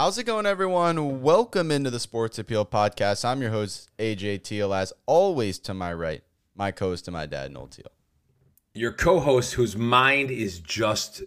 How's 0.00 0.16
it 0.16 0.24
going, 0.24 0.46
everyone? 0.46 1.20
Welcome 1.20 1.70
into 1.70 1.90
the 1.90 2.00
Sports 2.00 2.38
Appeal 2.38 2.64
Podcast. 2.64 3.22
I'm 3.22 3.42
your 3.42 3.50
host, 3.50 3.90
AJ 3.98 4.44
Teal. 4.44 4.72
As 4.72 4.94
always, 5.04 5.58
to 5.58 5.74
my 5.74 5.92
right, 5.92 6.22
my 6.54 6.70
co 6.70 6.88
host 6.88 7.04
to 7.04 7.10
my 7.10 7.26
dad, 7.26 7.52
Noel 7.52 7.66
Teal. 7.66 7.84
Your 8.72 8.92
co 8.92 9.20
host, 9.20 9.52
whose 9.52 9.76
mind 9.76 10.30
is 10.30 10.58
just 10.58 11.22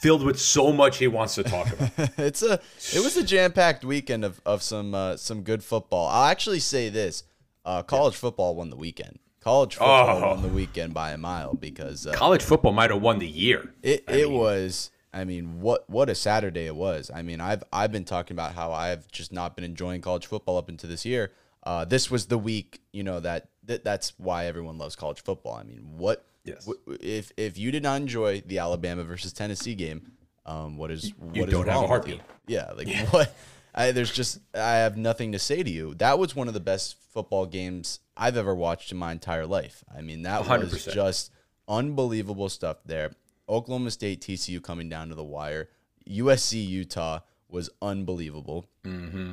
filled 0.00 0.22
with 0.22 0.38
so 0.38 0.72
much 0.72 0.98
he 0.98 1.08
wants 1.08 1.34
to 1.34 1.42
talk 1.42 1.72
about. 1.72 1.90
it's 2.18 2.40
a 2.42 2.60
it 2.94 3.02
was 3.02 3.16
a 3.16 3.24
jam 3.24 3.50
packed 3.50 3.84
weekend 3.84 4.24
of, 4.24 4.40
of 4.46 4.62
some 4.62 4.94
uh, 4.94 5.16
some 5.16 5.42
good 5.42 5.64
football. 5.64 6.06
I'll 6.06 6.30
actually 6.30 6.60
say 6.60 6.88
this: 6.88 7.24
uh, 7.64 7.82
college 7.82 8.14
football 8.14 8.54
won 8.54 8.70
the 8.70 8.76
weekend. 8.76 9.18
College 9.40 9.74
football 9.74 10.22
Oh. 10.22 10.28
won 10.34 10.42
the 10.42 10.48
weekend 10.50 10.94
by 10.94 11.10
a 11.10 11.18
mile 11.18 11.54
because 11.54 12.06
uh, 12.06 12.12
College 12.12 12.42
football 12.44 12.70
might 12.72 12.92
have 12.92 13.02
won 13.02 13.18
the 13.18 13.26
year. 13.26 13.74
It 13.82 14.04
I 14.06 14.12
it 14.18 14.28
mean- 14.28 14.38
was. 14.38 14.91
I 15.12 15.24
mean, 15.24 15.60
what 15.60 15.88
what 15.90 16.08
a 16.08 16.14
Saturday 16.14 16.66
it 16.66 16.74
was. 16.76 17.10
I 17.14 17.22
mean, 17.22 17.40
I've 17.40 17.62
I've 17.72 17.92
been 17.92 18.04
talking 18.04 18.34
about 18.34 18.54
how 18.54 18.72
I've 18.72 19.06
just 19.12 19.32
not 19.32 19.54
been 19.54 19.64
enjoying 19.64 20.00
college 20.00 20.26
football 20.26 20.56
up 20.56 20.68
into 20.68 20.86
this 20.86 21.04
year. 21.04 21.32
Uh, 21.64 21.84
this 21.84 22.10
was 22.10 22.26
the 22.26 22.38
week, 22.38 22.80
you 22.92 23.02
know 23.04 23.20
that, 23.20 23.48
that 23.64 23.84
that's 23.84 24.14
why 24.18 24.46
everyone 24.46 24.78
loves 24.78 24.96
college 24.96 25.22
football. 25.22 25.54
I 25.54 25.62
mean, 25.62 25.96
what 25.96 26.24
Yes. 26.44 26.66
wh- 26.66 26.92
if 27.00 27.30
if 27.36 27.56
you 27.56 27.70
did 27.70 27.82
not 27.84 28.00
enjoy 28.00 28.40
the 28.40 28.58
Alabama 28.58 29.04
versus 29.04 29.32
Tennessee 29.32 29.74
game, 29.76 30.12
um, 30.44 30.76
what 30.76 30.90
is 30.90 31.12
what 31.18 31.48
is 31.48 31.54
don't 31.54 31.68
have 31.68 31.82
a 31.82 31.86
heartbeat. 31.86 32.20
Yeah, 32.48 32.72
like 32.76 32.88
what? 33.10 33.32
I, 33.74 33.92
there's 33.92 34.12
just 34.12 34.40
I 34.54 34.74
have 34.76 34.96
nothing 34.96 35.32
to 35.32 35.38
say 35.38 35.62
to 35.62 35.70
you. 35.70 35.94
That 35.94 36.18
was 36.18 36.34
one 36.34 36.48
of 36.48 36.54
the 36.54 36.60
best 36.60 36.96
football 37.12 37.46
games 37.46 38.00
I've 38.16 38.36
ever 38.36 38.54
watched 38.54 38.90
in 38.90 38.98
my 38.98 39.12
entire 39.12 39.46
life. 39.46 39.84
I 39.94 40.00
mean, 40.02 40.22
that 40.22 40.40
was 40.40 40.48
100%. 40.48 40.92
just 40.92 41.30
unbelievable 41.68 42.48
stuff 42.48 42.78
there. 42.84 43.12
Oklahoma 43.52 43.90
State, 43.90 44.20
TCU 44.20 44.62
coming 44.62 44.88
down 44.88 45.08
to 45.08 45.14
the 45.14 45.24
wire. 45.24 45.68
USC, 46.08 46.66
Utah 46.66 47.20
was 47.48 47.70
unbelievable. 47.80 48.66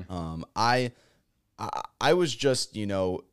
Um, 0.10 0.46
I, 0.56 0.92
I, 1.58 1.82
I 2.00 2.14
was 2.14 2.36
just 2.36 2.76
you 2.76 2.86
know 2.86 3.24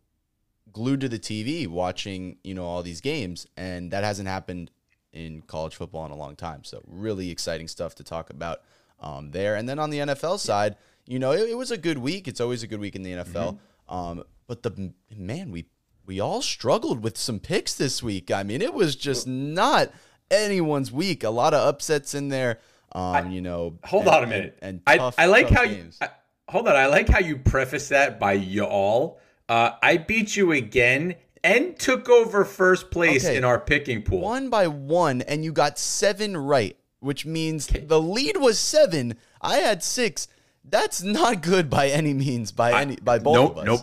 glued 0.72 1.00
to 1.00 1.08
the 1.08 1.18
TV 1.18 1.66
watching 1.66 2.38
you 2.44 2.54
know 2.54 2.64
all 2.64 2.82
these 2.82 3.00
games, 3.00 3.46
and 3.56 3.90
that 3.90 4.04
hasn't 4.04 4.28
happened 4.28 4.70
in 5.12 5.42
college 5.42 5.74
football 5.74 6.04
in 6.06 6.12
a 6.12 6.16
long 6.16 6.36
time. 6.36 6.62
So 6.64 6.82
really 6.86 7.30
exciting 7.30 7.68
stuff 7.68 7.94
to 7.96 8.04
talk 8.04 8.30
about 8.30 8.60
um, 9.00 9.30
there. 9.30 9.56
And 9.56 9.68
then 9.68 9.78
on 9.78 9.90
the 9.90 9.98
NFL 9.98 10.38
side, 10.38 10.76
you 11.06 11.18
know, 11.18 11.32
it, 11.32 11.50
it 11.50 11.56
was 11.56 11.70
a 11.70 11.78
good 11.78 11.98
week. 11.98 12.28
It's 12.28 12.40
always 12.40 12.62
a 12.62 12.66
good 12.66 12.80
week 12.80 12.94
in 12.94 13.02
the 13.02 13.12
NFL. 13.12 13.58
Um, 13.88 14.24
but 14.46 14.62
the 14.62 14.92
man, 15.16 15.50
we 15.50 15.66
we 16.06 16.20
all 16.20 16.42
struggled 16.42 17.02
with 17.02 17.18
some 17.18 17.40
picks 17.40 17.74
this 17.74 18.02
week. 18.02 18.30
I 18.30 18.42
mean, 18.42 18.62
it 18.62 18.74
was 18.74 18.94
just 18.94 19.26
not 19.26 19.90
anyone's 20.30 20.90
week. 20.92 21.24
A 21.24 21.30
lot 21.30 21.54
of 21.54 21.66
upsets 21.66 22.14
in 22.14 22.28
there. 22.28 22.58
Um, 22.92 23.30
you 23.30 23.40
know, 23.40 23.78
Hold 23.84 24.06
and- 24.06 24.14
on 24.14 24.24
a 24.24 24.26
minute. 24.26 24.58
And, 24.62 24.70
and 24.70 24.80
I, 24.86 24.96
tough- 24.96 25.14
I 25.18 25.26
like 25.26 25.48
how 25.50 25.64
games. 25.64 25.98
you. 26.00 26.06
I, 26.06 26.10
hold 26.48 26.68
on. 26.68 26.76
I 26.76 26.86
like 26.86 27.08
how 27.08 27.18
you 27.20 27.36
preface 27.36 27.88
that 27.88 28.18
by 28.18 28.32
y'all. 28.32 29.20
Uh, 29.48 29.72
I 29.82 29.96
beat 29.98 30.34
you 30.36 30.52
again 30.52 31.14
and 31.44 31.78
took 31.78 32.08
over 32.08 32.44
first 32.44 32.90
place 32.90 33.24
Okay. 33.24 33.36
in 33.36 33.44
our 33.44 33.60
picking 33.60 34.02
pool. 34.02 34.20
one 34.20 34.48
by 34.50 34.66
one, 34.66 35.22
and 35.22 35.44
you 35.44 35.52
got 35.52 35.78
seven 35.78 36.36
right, 36.36 36.76
which 37.00 37.24
means 37.26 37.66
the 37.68 38.00
lead 38.00 38.38
was 38.38 38.58
seven. 38.58 39.14
I 39.40 39.58
had 39.58 39.82
six. 39.84 40.26
That's 40.64 41.02
not 41.02 41.42
good 41.42 41.70
by 41.70 41.88
any 41.88 42.12
means. 42.14 42.50
By 42.50 42.80
any 42.80 42.96
by 42.96 43.20
both 43.20 43.34
nope, 43.34 43.52
of 43.52 43.58
us. 43.58 43.66
Nope. 43.66 43.80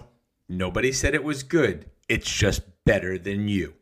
Nobody 0.50 0.92
said 0.92 1.16
it 1.16 1.24
was 1.24 1.44
good. 1.44 1.86
It's 2.10 2.30
just 2.30 2.64
better 2.84 3.18
than 3.18 3.48
you. 3.48 3.76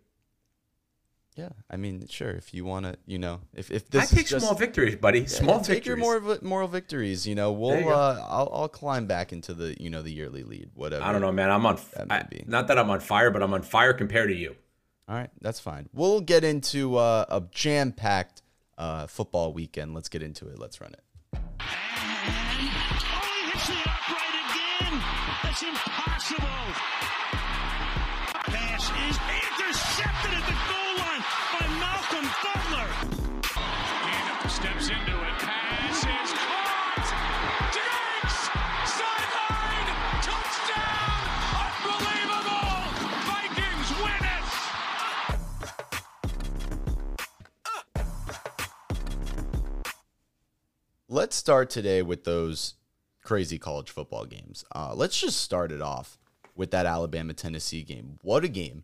Yeah, 1.35 1.49
I 1.69 1.77
mean, 1.77 2.05
sure. 2.09 2.31
If 2.31 2.53
you 2.53 2.65
want 2.65 2.85
to, 2.85 2.97
you 3.05 3.17
know, 3.17 3.39
if 3.53 3.71
if 3.71 3.83
I 3.93 3.99
this 3.99 4.09
take 4.09 4.25
is 4.25 4.29
just 4.31 4.45
small 4.45 4.55
victories, 4.55 4.97
buddy. 4.97 5.27
small 5.27 5.59
take 5.59 5.75
victories. 5.75 5.85
your 5.87 5.97
moral 5.97 6.37
moral 6.41 6.67
victories. 6.67 7.25
You 7.25 7.35
know, 7.35 7.53
we'll 7.53 7.79
you 7.79 7.89
uh, 7.89 8.25
I'll 8.27 8.49
I'll 8.51 8.67
climb 8.67 9.05
back 9.05 9.31
into 9.31 9.53
the 9.53 9.81
you 9.81 9.89
know 9.89 10.01
the 10.01 10.11
yearly 10.11 10.43
lead. 10.43 10.71
Whatever. 10.73 11.05
I 11.05 11.13
don't 11.13 11.21
know, 11.21 11.31
man. 11.31 11.49
I'm 11.49 11.65
on. 11.65 11.79
That 11.95 12.07
I, 12.09 12.23
be. 12.23 12.43
not 12.47 12.67
that 12.67 12.77
I'm 12.77 12.89
on 12.89 12.99
fire, 12.99 13.31
but 13.31 13.41
I'm 13.41 13.53
on 13.53 13.61
fire 13.61 13.93
compared 13.93 14.29
to 14.29 14.35
you. 14.35 14.57
All 15.07 15.15
right, 15.15 15.29
that's 15.39 15.59
fine. 15.59 15.87
We'll 15.93 16.19
get 16.19 16.43
into 16.43 16.97
uh, 16.97 17.25
a 17.29 17.41
jam 17.51 17.93
packed 17.93 18.41
uh, 18.77 19.07
football 19.07 19.53
weekend. 19.53 19.93
Let's 19.93 20.09
get 20.09 20.21
into 20.21 20.49
it. 20.49 20.59
Let's 20.59 20.81
run 20.81 20.93
it. 20.93 21.03
Oh, 21.33 21.39
he 22.57 22.67
hits 23.51 23.67
the 23.67 23.73
upright 23.85 24.35
again. 24.51 25.01
That's 25.43 25.63
impossible. 25.63 26.47
Pass 28.47 28.83
is 28.83 29.17
intercepted 29.57 30.10
Malcolm 32.11 32.29
Butler. 32.43 32.89
Gannon 33.41 34.49
steps 34.49 34.89
into 34.89 35.15
it. 35.21 35.39
Pass 35.39 35.97
is 35.97 36.33
caught. 36.33 37.07
Diggs! 37.71 38.35
Sideline! 38.91 39.89
Touchdown! 40.21 41.21
Unbelievable! 41.63 42.75
Vikings 43.27 43.89
win 44.01 44.23
it! 44.27 44.43
Let's 51.07 51.35
start 51.35 51.69
today 51.69 52.01
with 52.01 52.25
those 52.25 52.75
crazy 53.23 53.57
college 53.57 53.89
football 53.89 54.25
games. 54.25 54.65
Uh, 54.75 54.93
let's 54.95 55.19
just 55.19 55.39
start 55.39 55.71
it 55.71 55.81
off 55.81 56.17
with 56.55 56.71
that 56.71 56.85
Alabama 56.85 57.33
Tennessee 57.33 57.83
game. 57.83 58.19
What 58.21 58.43
a 58.43 58.49
game! 58.49 58.83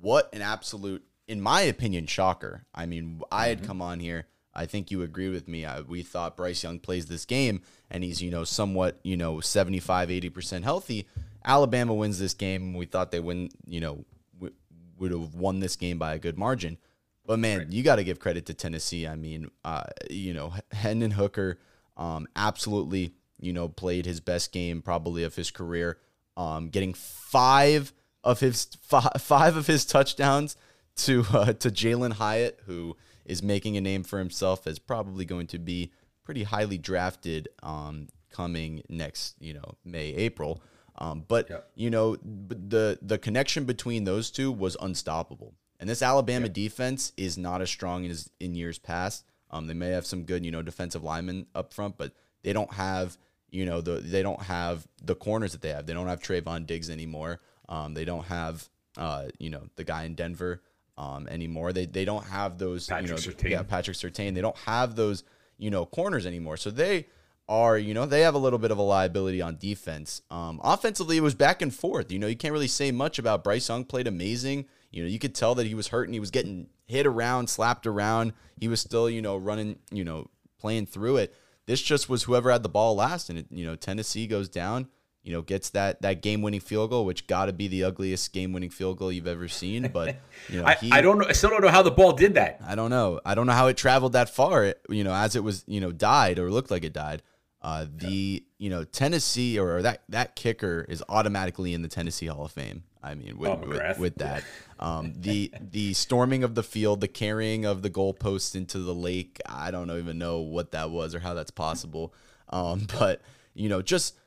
What 0.00 0.34
an 0.34 0.40
absolute, 0.42 1.04
in 1.26 1.40
my 1.40 1.62
opinion, 1.62 2.06
shocker. 2.06 2.64
I 2.74 2.86
mean, 2.86 3.20
I 3.30 3.48
had 3.48 3.64
come 3.64 3.80
on 3.80 4.00
here. 4.00 4.26
I 4.54 4.66
think 4.66 4.90
you 4.90 5.02
agree 5.02 5.28
with 5.28 5.48
me. 5.48 5.64
I, 5.64 5.80
we 5.80 6.02
thought 6.02 6.36
Bryce 6.36 6.62
Young 6.62 6.78
plays 6.78 7.06
this 7.06 7.24
game 7.24 7.62
and 7.90 8.04
he's, 8.04 8.22
you 8.22 8.30
know, 8.30 8.44
somewhat, 8.44 9.00
you 9.02 9.16
know, 9.16 9.40
75, 9.40 10.08
80% 10.10 10.62
healthy. 10.62 11.08
Alabama 11.44 11.92
wins 11.92 12.18
this 12.18 12.34
game. 12.34 12.74
We 12.74 12.86
thought 12.86 13.10
they 13.10 13.20
win, 13.20 13.50
you 13.66 13.80
know, 13.80 14.04
w- 14.34 14.54
would 14.98 15.10
have 15.10 15.34
won 15.34 15.60
this 15.60 15.76
game 15.76 15.98
by 15.98 16.14
a 16.14 16.18
good 16.18 16.38
margin. 16.38 16.78
But 17.26 17.38
man, 17.38 17.68
you 17.70 17.82
got 17.82 17.96
to 17.96 18.04
give 18.04 18.20
credit 18.20 18.46
to 18.46 18.54
Tennessee. 18.54 19.08
I 19.08 19.16
mean, 19.16 19.50
uh, 19.64 19.84
you 20.10 20.34
know, 20.34 20.52
Hendon 20.72 21.10
Hooker 21.10 21.58
um, 21.96 22.26
absolutely, 22.36 23.14
you 23.40 23.52
know, 23.52 23.68
played 23.68 24.06
his 24.06 24.20
best 24.20 24.52
game 24.52 24.82
probably 24.82 25.24
of 25.24 25.34
his 25.34 25.50
career, 25.50 25.98
um, 26.36 26.68
getting 26.68 26.94
five 26.94 27.92
of 28.22 28.40
his 28.40 28.68
fi- 28.82 29.16
five 29.18 29.56
of 29.56 29.66
his 29.66 29.84
touchdowns 29.84 30.56
to 30.96 31.24
uh, 31.32 31.52
to 31.54 31.70
Jalin 31.70 32.12
Hyatt, 32.14 32.60
who 32.66 32.96
is 33.24 33.42
making 33.42 33.76
a 33.76 33.80
name 33.80 34.02
for 34.02 34.18
himself 34.18 34.66
as 34.66 34.78
probably 34.78 35.24
going 35.24 35.46
to 35.48 35.58
be 35.58 35.90
pretty 36.24 36.42
highly 36.44 36.78
drafted 36.78 37.48
um, 37.62 38.08
coming 38.30 38.82
next, 38.88 39.34
you 39.40 39.54
know, 39.54 39.74
May 39.84 40.08
April. 40.14 40.62
Um, 40.96 41.24
but 41.26 41.50
Yep. 41.50 41.70
you 41.74 41.90
know, 41.90 42.16
the 42.16 42.98
the 43.02 43.18
connection 43.18 43.64
between 43.64 44.04
those 44.04 44.30
two 44.30 44.52
was 44.52 44.76
unstoppable. 44.80 45.54
And 45.80 45.90
this 45.90 46.02
Alabama 46.02 46.48
defense 46.48 47.12
is 47.16 47.36
not 47.36 47.60
as 47.60 47.68
strong 47.68 48.06
as 48.06 48.30
in 48.40 48.54
years 48.54 48.78
past. 48.78 49.24
Um, 49.50 49.66
they 49.66 49.74
may 49.74 49.90
have 49.90 50.06
some 50.06 50.22
good, 50.24 50.44
you 50.44 50.50
know, 50.50 50.62
defensive 50.62 51.02
linemen 51.02 51.46
up 51.54 51.74
front, 51.74 51.98
but 51.98 52.12
they 52.42 52.52
don't 52.52 52.72
have, 52.72 53.18
you 53.50 53.66
know, 53.66 53.80
the 53.80 53.94
they 54.00 54.22
don't 54.22 54.42
have 54.42 54.86
the 55.02 55.14
corners 55.16 55.52
that 55.52 55.62
they 55.62 55.70
have. 55.70 55.86
They 55.86 55.92
don't 55.94 56.06
have 56.06 56.20
Trevon 56.20 56.66
Diggs 56.66 56.88
anymore. 56.90 57.40
Um, 57.68 57.94
they 57.94 58.04
don't 58.04 58.24
have, 58.26 58.68
uh, 58.96 59.26
you 59.38 59.50
know, 59.50 59.64
the 59.76 59.84
guy 59.84 60.04
in 60.04 60.14
Denver 60.14 60.62
um, 60.96 61.28
anymore. 61.28 61.72
They 61.72 61.86
they 61.86 62.04
don't 62.04 62.24
have 62.26 62.58
those, 62.58 62.88
you 62.88 62.94
Patrick 62.94 63.10
know, 63.10 63.16
Surtain. 63.16 63.50
yeah, 63.50 63.62
Patrick 63.62 63.96
Surtain. 63.96 64.34
They 64.34 64.40
don't 64.40 64.56
have 64.58 64.96
those, 64.96 65.24
you 65.58 65.70
know, 65.70 65.86
corners 65.86 66.26
anymore. 66.26 66.56
So 66.56 66.70
they 66.70 67.06
are, 67.48 67.76
you 67.76 67.92
know, 67.92 68.06
they 68.06 68.22
have 68.22 68.34
a 68.34 68.38
little 68.38 68.58
bit 68.58 68.70
of 68.70 68.78
a 68.78 68.82
liability 68.82 69.42
on 69.42 69.56
defense. 69.56 70.22
Um, 70.30 70.60
offensively, 70.64 71.16
it 71.16 71.22
was 71.22 71.34
back 71.34 71.60
and 71.60 71.74
forth. 71.74 72.10
You 72.10 72.18
know, 72.18 72.26
you 72.26 72.36
can't 72.36 72.52
really 72.52 72.68
say 72.68 72.90
much 72.90 73.18
about 73.18 73.44
Bryce 73.44 73.68
Young 73.68 73.84
played 73.84 74.06
amazing. 74.06 74.66
You 74.90 75.02
know, 75.02 75.08
you 75.08 75.18
could 75.18 75.34
tell 75.34 75.54
that 75.56 75.66
he 75.66 75.74
was 75.74 75.88
hurt 75.88 76.04
and 76.04 76.14
he 76.14 76.20
was 76.20 76.30
getting 76.30 76.68
hit 76.86 77.06
around, 77.06 77.48
slapped 77.50 77.86
around. 77.86 78.32
He 78.58 78.68
was 78.68 78.80
still, 78.80 79.10
you 79.10 79.20
know, 79.20 79.36
running, 79.36 79.78
you 79.90 80.04
know, 80.04 80.30
playing 80.58 80.86
through 80.86 81.16
it. 81.18 81.34
This 81.66 81.82
just 81.82 82.08
was 82.08 82.22
whoever 82.24 82.50
had 82.50 82.62
the 82.62 82.68
ball 82.68 82.94
last, 82.94 83.30
and 83.30 83.38
it, 83.38 83.46
you 83.50 83.66
know, 83.66 83.74
Tennessee 83.74 84.26
goes 84.26 84.48
down. 84.48 84.88
You 85.24 85.32
know, 85.32 85.42
gets 85.42 85.70
that 85.70 86.02
that 86.02 86.20
game 86.22 86.42
winning 86.42 86.60
field 86.60 86.90
goal, 86.90 87.06
which 87.06 87.26
got 87.26 87.46
to 87.46 87.52
be 87.52 87.66
the 87.66 87.84
ugliest 87.84 88.32
game 88.32 88.52
winning 88.52 88.70
field 88.70 88.98
goal 88.98 89.10
you've 89.10 89.26
ever 89.26 89.48
seen. 89.48 89.90
But 89.92 90.16
you 90.48 90.60
know, 90.60 90.66
I, 90.66 90.74
he, 90.74 90.92
I 90.92 91.00
don't 91.00 91.18
know. 91.18 91.26
I 91.26 91.32
still 91.32 91.50
don't 91.50 91.62
know 91.62 91.70
how 91.70 91.82
the 91.82 91.90
ball 91.90 92.12
did 92.12 92.34
that. 92.34 92.60
I 92.64 92.74
don't 92.74 92.90
know. 92.90 93.20
I 93.24 93.34
don't 93.34 93.46
know 93.46 93.54
how 93.54 93.68
it 93.68 93.76
traveled 93.78 94.12
that 94.12 94.28
far. 94.28 94.64
It, 94.64 94.80
you 94.88 95.02
know, 95.02 95.14
as 95.14 95.34
it 95.34 95.42
was, 95.42 95.64
you 95.66 95.80
know, 95.80 95.92
died 95.92 96.38
or 96.38 96.50
looked 96.50 96.70
like 96.70 96.84
it 96.84 96.92
died. 96.92 97.22
Uh, 97.64 97.86
the 97.96 98.44
you 98.58 98.68
know 98.68 98.84
Tennessee 98.84 99.58
or, 99.58 99.78
or 99.78 99.82
that 99.82 100.02
that 100.10 100.36
kicker 100.36 100.84
is 100.86 101.02
automatically 101.08 101.72
in 101.72 101.80
the 101.80 101.88
Tennessee 101.88 102.26
Hall 102.26 102.44
of 102.44 102.52
Fame. 102.52 102.84
I 103.02 103.14
mean, 103.14 103.38
with 103.38 103.50
Oh, 103.50 103.66
with, 103.66 103.98
with 103.98 104.14
that, 104.16 104.44
um, 104.78 105.14
the 105.16 105.50
the 105.58 105.94
storming 105.94 106.44
of 106.44 106.54
the 106.54 106.62
field, 106.62 107.00
the 107.00 107.08
carrying 107.08 107.64
of 107.64 107.80
the 107.80 107.88
goalposts 107.88 108.54
into 108.54 108.80
the 108.80 108.94
lake. 108.94 109.40
I 109.46 109.70
don't 109.70 109.90
even 109.90 110.18
know 110.18 110.40
what 110.40 110.72
that 110.72 110.90
was 110.90 111.14
or 111.14 111.20
how 111.20 111.32
that's 111.32 111.50
possible. 111.50 112.12
Um, 112.50 112.86
but 112.98 113.22
you 113.54 113.70
know, 113.70 113.80
just 113.80 114.18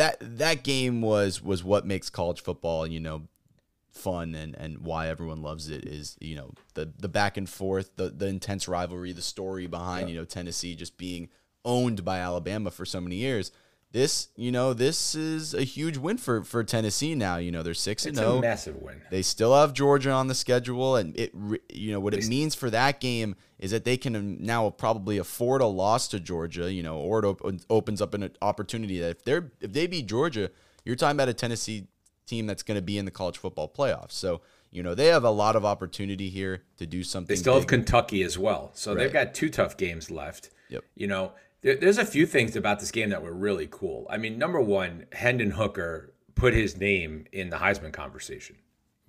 that 0.00 0.16
that 0.38 0.64
game 0.64 1.02
was 1.02 1.42
was 1.42 1.62
what 1.62 1.84
makes 1.84 2.08
college 2.08 2.40
football. 2.40 2.86
You 2.86 3.00
know, 3.00 3.28
fun 3.90 4.34
and 4.34 4.54
and 4.56 4.78
why 4.78 5.08
everyone 5.08 5.42
loves 5.42 5.68
it 5.68 5.84
is 5.84 6.16
you 6.20 6.34
know 6.34 6.52
the 6.72 6.90
the 6.98 7.08
back 7.08 7.36
and 7.36 7.48
forth 7.48 7.96
the 7.96 8.08
the 8.08 8.26
intense 8.26 8.66
rivalry 8.66 9.12
the 9.12 9.20
story 9.20 9.66
behind 9.66 10.08
you 10.08 10.16
know 10.16 10.24
Tennessee 10.24 10.74
just 10.74 10.96
being 10.96 11.28
owned 11.66 12.02
by 12.02 12.18
Alabama 12.18 12.70
for 12.70 12.86
so 12.86 12.98
many 12.98 13.16
years. 13.16 13.52
This, 13.92 14.28
you 14.36 14.52
know, 14.52 14.72
this 14.72 15.16
is 15.16 15.52
a 15.52 15.64
huge 15.64 15.96
win 15.96 16.16
for 16.16 16.44
for 16.44 16.62
Tennessee 16.62 17.16
now. 17.16 17.38
You 17.38 17.50
know, 17.50 17.64
they're 17.64 17.74
six 17.74 18.06
and 18.06 18.12
It's 18.12 18.20
a 18.20 18.24
zero. 18.24 18.40
massive 18.40 18.76
win. 18.76 19.02
They 19.10 19.22
still 19.22 19.52
have 19.54 19.72
Georgia 19.72 20.12
on 20.12 20.28
the 20.28 20.34
schedule, 20.34 20.94
and 20.94 21.16
it, 21.18 21.34
you 21.72 21.90
know, 21.90 21.98
what 21.98 22.14
it 22.14 22.28
means 22.28 22.54
for 22.54 22.70
that 22.70 23.00
game 23.00 23.34
is 23.58 23.72
that 23.72 23.84
they 23.84 23.96
can 23.96 24.36
now 24.40 24.70
probably 24.70 25.18
afford 25.18 25.60
a 25.60 25.66
loss 25.66 26.06
to 26.08 26.20
Georgia, 26.20 26.72
you 26.72 26.84
know, 26.84 26.98
or 26.98 27.18
it 27.18 27.24
op- 27.24 27.60
opens 27.68 28.00
up 28.00 28.14
an 28.14 28.30
opportunity 28.40 29.00
that 29.00 29.10
if 29.10 29.24
they're 29.24 29.50
if 29.60 29.72
they 29.72 29.88
beat 29.88 30.06
Georgia, 30.06 30.52
you're 30.84 30.94
talking 30.94 31.16
about 31.16 31.28
a 31.28 31.34
Tennessee 31.34 31.88
team 32.26 32.46
that's 32.46 32.62
going 32.62 32.76
to 32.78 32.82
be 32.82 32.96
in 32.96 33.06
the 33.06 33.10
college 33.10 33.38
football 33.38 33.68
playoffs. 33.68 34.12
So, 34.12 34.40
you 34.70 34.84
know, 34.84 34.94
they 34.94 35.06
have 35.06 35.24
a 35.24 35.30
lot 35.30 35.56
of 35.56 35.64
opportunity 35.64 36.30
here 36.30 36.62
to 36.76 36.86
do 36.86 37.02
something. 37.02 37.34
They 37.34 37.40
still 37.40 37.54
have. 37.54 37.66
Kentucky 37.66 38.22
as 38.22 38.38
well, 38.38 38.70
so 38.74 38.94
they've 38.94 39.12
got 39.12 39.34
two 39.34 39.50
tough 39.50 39.76
games 39.76 40.12
left. 40.12 40.50
Yep. 40.68 40.84
You 40.94 41.08
know, 41.08 41.32
there's 41.62 41.98
a 41.98 42.04
few 42.04 42.26
things 42.26 42.56
about 42.56 42.80
this 42.80 42.90
game 42.90 43.10
that 43.10 43.22
were 43.22 43.34
really 43.34 43.68
cool. 43.70 44.06
I 44.10 44.16
mean, 44.16 44.38
number 44.38 44.60
one, 44.60 45.06
Hendon 45.12 45.50
Hooker 45.50 46.14
put 46.34 46.54
his 46.54 46.76
name 46.76 47.26
in 47.32 47.50
the 47.50 47.56
Heisman 47.56 47.92
conversation 47.92 48.56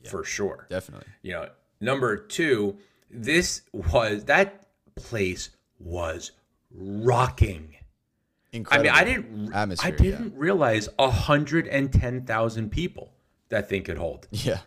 for 0.04 0.24
sure. 0.24 0.68
definitely. 0.70 1.08
You 1.22 1.34
know, 1.34 1.50
number 1.80 2.18
two, 2.18 2.78
this 3.10 3.62
was 3.72 4.26
that 4.26 4.68
place 4.96 5.52
was 5.80 6.32
rocking. 6.74 7.76
Incredible. 8.52 8.90
I 8.90 8.94
mean, 8.94 9.02
I 9.02 9.04
didn't. 9.06 9.54
atmosphere, 9.54 9.94
I 9.94 9.96
didn't 9.96 10.36
realize 10.36 10.90
hundred 11.00 11.68
and 11.68 11.92
ten 11.92 12.26
thousand 12.26 12.72
people 12.72 13.14
that 13.50 13.70
thing 13.70 13.84
could 13.84 13.98
hold. 13.98 14.28
Yeah. 14.32 14.60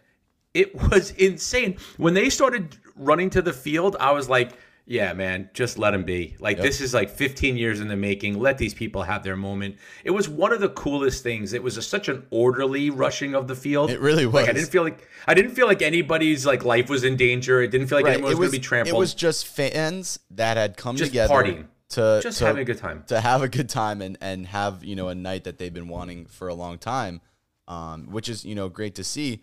It 0.54 0.74
was 0.74 1.10
insane. 1.12 1.78
When 1.96 2.14
they 2.14 2.30
started 2.30 2.78
running 2.96 3.28
to 3.30 3.42
the 3.42 3.52
field, 3.52 3.96
I 3.98 4.12
was 4.12 4.28
like, 4.28 4.52
yeah, 4.86 5.12
man, 5.14 5.48
just 5.54 5.78
let 5.78 5.92
them 5.92 6.04
be. 6.04 6.36
Like, 6.40 6.58
this 6.58 6.80
is 6.80 6.92
like 6.92 7.08
15 7.10 7.56
years 7.56 7.80
in 7.80 7.88
the 7.88 7.96
making. 7.96 8.38
Let 8.38 8.58
these 8.58 8.74
people 8.74 9.02
have 9.02 9.22
their 9.22 9.36
moment. 9.36 9.76
It 10.04 10.10
was 10.10 10.28
one 10.28 10.52
of 10.52 10.60
the 10.60 10.68
coolest 10.68 11.22
things. 11.22 11.52
It 11.54 11.62
was 11.62 11.76
a, 11.76 11.82
such 11.82 12.08
an 12.08 12.26
orderly 12.30 12.90
rushing 12.90 13.34
of 13.34 13.48
the 13.48 13.54
field. 13.54 13.90
It 13.90 14.00
really 14.00 14.26
Like, 14.26 14.48
I 14.48 14.52
didn't 14.52 14.68
feel 14.68 14.82
like 14.82 15.08
I 15.26 15.32
didn't 15.34 15.52
feel 15.52 15.66
like 15.66 15.80
anybody's 15.82 16.44
like 16.44 16.64
life 16.64 16.90
was 16.90 17.02
in 17.04 17.16
danger. 17.16 17.62
It 17.62 17.68
didn't 17.70 17.86
feel 17.86 17.98
like 17.98 18.04
Right. 18.04 18.14
anyone 18.14 18.30
was, 18.30 18.38
was 18.38 18.48
going 18.50 18.52
to 18.52 18.58
be 18.58 18.62
trampled. 18.62 18.94
It 18.94 18.98
was 18.98 19.14
just 19.14 19.46
fans 19.46 20.18
that 20.32 20.56
had 20.58 20.76
come 20.76 20.96
Just 20.96 21.10
together 21.12 21.32
partying. 21.34 21.66
to 21.90 22.20
just 22.22 22.38
to- 22.38 22.46
having 22.46 22.62
a 22.62 22.64
good 22.64 22.78
time. 22.78 23.04
to 23.06 23.20
have 23.20 23.42
a 23.42 23.48
good 23.48 23.68
time 23.70 24.02
and 24.02 24.18
and 24.20 24.46
have 24.48 24.84
you 24.84 24.96
know 24.96 25.08
a 25.08 25.14
night 25.14 25.44
that 25.44 25.56
they've 25.58 25.72
been 25.72 25.88
wanting 25.88 26.26
for 26.26 26.48
a 26.48 26.54
long 26.54 26.76
time, 26.78 27.22
um, 27.68 28.08
which 28.10 28.28
is 28.28 28.44
you 28.44 28.54
know 28.54 28.68
great 28.68 28.94
to 28.96 29.04
see. 29.04 29.42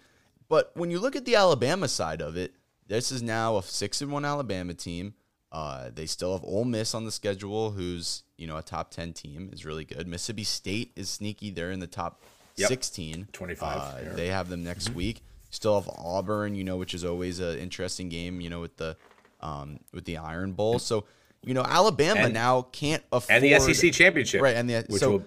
But 0.49 0.71
when 0.75 0.91
you 0.91 0.99
look 0.99 1.15
at 1.15 1.25
the 1.25 1.35
Alabama 1.35 1.87
side 1.87 2.21
of 2.21 2.35
it, 2.37 2.53
this 2.87 3.11
is 3.11 3.23
now 3.23 3.57
a 3.57 3.63
six 3.63 4.01
and 4.01 4.11
one 4.11 4.23
Alabama 4.25 4.73
team. 4.75 5.13
Uh, 5.51 5.89
they 5.93 6.05
still 6.05 6.31
have 6.31 6.43
Ole 6.45 6.63
Miss 6.65 6.93
on 6.95 7.03
the 7.05 7.11
schedule, 7.11 7.71
who's 7.71 8.23
you 8.37 8.47
know 8.47 8.57
a 8.57 8.61
top 8.61 8.89
ten 8.91 9.11
team, 9.13 9.49
is 9.51 9.65
really 9.65 9.83
good. 9.85 10.07
Mississippi 10.07 10.43
State 10.45 10.91
is 10.95 11.09
sneaky; 11.09 11.51
they're 11.51 11.71
in 11.71 11.79
the 11.79 11.87
top 11.87 12.21
Yep. 12.57 12.67
sixteen. 12.69 13.27
25, 13.31 13.77
Uh, 13.77 13.97
yeah. 14.03 14.09
They 14.13 14.27
have 14.27 14.49
them 14.49 14.63
next 14.63 14.89
week. 14.93 15.23
Still 15.49 15.79
have 15.79 15.89
Auburn, 15.97 16.55
you 16.55 16.63
know, 16.63 16.77
which 16.77 16.93
is 16.93 17.03
always 17.03 17.39
an 17.39 17.57
interesting 17.59 18.07
game, 18.09 18.39
you 18.41 18.49
know, 18.49 18.61
with 18.61 18.77
the 18.77 18.95
um, 19.41 19.79
with 19.93 20.05
the 20.05 20.17
Iron 20.17 20.53
Bowl. 20.53 20.79
So 20.79 21.05
you 21.43 21.53
know, 21.53 21.63
Alabama 21.63 22.21
And- 22.21 22.33
now 22.33 22.61
can't 22.71 23.03
afford 23.11 23.43
and 23.43 23.43
the 23.43 23.59
SEC 23.73 23.91
championship, 23.91 24.41
Right, 24.41 24.55
and 24.55 24.69
the- 24.69 24.85
which 24.87 24.99
so- 25.01 25.11
will 25.11 25.25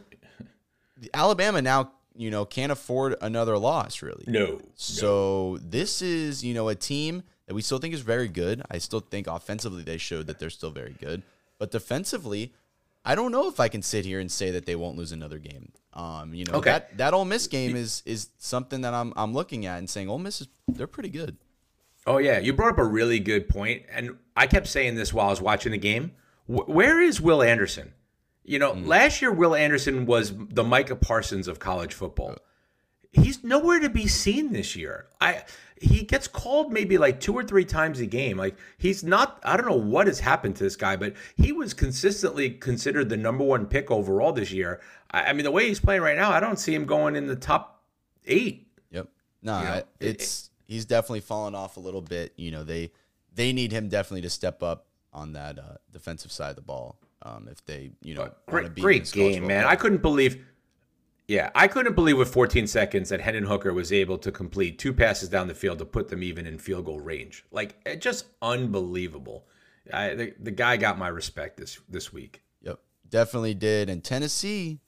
Alabama 1.13 1.61
now, 1.61 1.93
you 2.17 2.31
know, 2.31 2.45
can't 2.45 2.71
afford 2.73 3.17
another 3.21 3.59
loss 3.59 4.01
really. 4.03 4.25
no. 4.27 4.61
So 4.77 5.59
this 5.61 6.01
is, 6.03 6.45
you 6.45 6.55
know, 6.55 6.69
a 6.69 6.75
team 6.75 7.25
that 7.47 7.55
we 7.55 7.63
still 7.63 7.79
think 7.79 7.95
is 7.95 8.01
very 8.01 8.29
good. 8.29 8.63
I 8.71 8.79
still 8.79 9.01
think 9.01 9.27
offensively 9.27 9.83
they 9.83 9.99
showed 9.99 10.27
that 10.27 10.39
they're 10.39 10.51
still 10.51 10.71
very 10.71 10.95
good, 11.01 11.23
but 11.59 11.71
defensively, 11.71 12.53
I 13.05 13.15
don't 13.15 13.33
know 13.33 13.49
if 13.49 13.61
I 13.61 13.69
can 13.69 13.83
sit 13.83 14.05
here 14.07 14.19
and 14.21 14.31
say 14.33 14.51
that 14.53 14.65
they 14.67 14.77
won't 14.77 14.97
lose 14.97 15.13
another 15.13 15.39
game. 15.39 15.73
Um, 15.93 16.33
you 16.35 16.45
know, 16.45 16.55
Okay. 16.55 16.71
that 16.71 16.97
that 16.99 17.15
Ole 17.15 17.25
Miss 17.25 17.47
game 17.47 17.77
is 17.77 18.03
is 18.07 18.31
something 18.39 18.81
that 18.81 18.95
I'm 18.95 19.13
I'm 19.17 19.33
looking 19.35 19.67
at 19.67 19.79
and 19.79 19.89
saying 19.89 20.09
Ole 20.09 20.19
Miss 20.19 20.41
is 20.41 20.49
they're 20.69 20.87
pretty 20.87 21.11
good. 21.11 21.37
Oh 22.07 22.19
yeah, 22.19 22.39
you 22.39 22.53
brought 22.53 22.73
up 22.73 22.79
a 22.79 22.85
really 22.85 23.19
good 23.21 23.49
point, 23.49 23.83
and 23.91 24.17
I 24.37 24.47
kept 24.47 24.67
saying 24.67 24.95
this 24.97 25.13
while 25.15 25.27
I 25.29 25.31
was 25.31 25.41
watching 25.41 25.73
the 25.73 25.79
game. 25.79 26.13
Wh- 26.47 26.69
where 26.69 27.01
is 27.01 27.21
Will 27.21 27.43
Anderson? 27.43 27.93
You 28.43 28.59
know, 28.59 28.73
last 28.73 29.23
year 29.23 29.33
Will 29.33 29.55
Anderson 29.55 30.05
was 30.05 30.33
the 30.37 30.65
Micah 30.65 30.97
Parsons 30.97 31.49
of 31.49 31.59
college 31.59 31.95
football. 31.95 32.37
He's 33.15 33.43
nowhere 33.45 33.81
to 33.81 33.89
be 33.89 34.07
seen 34.07 34.53
this 34.53 34.75
year. 34.77 35.07
I 35.21 35.43
he 35.81 36.03
gets 36.03 36.27
called 36.29 36.73
maybe 36.73 36.99
like 36.99 37.21
two 37.21 37.35
or 37.35 37.43
three 37.45 37.65
times 37.65 38.01
a 38.01 38.07
game. 38.07 38.37
Like 38.37 38.57
he's 38.79 39.05
not. 39.05 39.41
I 39.45 39.57
don't 39.57 39.67
know 39.67 39.75
what 39.77 40.07
has 40.07 40.21
happened 40.21 40.57
to 40.57 40.65
this 40.65 40.77
guy, 40.77 40.97
but 40.97 41.15
he 41.37 41.53
was 41.53 41.75
consistently 41.75 42.51
considered 42.51 43.09
the 43.09 43.17
number 43.17 43.45
one 43.45 43.67
pick 43.67 43.91
overall 43.91 44.33
this 44.33 44.51
year. 44.53 44.81
I, 45.11 45.25
I 45.25 45.33
mean, 45.33 45.45
the 45.45 45.51
way 45.51 45.69
he's 45.69 45.81
playing 45.81 46.03
right 46.03 46.17
now, 46.17 46.31
I 46.31 46.41
don't 46.41 46.59
see 46.59 46.75
him 46.75 46.85
going 46.87 47.17
in 47.17 47.27
the 47.27 47.37
top 47.37 47.83
eight. 48.27 48.69
Yep. 48.91 49.09
No, 49.43 49.59
You 49.59 49.65
know, 49.65 49.71
I- 49.73 49.77
it- 49.79 49.87
it's 50.01 50.51
he's 50.67 50.85
definitely 50.87 51.21
fallen 51.21 51.55
off 51.55 51.77
a 51.77 51.81
little 51.81 52.03
bit. 52.03 52.33
You 52.37 52.51
know, 52.51 52.65
they 52.65 52.93
they 53.35 53.53
need 53.53 53.73
him 53.73 53.89
definitely 53.89 54.23
to 54.23 54.31
step 54.31 54.63
up 54.63 54.87
on 55.13 55.33
that 55.33 55.59
uh, 55.59 55.63
defensive 55.93 56.33
side 56.33 56.51
of 56.51 56.57
the 56.57 56.63
ball. 56.63 56.99
Um, 57.23 57.49
if 57.51 57.65
they, 57.65 57.91
you 58.03 58.15
know, 58.15 58.31
Great, 58.47 58.75
be 58.75 58.83
great 58.83 59.11
game, 59.13 59.47
man. 59.47 59.61
football. 59.63 59.73
I 59.73 59.77
couldn't 59.77 60.03
believe. 60.03 60.45
Yeah, 61.27 61.51
I 61.55 61.69
couldn't 61.69 61.95
believe 61.95 62.19
with 62.19 62.33
14 62.33 62.67
seconds 62.67 63.09
that 63.09 63.21
Hendon 63.21 63.45
Hooker 63.45 63.73
was 63.73 63.93
able 63.93 64.19
to 64.19 64.31
complete 64.31 64.79
two 64.79 64.93
passes 64.93 65.31
down 65.31 65.49
the 65.49 65.55
field 65.55 65.79
to 65.79 65.87
put 65.87 66.09
them 66.09 66.23
even 66.23 66.47
in 66.47 66.59
field 66.59 66.85
goal 66.85 67.01
range. 67.01 67.45
Like, 67.51 67.77
it 67.87 68.03
just 68.03 68.27
unbelievable. 68.43 69.47
I, 69.93 70.15
the, 70.15 70.35
the 70.39 70.51
guy 70.51 70.77
got 70.77 70.99
my 70.99 71.09
respect 71.09 71.57
this 71.57 71.79
this 71.89 72.13
week. 72.13 72.43
Yep, 72.63 72.79
definitely 73.09 73.55
did. 73.55 73.89
And 73.89 74.05
Tennessee 74.05 74.81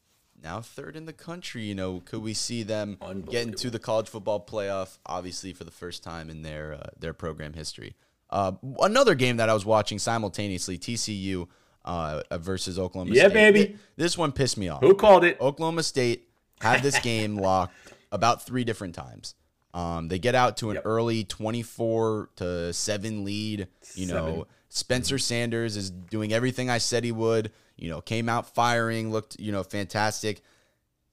now 0.43 0.61
third 0.61 0.97
in 0.97 1.07
the 1.07 1.13
country. 1.13 1.65
You 1.65 1.75
know, 1.75 2.01
could 2.01 2.23
we 2.23 2.35
see 2.35 2.63
them 2.63 2.99
get 3.29 3.47
into 3.47 3.71
the 3.71 3.79
college 3.79 4.09
football 4.09 4.45
playoff? 4.45 4.99
Obviously, 5.07 5.53
for 5.53 5.65
the 5.65 5.71
first 5.71 6.03
time 6.03 6.31
in 6.31 6.43
their 6.43 6.75
uh, 6.75 6.91
their 6.99 7.13
program 7.13 7.53
history. 7.53 7.95
Uh, 8.29 8.53
another 8.81 9.15
game 9.15 9.37
that 9.37 9.49
I 9.49 9.55
was 9.55 9.67
watching 9.67 9.99
simultaneously: 9.99 10.79
TCU 10.79 11.49
uh, 11.87 12.23
versus 12.39 12.79
Oklahoma. 12.79 13.11
State. 13.13 13.23
Yeah, 13.23 13.29
State. 13.29 13.35
baby. 13.53 13.77
This 13.97 14.19
one 14.19 14.33
pissed 14.33 14.59
me 14.59 14.69
off. 14.69 14.83
Who 14.83 14.95
called 14.95 15.25
it? 15.25 15.41
Oklahoma 15.41 15.83
State 15.83 16.29
had 16.61 16.83
this 16.83 16.99
game 17.01 17.37
locked 17.39 17.75
about 18.13 18.45
three 18.45 18.65
different 18.65 18.95
times. 18.95 19.35
Um, 19.73 20.09
they 20.09 20.19
get 20.19 20.35
out 20.35 20.57
to 20.59 20.71
an 20.71 20.77
Yep. 20.77 20.83
early 20.87 21.25
24 21.25 22.31
to 22.37 22.73
7 22.73 23.25
lead. 23.25 23.69
You 23.95 24.07
know, 24.07 24.47
Spencer 24.69 25.19
Sanders 25.19 25.77
is 25.77 25.91
doing 25.91 26.33
everything 26.33 26.71
I 26.71 26.79
said 26.79 27.05
he 27.05 27.13
would. 27.13 27.53
You 27.77 27.91
know, 27.91 28.01
came 28.01 28.29
out 28.31 28.55
firing, 28.55 29.13
looked, 29.13 29.39
you 29.39 29.53
know, 29.53 29.63
fantastic. 29.63 30.41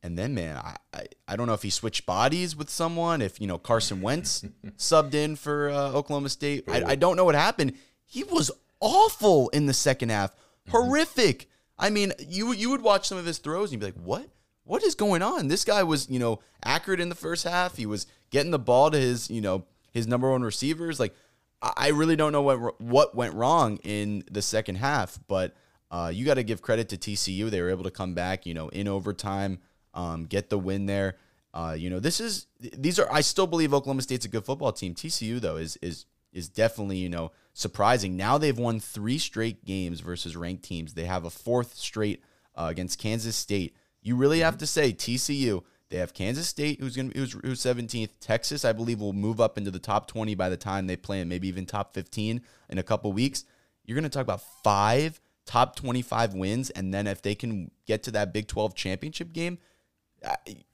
And 0.02 0.18
then, 0.18 0.34
man, 0.34 0.56
I, 0.58 0.76
I, 0.94 1.06
I 1.28 1.36
don't 1.36 1.48
know 1.48 1.54
if 1.54 1.62
he 1.64 1.70
switched 1.70 2.06
bodies 2.06 2.56
with 2.56 2.70
someone, 2.70 3.22
if, 3.22 3.40
you 3.42 3.48
know, 3.48 3.58
Carson 3.58 4.02
Wentz 4.02 4.44
subbed 4.78 5.14
in 5.14 5.36
for 5.36 5.70
uh, 5.70 5.92
Oklahoma 5.92 6.30
State. 6.30 6.64
I, 6.70 6.84
I 6.92 6.96
don't 6.96 7.16
know 7.18 7.26
what 7.26 7.36
happened. 7.36 7.74
He 8.06 8.24
was 8.24 8.50
awful 8.80 9.50
in 9.50 9.66
the 9.66 9.74
second 9.74 10.10
half. 10.10 10.34
Horrific. 10.70 11.50
I 11.78 11.90
mean, 11.90 12.14
you 12.20 12.54
you 12.54 12.70
would 12.70 12.82
watch 12.82 13.08
some 13.08 13.18
of 13.18 13.26
his 13.26 13.40
throws 13.40 13.72
and 13.72 13.82
you'd 13.82 13.94
be 13.94 13.98
like, 13.98 14.06
what? 14.06 14.30
What 14.66 14.84
is 14.84 14.96
going 14.96 15.22
on? 15.22 15.50
This 15.50 15.66
guy 15.66 15.84
was, 15.84 16.10
you 16.10 16.20
know, 16.20 16.40
accurate 16.64 17.02
in 17.02 17.10
the 17.10 17.16
first 17.16 17.44
half. 17.44 17.76
He 17.76 17.86
was 17.86 18.08
getting 18.30 18.52
the 18.52 18.60
ball 18.60 18.92
to 18.92 18.98
his, 18.98 19.30
you 19.30 19.42
know, 19.42 19.66
his 19.92 20.08
number 20.08 20.32
one 20.32 20.42
receivers. 20.44 21.00
Like, 21.00 21.14
I 21.62 21.74
I 21.76 21.88
really 21.90 22.16
don't 22.16 22.32
know 22.32 22.42
what 22.42 22.80
what 22.82 23.16
went 23.16 23.34
wrong 23.34 23.78
in 23.84 24.24
the 24.32 24.42
second 24.42 24.76
half, 24.76 25.20
but 25.28 25.56
uh, 25.92 26.12
you 26.14 26.26
got 26.26 26.36
to 26.36 26.44
give 26.44 26.62
credit 26.62 26.90
to 26.90 26.98
TCU. 26.98 27.50
They 27.50 27.62
were 27.62 27.70
able 27.70 27.84
to 27.84 27.92
come 27.92 28.14
back, 28.14 28.46
you 28.46 28.54
know, 28.54 28.70
in 28.70 28.88
overtime, 28.88 29.60
um, 29.94 30.26
get 30.26 30.50
the 30.50 30.58
win 30.58 30.86
there. 30.86 31.18
Uh, 31.54 31.76
you 31.78 31.90
know, 31.90 32.00
this 32.00 32.20
is 32.20 32.48
these 32.60 32.98
are. 32.98 33.12
I 33.12 33.22
still 33.22 33.46
believe 33.46 33.74
Oklahoma 33.74 34.02
State's 34.02 34.26
a 34.26 34.30
good 34.30 34.44
football 34.44 34.72
team. 34.72 34.96
TCU 34.96 35.40
though 35.40 35.58
is 35.58 35.78
is 35.82 36.06
is 36.34 36.50
definitely 36.50 36.98
you 36.98 37.10
know 37.10 37.32
surprising. 37.54 38.18
Now 38.18 38.38
they've 38.38 38.58
won 38.58 38.80
three 38.80 39.18
straight 39.18 39.64
games 39.64 40.02
versus 40.02 40.36
ranked 40.36 40.64
teams. 40.64 40.94
They 40.94 41.06
have 41.06 41.26
a 41.26 41.30
fourth 41.30 41.76
straight 41.76 42.24
uh, 42.56 42.68
against 42.70 43.00
Kansas 43.00 43.36
State. 43.36 43.76
You 44.02 44.16
really 44.16 44.40
have 44.40 44.58
to 44.58 44.68
say 44.68 44.92
TCU. 44.92 45.64
They 45.90 46.00
have 46.00 46.14
Kansas 46.14 46.48
State, 46.48 46.80
who's 46.80 46.96
going 46.96 47.12
to 47.12 47.20
who's 47.20 47.34
who's 47.34 47.62
seventeenth. 47.62 48.20
Texas, 48.20 48.66
I 48.66 48.74
believe, 48.74 49.00
will 49.00 49.14
move 49.14 49.40
up 49.40 49.58
into 49.58 49.72
the 49.72 49.80
top 49.80 50.08
twenty 50.08 50.34
by 50.34 50.50
the 50.50 50.58
time 50.58 50.88
they 50.88 50.96
play, 50.96 51.20
and 51.20 51.30
maybe 51.30 51.48
even 51.48 51.66
top 51.66 51.94
fifteen 51.94 52.42
in 52.70 52.80
a 52.80 52.84
couple 52.84 53.14
weeks. 53.14 53.46
You're 53.86 53.96
going 53.96 54.04
to 54.04 54.10
talk 54.10 54.24
about 54.24 54.42
five 54.64 55.22
top 55.46 55.76
twenty-five 55.76 56.34
wins, 56.34 56.72
and 56.72 56.92
then 56.94 57.06
if 57.06 57.22
they 57.22 57.36
can 57.36 57.70
get 57.86 58.02
to 58.04 58.12
that 58.12 58.34
Big 58.34 58.48
Twelve 58.48 58.74
championship 58.74 59.34
game, 59.34 59.60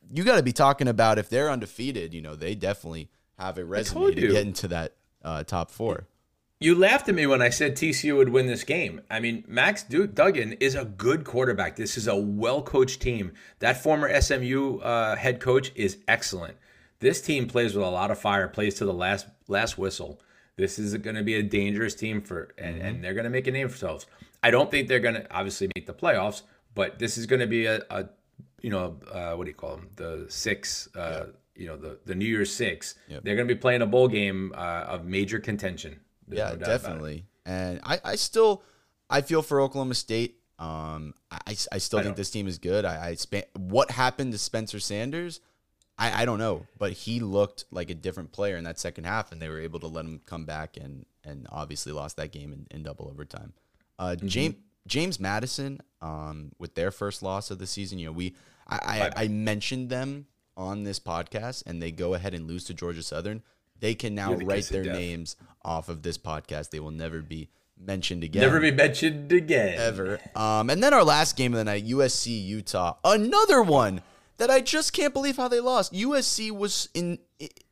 you 0.09 0.23
got 0.23 0.37
to 0.37 0.43
be 0.43 0.53
talking 0.53 0.87
about 0.87 1.19
if 1.19 1.29
they're 1.29 1.51
undefeated. 1.51 2.13
You 2.13 2.21
know, 2.21 2.35
they 2.35 2.55
definitely 2.55 3.09
have 3.37 3.57
a 3.57 3.65
resume 3.65 4.15
to 4.15 4.21
get 4.21 4.45
into 4.45 4.69
that 4.69 4.95
uh, 5.23 5.43
top 5.43 5.71
four. 5.71 6.07
You 6.61 6.75
laughed 6.75 7.07
at 7.07 7.15
me 7.15 7.25
when 7.25 7.41
I 7.41 7.49
said 7.49 7.75
TCU 7.75 8.17
would 8.17 8.29
win 8.29 8.47
this 8.47 8.65
game. 8.65 9.01
I 9.09 9.21
mean, 9.21 9.45
Max 9.47 9.81
Du- 9.81 10.07
Duggan 10.07 10.53
is 10.53 10.75
a 10.75 10.83
good 10.83 11.23
quarterback. 11.23 11.77
This 11.77 11.97
is 11.97 12.05
a 12.05 12.17
well 12.17 12.61
coached 12.61 13.01
team. 13.01 13.31
That 13.59 13.81
former 13.81 14.21
SMU 14.21 14.79
uh, 14.79 15.15
head 15.15 15.39
coach 15.39 15.71
is 15.75 15.99
excellent. 16.07 16.57
This 16.99 17.21
team 17.21 17.47
plays 17.47 17.75
with 17.75 17.85
a 17.85 17.89
lot 17.89 18.11
of 18.11 18.19
fire, 18.19 18.49
plays 18.49 18.75
to 18.75 18.85
the 18.85 18.93
last 18.93 19.27
last 19.47 19.77
whistle. 19.77 20.19
This 20.57 20.77
is 20.77 20.93
going 20.97 21.15
to 21.15 21.23
be 21.23 21.35
a 21.35 21.43
dangerous 21.43 21.95
team 21.95 22.19
for, 22.19 22.53
and, 22.57 22.81
and 22.81 23.01
they're 23.01 23.13
going 23.13 23.23
to 23.23 23.29
make 23.29 23.47
a 23.47 23.51
name 23.51 23.69
for 23.69 23.77
themselves. 23.77 24.05
I 24.43 24.51
don't 24.51 24.69
think 24.69 24.89
they're 24.89 24.99
going 24.99 25.15
to 25.15 25.33
obviously 25.33 25.69
make 25.73 25.85
the 25.85 25.93
playoffs, 25.93 26.41
but 26.75 26.99
this 26.99 27.17
is 27.17 27.25
going 27.25 27.39
to 27.39 27.47
be 27.47 27.65
a, 27.65 27.81
a 27.89 28.09
you 28.61 28.69
know, 28.69 28.97
uh, 29.09 29.33
what 29.35 29.45
do 29.45 29.49
you 29.49 29.55
call 29.55 29.77
them? 29.77 29.89
The 29.95 30.25
six, 30.27 30.89
uh, 30.95 31.27
you 31.59 31.67
know, 31.67 31.77
the, 31.77 31.99
the 32.05 32.15
New 32.15 32.25
Year's 32.25 32.53
six. 32.53 32.95
Yep. 33.09 33.23
They're 33.23 33.35
going 33.35 33.47
to 33.47 33.53
be 33.53 33.59
playing 33.59 33.81
a 33.81 33.85
bowl 33.85 34.07
game 34.07 34.53
uh, 34.55 34.85
of 34.87 35.05
major 35.05 35.39
contention. 35.39 35.99
There's 36.27 36.39
yeah, 36.39 36.45
no 36.45 36.49
doubt 36.51 36.55
about 36.55 36.67
it. 36.67 36.81
definitely. 36.81 37.25
And 37.45 37.79
I, 37.83 37.99
I 38.03 38.15
still, 38.15 38.63
I 39.09 39.21
feel 39.21 39.41
for 39.41 39.59
Oklahoma 39.61 39.95
State. 39.95 40.37
Um, 40.57 41.13
I, 41.31 41.55
I 41.71 41.77
still 41.77 41.99
I 41.99 42.03
think 42.03 42.15
this 42.15 42.31
team 42.31 42.47
is 42.47 42.57
good. 42.57 42.85
I, 42.85 43.09
I 43.09 43.13
span, 43.15 43.43
what 43.55 43.91
happened 43.91 44.31
to 44.33 44.37
Spencer 44.37 44.79
Sanders? 44.79 45.41
I, 45.97 46.21
I 46.21 46.25
don't 46.25 46.39
know, 46.39 46.65
but 46.77 46.93
he 46.93 47.19
looked 47.19 47.65
like 47.71 47.89
a 47.89 47.93
different 47.93 48.31
player 48.31 48.55
in 48.55 48.63
that 48.63 48.79
second 48.79 49.03
half, 49.03 49.31
and 49.31 49.41
they 49.41 49.49
were 49.49 49.59
able 49.59 49.81
to 49.81 49.87
let 49.87 50.05
him 50.05 50.21
come 50.25 50.45
back 50.45 50.77
and 50.77 51.05
and 51.25 51.45
obviously 51.51 51.91
lost 51.91 52.15
that 52.15 52.31
game 52.31 52.53
in, 52.53 52.67
in 52.71 52.83
double 52.83 53.09
overtime. 53.09 53.53
Uh, 53.97 54.15
Mm-hmm. 54.15 54.27
James 54.27 54.55
James 54.87 55.19
Madison, 55.19 55.81
um, 56.01 56.51
with 56.57 56.75
their 56.75 56.91
first 56.91 57.21
loss 57.21 57.51
of 57.51 57.59
the 57.59 57.67
season, 57.67 57.99
you 57.99 58.05
know, 58.05 58.11
we 58.13 58.35
I, 58.67 59.11
I, 59.15 59.23
I 59.23 59.27
mentioned 59.27 59.89
them 59.89 60.25
on 60.59 60.83
this 60.83 60.99
podcast, 60.99 61.63
and 61.65 61.81
they 61.81 61.89
go 61.89 62.13
ahead 62.13 62.33
and 62.35 62.45
lose 62.45 62.65
to 62.65 62.73
Georgia 62.73 63.01
Southern. 63.01 63.41
They 63.79 63.95
can 63.95 64.13
now 64.13 64.35
the 64.35 64.45
write 64.45 64.65
their 64.65 64.83
names 64.83 65.37
off 65.63 65.87
of 65.87 66.03
this 66.03 66.17
podcast. 66.17 66.69
They 66.69 66.81
will 66.81 66.91
never 66.91 67.21
be 67.21 67.49
mentioned 67.79 68.25
again. 68.25 68.41
Never 68.41 68.59
be 68.59 68.71
mentioned 68.71 69.31
again. 69.31 69.79
ever. 69.79 70.19
Um, 70.35 70.69
and 70.69 70.83
then 70.83 70.93
our 70.93 71.05
last 71.05 71.37
game 71.37 71.53
of 71.53 71.57
the 71.57 71.63
night, 71.63 71.87
USC 71.87 72.45
Utah, 72.45 72.95
another 73.05 73.63
one 73.63 74.01
that 74.37 74.49
I 74.49 74.59
just 74.59 74.91
can't 74.91 75.13
believe 75.13 75.37
how 75.37 75.47
they 75.47 75.61
lost. 75.61 75.93
USC 75.93 76.51
was 76.51 76.89
in 76.93 77.19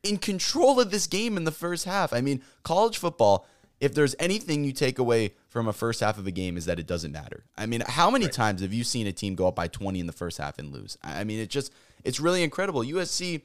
in 0.02 0.16
control 0.16 0.80
of 0.80 0.90
this 0.90 1.06
game 1.06 1.36
in 1.36 1.44
the 1.44 1.52
first 1.52 1.84
half. 1.84 2.14
I 2.14 2.22
mean, 2.22 2.42
college 2.62 2.96
football. 2.96 3.46
If 3.80 3.94
there's 3.94 4.16
anything 4.18 4.64
you 4.64 4.72
take 4.72 4.98
away 4.98 5.34
from 5.48 5.68
a 5.68 5.72
first 5.72 6.00
half 6.00 6.18
of 6.18 6.26
a 6.26 6.32
game, 6.32 6.56
is 6.56 6.64
that 6.64 6.80
it 6.80 6.86
doesn't 6.88 7.12
matter. 7.12 7.44
I 7.56 7.66
mean, 7.66 7.82
how 7.86 8.10
many 8.10 8.26
times 8.26 8.60
have 8.62 8.72
you 8.72 8.82
seen 8.82 9.06
a 9.06 9.12
team 9.12 9.36
go 9.36 9.46
up 9.46 9.54
by 9.54 9.68
20 9.68 10.00
in 10.00 10.06
the 10.06 10.12
first 10.12 10.38
half 10.38 10.58
and 10.58 10.72
lose? 10.72 10.98
I 11.00 11.22
mean, 11.22 11.38
it 11.38 11.48
just 11.48 11.72
it's 12.04 12.20
really 12.20 12.42
incredible. 12.42 12.82
USC, 12.82 13.42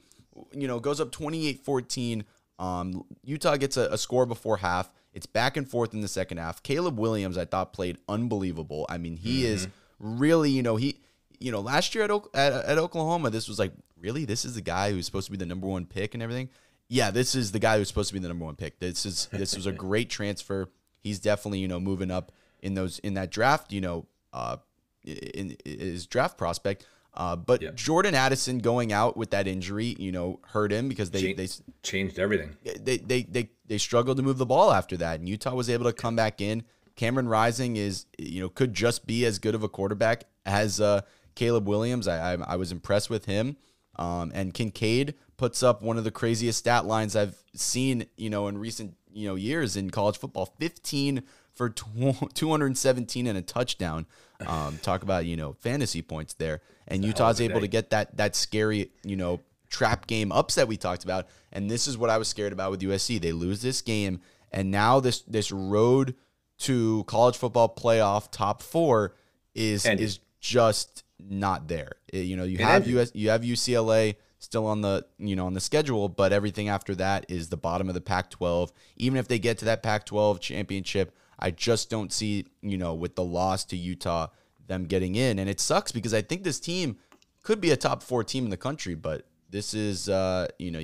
you 0.52 0.68
know, 0.68 0.80
goes 0.80 1.00
up 1.00 1.10
28-14. 1.10 2.24
Um, 2.58 3.04
Utah 3.22 3.56
gets 3.56 3.76
a, 3.76 3.88
a 3.92 3.98
score 3.98 4.26
before 4.26 4.58
half. 4.58 4.90
It's 5.12 5.26
back 5.26 5.56
and 5.56 5.68
forth 5.68 5.94
in 5.94 6.00
the 6.00 6.08
second 6.08 6.38
half. 6.38 6.62
Caleb 6.62 6.98
Williams, 6.98 7.38
I 7.38 7.44
thought, 7.44 7.72
played 7.72 7.98
unbelievable. 8.08 8.84
I 8.88 8.98
mean, 8.98 9.16
he 9.16 9.46
is 9.46 9.68
really, 10.00 10.50
you 10.50 10.62
know, 10.62 10.76
he, 10.76 10.98
you 11.38 11.52
know, 11.52 11.60
last 11.60 11.94
year 11.94 12.04
at, 12.04 12.10
at 12.34 12.52
at 12.64 12.78
Oklahoma, 12.78 13.30
this 13.30 13.48
was 13.48 13.58
like, 13.58 13.72
really, 14.00 14.24
this 14.24 14.44
is 14.44 14.54
the 14.54 14.60
guy 14.60 14.90
who's 14.90 15.06
supposed 15.06 15.26
to 15.26 15.30
be 15.30 15.38
the 15.38 15.46
number 15.46 15.66
one 15.66 15.86
pick 15.86 16.14
and 16.14 16.22
everything. 16.22 16.48
Yeah, 16.88 17.10
this 17.10 17.34
is 17.34 17.52
the 17.52 17.58
guy 17.58 17.78
who's 17.78 17.88
supposed 17.88 18.08
to 18.08 18.14
be 18.14 18.20
the 18.20 18.28
number 18.28 18.44
one 18.44 18.56
pick. 18.56 18.78
This 18.78 19.06
is 19.06 19.26
this 19.32 19.54
was 19.54 19.66
a 19.66 19.72
great 19.86 20.10
transfer. 20.10 20.68
He's 21.00 21.20
definitely, 21.20 21.60
you 21.60 21.68
know, 21.68 21.80
moving 21.80 22.10
up 22.10 22.32
in 22.62 22.74
those 22.74 22.98
in 23.00 23.14
that 23.14 23.30
draft, 23.30 23.72
you 23.72 23.80
know, 23.80 24.06
uh, 24.32 24.56
in, 25.04 25.56
in 25.64 25.78
his 25.78 26.06
draft 26.06 26.36
prospect. 26.36 26.86
Uh, 27.16 27.36
but. 27.36 27.76
Jordan 27.76 28.14
Addison 28.14 28.58
going 28.58 28.92
out 28.92 29.16
with 29.16 29.30
that 29.30 29.46
injury, 29.46 29.94
you 29.98 30.12
know, 30.12 30.40
hurt 30.48 30.72
him 30.72 30.88
because 30.88 31.10
they 31.10 31.32
they 31.32 31.48
changed 31.82 32.18
everything. 32.18 32.56
they, 32.82 32.96
they 32.98 33.22
they 33.22 33.50
they 33.66 33.78
struggled 33.78 34.16
to 34.16 34.22
move 34.22 34.38
the 34.38 34.46
ball 34.46 34.72
after 34.72 34.96
that, 34.98 35.20
and 35.20 35.28
Utah 35.28 35.54
was 35.54 35.70
able 35.70 35.84
to 35.84 35.92
come 35.92 36.16
back 36.16 36.40
in. 36.40 36.64
Cameron 36.96 37.28
Rising 37.28 37.76
is 37.76 38.06
you 38.18 38.40
know 38.40 38.48
could 38.48 38.74
just 38.74 39.06
be 39.06 39.24
as 39.24 39.38
good 39.38 39.54
of 39.54 39.62
a 39.62 39.68
quarterback 39.68 40.24
as 40.44 40.80
uh, 40.80 41.02
Caleb 41.34 41.68
Williams. 41.68 42.08
I, 42.08 42.34
I 42.34 42.36
I 42.36 42.56
was 42.56 42.72
impressed 42.72 43.10
with 43.10 43.24
him. 43.26 43.56
Um, 43.96 44.32
and 44.34 44.52
Kincaid 44.52 45.14
puts 45.36 45.62
up 45.62 45.80
one 45.80 45.98
of 45.98 46.04
the 46.04 46.10
craziest 46.10 46.58
stat 46.58 46.84
lines 46.84 47.14
I've 47.14 47.36
seen 47.54 48.06
you 48.16 48.30
know 48.30 48.48
in 48.48 48.58
recent 48.58 48.96
you 49.12 49.28
know 49.28 49.34
years 49.36 49.76
in 49.76 49.90
college 49.90 50.18
football. 50.18 50.54
Fifteen 50.58 51.22
for 51.54 51.70
tw- 51.70 52.34
217 52.34 53.26
and 53.26 53.38
a 53.38 53.42
touchdown. 53.42 54.06
Um, 54.46 54.78
talk 54.82 55.02
about 55.02 55.26
you 55.26 55.36
know 55.36 55.52
fantasy 55.60 56.02
points 56.02 56.34
there, 56.34 56.60
and 56.88 57.04
Utah's 57.04 57.40
a 57.40 57.44
able 57.44 57.60
to 57.60 57.68
get 57.68 57.90
that 57.90 58.16
that 58.16 58.34
scary 58.34 58.90
you 59.04 59.16
know 59.16 59.40
trap 59.70 60.06
game 60.06 60.32
upset 60.32 60.68
we 60.68 60.76
talked 60.76 61.04
about, 61.04 61.26
and 61.52 61.70
this 61.70 61.86
is 61.86 61.96
what 61.96 62.10
I 62.10 62.18
was 62.18 62.28
scared 62.28 62.52
about 62.52 62.70
with 62.70 62.80
USC. 62.80 63.20
They 63.20 63.32
lose 63.32 63.62
this 63.62 63.80
game, 63.80 64.20
and 64.52 64.70
now 64.70 65.00
this 65.00 65.22
this 65.22 65.52
road 65.52 66.14
to 66.58 67.04
college 67.04 67.36
football 67.36 67.74
playoff 67.74 68.30
top 68.30 68.62
four 68.62 69.14
is 69.54 69.86
Ended. 69.86 70.04
is 70.04 70.20
just 70.40 71.04
not 71.18 71.68
there. 71.68 71.92
Uh, 72.12 72.18
You 72.18 72.36
know, 72.36 72.44
you 72.44 72.58
have. 72.58 72.86
US, 72.88 73.12
you 73.14 73.30
have 73.30 73.42
UCLA 73.42 74.16
still 74.38 74.66
on 74.66 74.82
the 74.82 75.06
you 75.18 75.34
know 75.36 75.46
on 75.46 75.54
the 75.54 75.60
schedule, 75.60 76.08
but 76.08 76.32
everything 76.32 76.68
after 76.68 76.94
that 76.96 77.26
is 77.28 77.48
the 77.48 77.56
bottom 77.56 77.88
of 77.88 77.94
the 77.94 78.00
Pac-12. 78.00 78.70
Even 78.96 79.18
if 79.18 79.28
they 79.28 79.38
get 79.38 79.58
to 79.58 79.64
that 79.66 79.82
Pac-12 79.82 80.40
championship, 80.40 81.16
I 81.46 81.50
just 81.50 81.90
don't 81.90 82.12
see 82.12 82.46
you 82.62 82.78
know 82.82 82.94
with 82.94 83.14
the 83.14 83.24
loss 83.24 83.64
to 83.66 83.76
Utah 83.76 84.28
them 84.66 84.84
getting 84.84 85.14
in, 85.14 85.38
and 85.38 85.48
it 85.48 85.60
sucks 85.60 85.92
because 85.92 86.14
I 86.14 86.22
think 86.22 86.42
this 86.42 86.58
team 86.58 86.96
could 87.42 87.60
be 87.60 87.70
a 87.70 87.76
top 87.76 88.02
four 88.02 88.24
team 88.24 88.44
in 88.44 88.50
the 88.50 88.56
country, 88.68 88.94
but 88.94 89.26
this 89.50 89.74
is 89.74 90.08
uh 90.08 90.48
you 90.58 90.70
know. 90.70 90.82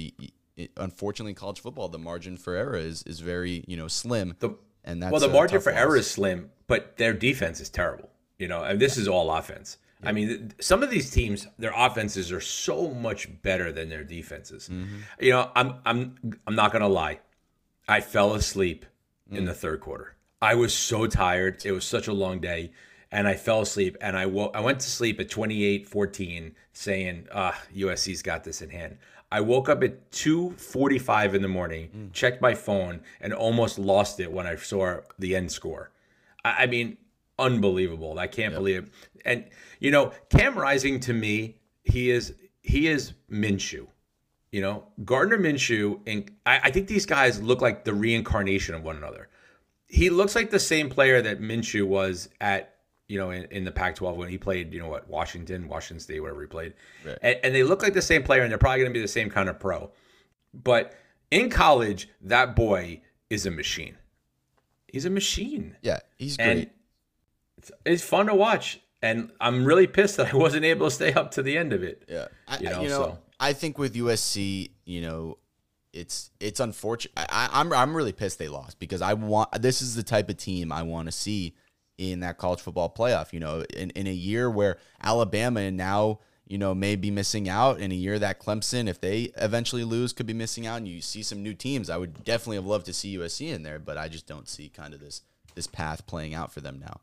It, 0.57 0.71
unfortunately, 0.77 1.31
in 1.31 1.37
college 1.37 1.61
football, 1.61 1.89
the 1.89 1.99
margin 2.11 2.37
for 2.37 2.55
error 2.55 2.77
is 2.77 3.03
is 3.05 3.21
very 3.21 3.65
you 3.67 3.77
know 3.79 3.89
slim, 3.89 4.35
The, 4.41 4.51
and 4.85 5.03
that's 5.03 5.11
well, 5.13 5.21
the 5.21 5.29
margin 5.29 5.59
for 5.61 5.73
loss. 5.73 5.81
error 5.81 5.97
is 5.97 6.11
slim, 6.11 6.51
but 6.67 6.99
their 6.99 7.15
defense 7.15 7.61
is 7.61 7.71
terrible. 7.71 8.11
You 8.39 8.49
know, 8.49 8.63
and 8.63 8.79
this 8.79 8.99
is 8.99 9.09
all 9.09 9.31
offense. 9.31 9.79
I 10.03 10.13
mean, 10.13 10.53
some 10.61 10.83
of 10.83 10.89
these 10.91 11.11
teams, 11.11 11.47
their 11.59 11.75
offenses 11.77 12.33
are 12.33 12.41
so 12.41 12.89
much 12.91 13.29
better 13.43 13.71
than 13.73 13.89
their 13.91 14.05
defenses. 14.05 14.69
Mm-hmm. 14.71 14.97
You 15.21 15.31
know, 15.33 15.51
I'm 15.55 15.75
I'm 15.87 16.01
I'm 16.47 16.55
not 16.55 16.73
gonna 16.73 16.89
lie, 16.89 17.21
I 17.89 18.01
fell 18.01 18.35
asleep 18.35 18.85
in 19.31 19.45
Mm. 19.45 19.47
the 19.47 19.55
third 19.55 19.81
quarter. 19.81 20.17
I 20.43 20.55
was 20.55 20.73
so 20.75 21.07
tired. 21.07 21.65
It 21.65 21.73
was 21.73 21.85
such 21.85 22.09
a 22.09 22.13
long 22.13 22.41
day, 22.41 22.73
and 23.13 23.29
I 23.29 23.35
fell 23.35 23.61
asleep. 23.61 23.97
And 24.01 24.17
I 24.17 24.27
wo- 24.27 24.51
I 24.55 24.61
went 24.61 24.81
to 24.81 24.89
sleep 24.91 25.21
at 25.21 25.29
28-14, 25.29 26.53
saying, 26.73 27.29
"Ah, 27.33 27.61
USC's 27.75 28.23
got 28.23 28.45
this 28.45 28.63
in 28.63 28.71
hand." 28.71 28.99
I 29.33 29.41
woke 29.43 29.69
up 29.69 29.83
at 29.85 30.11
2:45 30.11 31.35
in 31.35 31.43
the 31.43 31.49
morning, 31.49 31.91
Mm. 31.95 32.13
checked 32.13 32.41
my 32.43 32.55
phone, 32.55 33.01
and 33.21 33.33
almost 33.33 33.79
lost 33.79 34.19
it 34.19 34.33
when 34.33 34.47
I 34.47 34.57
saw 34.57 35.01
the 35.19 35.37
end 35.37 35.53
score. 35.53 35.91
I, 36.45 36.65
I 36.65 36.67
mean, 36.67 36.97
unbelievable. 37.39 38.19
I 38.19 38.27
can't 38.27 38.55
believe 38.55 38.85
it. 38.85 38.89
And 39.25 39.45
you 39.79 39.91
know, 39.91 40.13
Cam 40.31 40.57
Rising 40.59 41.01
to 41.01 41.13
me, 41.13 41.57
he 41.85 42.11
is 42.11 42.35
he 42.63 42.89
is 42.89 43.13
Minshew. 43.31 43.87
You 44.53 44.63
know, 44.63 44.87
Gardner 45.05 45.39
Minshew, 45.39 46.01
and 46.07 46.31
I, 46.45 46.61
I 46.65 46.71
think 46.71 46.89
these 46.89 47.07
guys 47.07 47.41
look 47.41 47.61
like 47.61 47.85
the 47.85 47.95
reincarnation 47.95 48.75
of 48.75 48.83
one 48.83 48.97
another. 48.97 49.29
He 49.91 50.09
looks 50.11 50.35
like 50.37 50.51
the 50.51 50.61
same 50.61 50.89
player 50.89 51.21
that 51.21 51.41
Minshew 51.41 51.85
was 51.87 52.29
at, 52.41 52.77
you 53.09 53.19
know, 53.19 53.31
in, 53.31 53.45
in 53.51 53.65
the 53.65 53.73
Pac-12 53.73 54.15
when 54.17 54.29
he 54.29 54.39
played, 54.39 54.73
you 54.73 54.81
know, 54.81 54.89
what 54.89 55.09
Washington, 55.09 55.67
Washington 55.69 56.01
State, 56.01 56.21
whatever 56.21 56.41
he 56.43 56.47
played, 56.47 56.75
and, 57.23 57.39
and 57.43 57.55
they 57.55 57.65
look 57.65 57.83
like 57.83 57.93
the 57.95 58.01
same 58.03 58.23
player, 58.23 58.43
and 58.43 58.51
they're 58.51 58.59
probably 58.59 58.79
going 58.79 58.93
to 58.93 58.97
be 58.97 59.03
the 59.03 59.09
same 59.09 59.29
kind 59.31 59.49
of 59.49 59.59
pro. 59.59 59.91
But 60.55 60.95
in 61.31 61.51
college, 61.51 62.09
that 62.23 62.55
boy 62.55 63.01
is 63.29 63.47
a 63.47 63.51
machine. 63.51 63.97
He's 64.93 65.05
a 65.05 65.11
machine 65.11 65.77
Yeah, 65.83 66.01
he's 66.19 66.37
great. 66.37 66.49
and 66.49 66.71
it's, 67.59 67.71
it's 67.85 68.03
fun 68.05 68.27
to 68.27 68.35
watch. 68.35 68.81
And 69.03 69.31
I'm 69.41 69.65
really 69.65 69.87
pissed 69.87 70.17
that 70.19 70.35
I 70.35 70.37
wasn't 70.37 70.65
able 70.65 70.87
to 70.89 70.91
stay 70.95 71.13
up 71.13 71.31
to 71.33 71.43
the 71.43 71.57
end 71.57 71.73
of 71.73 71.83
it. 71.83 72.05
Yeah, 72.09 72.27
I, 72.47 72.59
You 72.59 72.65
know, 72.71 72.83
you 72.83 72.89
know, 72.89 73.03
so- 73.03 73.19
I 73.41 73.55
think 73.55 73.79
with 73.79 73.95
USC, 73.95 74.71
you 74.85 75.01
know, 75.01 75.39
it's 75.93 76.31
it's 76.41 76.61
unfortunate. 76.61 77.13
I, 77.17 77.49
I'm 77.53 77.73
I'm 77.73 77.97
really 77.97 78.13
pissed 78.13 78.39
they 78.39 78.49
lost 78.49 78.79
because 78.79 79.03
I 79.03 79.15
want 79.15 79.61
this 79.61 79.83
is 79.83 79.95
the 79.95 80.03
type 80.03 80.29
of 80.29 80.37
team 80.37 80.73
I 80.73 80.83
want 80.83 81.09
to 81.09 81.13
see 81.13 81.55
in 81.99 82.21
that 82.21 82.39
college 82.39 82.61
football 82.61 82.93
playoff. 82.97 83.33
You 83.33 83.41
know, 83.41 83.65
in 83.77 83.91
in 83.91 84.07
a 84.07 84.13
year 84.13 84.51
where 84.51 84.79
Alabama 85.03 85.61
and 85.61 85.77
now 85.77 86.21
you 86.47 86.59
know 86.59 86.75
may 86.75 86.97
be 86.97 87.11
missing 87.11 87.49
out, 87.49 87.81
in 87.81 87.93
a 87.93 87.95
year 87.95 88.19
that 88.19 88.41
Clemson, 88.41 88.89
if 88.89 89.01
they 89.01 89.33
eventually 89.37 89.85
lose, 89.85 90.13
could 90.13 90.27
be 90.27 90.33
missing 90.33 90.67
out, 90.67 90.79
and 90.79 90.89
you 90.89 91.01
see 91.01 91.23
some 91.23 91.43
new 91.43 91.55
teams. 91.55 91.91
I 91.91 91.97
would 91.97 92.25
definitely 92.25 92.57
have 92.57 92.67
loved 92.67 92.87
to 92.87 92.93
see 92.93 93.17
USC 93.17 93.53
in 93.53 93.63
there, 93.63 93.79
but 93.79 93.99
I 93.99 94.09
just 94.09 94.27
don't 94.27 94.49
see 94.49 94.69
kind 94.69 94.95
of 94.95 95.01
this 95.01 95.23
this 95.55 95.67
path 95.67 96.07
playing 96.07 96.35
out 96.35 96.53
for 96.53 96.61
them 96.61 96.79
now. 96.81 97.01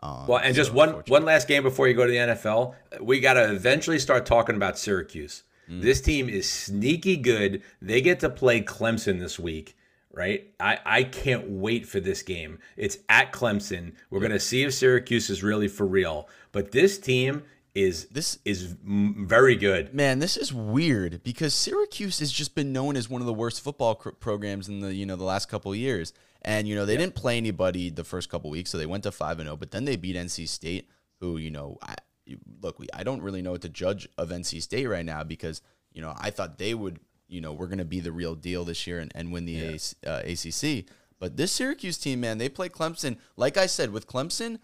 Um, 0.00 0.26
Well, 0.28 0.38
and 0.38 0.54
just 0.54 0.72
one 0.72 1.02
one 1.08 1.24
last 1.24 1.48
game 1.48 1.64
before 1.64 1.88
you 1.88 1.94
go 1.94 2.06
to 2.06 2.10
the 2.10 2.18
NFL, 2.18 2.74
we 3.00 3.20
got 3.20 3.34
to 3.34 3.52
eventually 3.52 3.98
start 3.98 4.26
talking 4.26 4.54
about 4.54 4.78
Syracuse. 4.78 5.42
Mm. 5.70 5.82
This 5.82 6.00
team 6.00 6.28
is 6.28 6.50
sneaky 6.50 7.16
good. 7.16 7.62
They 7.82 8.00
get 8.00 8.20
to 8.20 8.30
play 8.30 8.62
Clemson 8.62 9.18
this 9.18 9.38
week, 9.38 9.76
right? 10.12 10.52
I, 10.58 10.78
I 10.84 11.02
can't 11.04 11.48
wait 11.50 11.86
for 11.86 12.00
this 12.00 12.22
game. 12.22 12.58
It's 12.76 12.98
at 13.08 13.32
Clemson. 13.32 13.92
We're 14.10 14.20
going 14.20 14.32
to 14.32 14.40
see 14.40 14.62
if 14.64 14.74
Syracuse 14.74 15.30
is 15.30 15.42
really 15.42 15.68
for 15.68 15.86
real. 15.86 16.28
But 16.52 16.72
this 16.72 16.98
team 16.98 17.42
is 17.74 18.06
This- 18.06 18.38
is 18.44 18.74
very 18.82 19.54
good. 19.54 19.94
Man, 19.94 20.18
this 20.18 20.36
is 20.36 20.52
weird 20.52 21.22
because 21.22 21.54
Syracuse 21.54 22.18
has 22.20 22.32
just 22.32 22.54
been 22.54 22.72
known 22.72 22.96
as 22.96 23.08
one 23.08 23.20
of 23.20 23.26
the 23.26 23.34
worst 23.34 23.60
football 23.62 23.94
cr- 23.94 24.10
programs 24.10 24.68
in 24.68 24.80
the 24.80 24.94
you 24.94 25.06
know 25.06 25.16
the 25.16 25.24
last 25.24 25.48
couple 25.48 25.70
of 25.72 25.78
years. 25.78 26.12
And 26.42 26.66
you 26.68 26.74
know 26.74 26.86
they 26.86 26.96
didn't 26.96 27.14
play 27.16 27.36
anybody 27.36 27.90
the 27.90 28.04
first 28.04 28.30
couple 28.30 28.48
weeks, 28.48 28.70
so 28.70 28.78
they 28.78 28.86
went 28.86 29.02
to 29.02 29.12
five 29.12 29.38
and 29.38 29.46
zero. 29.48 29.56
But 29.56 29.70
then 29.72 29.84
they 29.84 29.96
beat 29.96 30.16
NC 30.16 30.48
State, 30.48 30.88
who 31.20 31.36
you 31.36 31.50
know, 31.50 31.78
I, 31.82 31.96
look, 32.60 32.78
we, 32.78 32.88
I 32.92 33.02
don't 33.02 33.22
really 33.22 33.42
know 33.42 33.52
what 33.52 33.62
to 33.62 33.68
judge 33.68 34.08
of 34.16 34.30
NC 34.30 34.62
State 34.62 34.86
right 34.86 35.04
now 35.04 35.24
because 35.24 35.62
you 35.92 36.02
know 36.02 36.14
I 36.16 36.30
thought 36.30 36.58
they 36.58 36.74
would 36.74 37.00
you 37.28 37.40
know 37.40 37.52
we're 37.52 37.66
going 37.66 37.78
to 37.78 37.84
be 37.84 38.00
the 38.00 38.12
real 38.12 38.34
deal 38.34 38.64
this 38.64 38.86
year 38.86 38.98
and, 38.98 39.12
and 39.14 39.32
win 39.32 39.44
the 39.44 39.60
AC, 39.60 39.96
uh, 40.06 40.22
ACC. 40.24 40.84
But 41.18 41.36
this 41.36 41.52
Syracuse 41.52 41.98
team, 41.98 42.20
man, 42.20 42.38
they 42.38 42.48
play 42.48 42.68
Clemson. 42.68 43.18
Like 43.36 43.56
I 43.56 43.66
said, 43.66 43.90
with 43.90 44.06
Clemson, 44.06 44.58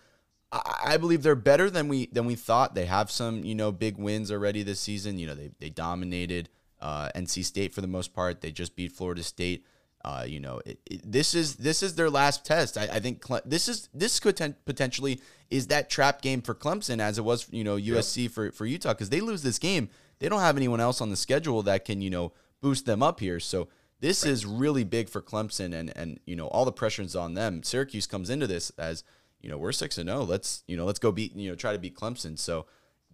I, 0.52 0.80
I 0.84 0.96
believe 0.96 1.22
they're 1.22 1.34
better 1.34 1.68
than 1.68 1.88
we 1.88 2.06
than 2.06 2.26
we 2.26 2.34
thought. 2.34 2.74
They 2.74 2.86
have 2.86 3.10
some 3.10 3.44
you 3.44 3.54
know 3.54 3.72
big 3.72 3.98
wins 3.98 4.30
already 4.30 4.62
this 4.62 4.80
season. 4.80 5.18
You 5.18 5.26
know 5.26 5.34
they 5.34 5.50
they 5.58 5.70
dominated 5.70 6.48
uh, 6.80 7.08
NC 7.14 7.44
State 7.44 7.74
for 7.74 7.80
the 7.80 7.86
most 7.86 8.14
part. 8.14 8.40
They 8.40 8.52
just 8.52 8.76
beat 8.76 8.92
Florida 8.92 9.22
State. 9.22 9.64
Uh, 10.04 10.24
you 10.26 10.38
know, 10.38 10.60
it, 10.66 10.78
it, 10.84 11.00
this 11.10 11.34
is 11.34 11.56
this 11.56 11.82
is 11.82 11.94
their 11.94 12.10
last 12.10 12.44
test. 12.44 12.76
I, 12.76 12.82
I 12.82 13.00
think 13.00 13.22
Cle- 13.22 13.40
this 13.46 13.68
is 13.68 13.88
this 13.94 14.20
could 14.20 14.36
ten- 14.36 14.56
potentially 14.66 15.20
is 15.50 15.68
that 15.68 15.88
trap 15.88 16.20
game 16.20 16.42
for 16.42 16.54
Clemson 16.54 17.00
as 17.00 17.16
it 17.16 17.24
was, 17.24 17.46
you 17.50 17.64
know, 17.64 17.76
USC 17.76 18.30
for 18.30 18.52
for 18.52 18.66
Utah 18.66 18.92
because 18.92 19.08
they 19.08 19.20
lose 19.20 19.42
this 19.42 19.58
game, 19.58 19.88
they 20.18 20.28
don't 20.28 20.40
have 20.40 20.58
anyone 20.58 20.80
else 20.80 21.00
on 21.00 21.08
the 21.08 21.16
schedule 21.16 21.62
that 21.62 21.86
can 21.86 22.02
you 22.02 22.10
know 22.10 22.32
boost 22.60 22.84
them 22.84 23.02
up 23.02 23.18
here. 23.18 23.40
So 23.40 23.68
this 24.00 24.26
is 24.26 24.44
really 24.44 24.84
big 24.84 25.08
for 25.08 25.22
Clemson, 25.22 25.72
and 25.74 25.90
and 25.96 26.20
you 26.26 26.36
know 26.36 26.48
all 26.48 26.66
the 26.66 26.72
pressure 26.72 27.00
is 27.00 27.16
on 27.16 27.32
them. 27.32 27.62
Syracuse 27.62 28.06
comes 28.06 28.28
into 28.28 28.46
this 28.46 28.70
as 28.76 29.04
you 29.40 29.48
know 29.48 29.56
we're 29.56 29.72
six 29.72 29.96
and 29.96 30.10
zero. 30.10 30.22
Let's 30.22 30.64
you 30.66 30.76
know 30.76 30.84
let's 30.84 30.98
go 30.98 31.12
beat 31.12 31.34
you 31.34 31.48
know 31.48 31.56
try 31.56 31.72
to 31.72 31.78
beat 31.78 31.96
Clemson. 31.96 32.38
So 32.38 32.66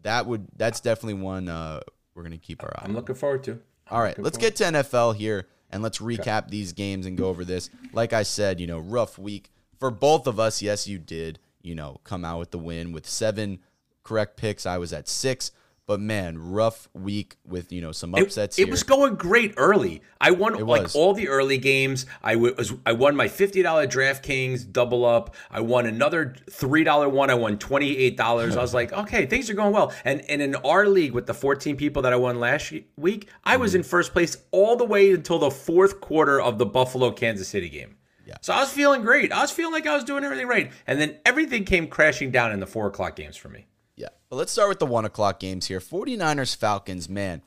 that 0.03 0.27
would 0.27 0.49
that's 0.57 0.81
definitely 0.81 1.23
one 1.23 1.49
uh, 1.49 1.83
we're 2.17 2.25
gonna 2.25 2.37
keep 2.37 2.65
our 2.65 2.73
eye. 2.77 2.83
I'm 2.85 2.95
looking 2.95 3.15
forward 3.15 3.45
to. 3.45 3.61
All 3.89 4.03
right, 4.03 4.19
let's 4.19 4.39
get 4.39 4.57
to 4.57 4.65
NFL 4.65 5.17
here 5.17 5.47
and 5.71 5.83
let's 5.83 5.99
recap 5.99 6.49
these 6.49 6.73
games 6.73 7.07
and 7.07 7.17
go 7.17 7.29
over 7.29 7.45
this. 7.45 7.71
Like 7.93 8.13
I 8.13 8.23
said, 8.23 8.61
you 8.61 8.67
know, 8.67 8.79
rough 8.79 9.19
week 9.19 9.51
for 9.79 9.91
both 9.91 10.27
of 10.27 10.39
us. 10.39 10.63
Yes, 10.63 10.87
you 10.87 10.99
did, 10.99 11.39
you 11.63 11.75
know, 11.75 12.01
come 12.05 12.25
out 12.25 12.39
with 12.39 12.51
the 12.51 12.59
win 12.59 12.93
with 12.93 13.09
seven 13.09 13.61
correct 14.03 14.37
picks. 14.37 14.67
I 14.67 14.79
was 14.79 14.93
at 14.93 15.09
six. 15.09 15.53
But 15.91 15.99
man, 15.99 16.39
rough 16.39 16.89
week 16.95 17.35
with 17.45 17.73
you 17.73 17.81
know 17.81 17.91
some 17.91 18.15
upsets. 18.15 18.61
It, 18.61 18.69
it 18.69 18.71
was 18.71 18.85
going 18.85 19.17
great 19.17 19.55
early. 19.57 20.03
I 20.21 20.31
won 20.31 20.55
like 20.65 20.83
was. 20.85 20.95
all 20.95 21.15
the 21.15 21.27
early 21.29 21.59
games. 21.59 22.07
I 22.23 22.37
was 22.37 22.73
I 22.87 22.93
won 22.93 23.17
my 23.17 23.27
fifty 23.27 23.61
dollar 23.61 23.89
DraftKings 23.89 24.71
double 24.71 25.05
up. 25.05 25.35
I 25.51 25.63
won 25.63 25.87
another 25.87 26.37
three 26.49 26.85
dollar 26.85 27.09
one. 27.09 27.29
I 27.29 27.35
won 27.35 27.59
twenty 27.59 27.97
eight 27.97 28.17
dollars. 28.17 28.57
I 28.57 28.61
was 28.61 28.73
like, 28.73 28.93
okay, 29.03 29.27
things 29.27 29.51
are 29.51 29.55
going 29.55 29.73
well. 29.73 29.93
And 30.05 30.21
and 30.31 30.41
in 30.41 30.55
our 30.55 30.87
league 30.87 31.11
with 31.11 31.27
the 31.27 31.35
fourteen 31.35 31.77
people 31.77 32.03
that 32.03 32.13
I 32.13 32.17
won 32.17 32.39
last 32.39 32.73
week, 32.97 33.29
I 33.43 33.57
was 33.57 33.73
mm-hmm. 33.73 33.79
in 33.79 33.83
first 33.83 34.13
place 34.13 34.37
all 34.53 34.77
the 34.77 34.85
way 34.85 35.11
until 35.11 35.41
the 35.41 35.51
fourth 35.51 36.01
quarter 36.01 36.41
of 36.41 36.59
the 36.59 36.67
Buffalo 36.67 37.11
Kansas 37.11 37.49
City 37.49 37.69
game. 37.69 37.97
Yeah. 38.25 38.37
So 38.43 38.53
I 38.53 38.61
was 38.61 38.71
feeling 38.71 39.03
great. 39.03 39.33
I 39.33 39.41
was 39.41 39.51
feeling 39.51 39.73
like 39.73 39.89
I 39.89 39.97
was 39.97 40.05
doing 40.05 40.23
everything 40.23 40.47
right. 40.47 40.71
And 40.87 41.01
then 41.01 41.17
everything 41.27 41.65
came 41.65 41.89
crashing 41.89 42.31
down 42.31 42.53
in 42.53 42.61
the 42.61 42.67
four 42.69 42.87
o'clock 42.87 43.17
games 43.17 43.37
for 43.37 43.49
me. 43.49 43.67
Yeah. 44.01 44.09
But 44.31 44.37
let's 44.37 44.51
start 44.51 44.71
with 44.71 44.79
the 44.79 44.87
one 44.87 45.05
o'clock 45.05 45.41
games 45.41 45.67
here. 45.67 45.79
49ers 45.79 46.57
Falcons, 46.57 47.09
man. 47.09 47.43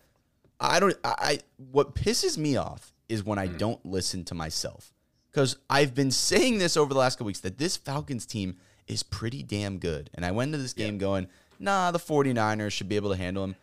I 0.60 0.80
don't 0.80 0.96
I, 1.04 1.16
I 1.20 1.40
what 1.58 1.96
pisses 1.96 2.38
me 2.38 2.56
off 2.56 2.94
is 3.10 3.24
when 3.24 3.40
I 3.40 3.48
don't 3.48 3.84
listen 3.84 4.24
to 4.26 4.36
myself. 4.36 4.94
Because 5.32 5.58
I've 5.68 5.96
been 5.96 6.12
saying 6.12 6.60
this 6.60 6.78
over 6.78 6.94
the 6.94 7.00
last 7.00 7.16
couple 7.16 7.26
weeks 7.26 7.40
that 7.40 7.58
this 7.58 7.76
Falcons 7.76 8.28
team 8.28 8.58
is 8.88 9.02
pretty 9.02 9.42
damn 9.42 9.80
good. 9.80 10.12
And 10.14 10.24
I 10.24 10.32
went 10.32 10.50
into 10.50 10.62
this 10.62 10.74
game 10.74 11.00
going, 11.00 11.28
nah, 11.60 11.90
the 11.90 11.98
49ers 11.98 12.72
should 12.72 12.88
be 12.88 12.98
able 12.98 13.10
to 13.10 13.18
handle 13.18 13.42
them. 13.42 13.56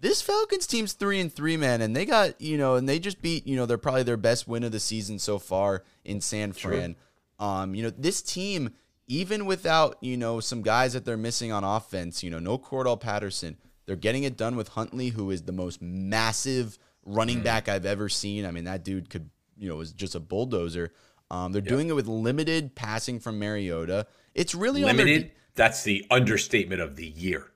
This 0.00 0.22
Falcons 0.22 0.66
team's 0.66 0.94
three 0.94 1.20
and 1.20 1.30
three, 1.30 1.58
man, 1.58 1.82
and 1.82 1.94
they 1.94 2.06
got, 2.06 2.40
you 2.40 2.56
know, 2.56 2.76
and 2.76 2.88
they 2.88 2.98
just 2.98 3.20
beat, 3.20 3.46
you 3.46 3.56
know, 3.56 3.66
they're 3.66 3.76
probably 3.76 4.04
their 4.04 4.16
best 4.16 4.48
win 4.48 4.64
of 4.64 4.72
the 4.72 4.80
season 4.80 5.18
so 5.18 5.38
far 5.38 5.82
in 6.04 6.20
San 6.20 6.52
Fran. 6.52 6.96
Um, 7.38 7.74
you 7.74 7.82
know, 7.82 7.90
this 7.90 8.22
team, 8.22 8.70
even 9.08 9.46
without, 9.46 9.96
you 10.00 10.16
know, 10.16 10.38
some 10.38 10.62
guys 10.62 10.92
that 10.92 11.04
they're 11.04 11.16
missing 11.16 11.50
on 11.50 11.64
offense, 11.64 12.22
you 12.22 12.30
know, 12.30 12.38
no 12.38 12.58
Cordell 12.58 13.00
Patterson, 13.00 13.56
they're 13.86 13.96
getting 13.96 14.22
it 14.22 14.36
done 14.36 14.54
with 14.54 14.68
Huntley, 14.68 15.08
who 15.08 15.30
is 15.30 15.42
the 15.42 15.52
most 15.52 15.80
massive 15.80 16.78
running 17.04 17.42
back 17.42 17.68
I've 17.68 17.86
ever 17.86 18.10
seen. 18.10 18.44
I 18.44 18.50
mean, 18.50 18.64
that 18.64 18.84
dude 18.84 19.08
could, 19.08 19.30
you 19.56 19.68
know, 19.68 19.76
was 19.76 19.92
just 19.92 20.14
a 20.14 20.20
bulldozer. 20.20 20.92
Um, 21.30 21.52
they're 21.52 21.62
doing 21.62 21.88
it 21.88 21.94
with 21.94 22.06
limited 22.06 22.74
passing 22.74 23.18
from 23.18 23.38
Mariota. 23.38 24.06
It's 24.34 24.54
really 24.54 24.84
on 24.84 24.96
their 24.96 25.06
de- 25.06 25.12
Limited. 25.12 25.32
That's 25.54 25.82
the 25.82 26.06
understatement 26.10 26.80
of 26.80 26.96
the 26.96 27.06
year. 27.06 27.50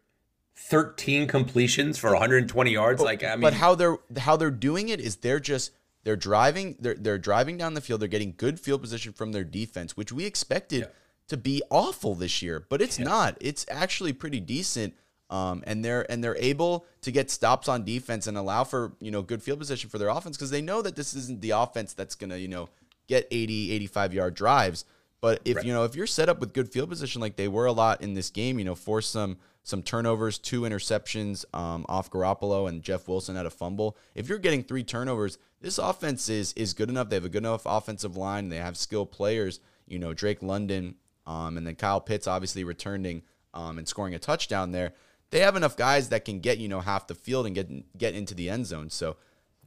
13 0.57 1.27
completions 1.27 1.99
for 1.99 2.11
120 2.11 2.71
yards. 2.71 3.03
like 3.03 3.23
I 3.25 3.33
mean, 3.33 3.41
but 3.41 3.55
how 3.55 3.75
they're 3.75 3.99
how 4.19 4.37
they're 4.37 4.51
doing 4.51 4.88
it 4.88 5.01
is 5.01 5.17
they're 5.17 5.41
just 5.41 5.73
they're 6.05 6.17
driving 6.17 6.77
they're 6.81 6.95
they're 6.95 7.19
driving 7.19 7.57
down 7.57 7.75
the 7.75 7.81
field. 7.81 8.01
They're 8.01 8.09
getting 8.09 8.35
good 8.37 8.61
field 8.61 8.81
position 8.81 9.12
from 9.12 9.33
their 9.33 9.45
defense, 9.45 9.97
which 9.97 10.12
we 10.12 10.25
expected 10.25 10.88
to 11.29 11.37
be 11.37 11.63
awful 11.71 12.15
this 12.15 12.43
year, 12.43 12.67
but 12.69 12.83
it's 12.83 12.99
not. 12.99 13.37
It's 13.41 13.65
actually 13.71 14.13
pretty 14.13 14.41
decent. 14.41 14.95
Um, 15.31 15.65
and 15.67 15.83
they're 15.83 16.11
and 16.13 16.23
they're 16.23 16.37
able 16.37 16.85
to 17.01 17.11
get 17.11 17.31
stops 17.31 17.67
on 17.67 17.85
defense 17.85 18.27
and 18.27 18.37
allow 18.37 18.65
for 18.65 18.93
you 19.01 19.11
know 19.11 19.23
good 19.23 19.43
field 19.43 19.61
position 19.61 19.89
for 19.89 19.97
their 19.97 20.11
offense 20.11 20.37
because 20.37 20.51
they 20.51 20.61
know 20.61 20.83
that 20.83 20.95
this 20.95 21.15
isn't 21.15 21.41
the 21.41 21.53
offense 21.53 21.95
that's 21.95 22.15
gonna 22.15 22.37
you 22.37 22.49
know 22.49 22.69
get 23.09 23.29
80 23.31 23.73
85 23.73 24.13
yard 24.13 24.35
drives. 24.35 24.85
But 25.23 25.41
if 25.47 25.65
you 25.65 25.73
know 25.73 25.85
if 25.85 25.95
you're 25.95 26.07
set 26.07 26.29
up 26.29 26.39
with 26.39 26.53
good 26.53 26.71
field 26.71 26.91
position 26.91 27.23
like 27.23 27.37
they 27.37 27.49
were 27.49 27.65
a 27.65 27.73
lot 27.73 28.03
in 28.03 28.13
this 28.13 28.29
game 28.29 28.59
you 28.59 28.65
know 28.67 28.75
force 28.75 29.07
some 29.07 29.39
some 29.63 29.83
turnovers 29.83 30.37
two 30.37 30.63
interceptions 30.63 31.47
um, 31.55 31.87
off 31.89 32.11
Garoppolo 32.11 32.69
and 32.69 32.83
Jeff 32.83 33.09
Wilson 33.09 33.35
had 33.35 33.47
a 33.47 33.51
fumble. 33.51 33.97
If 34.15 34.29
you're 34.29 34.39
getting 34.39 34.63
three 34.63 34.85
turnovers 34.85 35.39
this 35.63 35.79
offense 35.79 36.29
is 36.29 36.53
is 36.55 36.75
good 36.75 36.91
enough. 36.91 37.09
They 37.09 37.17
have 37.17 37.25
a 37.25 37.31
good 37.31 37.45
enough 37.45 37.63
offensive 37.65 38.19
line. 38.19 38.51
They 38.51 38.59
have 38.59 38.77
skilled 38.77 39.11
players 39.13 39.61
you 39.87 39.99
know 39.99 40.13
Drake 40.13 40.43
London 40.43 40.97
um, 41.27 41.57
and 41.57 41.67
then 41.67 41.75
Kyle 41.75 42.01
Pitts 42.01 42.27
obviously 42.27 42.65
returning 42.65 43.23
um, 43.55 43.79
and 43.79 43.87
scoring 43.87 44.15
a 44.15 44.19
touchdown 44.19 44.73
there 44.73 44.93
they 45.31 45.41
have 45.41 45.57
enough 45.57 45.77
guys 45.77 46.11
that 46.11 46.25
can 46.25 46.41
get 46.41 46.59
you 46.59 46.69
know 46.69 46.81
half 46.81 47.07
the 47.07 47.15
field 47.15 47.47
and 47.47 47.55
get 47.55 47.99
get 47.99 48.15
into 48.15 48.35
the 48.35 48.49
end 48.51 48.67
zone 48.67 48.91
so 48.91 49.17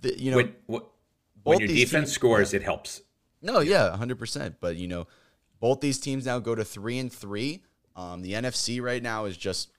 the, 0.01 0.19
you 0.19 0.31
know 0.31 0.37
when, 0.37 0.81
when 1.45 1.59
your 1.59 1.67
defense 1.67 2.09
teams- 2.09 2.11
scores, 2.11 2.53
it 2.53 2.63
helps. 2.63 3.01
no, 3.41 3.59
yeah, 3.59 3.95
hundred 3.95 4.17
percent. 4.19 4.55
But 4.59 4.75
you 4.77 4.87
know, 4.87 5.07
both 5.59 5.79
these 5.79 5.99
teams 5.99 6.25
now 6.25 6.39
go 6.39 6.55
to 6.55 6.65
three 6.65 6.97
and 6.97 7.11
three. 7.11 7.63
Um, 7.95 8.21
the 8.21 8.33
NFC 8.33 8.81
right 8.81 9.01
now 9.01 9.25
is 9.25 9.37
just 9.37 9.69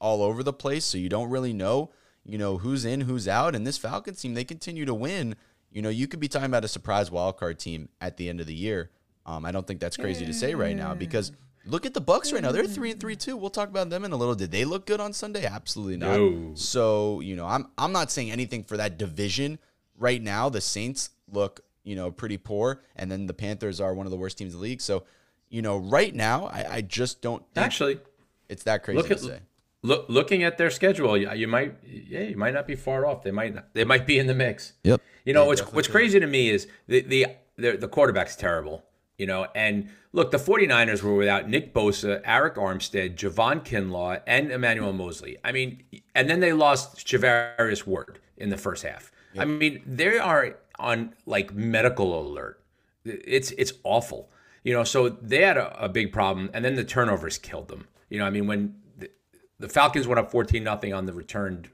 all 0.00 0.22
over 0.22 0.42
the 0.42 0.52
place, 0.52 0.84
so 0.84 0.98
you 0.98 1.08
don't 1.08 1.30
really 1.30 1.52
know, 1.52 1.90
you 2.24 2.38
know, 2.38 2.58
who's 2.58 2.84
in, 2.84 3.02
who's 3.02 3.26
out. 3.26 3.54
And 3.54 3.66
this 3.66 3.78
Falcons 3.78 4.20
team, 4.20 4.34
they 4.34 4.44
continue 4.44 4.84
to 4.84 4.94
win. 4.94 5.34
You 5.70 5.82
know, 5.82 5.88
you 5.88 6.06
could 6.06 6.20
be 6.20 6.28
talking 6.28 6.46
about 6.46 6.64
a 6.64 6.68
surprise 6.68 7.10
wild 7.10 7.36
card 7.36 7.58
team 7.58 7.88
at 8.00 8.16
the 8.16 8.28
end 8.28 8.40
of 8.40 8.46
the 8.46 8.54
year. 8.54 8.90
Um, 9.26 9.44
I 9.44 9.52
don't 9.52 9.66
think 9.66 9.80
that's 9.80 9.96
crazy 9.96 10.26
to 10.26 10.32
say 10.34 10.54
right 10.54 10.76
now 10.76 10.94
because 10.94 11.32
look 11.66 11.86
at 11.86 11.94
the 11.94 12.02
Bucs 12.02 12.32
right 12.32 12.42
now; 12.42 12.52
they're 12.52 12.66
three 12.66 12.90
and 12.90 13.00
three 13.00 13.16
too. 13.16 13.36
We'll 13.36 13.50
talk 13.50 13.68
about 13.68 13.88
them 13.90 14.04
in 14.04 14.12
a 14.12 14.16
little. 14.16 14.34
Did 14.34 14.50
they 14.50 14.64
look 14.64 14.86
good 14.86 15.00
on 15.00 15.12
Sunday? 15.12 15.46
Absolutely 15.46 15.96
not. 15.96 16.16
No. 16.18 16.52
So 16.54 17.20
you 17.20 17.36
know, 17.36 17.46
I'm 17.46 17.68
I'm 17.78 17.92
not 17.92 18.10
saying 18.10 18.30
anything 18.30 18.64
for 18.64 18.76
that 18.76 18.98
division 18.98 19.58
right 19.98 20.20
now. 20.22 20.48
The 20.48 20.60
Saints 20.60 21.10
look 21.32 21.60
you 21.84 21.96
know 21.96 22.10
pretty 22.10 22.36
poor, 22.36 22.82
and 22.96 23.10
then 23.10 23.26
the 23.26 23.34
Panthers 23.34 23.80
are 23.80 23.94
one 23.94 24.06
of 24.06 24.10
the 24.10 24.18
worst 24.18 24.36
teams 24.38 24.52
in 24.52 24.58
the 24.58 24.62
league. 24.62 24.80
So 24.82 25.04
you 25.48 25.62
know, 25.62 25.76
right 25.76 26.14
now, 26.14 26.46
I, 26.46 26.66
I 26.76 26.80
just 26.80 27.22
don't 27.22 27.42
think 27.54 27.64
Actually, 27.64 28.00
it's 28.48 28.64
that 28.64 28.82
crazy 28.82 28.98
look 28.98 29.08
to 29.08 29.18
say. 29.18 29.38
look 29.82 30.06
looking 30.08 30.42
at 30.42 30.58
their 30.58 30.70
schedule. 30.70 31.16
You, 31.16 31.32
you 31.32 31.48
might 31.48 31.76
yeah, 31.86 32.22
you 32.22 32.36
might 32.36 32.52
not 32.52 32.66
be 32.66 32.74
far 32.74 33.06
off. 33.06 33.22
They 33.22 33.30
might 33.30 33.54
not, 33.54 33.72
they 33.72 33.84
might 33.84 34.06
be 34.06 34.18
in 34.18 34.26
the 34.26 34.34
mix. 34.34 34.74
Yep. 34.82 35.00
You 35.24 35.32
know 35.32 35.42
They 35.44 35.48
what's 35.48 35.72
what's 35.72 35.88
crazy 35.88 36.20
to 36.20 36.26
me 36.26 36.50
is 36.50 36.66
the 36.88 37.00
the 37.00 37.26
the, 37.56 37.76
the 37.78 37.88
quarterback's 37.88 38.36
terrible. 38.36 38.84
You 39.18 39.26
know, 39.26 39.46
and 39.54 39.88
look, 40.12 40.32
the 40.32 40.38
49ers 40.38 41.02
were 41.02 41.14
without 41.14 41.48
Nick 41.48 41.72
Bosa, 41.72 42.22
Arik 42.24 42.56
Armstead, 42.56 43.14
Javon 43.14 43.64
Kinlaw, 43.64 44.20
and 44.26 44.50
Emmanuel 44.50 44.92
Moseley. 44.92 45.38
I 45.44 45.52
mean, 45.52 45.84
and 46.14 46.28
then 46.28 46.40
they 46.40 46.52
lost 46.52 47.06
Charvarius 47.06 47.86
Ward 47.86 48.18
in 48.36 48.50
the 48.50 48.56
first 48.56 48.82
half. 48.82 49.12
I 49.38 49.44
mean, 49.44 49.82
they 49.86 50.18
are 50.18 50.56
on 50.78 51.14
like 51.26 51.54
medical 51.54 52.20
alert. 52.20 52.60
It's 53.04 53.50
it's 53.52 53.72
awful. 53.84 54.30
You 54.62 54.72
know, 54.72 54.84
so 54.84 55.08
they 55.08 55.42
had 55.42 55.58
a, 55.58 55.84
a 55.84 55.88
big 55.88 56.12
problem, 56.12 56.50
and 56.54 56.64
then 56.64 56.74
the 56.74 56.84
turnovers 56.84 57.38
killed 57.38 57.68
them. 57.68 57.86
You 58.08 58.18
know, 58.18 58.24
I 58.24 58.30
mean, 58.30 58.46
when 58.46 58.76
the, 58.96 59.10
the 59.58 59.68
Falcons 59.68 60.06
went 60.06 60.18
up 60.18 60.30
14 60.30 60.62
nothing 60.64 60.94
on 60.94 61.04
the 61.04 61.12
returned 61.12 61.68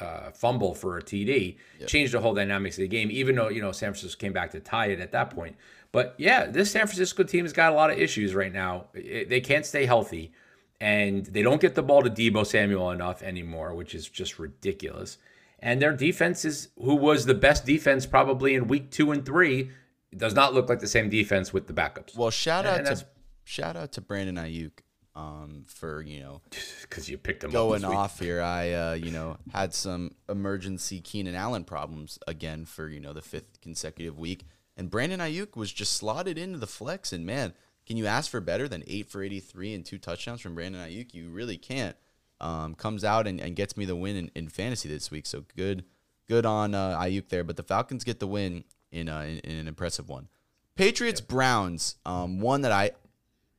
uh, 0.00 0.30
fumble 0.32 0.74
for 0.74 0.98
a 0.98 1.02
TD, 1.02 1.56
changed 1.86 2.12
the 2.12 2.20
whole 2.20 2.34
dynamics 2.34 2.76
of 2.76 2.82
the 2.82 2.88
game, 2.88 3.10
even 3.10 3.36
though, 3.36 3.48
you 3.48 3.62
know, 3.62 3.72
San 3.72 3.92
Francisco 3.92 4.18
came 4.18 4.32
back 4.32 4.50
to 4.50 4.60
tie 4.60 4.86
it 4.86 5.00
at 5.00 5.12
that 5.12 5.30
point. 5.30 5.56
But 5.94 6.16
yeah, 6.18 6.46
this 6.46 6.72
San 6.72 6.86
Francisco 6.88 7.22
team 7.22 7.44
has 7.44 7.52
got 7.52 7.72
a 7.72 7.76
lot 7.76 7.90
of 7.92 7.98
issues 7.98 8.34
right 8.34 8.52
now. 8.52 8.86
It- 8.94 9.28
they 9.28 9.40
can't 9.40 9.64
stay 9.64 9.86
healthy, 9.86 10.32
and 10.80 11.24
they 11.26 11.40
don't 11.42 11.60
get 11.60 11.76
the 11.76 11.84
ball 11.84 12.02
to 12.02 12.10
Deebo 12.10 12.44
Samuel 12.44 12.90
enough 12.90 13.22
anymore, 13.22 13.74
which 13.74 13.94
is 13.94 14.08
just 14.08 14.40
ridiculous. 14.40 15.18
And 15.60 15.80
their 15.80 15.92
defense 15.92 16.44
is, 16.44 16.68
who 16.76 16.96
was 16.96 17.26
the 17.26 17.34
best 17.34 17.64
defense 17.64 18.06
probably 18.06 18.54
in 18.56 18.66
week 18.66 18.90
two 18.90 19.12
and 19.12 19.24
three, 19.24 19.70
does 20.16 20.34
not 20.34 20.52
look 20.52 20.68
like 20.68 20.80
the 20.80 20.88
same 20.88 21.08
defense 21.08 21.52
with 21.52 21.68
the 21.68 21.72
backups. 21.72 22.16
Well, 22.16 22.30
shout 22.30 22.66
out 22.66 22.84
to 22.86 23.06
shout 23.44 23.76
out 23.76 23.92
to 23.92 24.00
Brandon 24.00 24.34
Aiyuk 24.36 24.72
um, 25.14 25.62
for 25.68 26.02
you 26.02 26.18
know 26.20 26.42
because 26.82 27.08
you 27.08 27.18
picked 27.18 27.42
them 27.42 27.52
going 27.52 27.76
up 27.76 27.80
this 27.82 27.88
week. 27.90 27.98
off 27.98 28.18
here. 28.18 28.42
I 28.42 28.72
uh, 28.72 28.92
you 28.94 29.12
know 29.12 29.36
had 29.52 29.72
some 29.72 30.10
emergency 30.28 31.00
Keenan 31.00 31.36
Allen 31.36 31.62
problems 31.64 32.18
again 32.26 32.64
for 32.64 32.88
you 32.88 32.98
know 33.00 33.12
the 33.12 33.22
fifth 33.22 33.60
consecutive 33.60 34.18
week, 34.18 34.44
and 34.76 34.90
Brandon 34.90 35.20
Aiyuk 35.20 35.56
was 35.56 35.72
just 35.72 35.92
slotted 35.92 36.38
into 36.38 36.58
the 36.58 36.66
flex. 36.66 37.12
And 37.12 37.24
man, 37.24 37.52
can 37.86 37.96
you 37.96 38.06
ask 38.06 38.30
for 38.30 38.40
better 38.40 38.68
than 38.68 38.82
eight 38.86 39.10
for 39.10 39.22
eighty 39.22 39.40
three 39.40 39.74
and 39.74 39.84
two 39.84 39.98
touchdowns 39.98 40.40
from 40.40 40.54
Brandon 40.54 40.80
Aiyuk? 40.80 41.14
You 41.14 41.28
really 41.30 41.56
can't. 41.56 41.96
Um, 42.40 42.74
comes 42.74 43.04
out 43.04 43.26
and, 43.26 43.40
and 43.40 43.56
gets 43.56 43.76
me 43.76 43.84
the 43.84 43.96
win 43.96 44.16
in, 44.16 44.30
in 44.34 44.48
fantasy 44.48 44.88
this 44.88 45.10
week. 45.10 45.24
So 45.24 45.44
good, 45.56 45.84
good 46.28 46.44
on 46.44 46.74
uh, 46.74 46.98
Aiyuk 46.98 47.28
there. 47.28 47.44
But 47.44 47.56
the 47.56 47.62
Falcons 47.62 48.04
get 48.04 48.18
the 48.20 48.26
win 48.26 48.64
in, 48.90 49.08
uh, 49.08 49.20
in, 49.20 49.38
in 49.38 49.56
an 49.56 49.68
impressive 49.68 50.08
one. 50.08 50.28
Patriots 50.74 51.20
Browns, 51.20 51.96
um, 52.04 52.40
one 52.40 52.62
that 52.62 52.72
I 52.72 52.90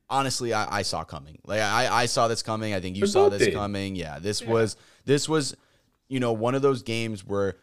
honestly 0.08 0.52
I, 0.52 0.78
I 0.78 0.82
saw 0.82 1.02
coming. 1.02 1.38
Like 1.44 1.62
I, 1.62 2.02
I 2.02 2.06
saw 2.06 2.28
this 2.28 2.42
coming. 2.42 2.74
I 2.74 2.80
think 2.80 2.96
you 2.96 3.06
saw 3.06 3.30
this 3.30 3.52
coming. 3.52 3.96
Yeah, 3.96 4.18
this 4.18 4.42
was 4.42 4.76
this 5.06 5.28
was, 5.28 5.56
you 6.08 6.20
know, 6.20 6.34
one 6.34 6.54
of 6.54 6.62
those 6.62 6.82
games 6.82 7.24
where 7.24 7.56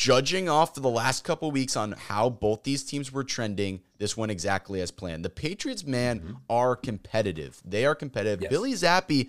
judging 0.00 0.48
off 0.48 0.72
the 0.72 0.88
last 0.88 1.24
couple 1.24 1.50
weeks 1.50 1.76
on 1.76 1.92
how 1.92 2.30
both 2.30 2.62
these 2.62 2.82
teams 2.84 3.12
were 3.12 3.22
trending, 3.22 3.82
this 3.98 4.16
went 4.16 4.32
exactly 4.32 4.80
as 4.80 4.90
planned. 4.90 5.22
The 5.22 5.28
Patriots, 5.28 5.84
man, 5.84 6.38
are 6.48 6.74
competitive. 6.74 7.60
They 7.66 7.84
are 7.84 7.94
competitive. 7.94 8.38
Mm-hmm. 8.40 8.44
Yes. 8.44 8.50
Billy 8.50 8.72
Zappe 8.72 9.28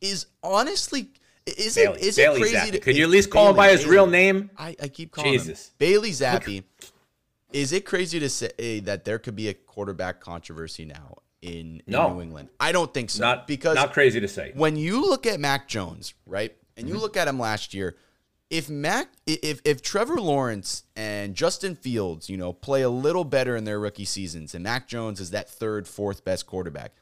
is 0.00 0.26
honestly 0.42 1.10
is 1.46 1.76
Bailey, 1.76 1.98
it 2.00 2.04
is 2.04 2.16
Bailey 2.16 2.40
it 2.40 2.40
crazy 2.42 2.56
Zappe. 2.56 2.72
to 2.72 2.78
Could 2.80 2.96
you 2.96 3.04
at 3.04 3.10
least 3.10 3.30
call 3.30 3.50
him 3.50 3.56
by 3.56 3.68
his 3.70 3.86
real 3.86 4.08
name? 4.08 4.50
I, 4.58 4.74
I 4.82 4.88
keep 4.88 5.12
calling 5.12 5.32
Jesus. 5.32 5.68
him 5.68 5.74
Bailey 5.78 6.10
Zappe. 6.10 6.64
Is 7.52 7.72
it 7.72 7.86
crazy 7.86 8.18
to 8.20 8.28
say 8.28 8.80
that 8.80 9.06
there 9.06 9.18
could 9.18 9.34
be 9.34 9.48
a 9.48 9.54
quarterback 9.54 10.20
controversy 10.20 10.84
now 10.84 11.18
in, 11.40 11.50
in 11.50 11.82
No. 11.86 12.12
New 12.12 12.20
England? 12.20 12.48
I 12.60 12.72
don't 12.72 12.92
think 12.92 13.08
so. 13.08 13.22
Not 13.22 13.46
because 13.46 13.76
not 13.76 13.94
crazy 13.94 14.20
to 14.20 14.28
say. 14.28 14.52
when 14.54 14.76
you 14.76 15.00
look 15.08 15.24
at 15.26 15.40
Mac 15.40 15.66
Jones, 15.68 16.12
right, 16.26 16.54
and 16.76 16.84
Mm-hmm. 16.86 16.94
you 16.94 17.00
look 17.00 17.16
at 17.16 17.26
him 17.26 17.38
last 17.38 17.72
year, 17.72 17.96
if 18.50 18.70
Mac, 18.70 19.08
if 19.26 19.60
if 19.64 19.82
Trevor 19.82 20.20
Lawrence 20.20 20.84
and 20.96 21.34
Justin 21.34 21.74
Fields, 21.74 22.30
you 22.30 22.36
know, 22.36 22.52
play 22.52 22.82
a 22.82 22.88
little 22.88 23.24
better 23.24 23.56
in 23.56 23.64
their 23.64 23.78
rookie 23.78 24.04
seasons, 24.04 24.54
and 24.54 24.64
Mac 24.64 24.88
Jones 24.88 25.20
is 25.20 25.30
that 25.30 25.50
third, 25.50 25.86
fourth 25.86 26.24
best 26.24 26.46
quarterback, 26.46 26.92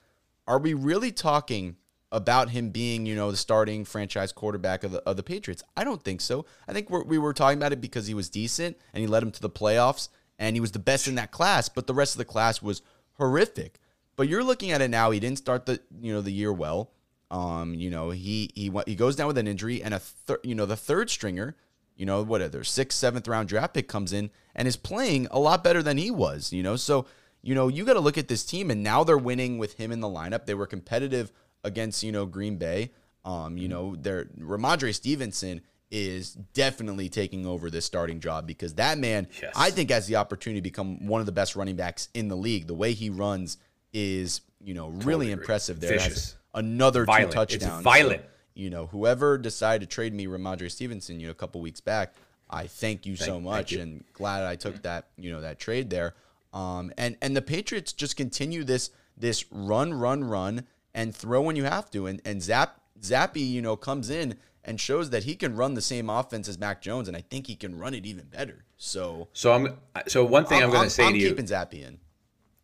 are 0.46 0.58
we 0.58 0.74
really 0.74 1.12
talking 1.12 1.76
about 2.12 2.50
him 2.50 2.70
being, 2.70 3.04
you 3.06 3.14
know, 3.14 3.30
the 3.30 3.36
starting 3.36 3.84
franchise 3.84 4.32
quarterback 4.32 4.82
of 4.82 4.90
the 4.90 5.02
of 5.02 5.16
the 5.16 5.22
Patriots? 5.22 5.62
I 5.76 5.84
don't 5.84 6.02
think 6.02 6.20
so. 6.20 6.46
I 6.66 6.72
think 6.72 6.90
we're, 6.90 7.04
we 7.04 7.18
were 7.18 7.32
talking 7.32 7.58
about 7.58 7.72
it 7.72 7.80
because 7.80 8.06
he 8.08 8.14
was 8.14 8.28
decent 8.28 8.76
and 8.92 9.00
he 9.00 9.06
led 9.06 9.22
him 9.22 9.30
to 9.30 9.42
the 9.42 9.50
playoffs 9.50 10.08
and 10.38 10.56
he 10.56 10.60
was 10.60 10.72
the 10.72 10.78
best 10.80 11.06
in 11.06 11.14
that 11.14 11.30
class, 11.30 11.68
but 11.68 11.86
the 11.86 11.94
rest 11.94 12.14
of 12.14 12.18
the 12.18 12.24
class 12.24 12.60
was 12.60 12.82
horrific. 13.14 13.78
But 14.16 14.28
you're 14.28 14.44
looking 14.44 14.70
at 14.72 14.82
it 14.82 14.88
now. 14.88 15.10
He 15.10 15.20
didn't 15.20 15.38
start 15.38 15.66
the 15.66 15.80
you 16.00 16.12
know 16.12 16.22
the 16.22 16.32
year 16.32 16.52
well. 16.52 16.90
Um, 17.30 17.74
you 17.74 17.90
know 17.90 18.10
he 18.10 18.50
he 18.54 18.70
went, 18.70 18.88
he 18.88 18.94
goes 18.94 19.16
down 19.16 19.26
with 19.26 19.38
an 19.38 19.48
injury 19.48 19.82
and 19.82 19.94
a 19.94 19.98
thir- 19.98 20.40
you 20.44 20.54
know 20.54 20.66
the 20.66 20.76
third 20.76 21.10
stringer, 21.10 21.56
you 21.96 22.06
know 22.06 22.22
what 22.22 22.52
their 22.52 22.64
sixth 22.64 22.98
seventh 22.98 23.26
round 23.26 23.48
draft 23.48 23.74
pick 23.74 23.88
comes 23.88 24.12
in 24.12 24.30
and 24.54 24.68
is 24.68 24.76
playing 24.76 25.26
a 25.30 25.38
lot 25.38 25.64
better 25.64 25.82
than 25.82 25.98
he 25.98 26.10
was. 26.10 26.52
You 26.52 26.62
know 26.62 26.76
so 26.76 27.06
you 27.42 27.54
know 27.54 27.68
you 27.68 27.84
got 27.84 27.94
to 27.94 28.00
look 28.00 28.18
at 28.18 28.28
this 28.28 28.44
team 28.44 28.70
and 28.70 28.82
now 28.82 29.02
they're 29.02 29.18
winning 29.18 29.58
with 29.58 29.74
him 29.74 29.90
in 29.90 30.00
the 30.00 30.08
lineup. 30.08 30.46
They 30.46 30.54
were 30.54 30.66
competitive 30.66 31.32
against 31.64 32.02
you 32.02 32.12
know 32.12 32.26
Green 32.26 32.56
Bay. 32.58 32.92
Um, 33.24 33.58
you 33.58 33.66
know 33.66 33.96
their 33.96 34.26
Rhamondre 34.38 34.94
Stevenson 34.94 35.62
is 35.90 36.32
definitely 36.32 37.08
taking 37.08 37.46
over 37.46 37.70
this 37.70 37.84
starting 37.84 38.20
job 38.20 38.46
because 38.46 38.74
that 38.74 38.98
man 38.98 39.28
Yes. 39.40 39.52
I 39.56 39.70
think 39.70 39.90
has 39.90 40.06
the 40.06 40.16
opportunity 40.16 40.60
to 40.60 40.62
become 40.62 41.06
one 41.06 41.20
of 41.20 41.26
the 41.26 41.32
best 41.32 41.56
running 41.56 41.76
backs 41.76 42.08
in 42.14 42.28
the 42.28 42.36
league. 42.36 42.66
The 42.66 42.74
way 42.74 42.92
he 42.92 43.10
runs 43.10 43.58
is, 43.92 44.40
you 44.60 44.74
know, 44.74 44.88
really 44.88 45.30
impressive. 45.30 45.80
There 45.80 45.92
Vicious. 45.92 46.36
Another 46.56 47.04
Violent. 47.04 47.48
two 47.50 47.56
It's 47.56 47.66
violent. 47.82 48.22
So, 48.22 48.28
you 48.54 48.70
know, 48.70 48.86
whoever 48.86 49.38
decided 49.38 49.88
to 49.88 49.94
trade 49.94 50.14
me 50.14 50.26
Rhamondre 50.26 50.70
Stevenson, 50.70 51.20
you 51.20 51.26
know, 51.26 51.30
a 51.30 51.34
couple 51.34 51.60
weeks 51.60 51.80
back, 51.80 52.14
I 52.50 52.66
thank 52.66 53.06
you 53.06 53.14
so 53.14 53.38
much 53.38 53.72
you. 53.72 53.80
and 53.80 54.04
glad 54.14 54.44
I 54.44 54.56
took 54.56 54.82
that, 54.82 55.08
you 55.18 55.30
know, 55.30 55.42
that 55.42 55.58
trade 55.58 55.90
there. 55.90 56.14
Um, 56.52 56.92
and 56.96 57.16
and 57.20 57.36
the 57.36 57.42
Patriots 57.42 57.92
just 57.92 58.16
continue 58.16 58.64
this 58.64 58.90
this 59.16 59.44
run, 59.52 59.92
run, 59.92 60.24
run, 60.24 60.64
and 60.94 61.14
throw 61.14 61.42
when 61.42 61.56
you 61.56 61.64
have 61.64 61.90
to. 61.90 62.06
And 62.06 62.22
and 62.24 62.42
Zap 62.42 62.80
Zappe, 63.00 63.36
you 63.36 63.60
know, 63.60 63.76
comes 63.76 64.08
in 64.08 64.36
and 64.64 64.80
shows 64.80 65.10
that 65.10 65.24
he 65.24 65.36
can 65.36 65.54
run 65.54 65.74
the 65.74 65.82
same 65.82 66.08
offense 66.08 66.48
as 66.48 66.58
Mac 66.58 66.80
Jones, 66.80 67.08
and 67.08 67.16
I 67.16 67.20
think 67.20 67.46
he 67.46 67.54
can 67.54 67.78
run 67.78 67.94
it 67.94 68.06
even 68.06 68.24
better. 68.24 68.64
So 68.78 69.28
So 69.32 69.52
I'm 69.52 69.76
so 70.06 70.24
one 70.24 70.46
thing 70.46 70.62
I'm, 70.62 70.70
going 70.70 70.84
to 70.84 70.90
say 70.90 71.04
I'm 71.04 71.12
to 71.12 71.18
you. 71.18 71.28
keeping 71.28 71.46
Zappe 71.46 71.74
in. 71.74 71.98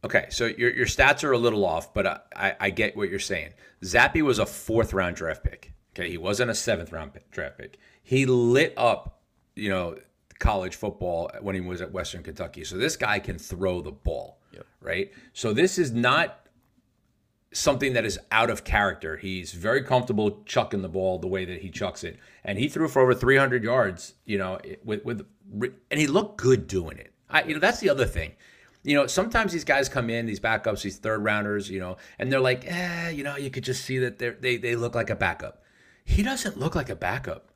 Okay, 0.04 0.26
so 0.30 0.46
your 0.46 0.74
your 0.74 0.86
stats 0.86 1.22
are 1.22 1.32
a 1.32 1.38
little 1.38 1.64
off, 1.64 1.94
but 1.94 2.06
I, 2.06 2.18
I, 2.34 2.56
I 2.60 2.70
get 2.70 2.96
what 2.96 3.08
you're 3.08 3.20
saying. 3.20 3.52
Zappe 3.82 4.20
was 4.22 4.38
a 4.38 4.46
fourth 4.46 4.92
round 4.92 5.16
draft 5.16 5.44
pick. 5.44 5.72
Okay, 5.94 6.10
he 6.10 6.18
wasn't 6.18 6.50
a 6.50 6.54
seventh 6.54 6.92
round 6.92 7.12
draft 7.30 7.58
pick. 7.58 7.78
He 8.02 8.26
lit 8.26 8.74
up, 8.76 9.20
you 9.54 9.68
know, 9.68 9.96
college 10.38 10.74
football 10.74 11.30
when 11.40 11.54
he 11.54 11.60
was 11.60 11.80
at 11.80 11.92
Western 11.92 12.22
Kentucky. 12.22 12.64
So 12.64 12.76
this 12.76 12.96
guy 12.96 13.20
can 13.20 13.38
throw 13.38 13.80
the 13.80 13.92
ball, 13.92 14.38
right? 14.80 15.12
So 15.32 15.52
this 15.52 15.78
is 15.78 15.92
not 15.92 16.46
something 17.52 17.92
that 17.92 18.04
is 18.04 18.18
out 18.32 18.50
of 18.50 18.64
character. 18.64 19.18
He's 19.18 19.52
very 19.52 19.82
comfortable 19.82 20.42
chucking 20.46 20.82
the 20.82 20.88
ball 20.88 21.18
the 21.18 21.28
way 21.28 21.44
that 21.44 21.60
he 21.60 21.70
chucks 21.70 22.02
it, 22.02 22.18
and 22.42 22.58
he 22.58 22.68
threw 22.68 22.88
for 22.88 23.02
over 23.02 23.14
300 23.14 23.62
yards. 23.62 24.14
You 24.24 24.38
know, 24.38 24.58
with 24.84 25.04
with 25.04 25.26
and 25.52 26.00
he 26.00 26.08
looked 26.08 26.38
good 26.38 26.66
doing 26.66 26.98
it. 26.98 27.12
I, 27.30 27.44
you 27.44 27.54
know, 27.54 27.60
that's 27.60 27.78
the 27.78 27.88
other 27.88 28.04
thing. 28.04 28.32
You 28.84 28.96
know, 28.96 29.06
sometimes 29.06 29.52
these 29.52 29.64
guys 29.64 29.88
come 29.88 30.10
in, 30.10 30.26
these 30.26 30.40
backups, 30.40 30.82
these 30.82 30.98
third 30.98 31.22
rounders, 31.22 31.70
you 31.70 31.78
know, 31.78 31.98
and 32.18 32.32
they're 32.32 32.40
like, 32.40 32.64
eh, 32.66 33.10
you 33.10 33.22
know, 33.22 33.36
you 33.36 33.50
could 33.50 33.64
just 33.64 33.84
see 33.84 33.98
that 33.98 34.18
they 34.18 34.30
they 34.30 34.56
they 34.56 34.76
look 34.76 34.94
like 34.94 35.10
a 35.10 35.16
backup. 35.16 35.62
He 36.04 36.22
doesn't 36.22 36.58
look 36.58 36.74
like 36.74 36.90
a 36.90 36.96
backup. 36.96 37.50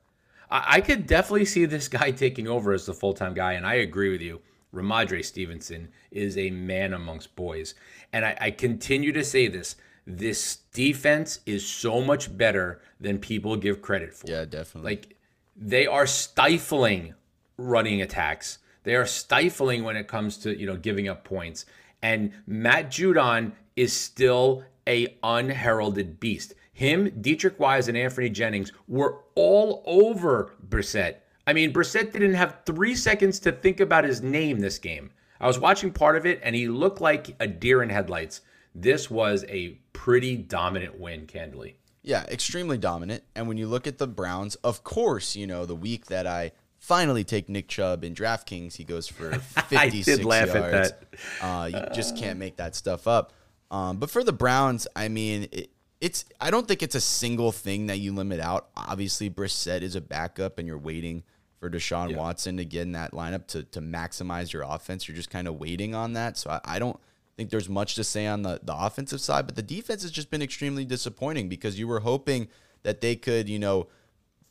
I, 0.49 0.65
I 0.67 0.81
could 0.81 1.05
definitely 1.05 1.45
see 1.45 1.65
this 1.65 1.87
guy 1.99 2.11
taking 2.11 2.47
over 2.47 2.73
as 2.73 2.85
the 2.85 2.93
full 2.93 3.13
time 3.13 3.33
guy, 3.33 3.53
and 3.53 3.65
I 3.65 3.75
agree 3.75 4.09
with 4.09 4.21
you. 4.21 4.41
Rhamondre 4.73 5.23
Stevenson 5.23 5.89
is 6.11 6.37
a 6.37 6.49
man 6.49 6.93
amongst 6.93 7.35
boys. 7.35 7.73
And 8.13 8.25
I, 8.25 8.37
I 8.39 8.51
continue 8.51 9.11
to 9.13 9.23
say 9.23 9.47
this 9.47 9.75
this 10.05 10.57
defense 10.73 11.41
is 11.45 11.67
so 11.67 12.01
much 12.01 12.35
better 12.37 12.81
than 12.99 13.19
people 13.19 13.57
give 13.57 13.81
credit 13.81 14.13
for. 14.13 14.29
Yeah, 14.29 14.45
definitely. 14.45 14.91
Like 14.91 15.17
they 15.55 15.85
are 15.85 16.07
stifling 16.07 17.13
running 17.57 18.01
attacks. 18.01 18.59
They 18.87 18.95
are 18.95 19.05
stifling 19.05 19.83
when 19.83 19.97
it 19.97 20.07
comes 20.07 20.37
to, 20.37 20.57
you 20.57 20.65
know, 20.65 20.77
giving 20.77 21.09
up 21.09 21.25
points. 21.25 21.65
And 22.01 22.31
Matt 22.45 22.89
Judon 22.89 23.51
is 23.75 23.91
still 23.91 24.63
a 24.87 25.17
unheralded 25.21 26.21
beast. 26.21 26.53
Him, 26.71 27.11
Deatrich 27.19 27.59
Wise, 27.59 27.89
and 27.89 27.97
Anthony 27.97 28.29
Jennings 28.29 28.71
were 28.87 29.25
all 29.35 29.83
over 29.85 30.55
Brissett. 30.69 31.15
I 31.45 31.51
mean, 31.51 31.73
Brissett 31.73 32.13
didn't 32.13 32.35
have 32.35 32.61
three 32.65 32.95
seconds 32.95 33.39
to 33.39 33.51
think 33.51 33.81
about 33.81 34.05
his 34.05 34.21
name 34.21 34.61
this 34.61 34.79
game. 34.79 35.11
I 35.41 35.47
was 35.47 35.59
watching 35.59 35.91
part 35.91 36.15
of 36.15 36.25
it, 36.25 36.39
and 36.41 36.55
he 36.55 36.69
looked 36.69 37.01
like 37.01 37.35
a 37.41 37.47
deer 37.47 37.83
in 37.83 37.89
headlights. 37.89 38.39
This 38.73 39.11
was 39.11 39.43
a 39.49 39.81
pretty 39.91 40.37
dominant 40.37 40.97
win, 40.97 41.27
candidly. 41.27 41.75
Yeah, 42.03 42.23
extremely 42.29 42.77
dominant. 42.77 43.25
And 43.35 43.49
when 43.49 43.57
you 43.57 43.67
look 43.67 43.85
at 43.85 43.97
the 43.97 44.07
Browns, 44.07 44.55
of 44.55 44.85
course, 44.85 45.35
you 45.35 45.45
know, 45.45 45.65
the 45.65 45.75
week 45.75 46.05
that 46.05 46.25
I 46.25 46.53
finally 46.87 47.25
take 47.25 47.49
Nick 47.49 47.67
Chubb 47.67 48.05
in 48.05 48.15
DraftKings, 48.15 48.75
he 48.75 48.85
goes 48.85 49.07
for 49.07 49.37
56 49.39 50.23
laugh 50.23 50.55
at 50.55 50.71
yards. 50.71 50.91
that. 50.91 51.45
Uh, 51.45 51.65
you 51.65 51.93
just 51.93 52.17
can't 52.17 52.39
make 52.39 52.55
that 52.57 52.75
stuff 52.75 53.07
up. 53.07 53.33
Um, 53.69 53.97
but 53.97 54.09
for 54.09 54.23
the 54.23 54.31
Browns, 54.31 54.87
I 54.95 55.09
mean, 55.09 55.49
it, 55.51 55.69
it's 55.99 56.23
I 56.39 56.49
don't 56.49 56.65
think 56.65 56.81
it's 56.81 56.95
a 56.95 57.01
single 57.01 57.51
thing 57.51 57.87
that 57.87 57.97
you 57.97 58.13
limit 58.13 58.39
out. 58.39 58.69
Obviously, 58.77 59.29
Brissett 59.29 59.81
is 59.81 59.95
a 59.95 60.01
backup, 60.01 60.57
and 60.57 60.65
you're 60.65 60.77
waiting 60.77 61.23
for 61.59 61.69
Deshaun 61.69 62.15
Watson 62.15 62.55
to 62.57 62.65
get 62.65 62.83
in 62.83 62.93
that 62.93 63.11
lineup 63.11 63.47
to 63.47 63.63
to 63.63 63.81
maximize 63.81 64.53
your 64.53 64.63
offense. 64.63 65.07
You're 65.09 65.17
just 65.17 65.29
kind 65.29 65.47
of 65.47 65.59
waiting 65.59 65.93
on 65.93 66.13
that. 66.13 66.37
So 66.37 66.51
I, 66.51 66.61
I 66.63 66.79
don't 66.79 66.97
think 67.35 67.49
there's 67.49 67.67
much 67.67 67.95
to 67.95 68.03
say 68.05 68.27
on 68.27 68.43
the, 68.43 68.61
the 68.63 68.75
offensive 68.75 69.19
side, 69.19 69.45
but 69.45 69.55
the 69.55 69.61
defense 69.61 70.03
has 70.03 70.11
just 70.11 70.29
been 70.29 70.41
extremely 70.41 70.85
disappointing 70.85 71.49
because 71.49 71.77
you 71.77 71.87
were 71.87 71.99
hoping 71.99 72.47
that 72.83 73.01
they 73.01 73.15
could, 73.15 73.49
you 73.49 73.59
know, 73.59 73.87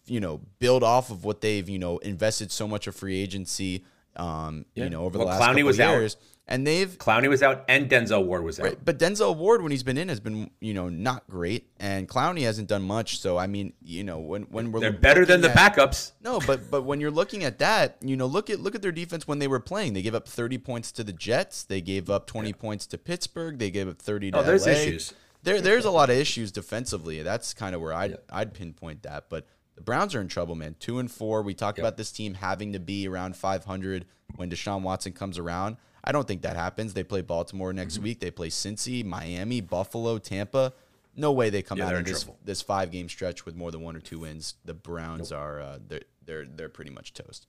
you 0.06 0.20
know, 0.20 0.40
build 0.58 0.82
off 0.82 1.10
of 1.10 1.24
what 1.24 1.40
they've, 1.40 1.68
you 1.68 1.78
know, 1.78 1.98
invested 1.98 2.50
so 2.52 2.66
much 2.68 2.86
of 2.86 2.94
free 2.96 3.20
agency, 3.20 3.84
um, 4.16 4.64
you 4.74 4.88
know, 4.88 5.04
over 5.04 5.18
Well, 5.18 5.26
the 5.26 5.32
last 5.32 5.40
Clowney 5.42 5.46
couple 5.54 5.64
was 5.64 5.80
out. 5.80 5.90
years. 5.92 6.16
And 6.48 6.64
they've 6.64 6.96
Clowney 6.96 7.28
was 7.28 7.42
out 7.42 7.64
and 7.66 7.90
Denzel 7.90 8.24
Ward 8.24 8.44
was 8.44 8.60
out. 8.60 8.66
Right, 8.66 8.78
but 8.84 9.00
Denzel 9.00 9.36
Ward, 9.36 9.62
when 9.62 9.72
he's 9.72 9.82
been 9.82 9.98
in, 9.98 10.08
has 10.08 10.20
been 10.20 10.48
you 10.60 10.74
know 10.74 10.88
not 10.88 11.26
great, 11.28 11.66
and 11.80 12.08
Clowney 12.08 12.42
hasn't 12.42 12.68
done 12.68 12.84
much. 12.84 13.18
So 13.18 13.36
I 13.36 13.48
mean, 13.48 13.72
you 13.82 14.04
know, 14.04 14.20
when 14.20 14.42
when 14.42 14.70
we're 14.70 14.78
They're 14.78 14.92
better 14.92 15.26
than 15.26 15.40
the 15.40 15.50
at- 15.50 15.56
backups. 15.56 16.12
No, 16.22 16.38
but 16.46 16.70
but 16.70 16.82
when 16.82 17.00
you're 17.00 17.10
looking 17.10 17.42
at 17.42 17.58
that, 17.58 17.96
you 18.00 18.16
know, 18.16 18.26
look 18.26 18.48
at 18.48 18.60
look 18.60 18.76
at 18.76 18.82
their 18.82 18.92
defense 18.92 19.26
when 19.26 19.40
they 19.40 19.48
were 19.48 19.58
playing. 19.58 19.94
They 19.94 20.02
gave 20.02 20.14
up 20.14 20.28
30 20.28 20.58
points 20.58 20.92
to 20.92 21.02
the 21.02 21.12
Jets. 21.12 21.64
They 21.64 21.80
gave 21.80 22.08
up 22.08 22.28
20 22.28 22.52
points 22.52 22.86
to 22.86 22.96
Pittsburgh. 22.98 23.58
They 23.58 23.72
gave 23.72 23.88
up 23.88 24.00
30 24.00 24.30
to 24.30 24.38
Oh, 24.38 24.42
there's 24.44 24.66
LA. 24.66 24.72
issues. 24.74 25.14
There 25.42 25.60
there's 25.60 25.84
a 25.84 25.90
lot 25.90 26.10
of 26.10 26.16
issues 26.16 26.52
defensively. 26.52 27.22
That's 27.24 27.54
kind 27.54 27.74
of 27.74 27.80
where 27.80 27.92
I'd 27.92 28.18
I'd 28.30 28.54
pinpoint 28.54 29.02
that. 29.02 29.24
But 29.28 29.48
the 29.76 29.82
Browns 29.82 30.14
are 30.14 30.20
in 30.20 30.28
trouble, 30.28 30.54
man. 30.56 30.74
Two 30.80 30.98
and 30.98 31.10
four. 31.10 31.42
We 31.42 31.54
talked 31.54 31.78
about 31.78 31.96
this 31.96 32.10
team 32.10 32.34
having 32.34 32.72
to 32.72 32.80
be 32.80 33.06
around 33.06 33.36
500 33.36 34.04
when 34.34 34.50
Deshaun 34.50 34.82
Watson 34.82 35.12
comes 35.12 35.38
around. 35.38 35.76
I 36.02 36.12
don't 36.12 36.26
think 36.26 36.42
that 36.42 36.56
happens. 36.56 36.94
They 36.94 37.04
play 37.04 37.20
Baltimore 37.22 37.70
Mm-hmm. 37.70 37.76
next 37.76 37.98
week. 37.98 38.20
They 38.20 38.30
play 38.30 38.48
Cincy, 38.48 39.04
Miami, 39.04 39.60
Buffalo, 39.60 40.18
Tampa. 40.18 40.72
No 41.14 41.32
way 41.32 41.50
they 41.50 41.62
come 41.62 41.78
Yeah, 41.78 41.88
out 41.88 41.94
of 41.94 42.04
this 42.04 42.24
trouble. 42.24 42.38
this 42.44 42.60
five 42.62 42.90
game 42.90 43.08
stretch 43.08 43.46
with 43.46 43.56
more 43.56 43.70
than 43.70 43.80
one 43.82 43.96
or 43.96 44.00
two 44.00 44.20
wins. 44.20 44.54
The 44.64 44.74
Browns 44.74 45.32
are 45.32 45.60
uh, 45.60 45.78
they're 45.86 46.02
they're 46.24 46.44
they're 46.44 46.68
pretty 46.68 46.90
much 46.90 47.12
toast. 47.14 47.46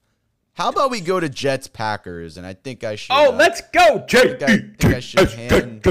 How 0.54 0.70
about 0.70 0.90
we 0.90 1.00
go 1.00 1.20
to 1.20 1.28
Jets 1.28 1.68
Packers? 1.68 2.36
And 2.36 2.44
I 2.46 2.54
think 2.54 2.82
I 2.82 2.96
should. 2.96 3.12
Oh, 3.12 3.30
uh, 3.32 3.36
let's 3.36 3.60
go, 3.72 4.04
J. 4.08 4.34
I 4.42 4.46
think 4.76 4.84
I 4.86 5.00
should 5.00 5.30
hand 5.30 5.82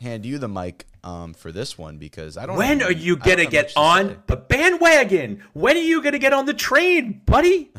hand 0.00 0.24
you 0.24 0.38
the 0.38 0.48
mic 0.48 0.86
um, 1.04 1.34
for 1.34 1.52
this 1.52 1.78
one 1.78 1.98
because 1.98 2.36
I 2.36 2.46
don't. 2.46 2.56
When 2.56 2.80
have- 2.80 2.90
are 2.90 2.92
you 2.92 3.16
gonna 3.16 3.46
get 3.46 3.66
much 3.66 3.74
to 3.74 3.80
on 3.80 4.22
the 4.26 4.36
bandwagon? 4.36 5.42
When 5.52 5.76
are 5.76 5.80
you 5.80 6.02
gonna 6.02 6.18
get 6.18 6.32
on 6.32 6.46
the 6.46 6.54
train, 6.54 7.22
buddy? 7.26 7.72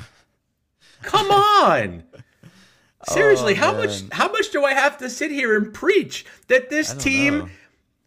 Come 1.01 1.31
on. 1.31 2.03
Seriously, 3.03 3.55
how 3.55 3.73
much 3.73 4.03
how 4.12 4.31
much 4.31 4.51
do 4.51 4.63
I 4.63 4.73
have 4.73 4.99
to 4.99 5.10
sit 5.10 5.31
here 5.31 5.57
and 5.57 5.73
preach 5.73 6.25
that 6.47 6.69
this 6.69 6.93
team 6.93 7.39
know. 7.39 7.49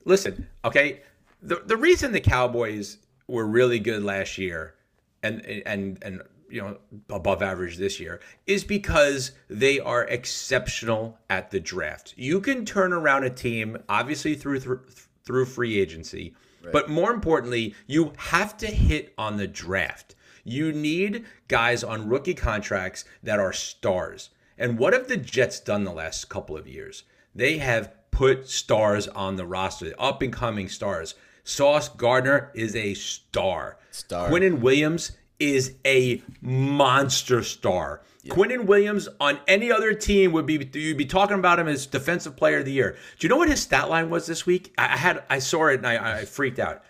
listen, 0.05 0.47
okay. 0.65 1.01
The 1.43 1.63
the 1.67 1.77
reason 1.77 2.13
the 2.13 2.21
Cowboys 2.21 2.99
were 3.27 3.45
really 3.45 3.81
good 3.81 4.05
last 4.05 4.39
year, 4.39 4.75
and 5.23 5.45
and 5.45 5.99
and 6.03 6.23
you 6.55 6.63
know 6.63 6.79
above 7.11 7.43
average 7.43 7.77
this 7.77 7.99
year, 7.99 8.21
is 8.47 8.63
because 8.63 9.33
they 9.49 9.81
are 9.81 10.05
exceptional 10.05 11.19
at 11.29 11.51
the 11.51 11.61
draft. 11.61 12.15
You 12.17 12.41
can 12.41 12.65
turn 12.65 12.93
around 12.93 13.25
a 13.25 13.31
team, 13.31 13.77
obviously 13.89 14.35
through 14.35 14.61
through, 14.61 14.83
through 15.25 15.47
free 15.47 15.79
agency, 15.79 16.35
but 16.73 16.89
more 16.89 17.13
importantly, 17.13 17.75
you 17.87 18.13
have 18.17 18.57
to 18.59 18.67
hit 18.69 19.13
on 19.19 19.37
the 19.37 19.49
draft. 19.49 20.15
You 20.45 20.73
need 20.73 21.25
guys 21.49 21.83
on 21.83 22.09
rookie 22.09 22.35
contracts 22.35 23.05
that 23.23 23.41
are 23.41 23.53
stars. 23.53 24.31
And 24.57 24.79
what 24.79 24.93
have 24.93 25.09
the 25.09 25.17
Jets 25.17 25.59
done 25.59 25.85
the 25.85 25.93
last 25.93 26.29
couple 26.29 26.57
of 26.57 26.69
years? 26.69 27.03
They 27.35 27.59
have 27.59 27.93
put 28.13 28.49
stars 28.49 29.09
on 29.09 29.35
the 29.35 29.47
roster, 29.47 29.93
up 29.99 30.23
and 30.23 30.33
coming 30.33 30.69
stars. 30.69 31.15
Sauce 31.43 31.89
Gardner 31.89 32.53
is 32.55 32.77
a 32.77 32.95
star. 32.95 33.79
Star. 33.91 34.31
Quinnen 34.31 34.61
Williams 34.61 35.13
is 35.39 35.75
a 35.87 36.23
monster 36.41 37.43
star. 37.43 38.03
Quinnen 38.27 38.65
Williams 38.65 39.07
on 39.21 39.39
any 39.47 39.71
other 39.71 39.93
team 39.93 40.33
would 40.33 40.47
be 40.47 40.55
you'd 40.73 40.97
be 40.97 41.05
talking 41.05 41.39
about 41.39 41.59
him 41.59 41.69
as 41.69 41.85
defensive 41.87 42.37
player 42.37 42.61
of 42.61 42.65
the 42.65 42.73
year. 42.73 42.97
Do 43.19 43.27
you 43.27 43.29
know 43.29 43.37
what 43.37 43.49
his 43.51 43.61
stat 43.61 43.91
line 43.91 44.09
was 44.09 44.27
this 44.27 44.47
week? 44.47 44.73
I 44.79 44.97
had 44.97 45.23
I 45.29 45.41
saw 45.41 45.67
it 45.67 45.75
and 45.77 45.87
I, 45.87 46.21
I 46.21 46.25
freaked 46.25 46.59
out. 46.59 46.83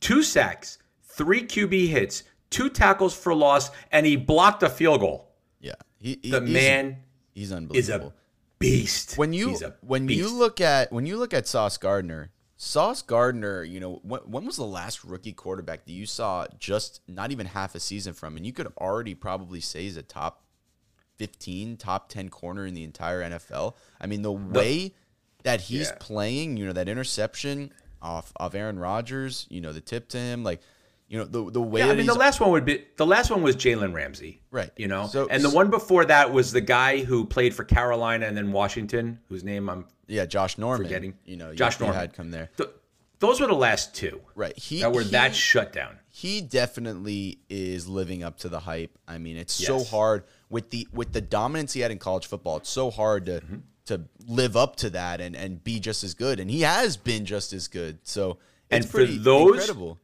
Two 0.00 0.22
sacks, 0.22 0.76
three 1.04 1.44
QB 1.44 1.88
hits, 1.88 2.24
two 2.50 2.68
tackles 2.68 3.14
for 3.16 3.34
loss, 3.34 3.70
and 3.92 4.04
he 4.04 4.16
blocked 4.16 4.62
a 4.62 4.68
field 4.68 5.00
goal. 5.00 5.30
Yeah, 5.60 5.72
he, 5.98 6.18
he- 6.22 6.30
The 6.30 6.40
he's- 6.40 6.52
man 6.52 6.96
he's 7.32 7.46
is 7.46 7.52
unbelievable. 7.52 8.08
a 8.08 8.12
beast. 8.58 9.16
when 9.16 9.32
you 9.32 9.48
He's 9.50 9.62
a 9.62 9.74
when 9.80 10.08
you 10.10 10.28
look 10.36 10.60
at 10.60 10.92
when 10.92 11.06
you 11.06 11.16
look 11.16 11.32
at 11.32 11.46
Sauce 11.46 11.78
Gardner, 11.78 12.30
Sauce 12.64 13.02
Gardner, 13.02 13.62
you 13.62 13.78
know, 13.78 14.00
when, 14.02 14.20
when 14.22 14.46
was 14.46 14.56
the 14.56 14.64
last 14.64 15.04
rookie 15.04 15.34
quarterback 15.34 15.84
that 15.84 15.92
you 15.92 16.06
saw 16.06 16.46
just 16.58 17.02
not 17.06 17.30
even 17.30 17.44
half 17.46 17.74
a 17.74 17.80
season 17.80 18.14
from, 18.14 18.38
and 18.38 18.46
you 18.46 18.54
could 18.54 18.72
already 18.78 19.14
probably 19.14 19.60
say 19.60 19.82
he's 19.82 19.98
a 19.98 20.02
top 20.02 20.42
fifteen, 21.18 21.76
top 21.76 22.08
ten 22.08 22.30
corner 22.30 22.64
in 22.66 22.72
the 22.72 22.82
entire 22.82 23.22
NFL. 23.22 23.74
I 24.00 24.06
mean, 24.06 24.22
the 24.22 24.32
way 24.32 24.94
that 25.42 25.60
he's 25.60 25.88
Yeah. 25.88 25.96
playing, 26.00 26.56
you 26.56 26.64
know, 26.64 26.72
that 26.72 26.88
interception 26.88 27.70
off 28.00 28.32
of 28.36 28.54
Aaron 28.54 28.78
Rodgers, 28.78 29.46
you 29.50 29.60
know, 29.60 29.72
the 29.74 29.82
tip 29.82 30.08
to 30.08 30.18
him, 30.18 30.42
like, 30.42 30.60
you 31.14 31.20
know, 31.20 31.24
the 31.26 31.48
the 31.52 31.62
way 31.62 31.80
Yeah, 31.80 31.90
I 31.92 31.94
mean 31.94 32.06
the 32.06 32.14
last 32.14 32.40
one 32.40 32.50
would 32.50 32.64
be 32.64 32.84
the 32.96 33.06
last 33.06 33.30
one 33.30 33.42
was 33.42 33.54
Jalen 33.54 33.94
Ramsey, 33.94 34.42
Right. 34.50 34.70
You 34.76 34.88
know, 34.88 35.06
So- 35.06 35.28
and 35.30 35.44
the 35.44 35.50
one 35.50 35.70
before 35.70 36.04
that 36.06 36.32
was 36.32 36.50
the 36.50 36.60
guy 36.60 37.04
who 37.04 37.24
played 37.24 37.54
for 37.54 37.62
Carolina 37.62 38.26
and 38.26 38.36
then 38.36 38.50
Washington, 38.50 39.20
whose 39.28 39.44
name 39.44 39.70
I'm 39.70 39.86
yeah, 40.08 40.26
Josh 40.26 40.58
Norman, 40.58 40.84
forgetting. 40.86 41.14
you 41.24 41.36
know, 41.36 41.54
Josh 41.54 41.78
you, 41.78 41.86
Norman 41.86 42.00
had 42.00 42.12
come 42.14 42.30
there, 42.32 42.50
Th- 42.56 42.68
those 43.20 43.40
were 43.40 43.46
the 43.46 43.54
last 43.54 43.94
two, 43.94 44.20
right? 44.34 44.58
He 44.58 44.80
that 44.80 44.92
were 44.92 45.02
he, 45.02 45.10
that 45.10 45.34
shut 45.36 45.72
down. 45.72 45.98
he 46.10 46.40
definitely 46.40 47.38
is 47.48 47.86
living 47.88 48.22
up 48.24 48.38
to 48.38 48.48
the 48.48 48.60
hype. 48.60 48.98
I 49.06 49.18
mean, 49.18 49.36
it's 49.36 49.54
so 49.54 49.84
hard 49.84 50.24
with 50.50 50.70
the 50.70 50.88
with 50.92 51.12
the 51.12 51.20
dominance 51.20 51.72
he 51.74 51.80
had 51.80 51.90
in 51.92 51.98
college 51.98 52.26
football. 52.26 52.56
It's 52.58 52.68
so 52.70 52.90
hard 52.90 53.26
to 53.26 53.40
Mm-hmm. 53.40 53.56
to 53.86 54.00
live 54.26 54.56
up 54.56 54.76
to 54.76 54.90
that 54.90 55.20
and 55.20 55.36
and 55.36 55.62
be 55.62 55.78
just 55.78 56.02
as 56.04 56.14
good. 56.14 56.40
And 56.40 56.50
he 56.50 56.62
has 56.62 56.96
been 56.96 57.24
just 57.24 57.52
as 57.52 57.68
good. 57.68 57.98
So 58.02 58.38
And 58.70 58.84
for 58.84 58.92
pretty 58.98 59.18
those- 59.18 59.50
incredible, 59.52 60.00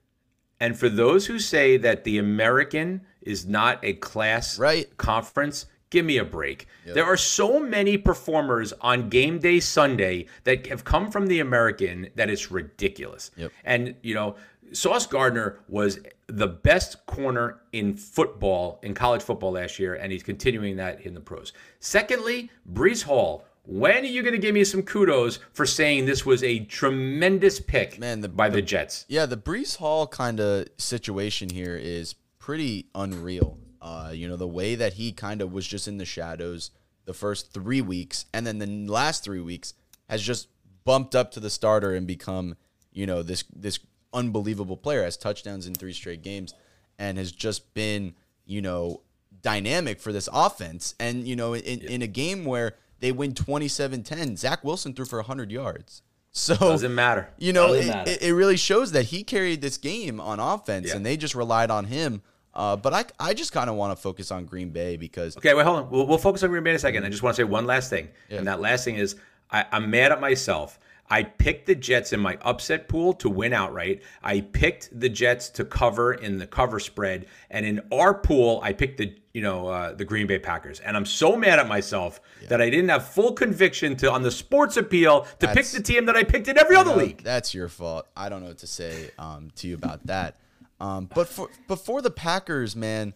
And 0.61 0.79
for 0.79 0.89
those 0.89 1.27
who 1.27 1.39
say 1.39 1.77
that 1.79 2.05
the 2.05 2.19
American 2.19 3.01
is 3.23 3.47
not 3.47 3.79
a 3.83 3.95
class 3.95 4.59
Right. 4.59 4.95
conference, 4.99 5.67
give 5.91 6.05
me 6.05 6.19
a 6.19 6.25
break. 6.25 6.67
There 6.87 7.05
are 7.05 7.17
so 7.17 7.59
many 7.61 7.97
performers 7.97 8.73
on 8.81 9.09
game 9.09 9.39
day 9.39 9.61
Sunday 9.61 10.27
that 10.45 10.67
have 10.67 10.85
come 10.85 11.11
from 11.11 11.27
the 11.27 11.41
American 11.41 12.09
that 12.17 12.29
it's 12.31 12.51
ridiculous. 12.51 13.31
Yep. 13.37 13.53
And, 13.65 13.95
you 14.03 14.15
know, 14.15 14.37
Sauce 14.73 15.07
Gardner 15.07 15.59
was 15.69 15.99
the 16.29 16.47
best 16.47 17.05
corner 17.07 17.61
in 17.73 17.95
football, 17.95 18.79
in 18.83 18.95
college 18.95 19.23
football 19.23 19.53
last 19.53 19.79
year, 19.79 19.95
and 19.95 20.13
he's 20.13 20.23
continuing 20.23 20.77
that 20.77 21.01
in 21.01 21.15
the 21.15 21.21
pros. 21.21 21.53
Secondly, 21.81 22.51
Breece 22.73 23.03
Hall. 23.03 23.45
When 23.71 24.03
are 24.03 24.09
you 24.09 24.23
going 24.23 24.33
to 24.33 24.39
give 24.41 24.53
me 24.53 24.65
some 24.65 24.83
kudos 24.83 25.39
for 25.53 25.65
saying 25.65 26.07
this 26.07 26.27
was 26.27 26.43
a 26.43 26.59
tremendous 26.65 27.61
pick 27.61 28.01
Man, 28.01 28.21
the- 28.21 28.29
by 28.29 28.49
the 28.49 28.61
Jets? 28.61 29.05
yeah. 29.09 29.27
The 29.27 29.37
Breece 29.37 29.77
Hall 29.77 30.09
kind 30.09 30.41
of 30.41 30.67
situation 30.77 31.49
here 31.51 31.77
is 31.77 32.17
pretty 32.41 32.87
unreal. 32.97 33.59
Uh, 33.81 34.11
you 34.13 34.27
know, 34.29 34.37
the 34.37 34.49
way 34.49 34.75
that 34.75 34.95
he 34.95 35.13
kind 35.13 35.41
of 35.41 35.53
was 35.53 35.67
just 35.69 35.87
in 35.87 35.99
the 35.99 36.05
shadows 36.05 36.73
the 37.05 37.15
first 37.15 37.53
three 37.53 37.81
weeks, 37.81 38.27
and 38.35 38.45
then 38.45 38.59
the 38.59 38.67
last 38.93 39.23
three 39.23 39.41
weeks 39.41 39.75
has 40.09 40.21
just 40.21 40.49
bumped 40.85 41.15
up 41.15 41.31
to 41.31 41.41
the 41.41 41.49
starter 41.49 41.95
and 41.95 42.07
become, 42.09 42.57
you 42.93 43.07
know, 43.07 43.23
this 43.23 43.45
this 43.55 43.79
unbelievable 44.13 44.77
player. 44.77 45.05
Has 45.05 45.17
touchdowns 45.17 45.67
in 45.69 45.75
three 45.75 45.93
straight 45.93 46.23
games, 46.23 46.55
and 46.99 47.19
has 47.19 47.31
just 47.33 47.73
been, 47.73 48.15
you 48.45 48.61
know, 48.61 49.01
dynamic 49.43 50.01
for 50.01 50.13
this 50.13 50.29
offense. 50.33 50.95
And 50.99 51.27
you 51.27 51.37
know, 51.37 51.55
in, 51.55 51.81
in 51.83 52.03
a 52.03 52.07
game 52.09 52.45
where 52.45 52.75
they 53.01 53.13
win 53.13 53.33
27-10, 53.33 54.37
Zach 54.39 54.63
Wilson 54.65 54.93
threw 54.95 55.05
for 55.05 55.19
100 55.19 55.51
yards. 55.51 56.03
So 56.33 56.55
Doesn't 56.57 56.95
matter. 56.95 57.29
you 57.39 57.53
know, 57.53 57.73
it, 57.73 57.89
matter. 57.89 58.17
it, 58.21 58.31
really 58.33 58.57
shows 58.57 58.93
that 58.93 59.07
he 59.07 59.25
carried 59.25 59.61
this 59.63 59.77
game 59.77 60.21
on 60.21 60.39
offense, 60.39 60.89
Yeah. 60.89 60.97
and 60.97 61.05
they 61.05 61.17
just 61.17 61.35
relied 61.35 61.71
on 61.73 61.87
him. 61.87 62.23
Uh, 62.55 62.77
but 62.77 62.93
I, 62.95 63.05
I 63.31 63.35
just 63.35 63.53
kind 63.53 63.69
of 63.69 63.75
want 63.77 63.97
to 63.97 64.01
focus 64.01 64.31
on 64.31 64.45
Green 64.45 64.71
Bay 64.71 64.97
because 64.97 65.37
Okay, 65.37 65.55
wait, 65.55 65.65
hold 65.67 65.79
on. 65.81 65.91
We'll, 65.91 66.07
we'll 66.07 66.19
focus 66.19 66.43
on 66.45 66.51
Green 66.51 66.63
Bay 66.63 66.71
in 66.71 66.77
a 66.77 66.81
second. 66.81 67.05
I 67.05 67.09
just 67.09 67.23
want 67.23 67.35
to 67.35 67.41
say 67.41 67.45
one 67.45 67.67
last 67.67 67.91
thing, 67.91 68.09
and 68.29 68.47
that 68.47 68.61
last 68.61 68.85
thing 68.85 68.97
is 68.97 69.17
I, 69.51 69.65
I'm 69.73 69.91
mad 69.91 70.13
at 70.13 70.21
myself. 70.21 70.79
I 71.13 71.25
picked 71.25 71.67
the 71.67 71.75
Jets 71.75 72.13
in 72.13 72.21
my 72.21 72.39
upset 72.43 72.87
pool 72.87 73.13
to 73.15 73.29
win 73.29 73.53
outright. 73.53 74.03
I 74.23 74.43
picked 74.43 74.89
the 75.01 75.09
Jets 75.09 75.49
to 75.51 75.65
cover 75.65 76.15
in 76.15 76.39
the 76.39 76.47
cover 76.47 76.79
spread, 76.79 77.27
and 77.51 77.67
in 77.67 77.81
our 77.93 78.15
pool, 78.15 78.61
I 78.63 78.73
picked 78.73 78.99
the 78.99 79.17
you 79.33 79.43
know 79.43 79.69
uh, 79.69 79.93
the 79.93 80.05
Green 80.05 80.27
Bay 80.27 80.39
Packers. 80.39 80.81
And 80.81 80.97
I'm 80.97 81.07
so 81.07 81.37
mad 81.37 81.59
at 81.59 81.69
myself 81.69 82.21
that 82.49 82.61
I 82.61 82.69
didn't 82.71 82.89
have 82.89 83.09
full 83.09 83.33
conviction 83.33 83.97
to 83.97 84.11
on 84.11 84.23
the 84.23 84.31
sports 84.31 84.77
appeal 84.77 85.27
to 85.39 85.49
pick 85.49 85.67
the 85.67 85.83
team 85.83 86.07
that 86.07 86.17
I 86.17 86.25
picked 86.25 86.49
in 86.49 86.59
every 86.59 86.77
other 86.77 86.93
Uh, 86.93 86.97
league. 86.97 87.23
That's 87.23 87.55
your 87.55 87.69
fault. 87.69 88.07
I 88.17 88.29
don't 88.29 88.43
know 88.43 88.49
what 88.49 88.59
to 88.59 88.67
say 88.67 89.11
um, 89.19 89.51
to 89.57 89.69
you 89.69 89.75
about 89.75 90.07
that. 90.07 90.37
Um, 90.81 91.09
but 91.15 91.29
for 91.29 91.49
before 91.69 92.03
the 92.03 92.11
Packers, 92.11 92.75
man, 92.75 93.15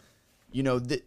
you 0.51 0.63
know, 0.63 0.79
the, 0.79 1.01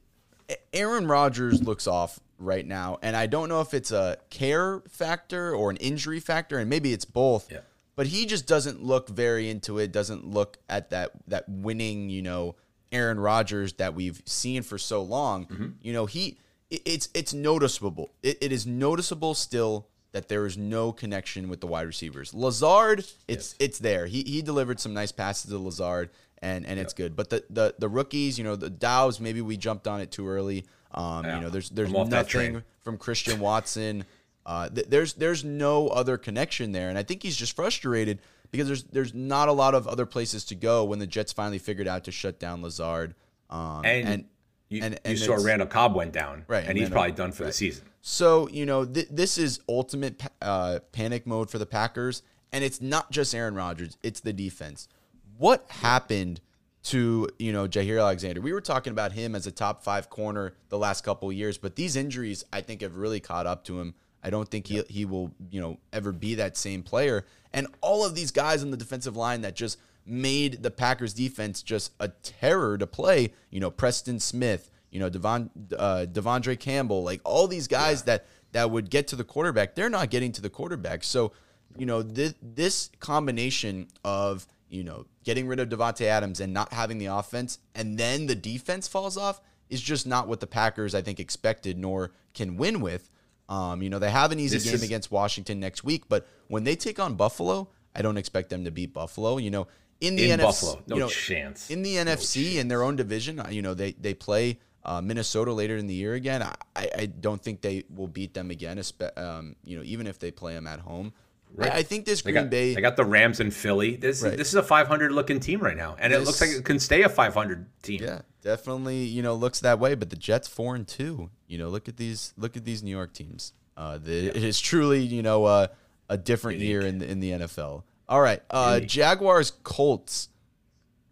Aaron 0.73 1.07
Rodgers 1.07 1.63
looks 1.63 1.87
off 1.87 2.21
right 2.39 2.67
now, 2.67 2.99
and 3.03 3.17
I 3.17 3.27
don't 3.27 3.49
know 3.49 3.61
if 3.61 3.75
it's 3.75 3.93
a 3.93 4.17
care 4.31 4.83
factor 4.89 5.55
or 5.55 5.71
an 5.71 5.77
injury 5.77 6.21
factor, 6.21 6.59
and 6.59 6.69
maybe 6.69 6.93
it's 6.93 7.05
both. 7.05 7.51
Yeah. 7.51 7.61
But 7.97 8.09
he 8.09 8.27
just 8.27 8.47
doesn't 8.47 8.83
look 8.83 9.09
very 9.09 9.51
into 9.51 9.79
it. 9.79 9.91
Doesn't 9.93 10.25
look 10.27 10.59
at 10.69 10.91
that 10.91 11.11
that 11.27 11.49
winning, 11.49 12.11
you 12.11 12.23
know, 12.23 12.55
Aaron 12.93 13.21
Rodgers 13.21 13.75
that 13.75 13.95
we've 13.95 14.23
seen 14.25 14.63
for 14.63 14.79
so 14.79 15.03
long. 15.03 15.47
Mm-hmm. 15.47 15.67
You 15.83 15.93
know, 15.93 16.07
he 16.07 16.39
it- 16.71 16.83
it's 16.85 17.09
it's 17.15 17.35
noticeable. 17.35 18.11
It, 18.23 18.39
it 18.41 18.53
is 18.53 18.67
noticeable 18.67 19.35
still 19.35 19.89
that 20.13 20.29
there 20.29 20.47
is 20.47 20.57
no 20.57 20.91
connection 20.93 21.49
with 21.49 21.61
the 21.61 21.67
wide 21.67 21.87
receivers. 21.87 22.33
Lazard, 22.35 23.05
it's 23.29 23.55
it's 23.59 23.79
there. 23.79 24.07
He 24.07 24.23
he 24.23 24.43
delivered 24.43 24.81
some 24.81 24.95
nice 24.95 25.13
passes 25.13 25.51
to 25.51 25.59
Lazard, 25.59 26.11
and 26.41 26.67
and 26.67 26.79
it's 26.81 26.95
good. 26.95 27.15
But 27.17 27.31
the 27.31 27.45
the 27.51 27.75
the 27.79 27.89
rookies, 27.89 28.39
you 28.39 28.45
know, 28.45 28.57
the 28.57 28.71
Doubs, 28.71 29.21
maybe 29.21 29.41
we 29.43 29.57
jumped 29.57 29.87
on 29.87 30.01
it 30.01 30.11
too 30.11 30.27
early. 30.29 30.65
Um, 30.93 31.25
Yeah, 31.27 31.37
you 31.37 31.43
know, 31.43 31.51
there's 31.51 31.69
there's 31.71 31.91
I'm 31.91 31.97
off 31.97 32.11
that 32.11 32.33
nothing 32.35 32.63
from 32.81 32.97
Christian 32.97 33.39
Watson. 33.41 34.05
Uh, 34.47 34.71
th- 34.71 34.87
there's 34.89 35.13
there's 35.13 35.45
no 35.45 35.89
other 35.89 36.17
connection 36.17 36.73
there, 36.73 36.89
and 36.89 36.97
I 36.97 37.03
think 37.03 37.23
he's 37.23 37.37
just 37.37 37.55
frustrated 37.55 38.21
because 38.51 38.67
there's 38.67 38.85
there's 38.85 39.15
not 39.15 39.49
a 39.49 39.53
lot 39.53 39.75
of 39.75 39.87
other 39.87 40.07
places 40.07 40.45
to 40.47 40.55
go 40.55 40.85
when 40.85 40.99
the 40.99 41.07
Jets 41.07 41.33
finally 41.33 41.59
figured 41.59 41.89
out 41.89 42.05
to 42.05 42.13
shut 42.13 42.39
down 42.39 42.63
Lazard. 42.63 43.15
Um, 43.51 43.85
And, 43.85 44.09
and 44.09 44.25
you, 44.69 44.83
and- 44.83 44.99
you 45.07 45.17
saw 45.17 45.35
Randall 45.37 45.67
Cobb 45.69 45.95
went 45.95 46.13
down, 46.13 46.45
Right, 46.49 46.59
and 46.61 46.69
and 46.71 46.79
he's 46.79 46.85
Randall- 46.87 46.95
probably 46.97 47.13
done 47.13 47.33
for 47.33 47.45
the 47.45 47.53
season. 47.53 47.85
So, 48.01 48.49
you 48.49 48.65
know, 48.67 48.85
th- 48.85 49.09
this 49.11 49.39
is 49.39 49.61
ultimate 49.69 50.19
pa- 50.19 50.29
uh, 50.41 50.79
panic 50.93 51.27
mode 51.27 51.51
for 51.51 51.59
the 51.59 51.67
Packers. 51.67 52.23
And 52.51 52.65
it's 52.65 52.81
not 52.81 53.11
just 53.11 53.35
Aaron 53.35 53.55
Rodgers, 53.55 53.99
it's 54.03 54.21
the 54.21 54.33
defense. 54.33 54.89
What 55.37 55.67
happened 55.69 56.41
to, 56.85 57.29
you 57.39 57.53
know, 57.53 57.69
Jaire 57.69 58.01
Alexander? 58.01 58.41
We 58.41 58.55
were 58.55 58.63
talking 58.63 58.91
about 58.91 59.13
him 59.13 59.35
as 59.35 59.47
a 59.47 59.53
top 59.53 59.85
five 59.85 60.09
corner 60.09 60.55
the 60.71 60.79
last 60.79 61.05
couple 61.05 61.29
of 61.29 61.35
years, 61.35 61.59
but 61.59 61.77
these 61.77 61.95
injuries, 61.97 62.45
I 62.51 62.63
think, 62.63 62.81
have 62.81 62.97
really 62.97 63.21
caught 63.21 63.47
up 63.47 63.65
to 63.65 63.79
him. 63.81 63.95
I 64.23 64.31
don't 64.31 64.49
think 64.49 64.67
he, 64.67 64.83
he 64.89 65.05
will, 65.05 65.35
you 65.51 65.61
know, 65.61 65.79
ever 65.93 66.11
be 66.11 66.37
that 66.37 66.57
same 66.57 66.83
player. 66.83 67.27
And 67.53 67.67
all 67.81 68.05
of 68.05 68.15
these 68.15 68.31
guys 68.31 68.63
on 68.63 68.71
the 68.71 68.77
defensive 68.77 69.17
line 69.17 69.41
that 69.43 69.57
just 69.57 69.79
made 70.05 70.63
the 70.63 70.71
Packers 70.71 71.13
defense 71.13 71.63
just 71.63 71.93
a 72.01 72.09
terror 72.09 72.79
to 72.79 72.87
play, 72.87 73.33
you 73.51 73.61
know, 73.61 73.71
Preston 73.71 74.21
Smith, 74.21 74.71
you 74.91 74.99
know, 74.99 75.09
Devon, 75.09 75.51
uh, 75.79 76.07
De'Vondre 76.11 76.59
Campbell, 76.59 77.03
like 77.03 77.21
all 77.25 77.47
these 77.47 77.69
guys 77.69 78.03
that 78.05 78.27
that 78.53 78.71
would 78.71 78.89
get 78.89 79.09
to 79.09 79.17
the 79.17 79.25
quarterback, 79.25 79.75
they're 79.75 79.91
not 79.91 80.09
getting 80.09 80.33
to 80.33 80.41
the 80.41 80.49
quarterback. 80.49 81.05
So, 81.05 81.33
you 81.77 81.85
know, 81.85 82.01
this, 82.03 82.35
this 82.41 82.91
combination 82.99 83.89
of, 84.05 84.47
you 84.71 84.83
know, 84.85 85.05
getting 85.25 85.47
rid 85.47 85.61
of 85.61 85.69
Davante 85.69 86.07
Adams 86.07 86.41
and 86.41 86.55
not 86.55 86.73
having 86.73 86.97
the 86.97 87.07
offense 87.07 87.59
and 87.75 87.99
then 87.99 88.27
the 88.27 88.35
defense 88.35 88.89
falls 88.89 89.19
off 89.19 89.43
is 89.69 89.83
just 89.83 90.07
not 90.07 90.29
what 90.29 90.41
the 90.41 90.47
Packers, 90.47 90.95
I 90.95 91.03
think, 91.03 91.21
expected 91.21 91.77
nor 91.77 92.13
can 92.33 92.57
win 92.57 92.81
with. 92.81 93.11
Um, 93.49 93.83
you 93.83 93.89
know, 93.91 93.99
they 93.99 94.11
have 94.11 94.31
an 94.33 94.39
easy 94.41 94.57
This 94.57 94.65
game 94.65 94.75
is- 94.75 94.83
against 94.83 95.11
Washington 95.11 95.59
next 95.61 95.83
week, 95.85 96.05
but 96.09 96.27
when 96.49 96.65
they 96.65 96.77
take 96.77 96.99
on 97.01 97.15
Buffalo, 97.15 97.69
I 97.95 98.03
don't 98.03 98.17
expect 98.19 98.51
them 98.51 98.65
to 98.65 98.71
beat 98.71 98.93
Buffalo. 98.93 99.39
You 99.39 99.51
know, 99.51 99.69
in 100.01 100.17
the 100.17 100.31
In 100.31 100.39
NFC, 100.39 100.43
Buffalo, 100.43 100.83
no 100.87 100.95
you 100.97 101.01
know, 101.03 101.09
chance. 101.09 101.71
in 101.71 101.83
the 101.83 101.97
NFC 101.97 102.57
in 102.57 102.69
their 102.69 102.83
own 102.83 102.97
division. 102.97 103.41
uh, 103.41 103.49
You 103.51 103.63
know, 103.63 103.75
they 103.75 103.93
they 103.93 104.15
play 104.15 104.59
uh, 104.85 105.01
Minnesota 105.01 105.53
later 105.53 105.77
in 105.77 105.87
the 105.87 105.95
year 105.95 106.15
again. 106.15 106.43
I, 106.43 106.55
I 106.77 106.91
I 106.99 107.07
don't 107.07 107.43
think 107.43 107.63
they 107.63 107.85
will 107.95 108.07
beat 108.09 108.35
them 108.35 108.51
again. 108.51 108.81
Um, 109.17 109.57
you 109.65 109.77
know, 109.77 109.83
even 109.85 110.07
if 110.07 110.19
they 110.19 110.31
play 110.31 110.55
them 110.55 110.67
at 110.67 110.81
home. 110.81 111.13
I, 111.59 111.79
I 111.79 111.83
think 111.83 112.05
this 112.05 112.21
They 112.21 112.33
Green 112.33 112.45
got, 112.45 112.51
Bay. 112.51 112.75
they 112.75 112.81
got 112.83 112.97
the 112.97 113.07
Rams 113.07 113.41
and 113.41 113.53
Philly. 113.53 113.97
This 113.97 114.23
Right. 114.23 114.37
this 114.37 114.49
is 114.49 114.55
a 114.55 114.63
500 114.63 115.11
looking 115.13 115.41
team 115.41 115.61
right 115.61 115.77
now, 115.77 115.97
and 115.99 116.13
it 116.13 116.21
looks 116.21 116.43
like 116.43 116.51
it 116.51 116.63
can 116.65 116.79
stay 116.79 117.03
a 117.05 117.09
500 117.09 117.67
team. 117.83 118.03
Yeah, 118.03 118.21
definitely. 118.49 119.05
You 119.05 119.23
know, 119.23 119.35
looks 119.35 119.61
that 119.61 119.79
way. 119.79 119.95
But 119.95 120.11
the 120.11 120.17
Jets 120.17 120.49
four 120.49 120.75
and 120.75 120.87
two. 120.89 121.31
You 121.47 121.59
know, 121.59 121.69
look 121.69 121.89
at 121.89 121.97
these. 121.97 122.33
Look 122.37 122.57
at 122.57 122.65
these 122.65 122.83
New 122.83 122.91
York 122.91 123.13
teams. 123.13 123.53
Uh, 123.77 123.99
the, 123.99 124.29
it 124.29 124.43
is 124.43 124.61
truly 124.61 125.01
you 125.03 125.23
know 125.23 125.45
uh, 125.45 125.67
a 126.09 126.17
different 126.17 126.59
year 126.61 126.81
in 126.81 126.99
the 126.99 127.11
in 127.11 127.21
the 127.21 127.31
NFL. 127.33 127.83
All 128.09 128.21
right, 128.21 128.43
uh, 128.51 128.81
Jaguars 128.81 129.53
Colts. 129.63 130.31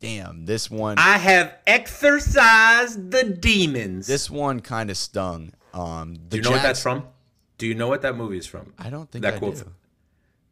Damn, 0.01 0.47
this 0.47 0.71
one. 0.71 0.99
I 0.99 1.19
have 1.19 1.55
exorcised 1.67 3.11
the 3.11 3.25
demons. 3.25 4.07
this 4.07 4.31
one 4.31 4.61
kind 4.61 4.91
of 4.91 4.97
stung. 4.97 5.53
Um, 5.73 6.15
the 6.15 6.21
Do 6.21 6.37
you 6.37 6.43
know 6.43 6.51
what 6.51 6.63
that's 6.63 6.83
from? 6.83 7.05
Do 7.59 7.67
you 7.67 7.75
know 7.75 7.89
what 7.89 8.03
that 8.03 8.17
movie 8.17 8.37
is 8.39 8.47
from? 8.47 8.75
I 8.79 8.91
don't 8.91 9.11
think 9.11 9.23
that 9.23 9.35
I 9.35 9.39
quote- 9.39 9.57
do. 9.57 9.73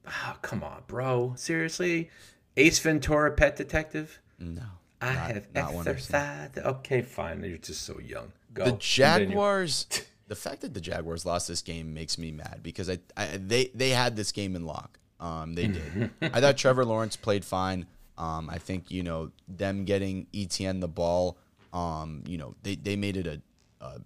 Oh, 0.07 0.37
come 0.43 0.63
on, 0.63 0.83
bro. 0.87 1.33
Seriously? 1.37 2.11
Ace 2.57 2.79
Ventura, 2.79 3.33
Pet 3.33 3.57
Detective? 3.57 4.21
No. 4.39 4.63
I 5.01 5.07
have 5.13 5.47
not 5.55 5.65
I've 5.65 5.71
seen. 5.71 5.79
exorcised. 5.81 6.59
Okay, 6.59 7.03
fine. 7.03 7.43
You're 7.45 7.59
just 7.59 7.83
so 7.83 7.99
young. 8.01 8.33
Go. 8.53 8.65
The 8.67 8.73
Jaguars. 8.73 9.87
the 10.29 10.35
fact 10.37 10.63
that 10.63 10.73
the 10.75 10.81
Jaguars 10.81 11.27
lost 11.27 11.49
this 11.49 11.61
game 11.63 11.93
makes 11.93 12.17
me 12.19 12.31
mad 12.31 12.61
because 12.63 12.89
I, 12.89 12.99
I 13.17 13.37
they 13.37 13.71
they 13.75 13.91
had 13.91 14.17
this 14.17 14.33
game 14.33 14.57
in 14.57 14.65
lock. 14.67 14.99
Um, 15.21 15.55
they 15.55 15.69
did. 15.69 16.11
I 16.23 16.41
thought 16.41 16.57
Trevor 16.59 16.85
Lawrence 16.85 17.17
played 17.17 17.45
fine. 17.45 17.87
Um, 18.17 18.49
I 18.49 18.59
think 18.59 18.91
you 18.91 19.03
know 19.03 19.31
them 19.49 19.85
getting 19.85 20.27
Etienne 20.35 20.81
the 20.81 20.89
ball. 20.89 21.37
Um, 21.73 22.23
you 22.27 22.39
know 22.39 22.55
they 22.63 22.77
they 22.77 22.97
made 22.97 23.17
it 23.17 23.27
a 23.27 23.41
a, 23.85 24.01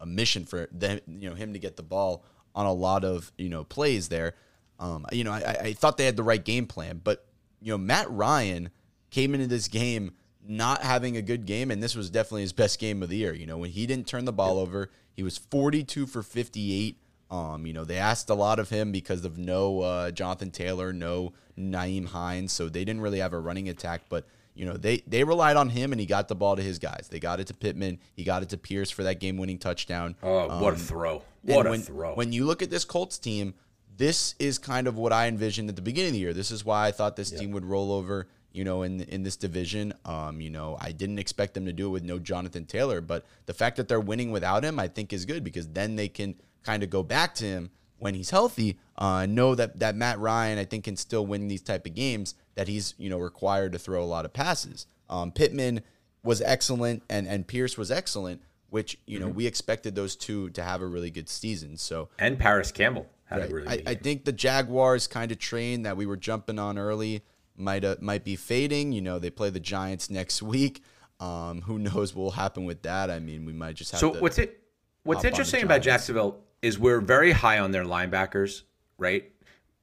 a 0.00 0.06
mission 0.06 0.44
for 0.44 0.68
them, 0.72 1.00
you 1.06 1.28
know 1.28 1.34
him 1.34 1.52
to 1.52 1.58
get 1.58 1.76
the 1.76 1.82
ball 1.82 2.24
on 2.54 2.66
a 2.66 2.72
lot 2.72 3.04
of 3.04 3.32
you 3.36 3.48
know 3.48 3.64
plays 3.64 4.08
there. 4.08 4.34
Um, 4.78 5.04
you 5.12 5.24
know 5.24 5.32
I- 5.32 5.56
I 5.60 5.72
thought 5.72 5.96
they 5.98 6.06
had 6.06 6.16
the 6.16 6.22
right 6.22 6.42
game 6.44 6.66
plan, 6.66 7.00
but 7.02 7.26
you 7.60 7.72
know 7.72 7.78
Matt 7.78 8.10
Ryan 8.10 8.70
came 9.14 9.32
into 9.32 9.46
this 9.46 9.68
game 9.68 10.12
not 10.46 10.82
having 10.82 11.16
a 11.16 11.22
good 11.22 11.46
game, 11.46 11.70
and 11.70 11.82
this 11.82 11.94
was 11.94 12.10
definitely 12.10 12.42
his 12.42 12.52
best 12.52 12.78
game 12.78 13.02
of 13.02 13.08
the 13.08 13.16
year. 13.16 13.32
You 13.32 13.46
know 13.46 13.56
when 13.56 13.70
he 13.70 13.86
didn't 13.86 14.06
turn 14.06 14.24
the 14.24 14.32
ball 14.32 14.58
over, 14.58 14.90
he 15.14 15.22
was 15.22 15.38
42 15.38 16.06
for 16.06 16.22
58. 16.22 16.98
Um, 17.30 17.64
you 17.64 17.72
know 17.72 17.84
they 17.84 17.96
asked 17.96 18.28
a 18.28 18.34
lot 18.34 18.58
of 18.58 18.68
him 18.68 18.92
because 18.92 19.24
of 19.24 19.38
no 19.38 19.80
uh, 19.80 20.10
Jonathan 20.10 20.50
Taylor, 20.50 20.92
no 20.92 21.32
Nyheim 21.58 22.08
Hines, 22.08 22.52
so 22.52 22.68
they 22.68 22.84
didn't 22.84 23.00
really 23.00 23.20
have 23.20 23.32
a 23.32 23.40
running 23.40 23.68
attack, 23.68 24.02
but. 24.08 24.26
You 24.56 24.66
know, 24.66 24.76
they 24.76 24.98
they 25.08 25.24
relied 25.24 25.56
on 25.56 25.68
him 25.68 25.90
and 25.90 26.00
he 26.00 26.06
got 26.06 26.28
the 26.28 26.36
ball 26.36 26.54
to 26.54 26.62
his 26.62 26.78
guys. 26.78 27.08
They 27.10 27.18
got 27.18 27.40
it 27.40 27.48
to 27.48 27.54
Pittman. 27.54 27.98
He 28.12 28.22
got 28.22 28.44
it 28.44 28.50
to 28.50 28.56
Pierce 28.56 28.88
for 28.88 29.02
that 29.02 29.18
game 29.18 29.36
winning 29.36 29.58
touchdown. 29.58 30.14
Oh, 30.22 30.62
what 30.62 30.74
a 30.74 30.76
throw. 30.76 31.24
What 31.42 31.66
a 31.66 31.70
when, 31.70 31.82
throw. 31.82 32.14
When 32.14 32.32
you 32.32 32.44
look 32.44 32.62
at 32.62 32.70
this 32.70 32.84
Colts 32.84 33.18
team, 33.18 33.54
this 33.96 34.36
is 34.38 34.58
kind 34.58 34.86
of 34.86 34.96
what 34.96 35.12
I 35.12 35.26
envisioned 35.26 35.68
at 35.70 35.74
the 35.74 35.82
beginning 35.82 36.10
of 36.10 36.12
the 36.12 36.20
year. 36.20 36.32
This 36.32 36.52
is 36.52 36.64
why 36.64 36.86
I 36.86 36.92
thought 36.92 37.16
this 37.16 37.32
team 37.32 37.50
would 37.50 37.64
roll 37.64 37.90
over, 37.90 38.28
you 38.54 38.64
know, 38.64 38.82
in 38.82 39.02
in 39.02 39.22
this 39.24 39.36
division. 39.36 39.92
Um, 40.06 40.40
you 40.40 40.48
know, 40.48 40.78
I 40.80 40.92
didn't 40.92 41.18
expect 41.18 41.52
them 41.54 41.66
to 41.66 41.72
do 41.72 41.86
it 41.86 41.90
with 41.90 42.04
no 42.04 42.18
Jonathan 42.18 42.64
Taylor, 42.64 43.02
but 43.02 43.26
the 43.44 43.52
fact 43.52 43.76
that 43.76 43.88
they're 43.88 44.00
winning 44.00 44.30
without 44.30 44.64
him, 44.64 44.78
I 44.78 44.88
think 44.88 45.12
is 45.12 45.26
good 45.26 45.44
because 45.44 45.68
then 45.68 45.96
they 45.96 46.08
can 46.08 46.36
kind 46.62 46.82
of 46.82 46.88
go 46.88 47.02
back 47.02 47.34
to 47.36 47.44
him 47.44 47.70
when 47.98 48.14
he's 48.14 48.30
healthy. 48.30 48.78
Uh, 48.96 49.26
know 49.26 49.54
that 49.54 49.80
that 49.80 49.94
Matt 49.96 50.18
Ryan, 50.20 50.58
I 50.58 50.64
think, 50.64 50.84
can 50.84 50.96
still 50.96 51.26
win 51.26 51.48
these 51.48 51.60
type 51.62 51.84
of 51.84 51.94
games. 51.94 52.34
That 52.54 52.68
he's 52.68 52.94
you 52.96 53.10
know 53.10 53.18
required 53.18 53.72
to 53.72 53.78
throw 53.78 54.02
a 54.02 54.06
lot 54.06 54.24
of 54.24 54.32
passes. 54.32 54.86
Um, 55.10 55.32
Pittman 55.32 55.82
was 56.22 56.40
excellent, 56.40 57.02
and 57.10 57.26
and 57.26 57.46
Pierce 57.46 57.76
was 57.76 57.90
excellent. 57.90 58.40
Which 58.70 58.98
you 59.06 59.18
Mm-hmm. 59.18 59.26
know 59.28 59.32
we 59.32 59.46
expected 59.46 59.94
those 59.94 60.16
two 60.16 60.50
to 60.50 60.62
have 60.62 60.80
a 60.80 60.86
really 60.86 61.10
good 61.10 61.28
season. 61.28 61.76
So 61.76 62.08
and 62.18 62.38
Parris 62.38 62.72
Campbell 62.72 63.06
had 63.26 63.40
Right. 63.40 63.50
a 63.50 63.54
really 63.54 63.68
I, 63.68 63.82
I 63.92 63.94
think 63.94 64.24
the 64.24 64.32
Jaguars 64.32 65.06
kind 65.06 65.30
of 65.32 65.38
train 65.38 65.82
that 65.82 65.96
we 65.96 66.06
were 66.06 66.16
jumping 66.16 66.58
on 66.58 66.76
early 66.78 67.22
might 67.56 67.84
uh, 67.84 67.96
might 68.00 68.24
be 68.24 68.36
fading. 68.36 68.92
You 68.92 69.00
know, 69.02 69.18
they 69.18 69.30
play 69.30 69.50
the 69.50 69.60
Giants 69.60 70.10
next 70.10 70.42
week. 70.42 70.82
Um, 71.20 71.62
who 71.62 71.78
knows 71.78 72.14
what 72.14 72.22
will 72.22 72.30
happen 72.32 72.64
with 72.64 72.82
that? 72.82 73.10
I 73.10 73.18
mean, 73.20 73.44
we 73.44 73.52
might 73.52 73.76
just 73.76 73.92
have 73.92 74.00
So 74.00 74.12
to. 74.14 74.20
what's 74.20 74.38
it? 74.38 74.60
What's 75.04 75.18
hop 75.18 75.20
on 75.20 75.22
the 75.22 75.28
interesting 75.28 75.62
about 75.62 75.82
Jacksonville 75.82 76.40
is 76.62 76.78
we're 76.78 77.00
very 77.00 77.32
high 77.32 77.58
on 77.58 77.70
their 77.72 77.84
linebackers, 77.84 78.62
right? 78.98 79.30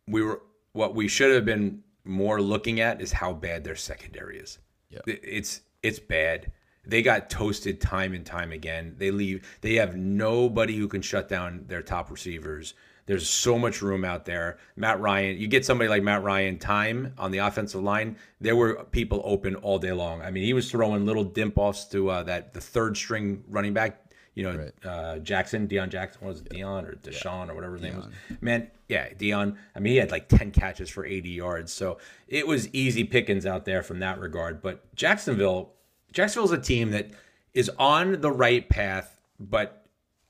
We 0.08 0.24
were 0.24 0.42
what 0.74 0.96
we 0.96 1.08
should 1.08 1.34
have 1.34 1.46
been 1.46 1.84
more 2.04 2.42
looking 2.42 2.80
at 2.80 3.02
is 3.02 3.12
how 3.12 3.34
bad 3.34 3.64
their 3.64 3.76
secondary 3.76 4.40
is. 4.40 4.60
Yep. 4.90 5.04
It's 5.08 5.62
it's 5.84 6.00
bad. 6.00 6.52
They 6.86 7.04
got 7.04 7.30
toasted 7.30 7.80
time 7.80 8.14
and 8.14 8.26
time 8.26 8.52
again. 8.52 8.96
They 8.98 9.12
leave. 9.12 9.48
They 9.62 9.76
have 9.76 9.96
nobody 9.96 10.76
who 10.76 10.88
can 10.88 11.02
shut 11.02 11.30
down 11.30 11.66
their 11.68 11.84
top 11.84 12.10
receivers. 12.10 12.74
There's 13.12 13.28
so 13.30 13.60
much 13.60 13.82
room 13.82 14.06
out 14.06 14.24
there. 14.24 14.58
Matt 14.78 15.02
Ryan, 15.02 15.38
you 15.38 15.50
get 15.50 15.66
somebody 15.66 15.90
like 15.90 16.02
Matt 16.02 16.24
Ryan 16.24 16.58
time 16.58 17.14
on 17.18 17.32
the 17.32 17.40
offensive 17.40 17.84
line. 17.84 18.16
There 18.40 18.56
were 18.56 18.86
people 18.92 19.22
open 19.26 19.56
all 19.56 19.80
day 19.80 19.92
long. 19.92 20.22
I 20.22 20.32
mean, 20.32 20.46
he 20.46 20.54
was 20.54 20.72
throwing 20.72 21.06
little 21.06 21.26
dimp 21.26 21.58
offs 21.58 21.84
to 21.90 22.10
uh, 22.10 22.24
that 22.24 22.54
the 22.54 22.62
third 22.62 22.96
string 22.96 23.44
running 23.50 23.74
back. 23.74 23.98
You 24.34 24.44
know, 24.44 24.56
Right. 24.58 24.86
uh, 24.86 25.18
Jackson, 25.20 25.68
Deon 25.68 25.90
Jackson, 25.90 26.22
what 26.22 26.30
was 26.30 26.40
it, 26.40 26.50
Deon 26.52 26.88
or 26.88 26.96
Deshaun 26.96 27.50
or 27.50 27.54
whatever 27.54 27.74
his 27.74 27.82
name 27.82 27.98
was? 27.98 28.08
Man, 28.40 28.72
yeah, 28.88 29.10
Deon. 29.10 29.58
I 29.76 29.80
mean, 29.80 29.92
he 29.92 29.98
had 30.00 30.10
like 30.10 30.30
10 30.30 30.52
catches 30.52 30.90
for 30.90 31.06
80 31.06 31.32
yards. 31.32 31.74
So 31.74 31.98
it 32.30 32.48
was 32.48 32.74
easy 32.74 33.04
pickings 33.04 33.46
out 33.46 33.66
there 33.66 33.84
from 33.84 34.00
that 34.00 34.20
regard. 34.20 34.62
But 34.62 34.96
Jacksonville, 34.96 35.74
Jacksonville's 36.14 36.54
a 36.54 36.58
team 36.58 36.92
that 36.92 37.12
is 37.54 37.70
on 37.78 38.22
the 38.22 38.32
right 38.32 38.70
path, 38.70 39.20
but 39.38 39.81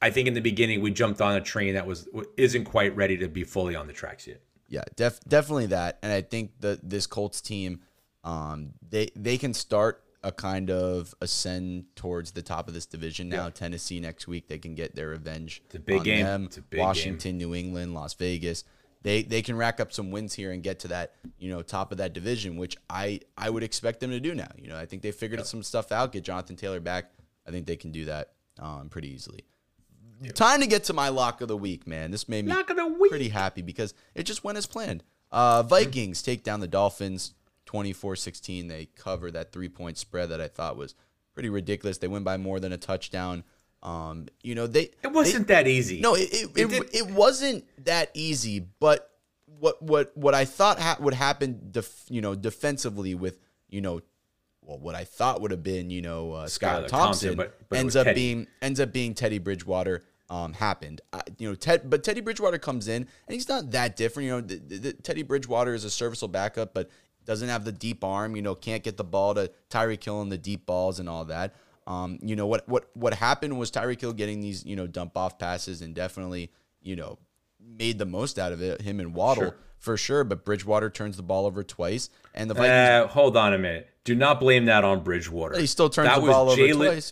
I 0.01 0.09
think 0.09 0.27
in 0.27 0.33
the 0.33 0.41
beginning 0.41 0.81
we 0.81 0.91
jumped 0.91 1.21
on 1.21 1.35
a 1.35 1.41
train 1.41 1.75
that 1.75 1.85
was 1.85 2.07
isn't 2.37 2.65
quite 2.65 2.95
ready 2.95 3.17
to 3.17 3.27
be 3.27 3.43
fully 3.43 3.75
on 3.75 3.87
the 3.87 3.93
tracks 3.93 4.27
yet. 4.27 4.41
Yeah, 4.67 4.83
def- 4.95 5.19
definitely 5.27 5.67
that. 5.67 5.99
And 6.01 6.11
I 6.11 6.21
think 6.21 6.51
that 6.61 6.89
this 6.89 7.05
Colts 7.05 7.41
team, 7.41 7.81
um, 8.23 8.73
they 8.89 9.09
they 9.15 9.37
can 9.37 9.53
start 9.53 10.03
a 10.23 10.31
kind 10.31 10.69
of 10.69 11.13
ascend 11.21 11.85
towards 11.95 12.31
the 12.31 12.41
top 12.41 12.67
of 12.67 12.73
this 12.73 12.85
division 12.85 13.27
now. 13.27 13.49
Tennessee 13.49 13.99
next 13.99 14.27
week, 14.27 14.47
they 14.47 14.59
can 14.59 14.75
get 14.75 14.95
their 14.95 15.09
revenge. 15.09 15.61
It's 15.65 15.75
a 15.75 15.79
big 15.79 16.03
game. 16.03 16.25
Them. 16.25 16.45
It's 16.45 16.57
a 16.57 16.61
big 16.61 16.79
Washington, 16.79 17.37
New 17.37 17.53
England, 17.53 17.93
Las 17.93 18.13
Vegas. 18.13 18.63
They 19.03 19.23
they 19.23 19.41
can 19.41 19.57
rack 19.57 19.79
up 19.79 19.91
some 19.91 20.11
wins 20.11 20.33
here 20.33 20.51
and 20.51 20.63
get 20.63 20.79
to 20.79 20.87
that 20.89 21.15
you 21.37 21.49
know 21.49 21.61
top 21.61 21.91
of 21.91 21.97
that 21.97 22.13
division, 22.13 22.57
which 22.57 22.77
I 22.89 23.19
I 23.37 23.49
would 23.49 23.63
expect 23.63 23.99
them 23.99 24.11
to 24.11 24.19
do 24.19 24.33
now. 24.33 24.51
You 24.57 24.69
know, 24.69 24.77
I 24.77 24.85
think 24.85 25.01
they 25.01 25.11
figured 25.11 25.45
some 25.45 25.63
stuff 25.63 25.91
out. 25.91 26.11
Get 26.11 26.23
Jonathan 26.23 26.55
Taylor 26.55 26.79
back. 26.79 27.11
I 27.47 27.51
think 27.51 27.65
they 27.65 27.75
can 27.75 27.91
do 27.91 28.05
that 28.05 28.33
um, 28.59 28.89
pretty 28.89 29.11
easily. 29.11 29.43
Time 30.33 30.61
to 30.61 30.67
get 30.67 30.83
to 30.85 30.93
my 30.93 31.09
lock 31.09 31.41
of 31.41 31.47
the 31.47 31.57
week, 31.57 31.87
man. 31.87 32.11
This 32.11 32.29
made 32.29 32.45
me 32.45 32.53
Lock 32.53 32.69
of 32.69 32.77
the 32.77 32.85
week. 32.87 33.09
pretty 33.09 33.29
happy 33.29 33.61
because 33.61 33.93
it 34.15 34.23
just 34.23 34.43
went 34.43 34.57
as 34.57 34.65
planned. 34.65 35.03
Uh, 35.31 35.63
Vikings 35.63 36.21
take 36.21 36.43
down 36.43 36.59
the 36.59 36.67
Dolphins 36.67 37.33
24-16. 37.67 38.67
They 38.67 38.85
cover 38.95 39.31
that 39.31 39.51
three-point 39.51 39.97
spread 39.97 40.29
that 40.29 40.41
I 40.41 40.47
thought 40.47 40.77
was 40.77 40.95
pretty 41.33 41.49
ridiculous. 41.49 41.97
They 41.97 42.07
win 42.07 42.23
by 42.23 42.37
more 42.37 42.59
than 42.59 42.71
a 42.73 42.77
touchdown. 42.77 43.43
Um, 43.83 44.27
you 44.43 44.53
know, 44.53 44.67
they 44.67 44.91
It 45.03 45.11
wasn't 45.11 45.47
that 45.47 45.67
easy. 45.67 46.01
no, 46.01 46.13
it 46.15 46.29
it, 46.31 46.49
it, 46.55 46.89
it 46.93 47.11
wasn't 47.11 47.65
that 47.85 48.11
easy, 48.13 48.59
but 48.79 49.09
what 49.59 49.81
what 49.81 50.15
what 50.15 50.35
I 50.35 50.45
thought 50.45 50.79
ha- 50.79 50.97
would 50.99 51.15
happen, 51.15 51.69
def, 51.71 52.03
you 52.07 52.21
know, 52.21 52.35
defensively 52.35 53.15
with 53.15 53.39
you 53.69 53.81
know, 53.81 54.01
well, 54.61 54.77
what 54.77 54.93
I 54.93 55.03
thought 55.03 55.41
would 55.41 55.49
have 55.49 55.63
been 55.63 55.89
you 55.89 56.03
know 56.03 56.33
uh, 56.33 56.45
Skylar 56.45 56.87
Thompson, 56.87 56.89
Thompson, 56.89 57.35
but- 57.37 57.69
but 57.69 57.79
ends 57.79 57.95
up 57.95 58.05
Teddy. 58.05 58.15
being 58.21 58.47
ends 58.61 58.79
up 58.79 58.91
being 58.93 59.15
Teddy 59.15 59.39
Bridgewater. 59.39 60.03
Um, 60.31 60.53
happened, 60.53 61.01
I, 61.11 61.21
you 61.39 61.49
know. 61.49 61.55
Ted, 61.55 61.89
but 61.89 62.05
Teddy 62.05 62.21
Bridgewater 62.21 62.57
comes 62.57 62.87
in, 62.87 63.01
and 63.27 63.33
he's 63.33 63.49
not 63.49 63.69
that 63.71 63.97
different. 63.97 64.27
You 64.27 64.31
know, 64.31 64.41
the, 64.41 64.55
the, 64.55 64.77
the- 64.77 64.93
Teddy 64.93 65.23
Bridgewater 65.23 65.73
is 65.73 65.83
a 65.83 65.89
serviceable 65.89 66.31
backup, 66.31 66.73
but 66.73 66.89
doesn't 67.25 67.49
have 67.49 67.65
the 67.65 67.71
deep 67.73 68.01
arm. 68.03 68.37
You 68.37 68.41
know, 68.41 68.55
can't 68.55 68.81
get 68.81 68.95
the 68.95 69.03
ball 69.03 69.35
to 69.35 69.51
Tyreek 69.69 70.01
Hill 70.03 70.21
and 70.21 70.31
the 70.31 70.37
deep 70.37 70.65
balls 70.65 70.99
and 71.01 71.09
all 71.09 71.25
that. 71.25 71.53
Um, 71.85 72.17
you 72.21 72.37
know 72.37 72.47
what 72.47 72.65
what 72.69 72.89
what 72.93 73.13
happened 73.13 73.59
was 73.59 73.71
Tyreek 73.71 73.99
Hill 73.99 74.13
getting 74.13 74.39
these 74.39 74.65
you 74.65 74.77
know 74.77 74.87
dump 74.87 75.17
off 75.17 75.37
passes 75.37 75.81
and 75.81 75.93
definitely 75.93 76.49
you 76.81 76.95
know 76.95 77.19
made 77.59 77.97
the 77.99 78.05
most 78.05 78.39
out 78.39 78.53
of 78.53 78.61
it. 78.61 78.81
Him 78.81 79.01
and 79.01 79.13
Waddle 79.13 79.43
Sure. 79.43 79.55
for 79.79 79.97
sure, 79.97 80.23
but 80.23 80.45
Bridgewater 80.45 80.89
turns 80.89 81.17
the 81.17 81.23
ball 81.23 81.45
over 81.45 81.61
twice, 81.63 82.09
and 82.33 82.49
the 82.49 82.53
Vikings 82.53 82.69
Uh, 82.71 83.07
hold 83.07 83.35
on 83.35 83.53
a 83.53 83.57
minute. 83.57 83.89
Do 84.05 84.15
not 84.15 84.39
blame 84.39 84.65
that 84.65 84.85
on 84.85 85.03
Bridgewater. 85.03 85.59
he 85.59 85.65
still 85.67 85.89
turns 85.89 86.07
That 86.07 86.21
the 86.21 86.27
ball 86.27 86.49
over 86.49 86.73
twice. 86.73 87.11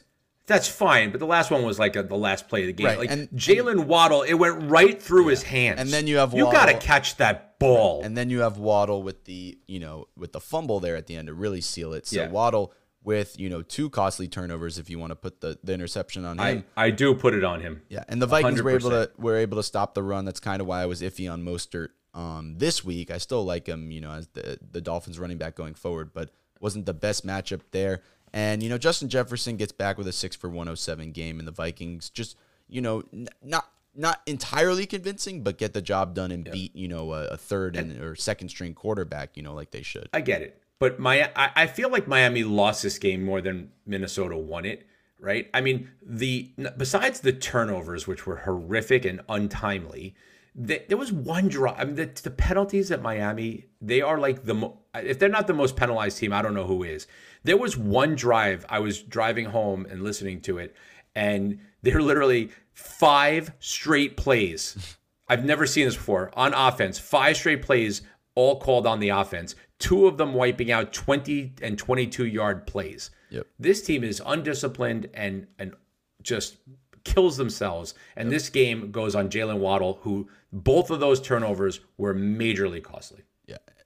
That's 0.50 0.68
fine, 0.68 1.12
but 1.12 1.20
the 1.20 1.26
last 1.28 1.52
one 1.52 1.64
was 1.64 1.78
like 1.80 1.96
a, 1.96 2.04
the 2.04 2.18
last 2.18 2.50
play 2.50 2.62
of 2.62 2.68
the 2.68 2.74
game. 2.74 2.88
Right, 2.88 2.98
Like 2.98 3.12
and- 3.12 3.30
Jalen 3.30 3.86
Waddle, 3.86 4.24
it 4.24 4.34
went 4.34 4.70
right 4.70 5.02
through 5.02 5.28
his 5.28 5.44
hands. 5.44 5.80
And 5.80 5.90
then 5.90 6.08
you 6.08 6.18
have 6.18 6.34
you 6.34 6.46
got 6.52 6.66
to 6.66 6.78
catch 6.78 7.18
that 7.18 7.60
ball. 7.60 8.02
And 8.04 8.18
then 8.18 8.30
you 8.30 8.40
have 8.40 8.58
Waddle 8.58 9.04
with 9.04 9.26
the, 9.26 9.58
you 9.68 9.80
know, 9.80 10.08
with 10.18 10.34
the 10.34 10.40
fumble 10.42 10.80
there 10.80 10.96
at 10.96 11.08
the 11.08 11.16
end 11.16 11.28
to 11.28 11.34
really 11.34 11.62
seal 11.62 11.94
it. 11.94 12.08
So 12.08 12.16
Yeah. 12.22 12.30
Waddle 12.30 12.74
with, 13.04 13.40
you 13.40 13.48
know, 13.50 13.62
two 13.62 13.90
costly 13.90 14.28
turnovers 14.28 14.78
if 14.80 14.90
you 14.90 14.98
want 15.00 15.12
to 15.12 15.16
put 15.16 15.40
the, 15.40 15.58
the 15.64 15.74
interception 15.74 16.26
on 16.26 16.40
him. 16.40 16.66
I, 16.76 16.86
I 16.86 16.90
do 16.90 17.14
put 17.16 17.34
it 17.34 17.44
on 17.44 17.62
him. 17.62 17.84
yeah. 17.88 18.04
And 18.10 18.22
the 18.22 18.28
Vikings 18.28 18.62
were 18.62 18.72
able 18.72 18.90
to 18.90 19.12
were 19.18 19.38
able 19.38 19.58
to 19.58 19.64
stop 19.64 19.94
the 19.94 20.04
run. 20.04 20.26
That's 20.26 20.40
kind 20.40 20.62
of 20.62 20.68
why 20.68 20.82
I 20.82 20.86
was 20.88 21.02
iffy 21.02 21.32
on 21.32 21.44
Mostert 21.46 21.90
um, 22.16 22.56
this 22.58 22.84
week. 22.84 23.12
I 23.12 23.20
still 23.20 23.46
like 23.46 23.68
him, 23.68 23.92
you 23.92 24.02
know, 24.02 24.12
as 24.12 24.28
the 24.30 24.58
the 24.72 24.82
Dolphins 24.82 25.20
running 25.20 25.38
back 25.38 25.56
going 25.56 25.76
forward, 25.76 26.12
but 26.14 26.32
wasn't 26.60 26.86
the 26.86 26.94
best 26.94 27.26
matchup 27.26 27.62
there. 27.72 28.02
And 28.34 28.62
you 28.62 28.70
know, 28.70 28.78
Justin 28.78 29.10
Jefferson 29.10 29.58
gets 29.58 29.72
back 29.72 29.98
with 29.98 30.08
a 30.08 30.14
six 30.14 30.36
for 30.36 30.50
107 30.50 31.12
game, 31.12 31.40
and 31.40 31.48
the 31.48 31.52
Vikings 31.52 32.10
just 32.10 32.38
you 32.68 32.82
know 32.82 33.04
n- 33.14 33.28
not 33.44 33.70
not 33.96 34.22
entirely 34.26 34.86
convincing, 34.86 35.44
but 35.44 35.58
get 35.58 35.74
the 35.74 35.82
job 35.82 36.14
done 36.14 36.32
and 36.32 36.50
beat 36.50 36.76
you 36.76 36.88
know 36.88 37.14
a, 37.14 37.28
a 37.28 37.38
third 37.38 37.76
and 37.76 38.00
or 38.02 38.16
second 38.16 38.50
string 38.50 38.74
quarterback, 38.74 39.36
you 39.36 39.44
know, 39.44 39.54
like 39.54 39.72
they 39.72 39.82
should. 39.82 40.10
I 40.14 40.22
get 40.22 40.42
it, 40.42 40.62
but 40.80 41.00
my 41.00 41.32
I, 41.36 41.52
I 41.56 41.68
feel 41.68 41.90
like 41.90 42.08
Miami 42.08 42.44
lost 42.44 42.84
this 42.84 42.98
game 42.98 43.24
more 43.24 43.42
than 43.42 43.72
Minnesota 43.86 44.38
won 44.38 44.66
it. 44.66 44.86
Right? 45.22 45.50
I 45.54 45.60
mean, 45.60 45.90
the 46.02 46.54
besides 46.78 47.20
the 47.20 47.34
turnovers, 47.34 48.08
which 48.08 48.26
were 48.26 48.38
horrific 48.38 49.04
and 49.04 49.20
untimely, 49.28 50.16
the, 50.56 50.82
there 50.88 50.98
was 50.98 51.12
one 51.12 51.48
draw. 51.50 51.74
I 51.74 51.86
mean, 51.86 51.96
the, 51.96 52.06
the 52.06 52.32
penalties 52.32 52.90
at 52.92 53.02
Miami, 53.02 53.66
they 53.82 54.02
are 54.02 54.18
like 54.18 54.46
the 54.46 54.54
mo- 54.54 54.80
if 54.94 55.20
they're 55.20 55.30
not 55.30 55.48
the 55.48 55.54
most 55.54 55.76
penalized 55.76 56.18
team, 56.18 56.34
I 56.34 56.42
don't 56.42 56.54
know 56.54 56.66
who 56.66 56.84
is. 56.84 57.08
There 57.44 57.58
was 57.58 57.78
one 57.78 58.16
drive 58.16 58.66
I 58.70 58.80
was 58.80 59.02
driving 59.02 59.46
home 59.46 59.86
and 59.90 60.04
listening 60.04 60.42
to 60.42 60.58
it, 60.58 60.76
and 61.16 61.60
they're 61.82 62.02
literally 62.02 62.50
five 62.74 63.54
straight 63.60 64.18
plays. 64.18 64.98
I've 65.28 65.46
never 65.46 65.66
seen 65.66 65.86
this 65.86 65.96
before 65.96 66.32
on 66.34 66.54
offense. 66.54 66.98
Five 66.98 67.38
straight 67.38 67.62
plays, 67.62 68.02
all 68.36 68.60
called 68.60 68.88
on 68.88 69.00
the 69.00 69.10
offense. 69.10 69.56
Two 69.78 70.08
of 70.08 70.18
them 70.18 70.34
wiping 70.34 70.72
out 70.72 70.92
20 70.92 71.54
and 71.62 71.78
22 71.78 72.26
yard 72.26 72.68
plays. 72.68 73.12
Yep. 73.30 73.48
This 73.60 73.82
team 73.82 74.04
is 74.04 74.22
undisciplined 74.26 75.10
and 75.14 75.48
and 75.60 75.74
just 76.22 76.58
kills 77.04 77.38
themselves. 77.38 77.94
And 78.16 78.32
this 78.32 78.50
game 78.50 78.92
goes 78.92 79.16
on 79.16 79.30
Jalen 79.30 79.60
Waddle, 79.60 80.00
who 80.02 80.30
both 80.52 80.90
of 80.90 81.00
those 81.00 81.22
turnovers 81.22 81.80
were 81.98 82.14
majorly 82.14 82.84
costly. 82.84 83.24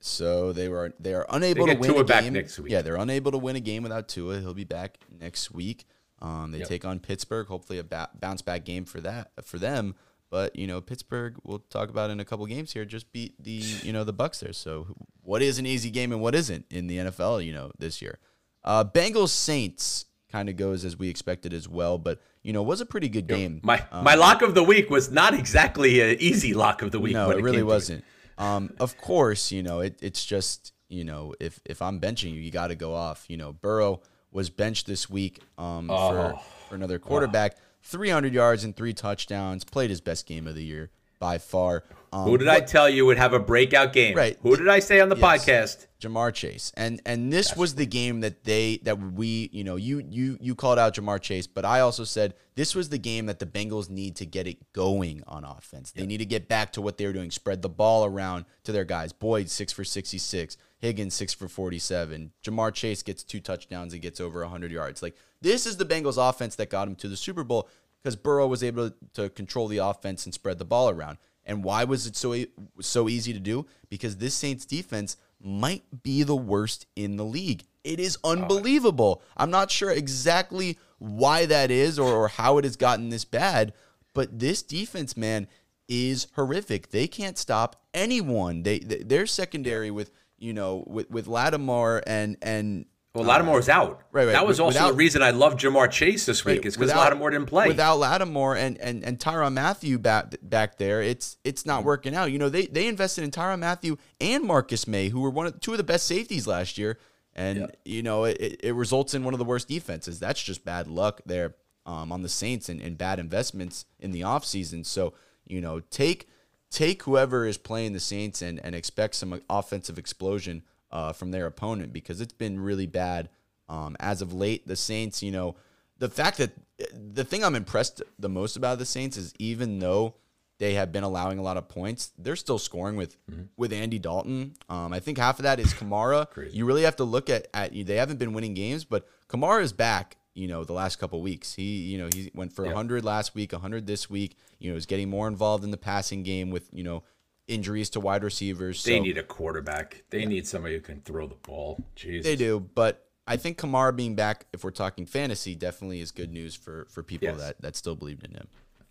So 0.06 0.52
they 0.52 0.68
were 0.68 0.92
they 1.00 1.14
are 1.14 1.24
unable 1.30 1.64
They 1.66 1.72
to 1.74 1.80
win 1.80 1.90
Tua 1.90 2.00
a 2.00 2.04
back 2.04 2.24
game 2.24 2.34
next 2.34 2.58
week. 2.58 2.70
Yeah, 2.70 2.82
they're 2.82 2.96
unable 2.96 3.32
to 3.32 3.38
win 3.38 3.56
a 3.56 3.60
game 3.60 3.82
without 3.82 4.06
Tua. 4.06 4.38
He'll 4.40 4.52
be 4.52 4.64
back 4.64 4.98
next 5.18 5.50
week. 5.50 5.86
Um, 6.20 6.52
they 6.52 6.58
Yep. 6.58 6.68
take 6.68 6.84
on 6.84 7.00
Pittsburgh. 7.00 7.46
Hopefully, 7.46 7.78
a 7.78 7.84
ba- 7.84 8.10
bounce 8.20 8.42
back 8.42 8.66
game 8.66 8.84
for 8.84 9.00
that 9.00 9.30
for 9.44 9.58
them. 9.58 9.94
But 10.30 10.56
you 10.56 10.66
know, 10.66 10.82
Pittsburgh, 10.82 11.36
we'll 11.42 11.60
talk 11.70 11.88
about 11.88 12.10
in 12.10 12.20
a 12.20 12.24
couple 12.26 12.44
games 12.44 12.72
here. 12.74 12.84
Just 12.84 13.12
beat 13.12 13.42
the 13.42 13.50
you 13.52 13.94
know 13.94 14.04
the 14.04 14.12
Bucs 14.12 14.40
there. 14.40 14.52
So 14.52 14.88
what 15.22 15.40
is 15.40 15.58
an 15.58 15.64
easy 15.64 15.88
game 15.88 16.12
and 16.12 16.20
what 16.20 16.34
isn't 16.34 16.66
in 16.70 16.86
the 16.86 16.98
NFL? 16.98 17.42
You 17.42 17.54
know 17.54 17.72
this 17.78 18.02
year. 18.02 18.18
Uh, 18.62 18.84
Bengals 18.84 19.30
Saints 19.30 20.04
kind 20.30 20.50
of 20.50 20.56
goes 20.56 20.84
as 20.84 20.98
we 20.98 21.08
expected 21.08 21.54
as 21.54 21.66
well, 21.66 21.96
but 21.96 22.20
you 22.42 22.52
know 22.52 22.62
was 22.62 22.82
a 22.82 22.86
pretty 22.86 23.08
good 23.08 23.26
game. 23.26 23.60
My 23.62 23.82
my 23.90 24.16
lock 24.16 24.42
of 24.42 24.54
the 24.54 24.62
week 24.62 24.90
was 24.90 25.10
not 25.10 25.32
exactly 25.32 26.00
an 26.00 26.18
easy 26.20 26.52
lock 26.52 26.82
of 26.82 26.90
the 26.90 27.00
week. 27.00 27.14
No, 27.14 27.30
it 27.30 27.42
really 27.42 27.62
wasn't. 27.62 28.04
Um, 28.38 28.74
of 28.80 28.96
course, 28.98 29.52
you 29.52 29.62
know 29.62 29.80
it, 29.80 29.98
it's 30.02 30.24
just 30.24 30.72
you 30.88 31.04
know 31.04 31.34
if 31.40 31.60
if 31.64 31.80
I'm 31.82 32.00
benching 32.00 32.32
you, 32.32 32.40
you 32.40 32.50
got 32.50 32.68
to 32.68 32.74
go 32.74 32.94
off. 32.94 33.24
You 33.28 33.36
know, 33.36 33.52
Burrow 33.52 34.00
was 34.32 34.50
benched 34.50 34.86
this 34.86 35.08
week 35.08 35.40
um, 35.58 35.88
for 35.88 36.40
for 36.68 36.74
another 36.74 36.98
quarterback, 36.98 37.56
300 37.82 38.32
yards 38.34 38.64
and 38.64 38.74
three 38.76 38.92
touchdowns. 38.92 39.64
Played 39.64 39.90
his 39.90 40.00
best 40.00 40.26
game 40.26 40.46
of 40.46 40.54
the 40.54 40.64
year 40.64 40.90
by 41.18 41.38
far. 41.38 41.84
Um, 42.14 42.28
Who 42.28 42.38
did 42.38 42.46
I 42.46 42.60
tell 42.60 42.88
you 42.88 43.06
would 43.06 43.16
have 43.18 43.32
a 43.32 43.40
breakout 43.40 43.92
game? 43.92 44.16
Right. 44.16 44.38
Who 44.42 44.56
did 44.56 44.68
I 44.68 44.78
say 44.78 45.00
on 45.00 45.08
the 45.08 45.16
Yes. 45.16 45.44
podcast? 45.44 45.86
Ja'Marr 46.00 46.32
Chase. 46.32 46.70
And 46.76 47.00
and 47.06 47.32
this 47.32 47.56
was 47.56 47.74
the 47.74 47.86
game 47.86 48.20
that 48.20 48.44
they 48.44 48.78
that 48.84 48.98
we, 49.00 49.48
you 49.52 49.64
know, 49.64 49.74
you 49.76 49.98
you 50.08 50.38
you 50.40 50.54
called 50.54 50.78
out 50.78 50.94
Ja'Marr 50.94 51.20
Chase, 51.20 51.46
but 51.48 51.64
I 51.64 51.80
also 51.80 52.04
said 52.04 52.34
this 52.54 52.74
was 52.74 52.90
the 52.90 52.98
game 52.98 53.26
that 53.26 53.40
the 53.40 53.46
Bengals 53.46 53.90
need 53.90 54.14
to 54.16 54.26
get 54.26 54.46
it 54.46 54.72
going 54.72 55.24
on 55.26 55.44
offense. 55.44 55.90
They 55.90 56.06
need 56.06 56.18
to 56.18 56.26
get 56.26 56.46
back 56.46 56.72
to 56.74 56.80
what 56.82 56.98
they 56.98 57.06
were 57.06 57.12
doing, 57.12 57.30
spread 57.32 57.62
the 57.62 57.68
ball 57.68 58.04
around 58.04 58.44
to 58.62 58.70
their 58.70 58.84
guys. 58.84 59.12
Boyd 59.12 59.50
6 59.50 59.72
for 59.72 59.82
66, 59.82 60.56
Higgins 60.78 61.14
6 61.14 61.34
for 61.34 61.48
47. 61.48 62.30
Ja'Marr 62.44 62.72
Chase 62.74 63.02
gets 63.02 63.24
two 63.24 63.40
touchdowns 63.40 63.92
and 63.92 64.00
gets 64.02 64.20
over 64.20 64.40
100 64.42 64.70
yards. 64.70 65.02
Like 65.02 65.16
this 65.40 65.66
is 65.66 65.78
the 65.78 65.84
Bengals 65.86 66.18
offense 66.18 66.54
that 66.56 66.70
got 66.70 66.86
him 66.86 66.94
to 66.96 67.08
the 67.08 67.16
Super 67.16 67.42
Bowl 67.42 67.68
because 68.02 68.14
Burrow 68.14 68.46
was 68.46 68.62
able 68.62 68.92
to 69.14 69.30
control 69.30 69.66
the 69.66 69.78
offense 69.78 70.26
and 70.26 70.34
spread 70.34 70.58
the 70.58 70.64
ball 70.64 70.90
around. 70.90 71.18
And 71.46 71.62
why 71.62 71.84
was 71.84 72.06
it 72.06 72.16
so 72.16 72.44
so 72.80 73.08
easy 73.08 73.32
to 73.32 73.40
do? 73.40 73.66
Because 73.88 74.16
this 74.16 74.34
Saints 74.34 74.64
defense 74.64 75.16
might 75.40 76.02
be 76.02 76.22
the 76.22 76.36
worst 76.36 76.86
in 76.96 77.16
the 77.16 77.24
league. 77.24 77.64
It 77.84 78.00
is 78.00 78.16
unbelievable. 78.24 79.22
I'm 79.36 79.50
not 79.50 79.70
sure 79.70 79.90
exactly 79.90 80.78
why 80.98 81.44
that 81.46 81.70
is 81.70 81.98
or, 81.98 82.10
or 82.10 82.28
how 82.28 82.56
it 82.56 82.64
has 82.64 82.76
gotten 82.76 83.10
this 83.10 83.26
bad, 83.26 83.74
but 84.14 84.38
this 84.38 84.62
defense, 84.62 85.16
man, 85.16 85.46
is 85.86 86.28
horrific. 86.34 86.90
They 86.90 87.06
can't 87.06 87.36
stop 87.36 87.76
anyone. 87.92 88.62
They, 88.62 88.78
they 88.78 89.02
their 89.02 89.26
secondary 89.26 89.90
with 89.90 90.10
you 90.38 90.54
know 90.54 90.84
with 90.86 91.10
with 91.10 91.26
Lattimore 91.26 92.02
and 92.06 92.36
and 92.40 92.86
Well, 93.14 93.22
Lattimore 93.24 93.54
Lattimore's 93.60 93.68
out. 93.68 94.02
right, 94.10 94.24
right. 94.26 94.32
That 94.32 94.44
was 94.44 94.58
also 94.58 94.76
Without- 94.76 94.88
the 94.88 94.94
reason 94.96 95.22
I 95.22 95.30
love 95.30 95.54
Ja'Marr 95.54 95.88
Chase 95.88 96.26
this 96.26 96.44
week. 96.44 96.66
is 96.66 96.76
because 96.76 96.92
Lattimore 96.92 97.30
didn't 97.30 97.46
play. 97.46 97.68
Without 97.68 97.98
Lattimore 98.00 98.56
and 98.56 98.76
and 98.78 99.04
and 99.04 99.20
Tyrann 99.20 99.52
Mathieu 99.54 99.98
back 100.00 100.34
back 100.42 100.78
there, 100.78 101.00
it's 101.00 101.36
it's 101.44 101.62
Mm-hmm. 101.62 101.68
not 101.70 101.84
working 101.84 102.14
out. 102.14 102.32
You 102.32 102.38
know, 102.40 102.48
they 102.48 102.66
they 102.66 102.88
invested 102.88 103.22
in 103.22 103.30
Tyrann 103.30 103.60
Mathieu 103.60 103.96
and 104.20 104.42
Marcus 104.44 104.88
Maye, 104.88 105.10
who 105.10 105.20
were 105.20 105.30
one 105.30 105.46
of 105.46 105.60
two 105.60 105.70
of 105.70 105.78
the 105.78 105.84
best 105.84 106.06
safeties 106.06 106.48
last 106.48 106.76
year, 106.76 106.98
and 107.34 107.70
you 107.84 108.02
know 108.02 108.24
it, 108.24 108.36
it, 108.40 108.60
it 108.64 108.72
results 108.72 109.14
in 109.14 109.22
one 109.22 109.32
of 109.32 109.38
the 109.38 109.44
worst 109.44 109.68
defenses. 109.68 110.18
That's 110.18 110.42
just 110.42 110.64
bad 110.64 110.88
luck 110.88 111.20
there 111.24 111.54
um, 111.86 112.10
on 112.10 112.22
the 112.22 112.28
Saints 112.28 112.68
and, 112.68 112.80
and 112.80 112.98
bad 112.98 113.20
investments 113.20 113.84
in 114.00 114.10
the 114.10 114.22
offseason. 114.22 114.84
So 114.84 115.14
you 115.46 115.60
know, 115.60 115.78
take 115.78 116.28
take 116.68 117.04
whoever 117.04 117.46
is 117.46 117.58
playing 117.58 117.92
the 117.92 118.00
Saints 118.00 118.42
and 118.42 118.58
and 118.64 118.74
expect 118.74 119.14
some 119.14 119.40
offensive 119.48 119.98
explosion 119.98 120.64
uh, 120.94 121.12
from 121.12 121.32
their 121.32 121.46
opponent 121.46 121.92
because 121.92 122.20
it's 122.20 122.32
been 122.32 122.58
really 122.58 122.86
bad 122.86 123.28
um, 123.68 123.96
as 124.00 124.22
of 124.22 124.32
late. 124.32 124.66
The 124.66 124.76
Saints, 124.76 125.22
you 125.22 125.32
know, 125.32 125.56
the 125.98 126.08
fact 126.08 126.38
that 126.38 126.52
the 126.92 127.24
thing 127.24 127.44
I'm 127.44 127.56
impressed 127.56 128.00
the 128.18 128.28
most 128.28 128.56
about 128.56 128.78
the 128.78 128.86
Saints 128.86 129.16
is 129.16 129.34
even 129.38 129.80
though 129.80 130.14
they 130.58 130.74
have 130.74 130.92
been 130.92 131.02
allowing 131.02 131.38
a 131.38 131.42
lot 131.42 131.56
of 131.56 131.68
points, 131.68 132.12
they're 132.16 132.36
still 132.36 132.58
scoring 132.58 132.96
with 132.96 133.16
with 133.56 133.72
Andy 133.72 133.98
Dalton. 133.98 134.54
Um, 134.68 134.92
I 134.92 135.00
think 135.00 135.18
half 135.18 135.40
of 135.40 135.42
that 135.42 135.58
is 135.58 135.74
Kamara. 135.74 136.28
you 136.52 136.64
really 136.64 136.82
have 136.82 136.96
to 136.96 137.04
look 137.04 137.28
at 137.28 137.48
at 137.52 137.72
they 137.72 137.96
haven't 137.96 138.18
been 138.18 138.32
winning 138.32 138.54
games, 138.54 138.84
but 138.84 139.06
Kamara 139.28 139.62
is 139.62 139.72
back. 139.72 140.16
You 140.34 140.48
know, 140.48 140.64
the 140.64 140.72
last 140.72 140.96
couple 140.96 141.20
weeks, 141.22 141.54
he 141.54 141.82
you 141.82 141.98
know 141.98 142.08
he 142.12 142.30
went 142.34 142.52
for 142.52 142.64
100 142.64 143.04
last 143.04 143.34
week, 143.34 143.52
100 143.52 143.86
this 143.86 144.08
week. 144.08 144.36
You 144.58 144.70
know, 144.70 144.76
is 144.76 144.86
getting 144.86 145.10
more 145.10 145.26
involved 145.26 145.64
in 145.64 145.70
the 145.70 145.76
passing 145.76 146.22
game 146.22 146.50
with 146.50 146.68
you 146.72 146.84
know 146.84 147.02
injuries 147.46 147.90
to 147.90 148.00
wide 148.00 148.24
receivers. 148.24 148.82
they 148.84 148.98
so- 148.98 149.02
need 149.02 149.18
a 149.18 149.22
quarterback. 149.22 150.04
They 150.10 150.24
need 150.26 150.46
somebody 150.46 150.74
who 150.74 150.80
can 150.80 151.00
throw 151.02 151.26
the 151.26 151.34
ball. 151.36 151.84
Jesus. 151.96 152.24
They 152.24 152.36
do, 152.36 152.60
but 152.74 153.06
I 153.26 153.36
think 153.36 153.58
Kamara 153.58 153.94
being 153.94 154.14
back, 154.14 154.46
if 154.52 154.64
we're 154.64 154.70
talking 154.70 155.06
fantasy, 155.06 155.54
definitely 155.54 156.00
is 156.00 156.10
good 156.10 156.32
news 156.32 156.54
for 156.54 156.86
for 156.90 157.02
people 157.02 157.28
Yes. 157.28 157.38
that 157.38 157.60
that 157.62 157.76
still 157.76 157.96
believed 157.96 158.24
in 158.24 158.32
him. 158.32 158.48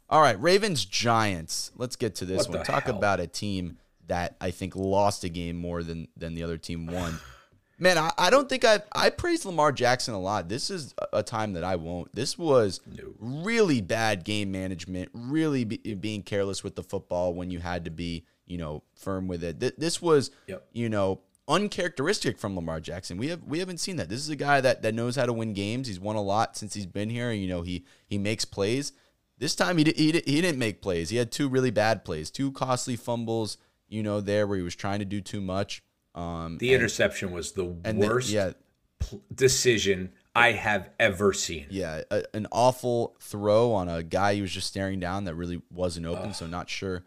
All 0.10 0.22
right, 0.22 0.40
Ravens 0.42 0.86
Giants. 0.86 1.72
Let's 1.76 1.96
get 1.96 2.16
to 2.16 2.26
this 2.26 2.48
What 2.48 2.58
one. 2.58 2.66
Talk 2.66 2.84
hell? 2.84 2.98
about 2.98 3.20
a 3.20 3.28
team 3.28 3.78
that 4.08 4.36
I 4.42 4.52
think 4.52 4.76
lost 4.76 5.24
a 5.24 5.30
game 5.30 5.56
more 5.56 5.82
than 5.84 6.08
than 6.18 6.36
the 6.36 6.44
other 6.44 6.58
team 6.58 6.88
won. 6.88 7.20
Man, 7.80 7.98
I, 7.98 8.12
I 8.18 8.30
don't 8.30 8.48
think 8.48 8.64
I've 8.64 8.84
I 8.94 9.10
praised 9.10 9.46
Lamar 9.46 9.72
Jackson 9.72 10.14
a 10.14 10.20
lot. 10.20 10.48
This 10.50 10.70
is 10.70 10.94
a, 11.12 11.24
time 11.24 11.54
that 11.54 11.64
I 11.64 11.76
won't. 11.76 12.14
This 12.16 12.38
was 12.38 12.80
really 13.20 13.82
bad 13.82 14.24
game 14.24 14.52
management, 14.52 15.10
really 15.14 15.64
be, 15.64 15.78
being 15.96 16.22
careless 16.22 16.64
with 16.64 16.76
the 16.76 16.84
football 16.84 17.34
when 17.34 17.50
you 17.50 17.60
had 17.60 17.86
to 17.86 17.92
be, 17.92 18.26
you 18.46 18.58
know, 18.58 18.84
firm 18.96 19.28
with 19.28 19.44
it. 19.44 19.60
Th- 19.60 19.76
This 19.78 20.02
was, 20.02 20.32
Yep. 20.48 20.68
you 20.74 20.90
know, 20.90 21.22
uncharacteristic 21.48 22.38
from 22.38 22.56
Lamar 22.56 22.80
Jackson. 22.80 23.18
We 23.18 23.28
have 23.30 23.44
we 23.44 23.60
haven't 23.60 23.80
seen 23.80 23.96
that. 23.98 24.10
This 24.10 24.20
is 24.20 24.30
a 24.30 24.36
guy 24.36 24.62
that 24.62 24.82
that 24.82 24.94
knows 24.94 25.16
how 25.16 25.26
to 25.26 25.34
win 25.34 25.54
games. 25.54 25.88
He's 25.88 26.00
won 26.00 26.16
a 26.16 26.22
lot 26.22 26.56
since 26.58 26.74
he's 26.74 26.86
been 26.86 27.10
here. 27.10 27.32
You 27.32 27.48
know, 27.48 27.62
he 27.62 27.86
he 28.08 28.18
makes 28.18 28.46
plays. 28.46 28.92
This 29.40 29.56
time 29.56 29.78
he, 29.78 29.84
he, 29.96 30.12
he 30.12 30.42
didn't 30.42 30.60
make 30.60 30.82
plays. 30.82 31.10
He 31.10 31.18
had 31.18 31.32
two 31.32 31.50
really 31.50 31.72
bad 31.72 32.06
plays, 32.06 32.30
two 32.32 32.52
costly 32.52 32.96
fumbles, 32.96 33.58
you 33.90 34.04
know, 34.04 34.22
there 34.22 34.46
where 34.48 34.58
he 34.58 34.64
was 34.64 34.76
trying 34.76 35.00
to 35.00 35.06
do 35.06 35.22
too 35.22 35.42
much. 35.42 35.84
Um, 36.16 36.58
The 36.60 36.74
interception 36.74 37.32
was 37.32 37.52
the 37.54 37.76
and 37.84 38.02
the- 38.02 38.08
worst 38.08 38.30
yeah, 38.30 38.52
pl- 39.00 39.22
decision 39.34 40.14
I 40.36 40.52
have 40.52 40.90
ever 41.00 41.34
seen. 41.34 41.66
yeah, 41.72 42.02
a, 42.12 42.24
an 42.34 42.48
awful 42.52 43.16
throw 43.20 43.74
on 43.74 43.90
a 43.90 44.02
guy 44.04 44.36
he 44.36 44.42
was 44.42 44.52
just 44.52 44.68
staring 44.68 45.00
down 45.00 45.26
that 45.26 45.36
really 45.36 45.62
wasn't 45.72 46.06
open. 46.06 46.34
So 46.34 46.46
not 46.48 46.70
sure 46.70 47.04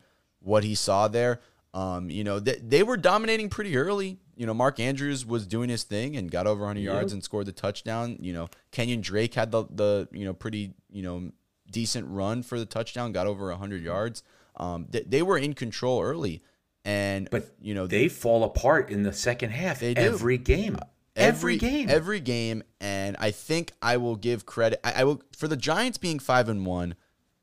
what 0.47 0.65
he 0.65 0.75
saw 0.75 1.09
there. 1.09 1.41
Um, 1.75 2.09
you 2.09 2.25
know, 2.25 2.39
they, 2.39 2.57
they 2.57 2.83
were 2.83 2.97
dominating 2.97 3.51
pretty 3.51 3.77
early. 3.77 4.19
You 4.37 4.47
know, 4.47 4.55
Mark 4.55 4.81
Andrews 4.81 5.27
was 5.27 5.47
doing 5.47 5.69
his 5.69 5.83
thing 5.83 6.17
and 6.17 6.31
got 6.31 6.47
over 6.47 6.61
100 6.61 6.81
yards 6.81 7.13
and 7.13 7.23
scored 7.23 7.47
the 7.47 7.53
touchdown. 7.53 8.17
You 8.21 8.33
know, 8.33 8.49
Kenyan 8.73 9.03
Drake 9.03 9.35
had 9.35 9.51
the 9.51 9.65
the 9.71 10.09
you 10.13 10.25
know 10.25 10.33
pretty 10.33 10.73
you 10.91 11.03
know 11.03 11.33
decent 11.71 12.07
run 12.09 12.43
for 12.43 12.59
the 12.59 12.67
touchdown, 12.67 13.13
got 13.13 13.27
over 13.27 13.49
100 13.49 13.83
yards. 13.83 14.23
Um, 14.57 14.87
they, 14.89 15.01
they 15.03 15.23
were 15.23 15.37
in 15.37 15.53
control 15.55 16.01
early, 16.03 16.43
and 16.85 17.29
But 17.31 17.55
you 17.61 17.75
know 17.75 17.87
They 17.87 18.09
fall 18.09 18.45
apart 18.45 18.91
in 18.91 19.03
the 19.03 19.13
second 19.13 19.51
half 19.51 19.81
They 19.81 19.95
do. 19.95 20.01
every 20.01 20.39
game. 20.39 20.79
Every, 21.15 21.57
game. 21.57 21.89
every 21.89 22.21
game, 22.21 22.63
and 22.79 23.17
I 23.19 23.31
think 23.31 23.73
I 23.81 23.97
will 23.97 24.17
give 24.17 24.45
credit. 24.45 24.81
I, 24.85 25.01
I 25.01 25.05
will 25.05 25.23
for 25.35 25.49
the 25.49 25.57
Giants 25.57 25.97
being 25.97 26.19
five 26.19 26.49
and 26.51 26.67
one. 26.67 26.95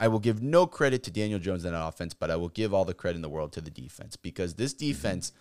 I 0.04 0.10
will 0.10 0.20
give 0.20 0.42
no 0.42 0.68
credit 0.68 1.02
to 1.04 1.12
Daniel 1.12 1.40
Jones 1.40 1.64
and 1.64 1.74
that 1.74 1.82
offense, 1.82 2.14
but 2.14 2.30
I 2.30 2.36
will 2.36 2.50
give 2.50 2.74
all 2.74 2.84
the 2.84 2.94
credit 2.94 3.16
in 3.16 3.22
the 3.22 3.30
world 3.30 3.54
to 3.54 3.62
the 3.62 3.72
defense 3.72 4.18
because 4.18 4.56
this 4.56 4.74
mm-hmm. 4.74 4.88
defense, 4.88 5.32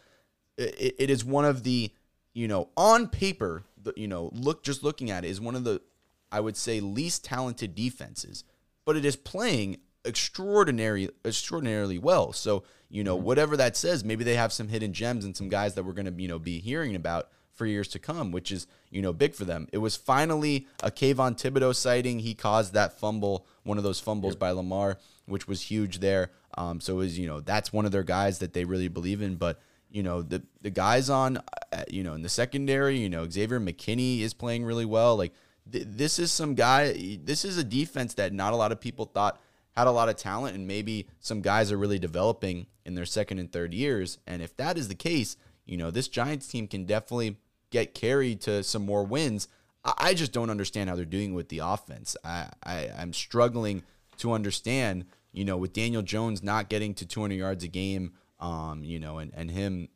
it, 0.57 0.95
it 1.01 1.11
is 1.11 1.25
one 1.25 1.45
of 1.45 1.65
the, 1.65 1.91
you 2.33 2.47
know, 2.47 2.69
on 2.77 3.09
paper, 3.09 3.65
you 3.97 4.07
know, 4.07 4.31
look 4.33 4.63
just 4.63 4.85
looking 4.85 5.11
at 5.11 5.25
it 5.25 5.31
is 5.31 5.41
one 5.41 5.57
of 5.57 5.65
the, 5.65 5.83
I 6.31 6.39
would 6.39 6.57
say, 6.57 6.79
least 6.79 7.25
talented 7.25 7.75
defenses, 7.75 8.45
but 8.85 8.97
it 8.97 9.05
is 9.05 9.17
playing 9.17 9.79
extraordinary, 10.05 11.11
extraordinarily 11.25 11.99
well. 11.99 12.33
So 12.33 12.63
you 12.93 13.03
know, 13.03 13.17
mm-hmm. 13.17 13.25
whatever 13.25 13.57
that 13.57 13.77
says, 13.77 14.05
maybe 14.05 14.23
they 14.23 14.37
have 14.37 14.53
some 14.53 14.69
hidden 14.69 14.93
gems 14.93 15.25
and 15.25 15.37
some 15.37 15.49
guys 15.49 15.75
that 15.75 15.83
we're 15.83 15.93
going 15.93 16.15
to, 16.15 16.23
you 16.23 16.29
know, 16.29 16.39
be 16.39 16.61
hearing 16.61 16.95
about 16.95 17.31
for 17.55 17.67
years 17.67 17.89
to 17.89 17.99
come, 17.99 18.33
which 18.33 18.51
is, 18.51 18.67
you 18.91 19.03
know, 19.03 19.13
big 19.13 19.35
for 19.35 19.45
them. 19.45 19.69
It 19.73 19.79
was 19.79 19.97
finally 19.97 20.67
a 20.83 20.91
Kayvon 20.91 21.37
Thibodeaux 21.37 21.75
sighting. 21.75 22.21
He 22.21 22.35
caused 22.35 22.73
that 22.73 22.99
fumble, 22.99 23.47
one 23.63 23.79
of 23.79 23.85
those 23.85 24.01
fumbles 24.01 24.35
yep. 24.35 24.41
by 24.41 24.51
Lamar, 24.51 24.99
which 25.27 25.47
was 25.47 25.63
huge 25.63 26.01
there. 26.01 26.31
Um, 26.57 26.81
so 26.81 26.95
it 26.95 26.99
was, 26.99 27.19
you 27.19 27.27
know, 27.27 27.41
that's 27.41 27.73
one 27.73 27.87
of 27.87 27.93
their 27.93 28.03
guys 28.03 28.39
that 28.41 28.53
they 28.53 28.65
really 28.65 28.89
believe 28.89 29.23
in. 29.23 29.37
But, 29.37 29.61
you 29.91 30.03
know, 30.03 30.23
the 30.23 30.43
the 30.61 30.71
guys 30.71 31.11
on, 31.11 31.39
uh, 31.73 31.85
you 31.89 32.03
know, 32.03 32.15
in 32.15 32.23
the 32.23 32.29
secondary, 32.29 32.99
you 32.99 33.09
know, 33.09 33.29
Xavier 33.29 33.61
McKinney 33.61 34.21
is 34.21 34.35
playing 34.35 34.65
really 34.65 34.85
well. 34.85 35.17
Like, 35.17 35.33
th- 35.71 35.87
this 35.89 36.19
is 36.19 36.33
some 36.33 36.55
guy, 36.55 37.19
this 37.23 37.45
is 37.45 37.59
a 37.59 37.65
defense 37.65 38.15
that 38.15 38.33
not 38.33 38.53
a 38.53 38.57
lot 38.57 38.73
of 38.73 38.81
people 38.81 39.07
thought 39.07 39.41
had 39.73 39.87
a 39.87 39.91
lot 39.91 40.09
of 40.09 40.17
talent 40.17 40.55
and 40.55 40.67
maybe 40.67 41.09
some 41.19 41.41
guys 41.41 41.73
are 41.73 41.79
really 41.79 41.99
developing 41.99 42.67
in 42.85 42.95
their 42.95 43.07
second 43.07 43.39
and 43.39 43.51
third 43.51 43.73
years. 43.73 44.19
And 44.27 44.43
if 44.43 44.57
that 44.57 44.77
is 44.77 44.89
the 44.89 44.95
case, 44.95 45.37
you 45.65 45.77
know, 45.77 45.91
this 45.91 46.09
Giants 46.09 46.49
team 46.49 46.67
can 46.67 46.85
definitely 46.85 47.37
get 47.71 47.95
carried 47.95 48.41
to 48.43 48.63
some 48.63 48.85
more 48.85 49.05
wins. 49.05 49.49
I 49.85 50.15
just 50.15 50.33
don't 50.33 50.51
understand 50.51 50.89
how 50.89 50.97
they're 50.97 51.05
doing 51.05 51.35
with 51.35 51.49
the 51.49 51.59
offense. 51.59 52.17
I, 52.25 52.49
I 52.63 52.91
I'm 52.97 53.13
struggling 53.13 53.83
to 54.19 54.33
understand, 54.33 55.07
you 55.33 55.45
know, 55.45 55.57
with 55.57 55.73
Daniel 55.73 56.03
Jones 56.03 56.43
not 56.43 56.69
getting 56.69 56.95
to 56.95 57.07
200 57.07 57.35
yards 57.35 57.65
a 57.65 57.69
game, 57.69 58.13
um, 58.39 58.85
you 58.85 59.01
know, 59.01 59.19
and, 59.19 59.33
and 59.35 59.51
him, 59.51 59.89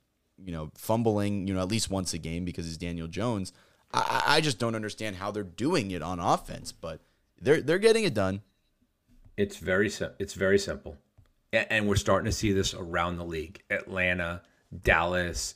you 0.42 0.52
know, 0.52 0.70
fumbling, 0.74 1.46
you 1.46 1.54
know, 1.54 1.60
at 1.60 1.68
least 1.68 1.90
once 1.90 2.14
a 2.14 2.18
game 2.18 2.44
because 2.44 2.66
he's 2.66 2.76
Daniel 2.76 3.06
Jones. 3.06 3.52
I, 3.92 4.22
I 4.26 4.40
just 4.40 4.58
don't 4.58 4.74
understand 4.74 5.16
how 5.16 5.30
they're 5.30 5.44
doing 5.44 5.92
it 5.92 6.02
on 6.02 6.18
offense, 6.18 6.72
but 6.72 7.00
they're 7.40 7.60
they're 7.60 7.78
getting 7.78 8.04
it 8.04 8.14
done. 8.14 8.42
It's 9.36 9.58
very 9.58 9.90
it's 10.18 10.34
very 10.34 10.58
simple, 10.58 10.96
and 11.52 11.86
we're 11.86 11.96
starting 11.96 12.24
to 12.26 12.32
see 12.32 12.52
this 12.52 12.74
around 12.74 13.18
the 13.18 13.24
league: 13.24 13.62
Atlanta, 13.70 14.42
Dallas, 14.82 15.54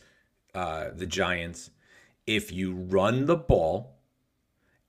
uh, 0.54 0.90
the 0.94 1.06
Giants. 1.06 1.70
If 2.26 2.52
you 2.52 2.74
run 2.74 3.26
the 3.26 3.36
ball 3.36 3.96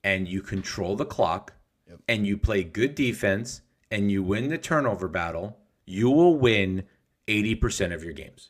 and 0.03 0.27
you 0.27 0.41
control 0.41 0.95
the 0.95 1.05
clock 1.05 1.53
yep. 1.87 1.99
and 2.07 2.25
you 2.25 2.37
play 2.37 2.63
good 2.63 2.95
defense 2.95 3.61
and 3.89 4.11
you 4.11 4.23
win 4.23 4.49
the 4.49 4.57
turnover 4.57 5.07
battle, 5.07 5.57
you 5.85 6.09
will 6.09 6.37
win 6.37 6.83
80% 7.27 7.93
of 7.93 8.03
your 8.03 8.13
games. 8.13 8.49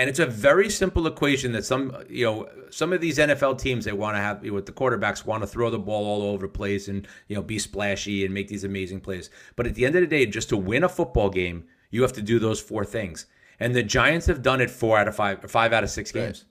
And 0.00 0.08
it's 0.08 0.18
a 0.18 0.24
very 0.24 0.70
simple 0.70 1.06
equation 1.06 1.52
that 1.52 1.66
some, 1.66 1.94
you 2.08 2.24
know, 2.24 2.48
some 2.70 2.94
of 2.94 3.02
these 3.02 3.18
NFL 3.18 3.58
teams 3.58 3.84
they 3.84 3.92
want 3.92 4.16
to 4.16 4.20
have 4.22 4.42
you 4.42 4.54
with 4.54 4.64
the 4.64 4.72
quarterbacks 4.72 5.26
want 5.26 5.42
to 5.42 5.46
throw 5.46 5.68
the 5.68 5.78
ball 5.78 6.06
all 6.06 6.22
over 6.22 6.46
the 6.46 6.52
place 6.52 6.88
and 6.88 7.06
you 7.28 7.36
know 7.36 7.42
be 7.42 7.58
splashy 7.58 8.24
and 8.24 8.32
make 8.32 8.48
these 8.48 8.64
amazing 8.64 9.02
plays. 9.02 9.28
But 9.56 9.66
at 9.66 9.74
the 9.74 9.84
end 9.84 9.96
of 9.96 10.00
the 10.00 10.06
day, 10.06 10.24
just 10.24 10.48
to 10.48 10.56
win 10.56 10.84
a 10.84 10.88
football 10.88 11.28
game, 11.28 11.64
you 11.90 12.00
have 12.00 12.14
to 12.14 12.22
do 12.22 12.38
those 12.38 12.62
four 12.62 12.82
things. 12.82 13.26
And 13.60 13.74
the 13.74 13.82
Giants 13.82 14.26
have 14.26 14.42
done 14.42 14.60
it 14.60 14.70
four 14.70 14.98
out 14.98 15.06
of 15.06 15.14
five, 15.14 15.48
five 15.50 15.72
out 15.72 15.84
of 15.84 15.90
six 15.90 16.10
games. 16.10 16.46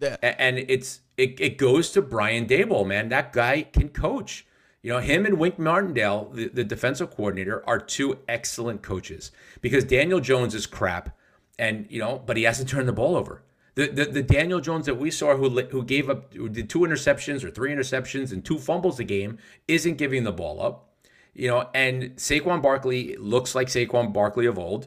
Right. 0.00 0.16
Yeah. 0.22 0.34
And 0.38 0.58
it's 0.58 1.00
it, 1.16 1.40
it 1.40 1.58
goes 1.58 1.90
to 1.92 2.02
Brian 2.02 2.46
Daboll, 2.46 2.86
man. 2.86 3.08
That 3.08 3.32
guy 3.32 3.62
can 3.62 3.88
coach. 3.88 4.46
You 4.82 4.92
know, 4.92 4.98
him 5.00 5.24
and 5.24 5.38
Wink 5.38 5.58
Martindale, 5.58 6.30
the, 6.32 6.48
the 6.48 6.64
defensive 6.64 7.10
coordinator, 7.10 7.66
are 7.66 7.78
two 7.78 8.18
excellent 8.28 8.82
coaches 8.82 9.32
because 9.62 9.82
Daniel 9.84 10.20
Jones 10.20 10.54
is 10.54 10.66
crap 10.66 11.16
and 11.58 11.86
you 11.88 12.00
know, 12.00 12.22
but 12.24 12.36
he 12.36 12.42
hasn't 12.44 12.68
turned 12.68 12.88
the 12.88 12.92
ball 12.92 13.16
over. 13.16 13.42
The, 13.76 13.88
the, 13.88 14.04
the 14.04 14.22
Daniel 14.22 14.60
Jones 14.60 14.86
that 14.86 14.96
we 14.96 15.10
saw 15.10 15.36
who 15.36 15.48
who 15.62 15.82
gave 15.82 16.08
up 16.08 16.32
who 16.34 16.48
did 16.48 16.70
two 16.70 16.80
interceptions 16.80 17.42
or 17.42 17.50
three 17.50 17.72
interceptions 17.72 18.32
and 18.32 18.44
two 18.44 18.58
fumbles 18.58 19.00
a 19.00 19.04
game 19.04 19.38
isn't 19.66 19.96
giving 19.96 20.24
the 20.24 20.32
ball 20.32 20.62
up. 20.62 20.90
You 21.32 21.48
know, 21.48 21.68
and 21.74 22.14
Saquon 22.16 22.62
Barkley 22.62 23.16
looks 23.16 23.56
like 23.56 23.66
Saquon 23.66 24.12
Barkley 24.12 24.46
of 24.46 24.58
old, 24.58 24.86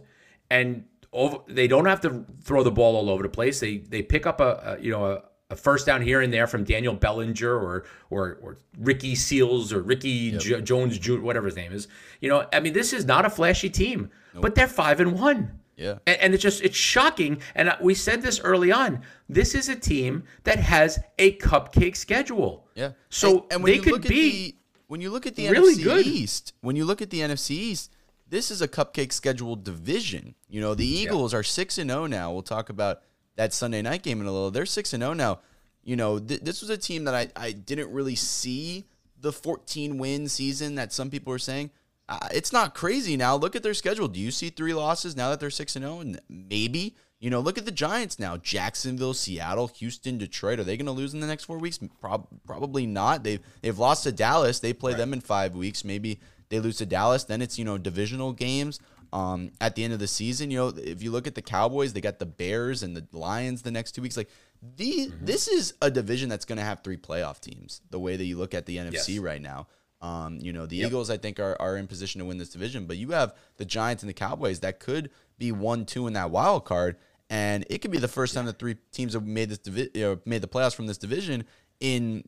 and 0.50 0.86
over, 1.18 1.40
they 1.48 1.68
don't 1.68 1.86
have 1.86 2.02
to 2.02 2.26
throw 2.44 2.64
the 2.64 2.72
ball 2.72 2.96
all 2.96 3.10
over 3.10 3.24
the 3.24 3.30
place. 3.30 3.60
They 3.60 3.78
they 3.78 4.02
pick 4.02 4.26
up 4.26 4.40
a, 4.40 4.78
a 4.78 4.82
you 4.82 4.92
know 4.92 5.06
a, 5.06 5.24
a, 5.50 5.56
first 5.56 5.86
down 5.86 6.02
here 6.02 6.22
and 6.22 6.32
there 6.32 6.48
from 6.48 6.64
Daniel 6.64 6.94
Bellinger 6.94 7.52
or 7.52 7.86
or, 8.10 8.38
or 8.42 8.58
Ricky 8.78 9.16
Seals 9.16 9.74
or 9.74 9.82
Ricky 9.82 10.10
yep. 10.10 10.42
J- 10.42 10.62
Jones 10.62 10.98
Jr. 11.00 11.20
whatever 11.20 11.48
his 11.48 11.56
name 11.56 11.74
is. 11.74 11.88
You 12.22 12.30
know, 12.30 12.48
I 12.54 12.60
mean, 12.60 12.74
this 12.74 12.94
is 12.94 13.06
not 13.06 13.26
a 13.26 13.30
flashy 13.30 13.70
team, 13.70 14.12
nope. 14.34 14.44
but 14.44 14.56
they're 14.56 14.68
five 14.68 15.00
and 15.00 15.20
one. 15.20 15.60
Yeah. 15.76 16.00
And, 16.08 16.18
and, 16.22 16.34
it's 16.34 16.42
just 16.42 16.64
it's 16.64 16.76
shocking. 16.76 17.40
And 17.54 17.76
we 17.82 17.94
said 17.94 18.22
this 18.22 18.40
early 18.40 18.72
on. 18.72 19.02
This 19.30 19.54
is 19.54 19.70
a 19.70 19.76
team 19.76 20.24
that 20.44 20.58
has 20.58 21.00
a 21.20 21.38
cupcake 21.38 21.96
schedule. 21.96 22.68
Yeah. 22.74 22.92
So 23.10 23.46
and, 23.52 23.64
they 23.64 23.76
you 23.76 23.82
could 23.82 23.94
look 23.94 24.06
at 24.06 24.10
be 24.10 24.32
the, 24.32 24.56
when 24.88 25.02
you 25.02 25.12
look 25.12 25.28
at 25.28 25.36
the 25.36 25.50
really 25.50 25.76
NFC 25.76 25.84
good. 25.84 26.06
East, 26.06 26.54
when 26.62 26.76
you 26.76 26.84
look 26.84 27.02
at 27.02 27.12
the 27.12 27.20
NFC 27.20 27.52
East, 27.52 27.96
this 28.30 28.52
is 28.52 28.62
a 28.62 28.68
cupcake 28.68 29.12
scheduled 29.12 29.64
division. 29.64 30.36
You 30.50 30.62
know, 30.62 30.76
the 30.76 30.86
Eagles 30.86 31.34
yeah. 31.34 31.40
are 31.40 31.44
6 31.44 31.78
and 31.78 31.90
0 31.90 32.08
now. 32.08 32.32
We'll 32.32 32.42
talk 32.42 32.70
about 32.70 33.02
that 33.36 33.54
Sunday 33.54 33.82
night 33.82 34.04
game 34.04 34.22
in 34.22 34.28
a 34.28 34.32
little. 34.32 34.52
They're 34.52 34.66
6 34.66 34.94
and 34.94 35.04
0 35.04 35.14
now. 35.14 35.40
You 35.84 35.96
know, 35.96 36.20
th- 36.20 36.42
this 36.42 36.62
was 36.62 36.70
a 36.70 36.78
team 36.78 37.06
that 37.06 37.16
I, 37.16 37.30
I 37.36 37.52
didn't 37.52 37.92
really 37.92 38.16
see 38.16 38.86
the 39.20 39.32
14 39.32 39.98
win 39.98 40.28
season 40.28 40.76
that 40.76 40.94
some 40.94 41.10
people 41.10 41.32
were 41.32 41.40
saying 41.40 41.72
uh, 42.10 42.28
it's 42.34 42.54
not 42.54 42.74
crazy 42.74 43.18
now. 43.18 43.36
Look 43.36 43.56
at 43.56 43.64
their 43.64 43.74
schedule. 43.74 44.08
Do 44.08 44.20
you 44.20 44.32
see 44.32 44.50
three 44.50 44.74
losses 44.74 45.16
now 45.16 45.30
that 45.30 45.40
they're 45.40 45.50
six 45.50 45.76
and 45.76 45.84
zero? 45.84 45.98
Oh? 45.98 46.02
And 46.02 46.22
maybe 46.30 46.96
you 47.20 47.32
know, 47.32 47.40
look 47.40 47.58
at 47.58 47.66
the 47.66 47.72
Giants 47.72 48.20
now: 48.20 48.38
Jacksonville, 48.38 49.14
Seattle, 49.14 49.68
Houston, 49.68 50.18
Detroit. 50.18 50.60
Are 50.60 50.64
they 50.64 50.78
going 50.78 50.86
to 50.86 50.92
lose 50.92 51.14
in 51.14 51.20
the 51.20 51.28
next 51.28 51.46
four 51.46 51.58
weeks? 51.58 51.80
Pro- 52.00 52.28
probably 52.46 52.86
not. 52.86 53.24
They've 53.24 53.42
they've 53.62 53.78
lost 53.78 54.04
to 54.04 54.12
Dallas. 54.12 54.60
They 54.60 54.72
play 54.72 54.94
right. 54.94 54.98
them 54.98 55.14
in 55.14 55.22
five 55.22 55.56
weeks. 55.56 55.84
Maybe 55.84 56.20
they 56.50 56.60
lose 56.60 56.78
to 56.78 56.86
Dallas. 56.86 57.24
Then 57.24 57.42
it's 57.42 57.58
you 57.58 57.66
know 57.66 57.78
divisional 57.78 58.34
games. 58.34 58.80
Um, 59.14 59.52
at 59.62 59.76
the 59.76 59.86
end 59.86 59.94
of 59.94 60.00
the 60.00 60.08
season, 60.08 60.52
you 60.52 60.58
know, 60.58 60.74
if 60.76 61.02
you 61.02 61.12
look 61.12 61.28
at 61.28 61.36
the 61.36 61.42
Cowboys, 61.42 61.94
they 61.94 62.02
got 62.02 62.20
the 62.20 62.26
Bears 62.26 62.84
and 62.84 62.96
the 62.96 63.06
Lions 63.18 63.62
the 63.62 63.72
next 63.72 63.94
two 63.94 64.02
weeks. 64.02 64.18
Like 64.18 64.30
the 64.76 65.08
mm-hmm. 65.08 65.26
this 65.26 65.48
is 65.48 65.74
a 65.82 65.90
division 65.90 66.30
that's 66.30 66.46
going 66.46 66.58
to 66.58 66.64
have 66.64 66.82
three 66.84 66.98
playoff 66.98 67.40
teams. 67.40 67.82
The 67.90 68.00
way 68.00 68.18
that 68.18 68.26
you 68.26 68.38
look 68.38 68.54
at 68.54 68.66
the 68.66 68.78
NFC 68.78 69.16
yes. 69.16 69.20
right 69.20 69.42
now. 69.42 69.68
Um, 70.00 70.38
you 70.40 70.54
know, 70.54 70.68
the 70.68 70.76
yep. 70.76 70.88
Eagles, 70.88 71.10
I 71.10 71.18
think, 71.18 71.40
are, 71.40 71.60
are 71.60 71.76
in 71.76 71.88
position 71.88 72.20
to 72.20 72.26
win 72.26 72.38
this 72.38 72.50
division, 72.50 72.86
but 72.86 72.98
you 72.98 73.12
have 73.12 73.34
the 73.56 73.66
Giants 73.66 74.04
and 74.04 74.10
the 74.10 74.14
Cowboys 74.14 74.60
that 74.60 74.80
could 74.80 75.10
be 75.40 75.52
one, 75.52 75.86
two 75.86 76.06
in 76.06 76.14
that 76.14 76.30
wild 76.30 76.66
card, 76.66 76.98
and 77.32 77.66
it 77.68 77.80
could 77.80 77.90
be 77.90 77.98
the 77.98 78.08
first 78.08 78.36
time 78.36 78.46
that 78.46 78.60
three 78.60 78.76
teams 78.92 79.14
have 79.14 79.26
made 79.26 79.50
this 79.50 79.58
divi- 79.58 79.90
you 79.96 80.02
know, 80.02 80.20
made 80.24 80.44
the 80.44 80.48
playoffs 80.48 80.76
from 80.76 80.86
this 80.86 81.00
division 81.00 81.46
in 81.80 82.24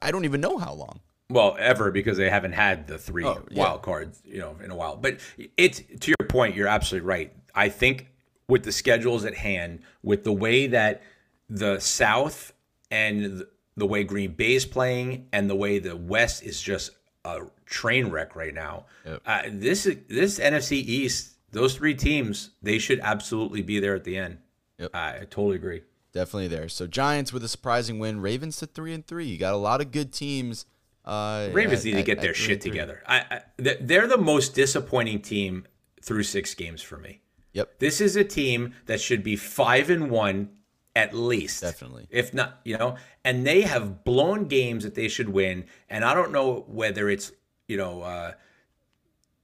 I 0.00 0.10
don't 0.10 0.24
even 0.24 0.40
know 0.40 0.58
how 0.58 0.72
long. 0.72 1.00
Well, 1.28 1.56
ever 1.58 1.90
because 1.90 2.16
they 2.16 2.30
haven't 2.30 2.52
had 2.52 2.86
the 2.86 2.98
three 2.98 3.24
oh, 3.24 3.44
yeah. 3.50 3.62
wild 3.64 3.82
cards, 3.82 4.22
you 4.24 4.38
know, 4.38 4.56
in 4.62 4.70
a 4.70 4.76
while. 4.76 4.96
But 4.96 5.18
it's 5.56 5.82
to 6.00 6.14
your 6.18 6.28
point, 6.28 6.54
you're 6.54 6.68
absolutely 6.68 7.06
right. 7.06 7.32
I 7.54 7.68
think 7.68 8.08
with 8.48 8.62
the 8.62 8.72
schedules 8.72 9.24
at 9.24 9.34
hand, 9.34 9.80
with 10.02 10.22
the 10.22 10.32
way 10.32 10.68
that 10.68 11.02
the 11.48 11.80
South 11.80 12.52
and 12.90 13.44
the 13.76 13.86
way 13.86 14.04
Green 14.04 14.32
Bay 14.32 14.54
is 14.54 14.64
playing 14.64 15.26
and 15.32 15.50
the 15.50 15.56
way 15.56 15.78
the 15.78 15.96
West 15.96 16.42
is 16.42 16.60
just 16.60 16.92
a 17.24 17.40
train 17.64 18.08
wreck 18.08 18.36
right 18.36 18.54
now. 18.54 18.86
Yep. 19.04 19.22
Uh, 19.26 19.42
this 19.50 19.84
this 20.08 20.38
NFC 20.38 20.72
East, 20.72 21.34
those 21.50 21.74
three 21.74 21.94
teams, 21.94 22.50
they 22.62 22.78
should 22.78 23.00
absolutely 23.00 23.62
be 23.62 23.80
there 23.80 23.94
at 23.94 24.04
the 24.04 24.16
end. 24.16 24.38
Yep. 24.78 24.94
I 24.94 25.18
totally 25.30 25.56
agree. 25.56 25.82
Definitely 26.12 26.48
there. 26.48 26.68
So 26.68 26.86
Giants 26.86 27.32
with 27.32 27.44
a 27.44 27.48
surprising 27.48 27.98
win. 27.98 28.20
Ravens 28.20 28.58
to 28.58 28.66
three 28.66 28.94
and 28.94 29.06
three. 29.06 29.26
You 29.26 29.38
got 29.38 29.54
a 29.54 29.58
lot 29.58 29.80
of 29.80 29.90
good 29.90 30.12
teams. 30.12 30.66
Uh, 31.06 31.48
Ravens 31.52 31.80
at, 31.80 31.84
need 31.86 31.94
to 31.94 32.02
get 32.02 32.18
at, 32.18 32.22
their 32.22 32.30
at 32.30 32.36
shit 32.36 32.60
together. 32.60 33.02
I, 33.06 33.18
I, 33.30 33.40
they're 33.58 34.08
the 34.08 34.18
most 34.18 34.54
disappointing 34.54 35.20
team 35.20 35.66
through 36.02 36.24
six 36.24 36.54
games 36.54 36.82
for 36.82 36.98
me. 36.98 37.20
Yep. 37.52 37.78
This 37.78 38.00
is 38.00 38.16
a 38.16 38.24
team 38.24 38.74
that 38.86 39.00
should 39.00 39.22
be 39.22 39.36
five 39.36 39.88
and 39.88 40.10
one 40.10 40.50
at 40.94 41.14
least. 41.14 41.60
Definitely. 41.62 42.06
If 42.10 42.34
not, 42.34 42.60
you 42.64 42.76
know, 42.76 42.96
and 43.24 43.46
they 43.46 43.62
have 43.62 44.02
blown 44.02 44.46
games 44.46 44.82
that 44.84 44.94
they 44.94 45.08
should 45.08 45.28
win. 45.28 45.66
And 45.88 46.04
I 46.04 46.14
don't 46.14 46.32
know 46.32 46.64
whether 46.68 47.08
it's, 47.08 47.32
you 47.68 47.76
know, 47.76 48.02
uh, 48.02 48.32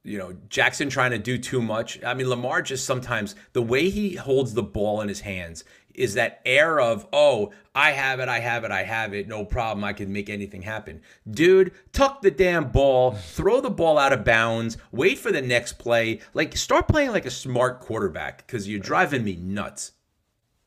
you 0.03 0.19
know, 0.19 0.35
Jackson 0.49 0.89
trying 0.89 1.13
to 1.13 1.19
do 1.19 1.39
too 1.39 1.63
much. 1.63 2.03
I 2.03 2.15
mean, 2.15 2.29
Lamar 2.29 2.63
just 2.63 2.87
sometimes 2.87 3.37
the 3.53 3.63
way 3.63 3.89
he 3.89 4.17
holds 4.17 4.55
the 4.55 4.63
ball 4.63 5.01
in 5.01 5.09
his 5.09 5.21
hands 5.21 5.63
is 5.95 6.15
that 6.15 6.41
air 6.45 6.81
of, 6.81 7.07
oh, 7.13 7.53
I 7.75 7.93
have 7.93 8.21
it, 8.21 8.29
I 8.29 8.41
have 8.41 8.65
it, 8.65 8.71
I 8.71 8.83
have 8.85 9.15
it, 9.15 9.29
no 9.29 9.45
problem, 9.45 9.85
I 9.85 9.93
can 9.93 10.13
make 10.13 10.29
anything 10.31 10.63
happen. 10.63 11.01
Dude, 11.31 11.73
tuck 11.93 12.23
the 12.23 12.31
damn 12.31 12.71
ball, 12.71 13.13
throw 13.13 13.61
the 13.61 13.71
ball 13.71 13.99
out 13.99 14.13
of 14.13 14.25
bounds, 14.25 14.77
wait 14.91 15.19
for 15.19 15.33
the 15.33 15.43
next 15.43 15.75
play. 15.75 16.21
Like, 16.35 16.57
start 16.57 16.89
playing 16.89 17.13
like 17.13 17.27
a 17.27 17.31
smart 17.31 17.81
quarterback 17.81 18.47
because 18.47 18.69
you're 18.69 18.81
driving 18.81 19.25
me 19.25 19.37
nuts 19.37 19.93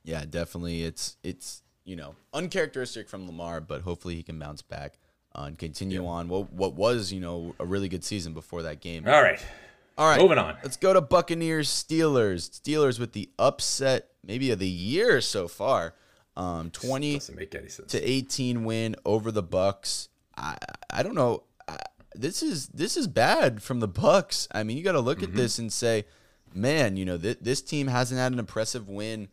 yeah, 0.05 0.23
definitely. 0.29 0.83
It's 0.83 1.17
it's 1.23 1.63
you 1.83 1.95
know 1.95 2.15
uncharacteristic 2.33 3.09
from 3.09 3.25
Lamar, 3.25 3.59
but 3.59 3.81
hopefully 3.81 4.15
he 4.15 4.23
can 4.23 4.37
bounce 4.39 4.61
back. 4.61 4.99
uh, 5.35 5.43
and 5.43 5.57
continue 5.57 6.05
on 6.07 6.27
what 6.29 6.53
what 6.53 6.75
was 6.75 7.11
you 7.11 7.19
know 7.19 7.55
a 7.59 7.65
really 7.65 7.89
good 7.89 8.03
season 8.03 8.33
before 8.33 8.61
that 8.63 8.79
game. 8.81 9.07
All 9.07 9.21
right. 9.21 9.43
All 9.97 10.07
right, 10.09 10.19
moving 10.19 10.37
on. 10.37 10.57
Let's 10.61 10.77
go 10.77 10.93
to 10.93 11.01
Buccaneers 11.01 11.69
Steelers. 11.69 12.49
Steelers 12.59 12.99
with 12.99 13.13
the 13.13 13.29
upset 13.39 14.09
maybe 14.23 14.51
of 14.51 14.59
the 14.59 14.67
year 14.67 15.21
so 15.21 15.47
far. 15.47 15.93
Um, 16.37 16.69
twenty 16.71 17.13
Doesn't 17.13 17.35
make 17.37 17.55
any 17.55 17.69
sense. 17.69 17.91
to 17.93 18.01
eighteen 18.01 18.65
win 18.65 18.95
over 19.05 19.31
the 19.31 19.43
Bucs. 19.43 20.09
I 20.35 20.57
I 20.91 21.01
don't 21.01 21.15
know. 21.15 21.43
I, 21.67 21.77
this 22.13 22.43
is 22.43 22.67
this 22.69 22.97
is 22.97 23.07
bad 23.07 23.63
from 23.63 23.79
the 23.79 23.87
Bucs. 23.87 24.47
I 24.51 24.63
mean, 24.63 24.77
you 24.77 24.83
got 24.83 24.93
to 24.93 24.99
look 24.99 25.19
Mm-hmm. 25.19 25.31
at 25.31 25.35
this 25.37 25.59
and 25.59 25.71
say, 25.71 26.03
man, 26.53 26.97
you 26.97 27.05
know 27.05 27.17
th- 27.17 27.39
this 27.39 27.61
team 27.61 27.87
hasn't 27.87 28.19
had 28.19 28.33
an 28.33 28.39
impressive 28.39 28.89
win, 28.89 29.29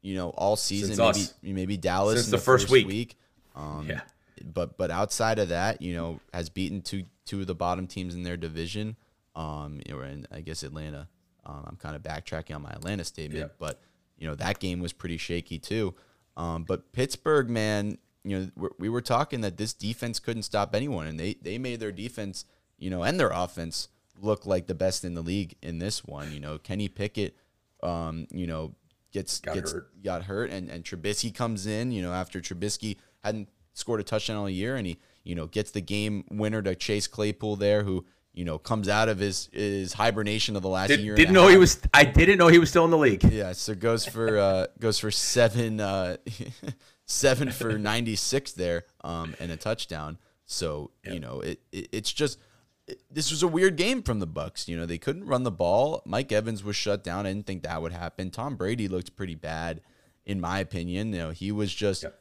you 0.00 0.14
know, 0.14 0.30
all 0.30 0.54
season. 0.54 0.94
Since 0.94 0.98
maybe 0.98 1.24
us. 1.24 1.34
maybe 1.42 1.76
Dallas 1.76 2.14
Since 2.20 2.26
in 2.28 2.30
the 2.30 2.38
first 2.38 2.70
week. 2.70 3.16
Um, 3.56 3.86
Yeah. 3.90 4.02
But 4.44 4.76
but 4.78 4.92
outside 4.92 5.40
of 5.40 5.48
that, 5.48 5.82
you 5.82 5.94
know, 5.94 6.20
has 6.32 6.50
beaten 6.50 6.82
two 6.82 7.04
two 7.24 7.40
of 7.40 7.48
the 7.48 7.54
bottom 7.56 7.88
teams 7.88 8.14
in 8.14 8.22
their 8.22 8.36
division. 8.36 8.94
Um, 9.36 9.80
you 9.86 9.94
know, 9.94 10.00
and 10.00 10.26
I 10.30 10.40
guess 10.40 10.62
Atlanta. 10.62 11.08
Um, 11.46 11.64
I'm 11.66 11.76
kind 11.76 11.94
of 11.94 12.02
backtracking 12.02 12.54
on 12.54 12.62
my 12.62 12.70
Atlanta 12.70 13.04
statement, 13.04 13.40
Yeah. 13.50 13.54
but 13.58 13.80
you 14.16 14.26
know 14.26 14.34
that 14.36 14.60
game 14.60 14.80
was 14.80 14.92
pretty 14.92 15.16
shaky 15.18 15.58
too. 15.58 15.94
Um, 16.36 16.64
but 16.64 16.92
Pittsburgh, 16.92 17.50
man, 17.50 17.98
you 18.24 18.38
know, 18.38 18.50
we're, 18.56 18.70
we 18.78 18.88
were 18.88 19.02
talking 19.02 19.42
that 19.42 19.56
this 19.58 19.74
defense 19.74 20.18
couldn't 20.20 20.44
stop 20.44 20.74
anyone, 20.74 21.06
and 21.06 21.18
they 21.20 21.34
they 21.42 21.58
made 21.58 21.80
their 21.80 21.92
defense, 21.92 22.44
you 22.78 22.88
know, 22.90 23.02
and 23.02 23.20
their 23.20 23.30
offense 23.30 23.88
look 24.20 24.46
like 24.46 24.66
the 24.68 24.74
best 24.74 25.04
in 25.04 25.14
the 25.14 25.20
league 25.22 25.54
in 25.62 25.78
this 25.80 26.04
one. 26.04 26.32
You 26.32 26.40
know, 26.40 26.56
Kenny 26.58 26.88
Pickett, 26.88 27.36
um, 27.82 28.26
you 28.30 28.46
know, 28.46 28.74
gets 29.12 29.40
Got 29.40 29.54
gets 29.56 29.72
hurt. 29.72 30.02
got 30.02 30.22
hurt, 30.24 30.50
and 30.50 30.70
and 30.70 30.82
Trubisky 30.84 31.34
comes 31.34 31.66
in, 31.66 31.92
you 31.92 32.00
know, 32.00 32.12
after 32.12 32.40
Trubisky 32.40 32.96
hadn't 33.22 33.48
scored 33.74 34.00
a 34.00 34.04
touchdown 34.04 34.36
all 34.36 34.48
year, 34.48 34.76
and 34.76 34.86
he 34.86 34.98
you 35.24 35.34
know 35.34 35.46
gets 35.46 35.72
the 35.72 35.80
game 35.82 36.24
winner 36.30 36.62
to 36.62 36.74
Chase 36.74 37.06
Claypool 37.06 37.56
there, 37.56 37.82
who 37.84 38.06
you 38.34 38.44
know 38.44 38.58
comes 38.58 38.88
out 38.88 39.08
of 39.08 39.18
his 39.18 39.48
his 39.52 39.92
hibernation 39.94 40.56
of 40.56 40.62
the 40.62 40.68
last 40.68 40.88
Did, 40.88 41.00
year. 41.00 41.14
didn't 41.14 41.34
know 41.34 41.48
he 41.48 41.56
was. 41.56 41.80
I 41.94 42.04
didn't 42.04 42.36
know 42.38 42.48
he 42.48 42.58
was 42.58 42.68
still 42.68 42.84
in 42.84 42.90
the 42.90 42.98
league. 42.98 43.22
Yeah, 43.24 43.52
so 43.52 43.74
goes 43.74 44.04
for 44.04 44.36
uh, 44.38 44.66
goes 44.80 44.98
for 44.98 45.10
seven 45.10 45.80
uh, 45.80 46.16
seven 47.06 47.50
for 47.50 47.78
ninety 47.78 48.16
six 48.16 48.52
there, 48.52 48.84
um, 49.02 49.34
and 49.40 49.50
a 49.52 49.56
touchdown. 49.56 50.18
So 50.46 50.90
you 51.04 51.20
know 51.20 51.40
it, 51.40 51.60
it 51.72 51.88
it's 51.92 52.12
just 52.12 52.38
it- 52.86 53.00
this 53.10 53.30
was 53.30 53.42
a 53.42 53.48
weird 53.48 53.76
game 53.76 54.02
from 54.02 54.20
the 54.20 54.26
Bucs. 54.26 54.68
You 54.68 54.76
know 54.76 54.86
they 54.86 54.98
couldn't 54.98 55.26
run 55.26 55.42
the 55.42 55.50
ball. 55.50 56.02
Mike 56.04 56.32
Evans 56.32 56.62
was 56.62 56.76
shut 56.76 57.02
down. 57.04 57.26
I 57.26 57.32
didn't 57.32 57.46
think 57.46 57.62
that 57.62 57.80
would 57.80 57.92
happen. 57.92 58.30
Tom 58.30 58.56
Brady 58.56 58.88
looked 58.88 59.16
pretty 59.16 59.34
bad, 59.36 59.80
in 60.26 60.40
my 60.40 60.58
opinion. 60.58 61.12
You 61.12 61.18
know 61.18 61.30
he 61.30 61.50
was 61.52 61.74
just 61.74 62.02
Yep. 62.02 62.18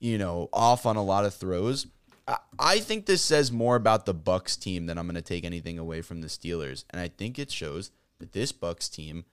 you 0.00 0.18
know 0.18 0.48
off 0.52 0.86
on 0.86 0.96
a 0.96 1.02
lot 1.04 1.24
of 1.24 1.34
throws. 1.34 1.86
I, 2.26 2.36
I 2.58 2.80
think 2.80 3.06
this 3.06 3.22
says 3.22 3.50
more 3.50 3.76
about 3.76 4.06
the 4.06 4.14
Bucs 4.14 4.58
team 4.58 4.86
than 4.86 4.98
I'm 4.98 5.06
going 5.06 5.14
to 5.16 5.22
take 5.22 5.44
anything 5.44 5.78
away 5.78 6.02
from 6.02 6.20
the 6.20 6.28
Steelers, 6.28 6.84
and 6.90 7.00
I 7.00 7.08
think 7.08 7.38
it 7.38 7.50
shows 7.50 7.90
that 8.18 8.32
this 8.32 8.52
Bucs 8.52 8.90
team 8.90 9.24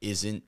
isn't 0.00 0.44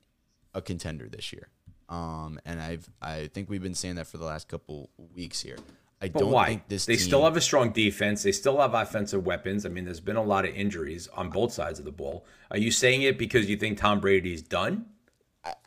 a 0.55 0.63
contender 0.63 1.09
this 1.09 1.33
year. 1.33 1.49
Um, 1.89 2.41
and 2.45 2.61
I've 2.61 2.91
I 3.01 3.29
think 3.29 3.49
we've 3.49 3.63
been 3.63 3.75
saying 3.75 3.95
that 3.95 4.09
for 4.09 4.19
the 4.19 4.25
last 4.25 4.49
couple 4.49 4.91
weeks 5.15 5.41
here. 5.41 5.57
I 6.03 6.09
But 6.09 6.19
don't 6.21 6.31
why? 6.31 6.47
think 6.47 6.69
this 6.69 6.85
they 6.85 6.97
team, 6.97 7.07
still 7.07 7.25
have 7.25 7.37
a 7.37 7.41
strong 7.41 7.71
defense. 7.71 8.23
They 8.23 8.33
still 8.33 8.61
have 8.61 8.75
offensive 8.75 9.25
weapons. 9.25 9.65
I 9.65 9.71
mean, 9.71 9.85
there's 9.85 10.01
been 10.01 10.17
a 10.17 10.23
lot 10.23 10.45
of 10.45 10.55
injuries 10.55 11.09
on 11.15 11.31
both 11.31 11.53
sides 11.53 11.79
of 11.79 11.85
the 11.85 11.93
ball. 11.93 12.27
Are 12.51 12.59
you 12.59 12.71
saying 12.71 13.03
it 13.03 13.19
because 13.19 13.49
you 13.49 13.57
think 13.57 13.79
Tom 13.79 14.01
Brady's 14.01 14.43
done? 14.43 14.87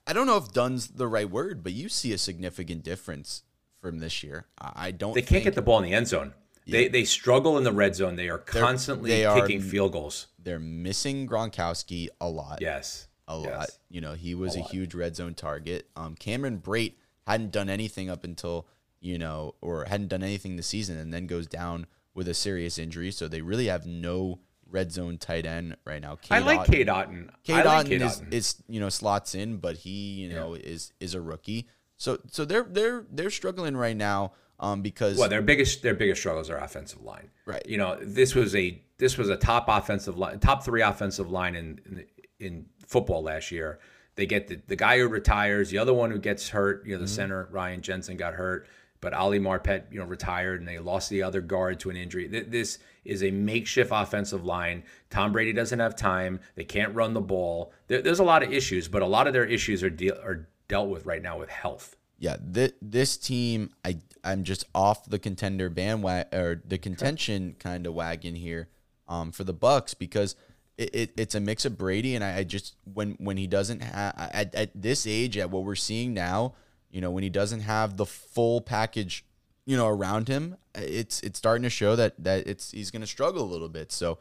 I 0.05 0.13
don't 0.13 0.27
know 0.27 0.38
if 0.38 0.51
done's 0.51 0.89
the 0.89 1.07
right 1.07 1.30
word, 1.30 1.63
but 1.63 1.71
you 1.71 1.88
see 1.88 2.11
a 2.11 2.17
significant 2.17 2.84
difference 2.84 3.43
from 3.82 3.99
this 3.99 4.23
year. 4.23 4.45
I 4.59 4.91
don't. 4.91 5.13
They 5.13 5.21
can't 5.21 5.43
get 5.43 5.55
the 5.55 5.61
ball 5.61 5.77
in 5.80 5.84
the 5.84 5.93
end 5.93 6.07
zone. 6.07 6.34
They 6.67 6.88
they 6.88 7.03
struggle 7.03 7.57
in 7.57 7.63
the 7.63 7.71
red 7.71 7.95
zone. 7.95 8.15
They 8.15 8.30
are 8.30 8.38
constantly 8.38 9.09
they 9.09 9.25
are- 9.25 9.41
kicking 9.41 9.61
field 9.61 9.93
goals. 9.93 10.27
They're 10.38 10.59
missing 10.59 11.27
Gronkowski 11.27 12.09
a 12.21 12.30
lot. 12.30 12.59
Yes, 12.61 13.07
a 13.27 13.36
lot. 13.38 13.45
Yes. 13.47 13.80
You 13.89 14.01
know, 14.01 14.13
he 14.13 14.36
was 14.36 14.55
a, 14.55 14.61
huge 14.61 14.93
red 14.95 15.15
zone 15.15 15.34
target. 15.34 15.88
Um, 15.95 16.15
Cameron 16.15 16.59
Brate 16.59 16.93
hadn't 17.27 17.51
done 17.51 17.69
anything 17.69 18.09
up 18.09 18.23
until 18.23 18.67
you 19.01 19.17
know, 19.17 19.55
or 19.61 19.86
hadn't 19.86 20.09
done 20.09 20.23
anything 20.23 20.55
this 20.55 20.67
season, 20.67 20.97
and 20.97 21.13
then 21.13 21.25
goes 21.27 21.47
down 21.47 21.88
with 22.13 22.27
a 22.27 22.34
serious 22.34 22.77
injury. 22.77 23.11
So 23.11 23.27
they 23.27 23.41
really 23.41 23.67
have 23.67 23.86
no 23.86 24.39
red 24.69 24.91
zone 24.91 25.17
tight 25.17 25.45
end 25.45 25.77
right 25.86 26.01
now. 26.01 26.17
I 26.30 26.39
like 26.39 26.61
Otton- 26.61 26.71
Cade 26.71 26.88
Otton. 26.88 27.30
I 27.49 27.63
like 27.63 27.86
Otton 27.86 27.89
Cade 27.89 28.01
is, 28.01 28.21
Otton. 28.21 28.34
is 28.34 28.63
you 28.67 28.80
know 28.80 28.89
slots 28.89 29.36
in, 29.36 29.57
but 29.57 29.77
he 29.77 29.89
you 29.89 30.30
know 30.30 30.53
is 30.53 30.93
is 30.99 31.13
a 31.15 31.21
rookie. 31.21 31.67
So 32.00 32.18
so 32.32 32.43
they're 32.45 32.64
they're 32.64 33.06
they're 33.12 33.30
struggling 33.30 33.78
right 33.78 33.95
now. 33.95 34.34
Um, 34.62 34.82
because 34.82 35.18
Well, 35.18 35.30
their 35.30 35.41
biggest 35.41 35.84
their 35.84 35.93
biggest 35.93 36.20
struggles 36.20 36.50
are 36.50 36.58
offensive 36.58 37.02
line. 37.02 37.30
Right. 37.45 37.66
You 37.66 37.78
know, 37.78 37.97
this 38.02 38.36
was 38.36 38.54
a 38.56 38.82
this 38.97 39.18
was 39.18 39.30
a 39.30 39.38
top 39.38 39.66
offensive 39.70 40.18
line, 40.18 40.39
top 40.39 40.64
three 40.66 40.82
offensive 40.82 41.30
line 41.32 41.56
in 41.56 41.80
in, 41.86 42.06
in 42.39 42.66
football 42.86 43.22
last 43.24 43.52
year. 43.52 43.80
They 44.16 44.26
get 44.26 44.47
the, 44.50 44.60
the 44.68 44.76
guy 44.76 44.97
who 44.97 45.08
retires, 45.08 45.70
the 45.70 45.78
other 45.78 45.93
one 45.93 46.12
who 46.12 46.20
gets 46.20 46.50
hurt. 46.50 46.86
You 46.86 46.93
know, 46.93 46.97
the 47.00 47.06
Mm-hmm. 47.06 47.16
center 47.16 47.47
Ryan 47.52 47.82
Jensen 47.82 48.18
got 48.18 48.34
hurt, 48.34 48.68
but 49.00 49.14
Ali 49.14 49.39
Marpet 49.39 49.84
you 49.93 50.00
know 50.00 50.06
retired, 50.06 50.60
and 50.60 50.68
they 50.68 50.78
lost 50.80 51.10
the 51.10 51.24
other 51.24 51.39
guard 51.39 51.80
to 51.82 51.89
an 51.89 51.95
injury. 51.95 52.28
This 52.28 52.80
is 53.06 53.24
a 53.24 53.32
makeshift 53.32 53.91
offensive 53.93 54.43
line. 54.43 54.84
Tom 55.10 55.32
Brady 55.32 55.54
doesn't 55.54 55.80
have 55.80 55.95
time. 55.95 56.41
They 56.56 56.66
can't 56.66 56.93
run 56.93 57.14
the 57.14 57.22
ball. 57.22 57.72
There, 57.88 58.02
there's 58.02 58.20
a 58.20 58.26
lot 58.26 58.43
of 58.43 58.52
issues, 58.52 58.89
but 58.89 59.02
a 59.02 59.08
lot 59.08 59.26
of 59.28 59.32
their 59.32 59.45
issues 59.45 59.84
are 59.84 59.89
deal 59.89 60.16
are 60.22 60.50
dealt 60.70 60.88
with 60.89 61.05
right 61.05 61.22
now 61.22 61.38
with 61.38 61.49
health. 61.49 61.97
yeah, 62.17 62.38
th- 62.53 62.76
this 62.82 63.17
team, 63.17 63.72
I 63.84 63.97
I'm 64.24 64.43
just 64.43 64.65
off 64.74 65.05
the 65.05 65.20
contender 65.20 65.70
bandwagon 65.70 66.39
or 66.39 66.61
the 66.65 66.78
contention 66.78 67.55
kind 67.59 67.86
of 67.86 67.93
wagon 67.93 68.36
here, 68.36 68.70
um, 69.07 69.32
for 69.32 69.43
the 69.43 69.53
Bucs 69.53 69.97
because 69.97 70.36
it, 70.78 70.89
it 70.93 71.11
it's 71.17 71.36
a 71.36 71.39
mix 71.39 71.65
of 71.65 71.78
Brady 71.78 72.15
and 72.15 72.24
I, 72.24 72.38
I 72.38 72.43
just 72.43 72.76
when 72.93 73.15
when 73.20 73.38
he 73.38 73.47
doesn't 73.47 73.82
have 73.82 74.13
at 74.17 74.55
at 74.55 74.72
this 74.76 75.05
age 75.07 75.38
at 75.38 75.49
what 75.49 75.63
we're 75.63 75.76
seeing 75.76 76.13
now, 76.13 76.53
you 76.89 77.01
know, 77.01 77.11
when 77.11 77.24
he 77.24 77.30
doesn't 77.30 77.61
have 77.61 77.97
the 77.97 78.05
full 78.05 78.61
package, 78.61 79.26
you 79.65 79.78
know, 79.78 79.88
around 79.88 80.28
him, 80.28 80.57
it's 80.76 81.22
it's 81.22 81.38
starting 81.38 81.63
to 81.63 81.70
show 81.70 81.95
that 81.95 82.22
that 82.24 82.47
it's 82.47 82.72
he's 82.72 82.91
going 82.91 83.01
to 83.01 83.07
struggle 83.07 83.43
a 83.43 83.51
little 83.51 83.70
bit. 83.70 83.91
So 83.91 84.20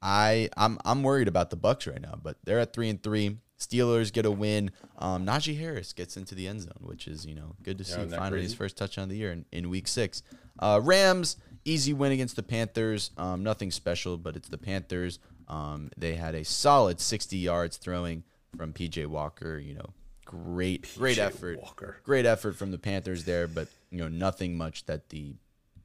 I 0.00 0.48
I'm 0.56 0.78
I'm 0.84 1.02
worried 1.02 1.28
about 1.28 1.50
the 1.50 1.56
Bucs 1.56 1.90
right 1.90 2.00
now, 2.00 2.18
but 2.20 2.36
they're 2.44 2.60
at 2.60 2.72
three 2.72 2.88
and 2.88 3.02
three. 3.02 3.38
Steelers 3.60 4.12
get 4.12 4.24
a 4.24 4.30
win. 4.30 4.70
Um, 4.98 5.26
Najee 5.26 5.58
Harris 5.58 5.92
gets 5.92 6.16
into 6.16 6.34
the 6.34 6.48
end 6.48 6.62
zone, 6.62 6.80
which 6.80 7.06
is 7.06 7.26
you 7.26 7.34
know 7.34 7.54
good 7.62 7.78
to 7.78 7.84
see. 7.84 7.92
isn't 7.92 8.10
that 8.10 8.18
Finally, 8.18 8.42
his 8.42 8.54
first 8.54 8.76
touchdown 8.76 9.04
of 9.04 9.10
the 9.10 9.16
year 9.16 9.32
in, 9.32 9.44
in 9.52 9.70
Week 9.70 9.86
Six. 9.86 10.22
Uh, 10.58 10.80
Rams 10.82 11.36
easy 11.64 11.92
win 11.92 12.12
against 12.12 12.36
the 12.36 12.42
Panthers. 12.42 13.10
Um, 13.16 13.42
nothing 13.42 13.70
special, 13.70 14.16
but 14.16 14.36
it's 14.36 14.48
the 14.48 14.58
Panthers. 14.58 15.18
Um, 15.48 15.90
they 15.96 16.14
had 16.14 16.34
a 16.34 16.44
solid 16.44 17.00
60 17.00 17.36
yards 17.36 17.76
throwing 17.76 18.24
from 18.56 18.72
PJ 18.72 19.06
Walker. 19.06 19.58
You 19.58 19.74
know, 19.74 19.90
great 20.24 20.88
great 20.96 21.18
effort. 21.18 21.58
Walker. 21.60 21.98
Great 22.02 22.26
effort 22.26 22.56
from 22.56 22.70
the 22.70 22.78
Panthers 22.78 23.24
there, 23.24 23.46
but 23.46 23.68
you 23.90 23.98
know 23.98 24.08
nothing 24.08 24.56
much 24.56 24.86
that 24.86 25.10
the 25.10 25.34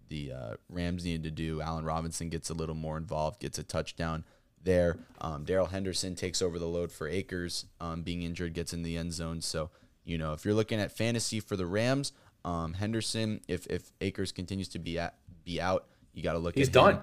the 0.08 0.32
uh, 0.32 0.54
Rams 0.70 1.04
needed 1.04 1.24
to 1.24 1.32
do. 1.32 1.62
Allen 1.62 1.84
Robinson 1.84 2.30
gets 2.30 2.50
a 2.50 2.54
little 2.54 2.76
more 2.76 2.98
involved, 2.98 3.40
gets 3.40 3.58
a 3.58 3.64
touchdown 3.64 4.24
there. 4.66 4.98
Um, 5.22 5.46
Darrell 5.46 5.68
Henderson 5.68 6.16
takes 6.16 6.42
over 6.42 6.60
the 6.60 6.68
load 6.68 6.92
for 6.92 7.08
Akers, 7.08 7.66
um, 7.80 8.02
being 8.02 8.24
injured, 8.24 8.54
gets 8.54 8.74
in 8.74 8.84
the 8.84 8.98
end 8.98 9.14
zone. 9.14 9.40
So, 9.42 9.70
you 10.04 10.18
know, 10.18 10.34
if 10.34 10.44
you're 10.44 10.54
looking 10.54 10.80
at 10.80 10.92
fantasy 10.92 11.40
for 11.40 11.56
the 11.56 11.66
Rams, 11.66 12.12
um, 12.44 12.74
Henderson, 12.74 13.40
if 13.48 13.66
if 13.68 13.92
Akers 14.02 14.32
continues 14.32 14.68
to 14.70 14.80
be 14.80 15.00
at 15.00 15.16
be 15.46 15.62
out, 15.62 15.86
you 16.14 16.22
got 16.22 16.34
to 16.34 16.40
look. 16.40 16.56
He's 16.56 16.68
at 16.68 16.74
done. 16.74 16.94
Him. 16.96 17.02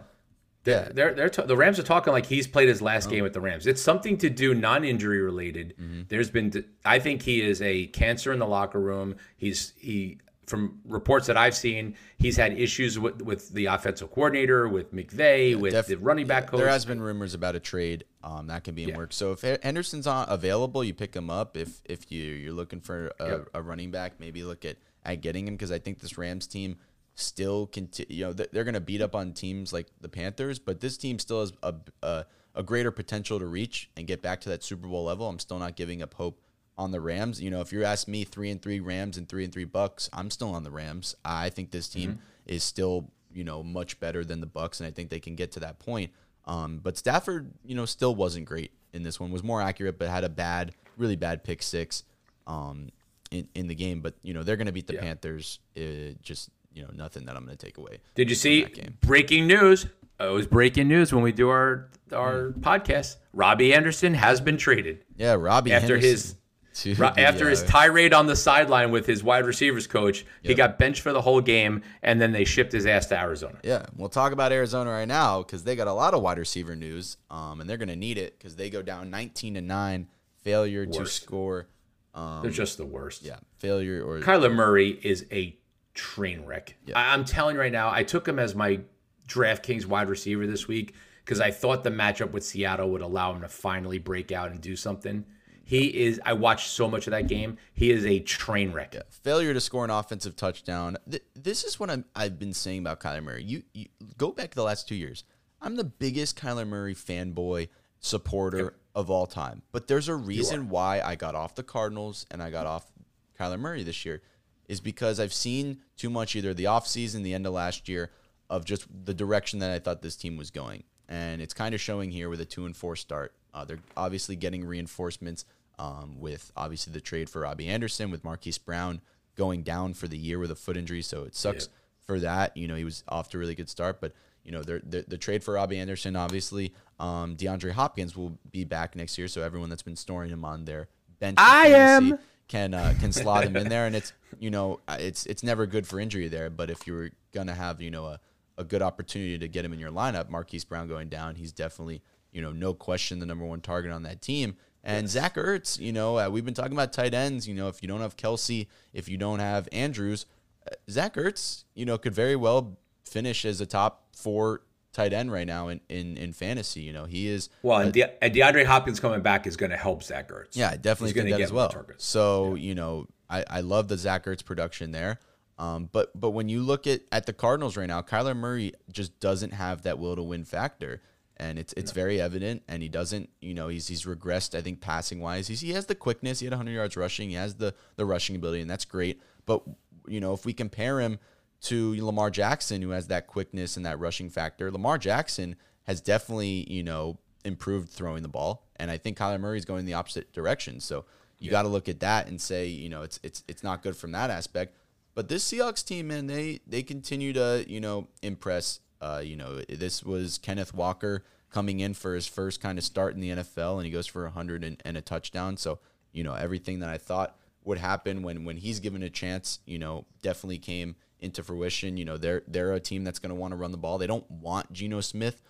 They're, 0.64 0.90
they're, 0.94 1.14
they're 1.14 1.28
ta- 1.28 1.46
the 1.46 1.56
Rams 1.56 1.80
are 1.80 1.82
talking 1.82 2.12
like 2.12 2.26
he's 2.26 2.46
played 2.46 2.68
his 2.68 2.80
last 2.80 3.10
game 3.10 3.24
with 3.24 3.32
the 3.32 3.40
Rams. 3.40 3.66
It's 3.66 3.82
something 3.82 4.16
to 4.18 4.30
do 4.30 4.54
non-injury 4.54 5.20
related. 5.20 5.74
There's 6.08 6.30
been, 6.30 6.64
I 6.84 7.00
think 7.00 7.22
he 7.22 7.42
is 7.42 7.60
a 7.60 7.86
cancer 7.86 8.32
in 8.32 8.38
the 8.38 8.46
locker 8.46 8.78
room. 8.78 9.16
He's 9.36 9.72
he 9.76 10.18
from 10.52 10.78
reports 10.84 11.26
that 11.28 11.36
I've 11.38 11.56
seen, 11.56 11.96
he's 12.18 12.36
had 12.36 12.52
issues 12.58 12.98
with 12.98 13.22
with 13.22 13.48
the 13.54 13.66
offensive 13.66 14.10
coordinator, 14.12 14.68
with 14.68 14.94
McVay, 14.94 15.56
with 15.56 15.72
Def- 15.72 15.86
the 15.86 15.96
running 15.96 16.26
back 16.26 16.44
yeah, 16.44 16.50
coach. 16.50 16.58
There 16.58 16.68
has 16.68 16.84
been 16.84 17.00
rumors 17.00 17.32
about 17.32 17.56
a 17.56 17.60
trade 17.60 18.04
um, 18.22 18.48
that 18.48 18.62
can 18.64 18.74
be 18.74 18.82
in 18.82 18.90
Yeah. 18.90 18.98
work. 18.98 19.14
So 19.14 19.32
if 19.32 19.40
Henderson's 19.62 20.06
on 20.06 20.26
available, 20.28 20.84
you 20.84 20.92
pick 20.92 21.14
him 21.16 21.30
up. 21.30 21.56
If 21.56 21.80
if 21.86 22.12
you 22.12 22.22
you're 22.22 22.52
looking 22.52 22.80
for 22.80 23.10
a, 23.18 23.28
Yep. 23.28 23.48
a 23.54 23.62
running 23.62 23.90
back, 23.90 24.20
maybe 24.20 24.44
look 24.44 24.66
at 24.66 24.76
at 25.06 25.22
getting 25.22 25.48
him 25.48 25.54
because 25.54 25.72
I 25.72 25.78
think 25.78 26.00
this 26.00 26.18
Rams 26.18 26.46
team 26.46 26.76
still 27.14 27.66
conti- 27.66 28.06
you 28.10 28.26
know 28.26 28.32
th- 28.34 28.50
they're 28.52 28.64
going 28.64 28.74
to 28.74 28.80
beat 28.80 29.00
up 29.00 29.14
on 29.14 29.32
teams 29.32 29.72
like 29.72 29.86
the 30.02 30.08
Panthers, 30.10 30.58
but 30.58 30.80
this 30.80 30.98
team 30.98 31.18
still 31.18 31.40
has 31.40 31.52
a, 31.62 31.74
a 32.02 32.26
a 32.54 32.62
greater 32.62 32.90
potential 32.90 33.38
to 33.38 33.46
reach 33.46 33.88
and 33.96 34.06
get 34.06 34.20
back 34.20 34.38
to 34.42 34.50
that 34.50 34.62
Super 34.62 34.86
Bowl 34.86 35.04
level. 35.04 35.26
I'm 35.26 35.38
still 35.38 35.58
not 35.58 35.76
giving 35.76 36.02
up 36.02 36.12
hope 36.12 36.41
on 36.78 36.90
the 36.90 37.00
Rams. 37.00 37.40
You 37.40 37.50
know, 37.50 37.60
if 37.60 37.72
you 37.72 37.84
ask 37.84 38.08
me, 38.08 38.24
three 38.24 38.50
and 38.50 38.60
three 38.60 38.80
Rams 38.80 39.16
and 39.18 39.28
three 39.28 39.44
and 39.44 39.52
three 39.52 39.66
Bucs, 39.66 40.08
I'm 40.12 40.30
still 40.30 40.54
on 40.54 40.64
the 40.64 40.70
Rams. 40.70 41.14
I 41.24 41.50
think 41.50 41.70
this 41.70 41.88
team 41.88 42.20
is 42.46 42.64
still 42.64 43.10
you 43.34 43.44
know 43.44 43.62
much 43.62 43.98
better 44.00 44.24
than 44.24 44.40
the 44.40 44.46
Bucs, 44.46 44.80
and 44.80 44.86
I 44.86 44.90
think 44.90 45.10
they 45.10 45.20
can 45.20 45.34
get 45.36 45.52
to 45.52 45.60
that 45.60 45.78
point. 45.78 46.10
Um, 46.44 46.80
but 46.82 46.96
Stafford, 46.98 47.52
you 47.64 47.74
know, 47.74 47.84
still 47.86 48.14
wasn't 48.14 48.46
great 48.46 48.72
in 48.92 49.02
this 49.02 49.20
one. 49.20 49.30
Was 49.30 49.42
more 49.44 49.62
accurate, 49.62 49.98
but 49.98 50.08
had 50.08 50.24
a 50.24 50.28
bad, 50.28 50.72
really 50.96 51.16
bad 51.16 51.44
pick 51.44 51.62
six 51.62 52.04
um, 52.46 52.88
in 53.30 53.46
in 53.54 53.68
the 53.68 53.74
game. 53.74 54.00
But 54.00 54.14
you 54.22 54.34
know, 54.34 54.42
they're 54.42 54.56
going 54.56 54.66
to 54.66 54.72
beat 54.72 54.86
the 54.86 54.94
Yeah. 54.94 55.00
Panthers. 55.02 55.60
Uh, 55.76 56.14
just 56.22 56.50
you 56.74 56.82
know 56.82 56.90
nothing 56.94 57.26
that 57.26 57.36
I'm 57.36 57.44
going 57.44 57.56
to 57.56 57.64
take 57.64 57.78
away. 57.78 57.98
Did 58.14 58.28
you 58.30 58.34
see 58.36 58.66
breaking 59.02 59.46
news? 59.46 59.86
Uh, 60.20 60.28
It 60.28 60.32
was 60.32 60.46
breaking 60.46 60.88
news 60.88 61.12
when 61.12 61.22
we 61.22 61.32
do 61.32 61.48
our 61.48 61.88
our 62.12 62.50
Hmm. 62.50 62.60
podcast. 62.60 63.16
Robbie 63.32 63.72
Anderson 63.72 64.14
has 64.14 64.40
been 64.40 64.56
traded 64.58 65.04
Yeah, 65.16 65.32
Robbie 65.34 65.72
after 65.72 65.94
Henderson 65.94 66.10
his 66.10 66.34
to 66.74 66.94
ro- 66.94 67.12
the, 67.14 67.20
after 67.20 67.48
his 67.48 67.62
tirade 67.62 68.14
on 68.14 68.26
the 68.26 68.36
sideline 68.36 68.90
with 68.90 69.06
his 69.06 69.22
wide 69.22 69.44
receivers 69.44 69.86
coach. 69.86 70.24
He 70.42 70.54
got 70.54 70.78
benched 70.78 71.02
for 71.02 71.12
the 71.12 71.20
whole 71.22 71.40
game, 71.40 71.82
and 72.02 72.20
then 72.20 72.32
they 72.32 72.44
shipped 72.44 72.72
his 72.72 72.86
ass 72.86 73.06
to 73.06 73.18
Arizona. 73.18 73.58
Yeah, 73.62 73.86
we'll 73.96 74.08
talk 74.08 74.32
about 74.32 74.52
Arizona 74.52 74.90
right 74.90 75.08
now 75.08 75.42
because 75.42 75.64
they 75.64 75.76
got 75.76 75.86
a 75.88 75.92
lot 75.92 76.14
of 76.14 76.22
wide 76.22 76.38
receiver 76.38 76.74
news, 76.76 77.16
um, 77.30 77.60
and 77.60 77.68
they're 77.68 77.76
going 77.76 77.88
to 77.88 77.96
need 77.96 78.18
it 78.18 78.38
because 78.38 78.56
they 78.56 78.70
go 78.70 78.82
down 78.82 79.10
19 79.10 79.54
to 79.54 79.60
nine, 79.60 80.08
failure 80.42 80.86
to 80.86 81.06
score. 81.06 81.68
Um, 82.14 82.42
They're 82.42 82.50
just 82.50 82.76
the 82.76 82.84
worst. 82.84 83.22
yeah, 83.22 83.36
failure 83.58 84.02
or 84.04 84.20
Kyler 84.20 84.52
Murray 84.52 84.90
is 85.02 85.24
a 85.32 85.56
train 85.94 86.44
wreck. 86.44 86.76
I, 86.94 87.14
I'm 87.14 87.24
telling 87.24 87.54
you 87.56 87.60
right 87.60 87.72
now, 87.72 87.90
I 87.90 88.02
took 88.02 88.28
him 88.28 88.38
as 88.38 88.54
my 88.54 88.80
DraftKings 89.28 89.86
wide 89.86 90.08
receiver 90.08 90.46
this 90.46 90.68
week 90.68 90.94
because 91.24 91.40
I 91.40 91.50
thought 91.50 91.84
the 91.84 91.90
matchup 91.90 92.32
with 92.32 92.44
Seattle 92.44 92.90
would 92.90 93.00
allow 93.00 93.32
him 93.32 93.40
to 93.42 93.48
finally 93.48 93.98
break 93.98 94.32
out 94.32 94.50
and 94.50 94.60
do 94.60 94.76
something. 94.76 95.24
He 95.72 95.86
is. 95.86 96.20
I 96.26 96.34
watched 96.34 96.68
so 96.68 96.86
much 96.86 97.06
of 97.06 97.12
that 97.12 97.28
game. 97.28 97.56
He 97.72 97.90
is 97.90 98.04
a 98.04 98.18
train 98.18 98.72
wreck. 98.72 98.92
Yeah, 98.92 99.04
failure 99.08 99.54
to 99.54 99.60
score 99.60 99.86
an 99.86 99.90
offensive 99.90 100.36
touchdown. 100.36 100.98
Th- 101.10 101.22
this 101.34 101.64
is 101.64 101.80
what 101.80 101.88
I'm, 101.88 102.04
I've 102.14 102.38
been 102.38 102.52
saying 102.52 102.80
about 102.80 103.00
Kyler 103.00 103.22
Murray. 103.22 103.42
You, 103.42 103.62
you 103.72 103.86
go 104.18 104.32
back 104.32 104.52
the 104.52 104.64
last 104.64 104.86
two 104.86 104.94
years. 104.94 105.24
I'm 105.62 105.76
the 105.76 105.84
biggest 105.84 106.38
Kyler 106.38 106.68
Murray 106.68 106.94
fanboy 106.94 107.68
supporter 108.00 108.74
of 108.94 109.08
all 109.10 109.26
time. 109.26 109.62
But 109.72 109.86
there's 109.86 110.08
a 110.08 110.14
reason 110.14 110.68
why 110.68 111.00
I 111.00 111.14
got 111.14 111.34
off 111.34 111.54
the 111.54 111.62
Cardinals 111.62 112.26
and 112.30 112.42
I 112.42 112.50
got 112.50 112.66
off 112.66 112.92
Kyler 113.40 113.58
Murray 113.58 113.82
this 113.82 114.04
year 114.04 114.20
is 114.68 114.82
because 114.82 115.18
I've 115.18 115.32
seen 115.32 115.78
too 115.96 116.10
much 116.10 116.36
either 116.36 116.52
the 116.52 116.64
offseason, 116.64 117.22
the 117.22 117.32
end 117.32 117.46
of 117.46 117.54
last 117.54 117.88
year, 117.88 118.10
of 118.50 118.66
just 118.66 118.86
the 119.06 119.14
direction 119.14 119.60
that 119.60 119.70
I 119.70 119.78
thought 119.78 120.02
this 120.02 120.16
team 120.16 120.36
was 120.36 120.50
going. 120.50 120.82
And 121.08 121.40
it's 121.40 121.54
kind 121.54 121.74
of 121.74 121.80
showing 121.80 122.10
here 122.10 122.28
with 122.28 122.42
a 122.42 122.44
two 122.44 122.66
and 122.66 122.76
four 122.76 122.94
start. 122.94 123.32
Uh, 123.54 123.64
they're 123.64 123.78
obviously 123.96 124.36
getting 124.36 124.66
reinforcements 124.66 125.46
um, 125.82 126.14
with 126.20 126.52
obviously 126.56 126.92
the 126.92 127.00
trade 127.00 127.28
for 127.28 127.40
Robbie 127.40 127.66
Anderson, 127.66 128.12
with 128.12 128.22
Marquise 128.22 128.58
Brown 128.58 129.00
going 129.36 129.62
down 129.62 129.94
for 129.94 130.06
the 130.06 130.16
year 130.16 130.38
with 130.38 130.50
a 130.52 130.54
foot 130.54 130.76
injury. 130.76 131.02
So 131.02 131.24
it 131.24 131.34
sucks 131.34 131.68
for 132.06 132.20
that. 132.20 132.56
You 132.56 132.68
know, 132.68 132.76
he 132.76 132.84
was 132.84 133.02
off 133.08 133.28
to 133.30 133.36
a 133.36 133.40
really 133.40 133.56
good 133.56 133.68
start, 133.68 134.00
but 134.00 134.12
you 134.44 134.52
know, 134.52 134.62
they're, 134.62 134.80
they're, 134.84 135.02
the 135.02 135.18
trade 135.18 135.42
for 135.42 135.54
Robbie 135.54 135.78
Anderson, 135.78 136.14
obviously, 136.14 136.72
um, 137.00 137.36
DeAndre 137.36 137.72
Hopkins 137.72 138.16
will 138.16 138.38
be 138.50 138.64
back 138.64 138.94
next 138.94 139.18
year. 139.18 139.26
So 139.26 139.42
everyone 139.42 139.70
that's 139.70 139.82
been 139.82 139.96
storing 139.96 140.30
him 140.30 140.44
on 140.44 140.64
their 140.64 140.88
bench, 141.18 141.36
I 141.38 141.68
am. 141.68 142.18
can 142.48 142.74
uh, 142.74 142.94
can 143.00 143.12
slot 143.12 143.44
him 143.44 143.56
in 143.56 143.68
there, 143.68 143.86
and 143.86 143.96
it's 143.96 144.12
you 144.38 144.50
know 144.50 144.80
uh, 144.86 144.98
it's 145.00 145.26
it's 145.26 145.42
never 145.42 145.66
good 145.66 145.86
for 145.86 145.98
injury 145.98 146.28
there. 146.28 146.48
But 146.50 146.70
if 146.70 146.86
you 146.86 146.92
were 146.92 147.10
gonna 147.32 147.54
have 147.54 147.80
you 147.80 147.90
know 147.90 148.06
a, 148.06 148.20
a 148.58 148.64
good 148.64 148.82
opportunity 148.82 149.38
to 149.38 149.48
get 149.48 149.64
him 149.64 149.72
in 149.72 149.78
your 149.80 149.90
lineup, 149.90 150.28
Marquise 150.28 150.64
Brown 150.64 150.86
going 150.86 151.08
down, 151.08 151.34
he's 151.36 151.52
definitely 151.52 152.02
you 152.32 152.42
know 152.42 152.52
no 152.52 152.74
question 152.74 153.18
the 153.18 153.26
number 153.26 153.44
one 153.44 153.60
target 153.60 153.90
on 153.90 154.02
that 154.04 154.22
team. 154.22 154.56
And 154.84 155.08
Zach 155.08 155.36
Ertz, 155.36 155.78
you 155.78 155.92
know 155.92 156.18
uh, 156.18 156.28
we've 156.28 156.44
been 156.44 156.54
talking 156.54 156.72
about 156.72 156.92
tight 156.92 157.14
ends. 157.14 157.46
You 157.46 157.54
know 157.54 157.68
if 157.68 157.82
you 157.82 157.88
don't 157.88 158.00
have 158.00 158.16
Kelce, 158.16 158.66
if 158.92 159.08
you 159.08 159.16
don't 159.16 159.38
have 159.38 159.68
Andrews, 159.72 160.26
uh, 160.66 160.74
Zach 160.90 161.14
Ertz, 161.14 161.64
you 161.74 161.84
know 161.86 161.98
could 161.98 162.14
very 162.14 162.36
well 162.36 162.78
finish 163.08 163.44
as 163.44 163.60
a 163.60 163.66
top 163.66 164.08
four 164.16 164.62
tight 164.92 165.12
end 165.12 165.32
right 165.32 165.46
now 165.46 165.68
in 165.68 165.80
in, 165.88 166.16
in 166.16 166.32
fantasy. 166.32 166.80
You 166.80 166.92
know 166.92 167.04
he 167.04 167.28
is 167.28 167.48
Well, 167.62 167.78
and, 167.78 167.92
De- 167.92 168.24
and 168.24 168.34
DeAndre 168.34 168.64
Hopkins 168.66 168.98
coming 169.00 169.20
back 169.22 169.46
is 169.46 169.56
going 169.56 169.70
to 169.70 169.76
help 169.76 170.02
Zach 170.02 170.28
Ertz. 170.30 170.56
yeah, 170.56 170.76
definitely 170.76 171.08
He's 171.08 171.16
gonna 171.16 171.30
get 171.30 171.40
as 171.42 171.52
well. 171.52 171.68
targets. 171.68 172.04
So 172.04 172.54
you 172.56 172.74
know, 172.74 173.06
I, 173.30 173.44
I 173.48 173.60
love 173.60 173.88
the 173.88 173.96
Zach 173.96 174.24
Ertz 174.24 174.44
production 174.44 174.90
there. 174.90 175.18
Um, 175.58 175.88
but 175.92 176.18
but 176.18 176.30
when 176.30 176.48
you 176.48 176.60
look 176.60 176.86
at 176.86 177.02
at 177.12 177.26
the 177.26 177.32
Cardinals 177.32 177.76
right 177.76 177.86
now, 177.86 178.02
Kyler 178.02 178.36
Murray 178.36 178.72
just 178.90 179.20
doesn't 179.20 179.52
have 179.52 179.82
that 179.82 179.98
will 179.98 180.16
to 180.16 180.22
win 180.22 180.44
factor, 180.44 181.02
and 181.36 181.58
it's 181.58 181.72
it's 181.74 181.92
very 181.92 182.20
evident. 182.20 182.62
And 182.68 182.82
he 182.82 182.88
doesn't, 182.88 183.30
you 183.40 183.54
know, 183.54 183.68
he's 183.68 183.88
he's 183.88 184.04
regressed. 184.04 184.56
I 184.56 184.62
think 184.62 184.80
passing 184.80 185.20
wise, 185.20 185.48
he's, 185.48 185.60
he 185.60 185.72
has 185.72 185.86
the 185.86 185.94
quickness. 185.94 186.40
He 186.40 186.46
had 186.46 186.52
100 186.52 186.70
yards 186.72 186.96
rushing. 186.96 187.30
He 187.30 187.36
has 187.36 187.54
the 187.54 187.74
the 187.96 188.06
rushing 188.06 188.36
ability, 188.36 188.60
and 188.60 188.70
that's 188.70 188.84
great. 188.84 189.20
But 189.46 189.62
you 190.06 190.20
know, 190.20 190.32
if 190.32 190.44
we 190.44 190.52
compare 190.52 191.00
him 191.00 191.18
to 191.62 191.94
Lamar 192.04 192.30
Jackson, 192.30 192.82
who 192.82 192.90
has 192.90 193.06
that 193.08 193.26
quickness 193.26 193.76
and 193.76 193.86
that 193.86 193.98
rushing 193.98 194.28
factor, 194.28 194.70
Lamar 194.70 194.98
Jackson 194.98 195.56
has 195.84 196.00
definitely, 196.00 196.70
you 196.70 196.82
know, 196.82 197.18
improved 197.44 197.88
throwing 197.88 198.22
the 198.22 198.28
ball. 198.28 198.66
And 198.76 198.90
I 198.90 198.98
think 198.98 199.18
Kyler 199.18 199.40
Murray 199.40 199.58
is 199.58 199.64
going 199.64 199.84
the 199.84 199.94
opposite 199.94 200.32
direction. 200.32 200.80
So 200.80 201.04
you 201.38 201.50
got 201.50 201.62
to 201.62 201.68
look 201.68 201.88
at 201.88 202.00
that 202.00 202.28
and 202.28 202.40
say, 202.40 202.66
you 202.66 202.88
know, 202.88 203.02
it's 203.02 203.18
it's 203.22 203.42
it's 203.48 203.62
not 203.62 203.82
good 203.82 203.96
from 203.96 204.12
that 204.12 204.30
aspect. 204.30 204.76
But 205.14 205.28
this 205.28 205.44
Seahawks 205.50 205.84
team, 205.84 206.08
man, 206.08 206.26
they 206.26 206.60
they 206.66 206.82
continue 206.82 207.32
to, 207.32 207.64
you 207.68 207.80
know, 207.80 208.08
impress. 208.22 208.80
Uh, 209.02 209.20
you 209.22 209.36
know, 209.36 209.60
this 209.68 210.04
was 210.04 210.38
Kenneth 210.38 210.72
Walker 210.72 211.24
coming 211.50 211.80
in 211.80 211.92
for 211.92 212.14
his 212.14 212.26
first 212.26 212.60
kind 212.60 212.78
of 212.78 212.84
start 212.84 213.14
in 213.14 213.20
the 213.20 213.30
NFL, 213.30 213.76
and 213.76 213.84
he 213.84 213.90
goes 213.90 214.06
for 214.06 214.22
100 214.22 214.64
and, 214.64 214.80
and 214.84 214.96
a 214.96 215.02
touchdown. 215.02 215.56
So, 215.56 215.80
you 216.12 216.22
know, 216.24 216.34
everything 216.34 216.80
that 216.80 216.88
I 216.88 216.98
thought 216.98 217.36
would 217.64 217.78
happen 217.78 218.22
when 218.22 218.44
when 218.44 218.56
he's 218.56 218.80
given 218.80 219.02
a 219.02 219.10
chance, 219.10 219.58
you 219.66 219.78
know, 219.78 220.04
definitely 220.22 220.58
came 220.58 220.96
into 221.20 221.42
fruition. 221.42 221.96
You 221.96 222.04
know, 222.04 222.16
they're 222.16 222.42
they're 222.46 222.72
a 222.72 222.80
team 222.80 223.04
that's 223.04 223.18
going 223.18 223.30
to 223.30 223.34
want 223.34 223.52
to 223.52 223.56
run 223.56 223.72
the 223.72 223.78
ball. 223.78 223.98
They 223.98 224.06
don't 224.06 224.28
want 224.30 224.72
Geno 224.72 225.00
Smith 225.00 225.42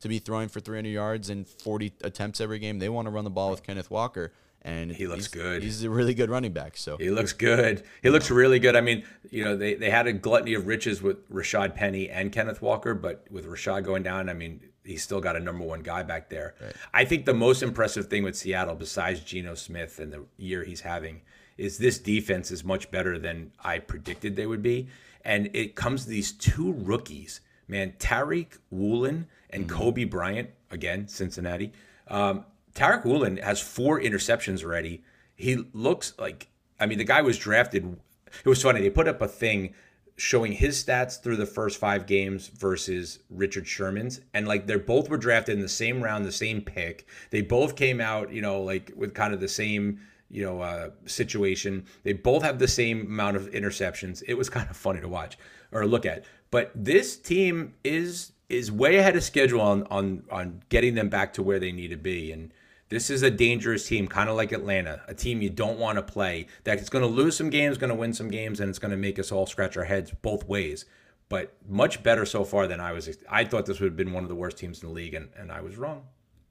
to 0.00 0.08
be 0.08 0.18
throwing 0.18 0.48
for 0.48 0.60
300 0.60 0.88
yards 0.88 1.30
and 1.30 1.46
40 1.46 1.92
attempts 2.02 2.40
every 2.40 2.58
game. 2.58 2.78
They 2.78 2.88
want 2.88 3.06
to 3.06 3.10
run 3.10 3.24
the 3.24 3.30
ball 3.30 3.50
with 3.50 3.62
Kenneth 3.62 3.90
Walker, 3.90 4.32
and 4.62 4.90
He 4.92 5.06
looks 5.06 5.26
he's- 5.26 5.28
good. 5.28 5.62
He's 5.62 5.82
a 5.84 5.90
really 5.90 6.14
good 6.14 6.30
running 6.30 6.52
back. 6.52 6.76
So 6.76 6.96
He 6.96 7.10
looks 7.10 7.32
good. 7.32 7.82
He 8.02 8.10
looks 8.10 8.30
really 8.30 8.58
good. 8.58 8.76
I 8.76 8.80
mean, 8.80 9.04
you 9.30 9.44
know, 9.44 9.56
they, 9.56 9.74
they 9.74 9.90
had 9.90 10.06
a 10.06 10.12
gluttony 10.12 10.54
of 10.54 10.66
riches 10.66 11.00
with 11.02 11.28
Rashaad 11.30 11.74
Penny 11.74 12.10
and 12.10 12.32
Kenneth 12.32 12.60
Walker, 12.60 12.94
but 12.94 13.24
with 13.30 13.46
Rashaad 13.46 13.84
going 13.84 14.02
down, 14.02 14.28
I 14.28 14.34
mean, 14.34 14.60
he's 14.84 15.02
still 15.02 15.20
got 15.20 15.36
a 15.36 15.40
number 15.40 15.64
one 15.64 15.80
guy 15.80 16.02
back 16.02 16.28
there. 16.30 16.54
I 16.92 17.04
think 17.04 17.24
the 17.24 17.34
most 17.34 17.62
impressive 17.62 18.06
thing 18.08 18.22
with 18.22 18.36
Seattle, 18.36 18.74
besides 18.74 19.20
Geno 19.20 19.54
Smith 19.54 19.98
and 19.98 20.12
the 20.12 20.24
year 20.36 20.64
he's 20.64 20.80
having, 20.80 21.22
is 21.56 21.78
this 21.78 21.98
defense 21.98 22.50
is 22.50 22.64
much 22.64 22.90
better 22.90 23.18
than 23.18 23.52
I 23.62 23.78
predicted 23.78 24.36
they 24.36 24.46
would 24.46 24.62
be. 24.62 24.88
And 25.24 25.50
it 25.52 25.74
comes 25.74 26.04
to 26.04 26.10
these 26.10 26.32
two 26.32 26.72
rookies, 26.72 27.40
man, 27.68 27.92
Tariq 27.98 28.58
Woolen 28.70 29.26
and 29.50 29.68
Coby 29.68 30.08
Bryant, 30.08 30.48
again, 30.70 31.06
Cincinnati. 31.08 31.72
Um, 32.08 32.46
Tariq 32.80 33.04
Woolen 33.04 33.36
has 33.36 33.60
four 33.60 34.00
interceptions 34.00 34.64
already. 34.64 35.02
He 35.36 35.66
looks 35.74 36.14
like, 36.18 36.48
I 36.78 36.86
mean, 36.86 36.96
the 36.96 37.04
guy 37.04 37.20
was 37.20 37.36
drafted. 37.36 37.98
It 38.42 38.48
was 38.48 38.62
funny. 38.62 38.80
They 38.80 38.88
put 38.88 39.06
up 39.06 39.20
a 39.20 39.28
thing 39.28 39.74
showing 40.16 40.52
his 40.52 40.82
stats 40.82 41.22
through 41.22 41.36
the 41.36 41.44
first 41.44 41.76
five 41.78 42.06
games 42.06 42.48
versus 42.48 43.18
Richard 43.28 43.66
Sherman's. 43.66 44.22
And 44.32 44.48
like, 44.48 44.66
they're 44.66 44.78
both 44.78 45.10
were 45.10 45.18
drafted 45.18 45.56
in 45.56 45.60
the 45.60 45.68
same 45.68 46.02
round, 46.02 46.24
the 46.24 46.32
same 46.32 46.62
pick. 46.62 47.06
They 47.28 47.42
both 47.42 47.76
came 47.76 48.00
out, 48.00 48.32
you 48.32 48.40
know, 48.40 48.62
like 48.62 48.92
with 48.96 49.12
kind 49.12 49.34
of 49.34 49.40
the 49.40 49.48
same, 49.48 50.00
you 50.30 50.42
know, 50.42 50.62
uh, 50.62 50.90
situation. 51.04 51.84
They 52.02 52.14
both 52.14 52.42
have 52.42 52.58
the 52.58 52.68
same 52.68 53.02
amount 53.02 53.36
of 53.36 53.50
interceptions. 53.50 54.22
It 54.26 54.34
was 54.34 54.48
kind 54.56 54.70
of 54.70 54.76
funny 54.76 55.02
to 55.02 55.08
watch 55.08 55.36
or 55.70 55.86
look 55.86 56.06
at. 56.06 56.24
But 56.50 56.72
this 56.74 57.18
team 57.18 57.74
is 57.84 58.32
is 58.48 58.72
way 58.72 58.96
ahead 58.96 59.16
of 59.16 59.22
schedule 59.22 59.60
on 59.60 59.86
on 59.90 60.24
on 60.30 60.62
getting 60.70 60.94
them 60.94 61.10
back 61.10 61.34
to 61.34 61.42
where 61.42 61.58
they 61.58 61.72
need 61.72 61.88
to 61.88 61.96
be. 61.96 62.32
And 62.32 62.52
this 62.90 63.08
is 63.08 63.22
a 63.22 63.30
dangerous 63.30 63.86
team, 63.88 64.06
kind 64.08 64.28
of 64.28 64.36
like 64.36 64.52
Atlanta, 64.52 65.00
a 65.08 65.14
team 65.14 65.40
you 65.40 65.48
don't 65.50 65.78
want 65.78 65.96
to 65.96 66.02
play. 66.02 66.46
That 66.64 66.78
is 66.80 66.88
going 66.90 67.02
to 67.02 67.08
lose 67.10 67.36
some 67.36 67.48
games, 67.50 67.78
going 67.78 67.90
to 67.90 67.96
win 67.96 68.12
some 68.12 68.28
games, 68.28 68.60
and 68.60 68.68
it's 68.68 68.78
going 68.78 68.90
to 68.90 68.96
make 68.96 69.18
us 69.18 69.32
all 69.32 69.46
scratch 69.46 69.76
our 69.76 69.84
heads 69.84 70.12
both 70.22 70.46
ways. 70.46 70.84
But 71.28 71.54
much 71.68 72.02
better 72.02 72.26
so 72.26 72.42
far 72.44 72.66
than 72.66 72.80
I 72.80 72.92
was. 72.92 73.08
I 73.28 73.44
thought 73.44 73.64
this 73.64 73.78
would 73.78 73.86
have 73.86 73.96
been 73.96 74.12
one 74.12 74.24
of 74.24 74.28
the 74.28 74.34
worst 74.34 74.58
teams 74.58 74.82
in 74.82 74.88
the 74.88 74.94
league, 74.94 75.14
and, 75.14 75.28
and 75.38 75.52
I 75.52 75.60
was 75.60 75.76
wrong. 75.76 76.02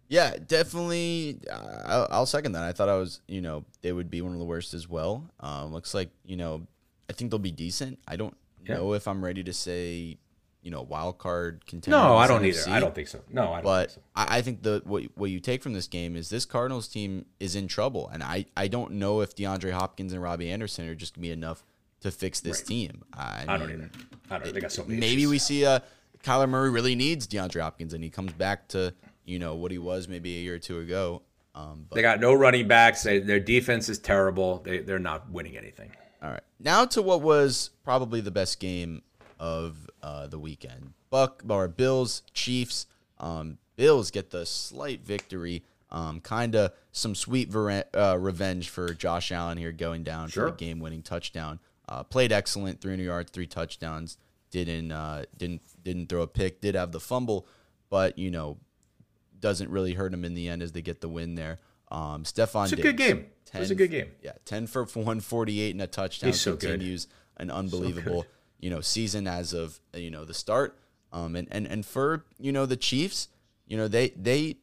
Yeah, 0.07 0.37
definitely. 0.47 1.39
Uh, 1.51 1.81
I'll, 1.85 2.07
I'll 2.09 2.25
second 2.25 2.53
that. 2.53 2.63
I 2.63 2.71
thought 2.71 2.89
I 2.89 2.95
was, 2.95 3.19
you 3.27 3.41
know, 3.41 3.65
they 3.81 3.91
would 3.91 4.09
be 4.09 4.21
one 4.21 4.31
of 4.33 4.39
the 4.39 4.45
worst 4.45 4.73
as 4.73 4.87
well. 4.89 5.29
Um, 5.41 5.73
looks 5.73 5.93
like, 5.93 6.09
you 6.25 6.37
know, 6.37 6.65
I 7.09 7.13
think 7.13 7.29
they'll 7.29 7.39
be 7.39 7.51
decent. 7.51 7.99
I 8.07 8.15
don't 8.15 8.35
Yeah. 8.65 8.75
know 8.75 8.93
if 8.93 9.07
I'm 9.07 9.23
ready 9.23 9.43
to 9.43 9.53
say, 9.53 10.17
you 10.61 10.71
know, 10.71 10.81
wild 10.81 11.17
card 11.17 11.65
contender. 11.65 11.97
No, 11.97 12.17
I 12.17 12.27
don't 12.27 12.43
either. 12.45 12.61
I 12.69 12.79
don't 12.79 12.93
think 12.93 13.07
so. 13.07 13.21
No, 13.31 13.51
I 13.53 13.55
don't 13.55 13.63
But 13.63 13.91
think 13.91 13.95
so. 13.95 14.01
I, 14.15 14.37
I 14.37 14.41
think 14.41 14.63
the 14.63 14.81
what 14.85 15.03
what 15.15 15.29
you 15.29 15.39
take 15.39 15.63
from 15.63 15.73
this 15.73 15.87
game 15.87 16.15
is 16.15 16.29
this 16.29 16.45
Cardinals 16.45 16.87
team 16.87 17.25
is 17.39 17.55
in 17.55 17.67
trouble, 17.67 18.09
and 18.11 18.21
I 18.23 18.45
I 18.57 18.67
don't 18.67 18.93
know 18.93 19.21
if 19.21 19.35
DeAndre 19.35 19.71
Hopkins 19.71 20.11
and 20.13 20.21
Robbie 20.21 20.51
Anderson 20.51 20.87
are 20.89 20.95
just 20.95 21.15
gonna 21.15 21.23
be 21.23 21.31
enough 21.31 21.63
to 22.01 22.11
fix 22.11 22.39
this 22.39 22.61
team. 22.61 23.03
I, 23.13 23.43
I 23.47 23.57
don't 23.57 23.67
mean, 23.67 23.77
either. 23.77 23.89
I 24.31 24.39
don't. 24.39 24.53
They 24.53 24.61
got 24.61 24.71
so 24.71 24.83
many. 24.83 24.99
maybe 24.99 25.21
issues. 25.23 25.29
we 25.31 25.37
see 25.39 25.65
uh 25.65 25.79
Kyler 26.23 26.49
Murray 26.49 26.69
really 26.69 26.95
needs 26.95 27.27
DeAndre 27.27 27.61
Hopkins 27.61 27.93
and 27.93 28.03
he 28.03 28.09
comes 28.09 28.33
back 28.33 28.67
to 28.69 28.93
you 29.25 29.39
know 29.39 29.55
what 29.55 29.71
he 29.71 29.77
was 29.77 30.07
maybe 30.07 30.35
a 30.37 30.41
year 30.41 30.55
or 30.55 30.59
two 30.59 30.79
ago. 30.79 31.21
Um, 31.55 31.85
but 31.89 31.95
They 31.95 32.01
got 32.01 32.19
no 32.19 32.33
running 32.33 32.67
backs. 32.67 33.03
They, 33.03 33.19
their 33.19 33.39
defense 33.39 33.89
is 33.89 33.97
terrible. 33.99 34.59
They 34.59 34.79
they're 34.79 34.99
not 34.99 35.29
winning 35.29 35.57
anything. 35.57 35.91
all 36.21 36.29
right, 36.31 36.43
now 36.59 36.85
to 36.85 37.01
what 37.01 37.21
was 37.21 37.69
probably 37.83 38.19
the 38.21 38.31
best 38.31 38.59
game 38.59 39.01
of 39.39 39.89
uh, 40.03 40.27
the 40.27 40.39
weekend: 40.39 40.93
Buck 41.09 41.43
or 41.47 41.67
Bills 41.67 42.23
Chiefs. 42.33 42.85
Um, 43.19 43.57
Bills 43.75 44.11
get 44.11 44.29
the 44.31 44.45
slight 44.45 45.01
victory. 45.05 45.63
Um, 45.91 46.19
kind 46.21 46.55
of 46.55 46.71
some 46.91 47.15
sweet 47.15 47.49
ver- 47.49 47.83
uh, 47.95 48.15
revenge 48.19 48.69
for 48.69 48.93
Josh 48.93 49.31
Allen 49.31 49.57
here 49.57 49.71
going 49.71 50.03
down 50.03 50.27
for 50.27 50.31
Sure. 50.33 50.51
the 50.51 50.57
game-winning 50.57 51.01
touchdown. 51.01 51.59
Uh, 51.87 52.03
played 52.03 52.31
excellent, 52.31 52.79
300 52.79 53.01
yards, 53.03 53.31
three 53.31 53.47
touchdowns. 53.47 54.17
Didn't 54.51 54.91
uh, 54.91 55.25
didn't 55.37 55.61
didn't 55.83 56.07
throw 56.09 56.21
a 56.21 56.27
pick. 56.27 56.61
Did 56.61 56.75
have 56.75 56.91
the 56.91 56.99
fumble, 56.99 57.47
but 57.89 58.17
you 58.19 58.29
know 58.31 58.57
doesn't 59.39 59.69
really 59.69 59.93
hurt 59.93 60.13
him 60.13 60.25
in 60.25 60.33
the 60.33 60.49
end 60.49 60.61
as 60.61 60.73
they 60.73 60.81
get 60.81 61.01
the 61.01 61.07
win 61.09 61.35
there. 61.35 61.59
Um, 61.91 62.23
Stefon, 62.23 62.65
It's 62.65 62.73
a 62.73 62.75
good 62.75 62.95
Diggs, 62.97 63.13
game. 63.13 63.25
It 63.53 63.59
was 63.59 63.71
a 63.71 63.75
good 63.75 63.89
game. 63.89 64.11
Yeah, 64.21 64.33
ten 64.45 64.67
for 64.67 64.83
148 64.83 65.71
and 65.71 65.81
a 65.81 65.87
touchdown. 65.87 66.27
He's 66.29 66.41
so 66.41 66.51
good. 66.51 66.61
continues 66.71 67.07
an 67.37 67.49
unbelievable 67.49 68.25
you 68.59 68.69
know 68.69 68.81
season 68.81 69.27
as 69.27 69.53
of 69.53 69.79
you 69.93 70.11
know 70.11 70.25
the 70.25 70.33
start. 70.33 70.77
Um, 71.11 71.35
and 71.35 71.47
and 71.49 71.65
and 71.65 71.85
for 71.85 72.25
you 72.39 72.51
know 72.51 72.65
the 72.65 72.77
Chiefs, 72.77 73.29
you 73.67 73.77
know 73.77 73.87
they 73.87 74.09
they 74.09 74.57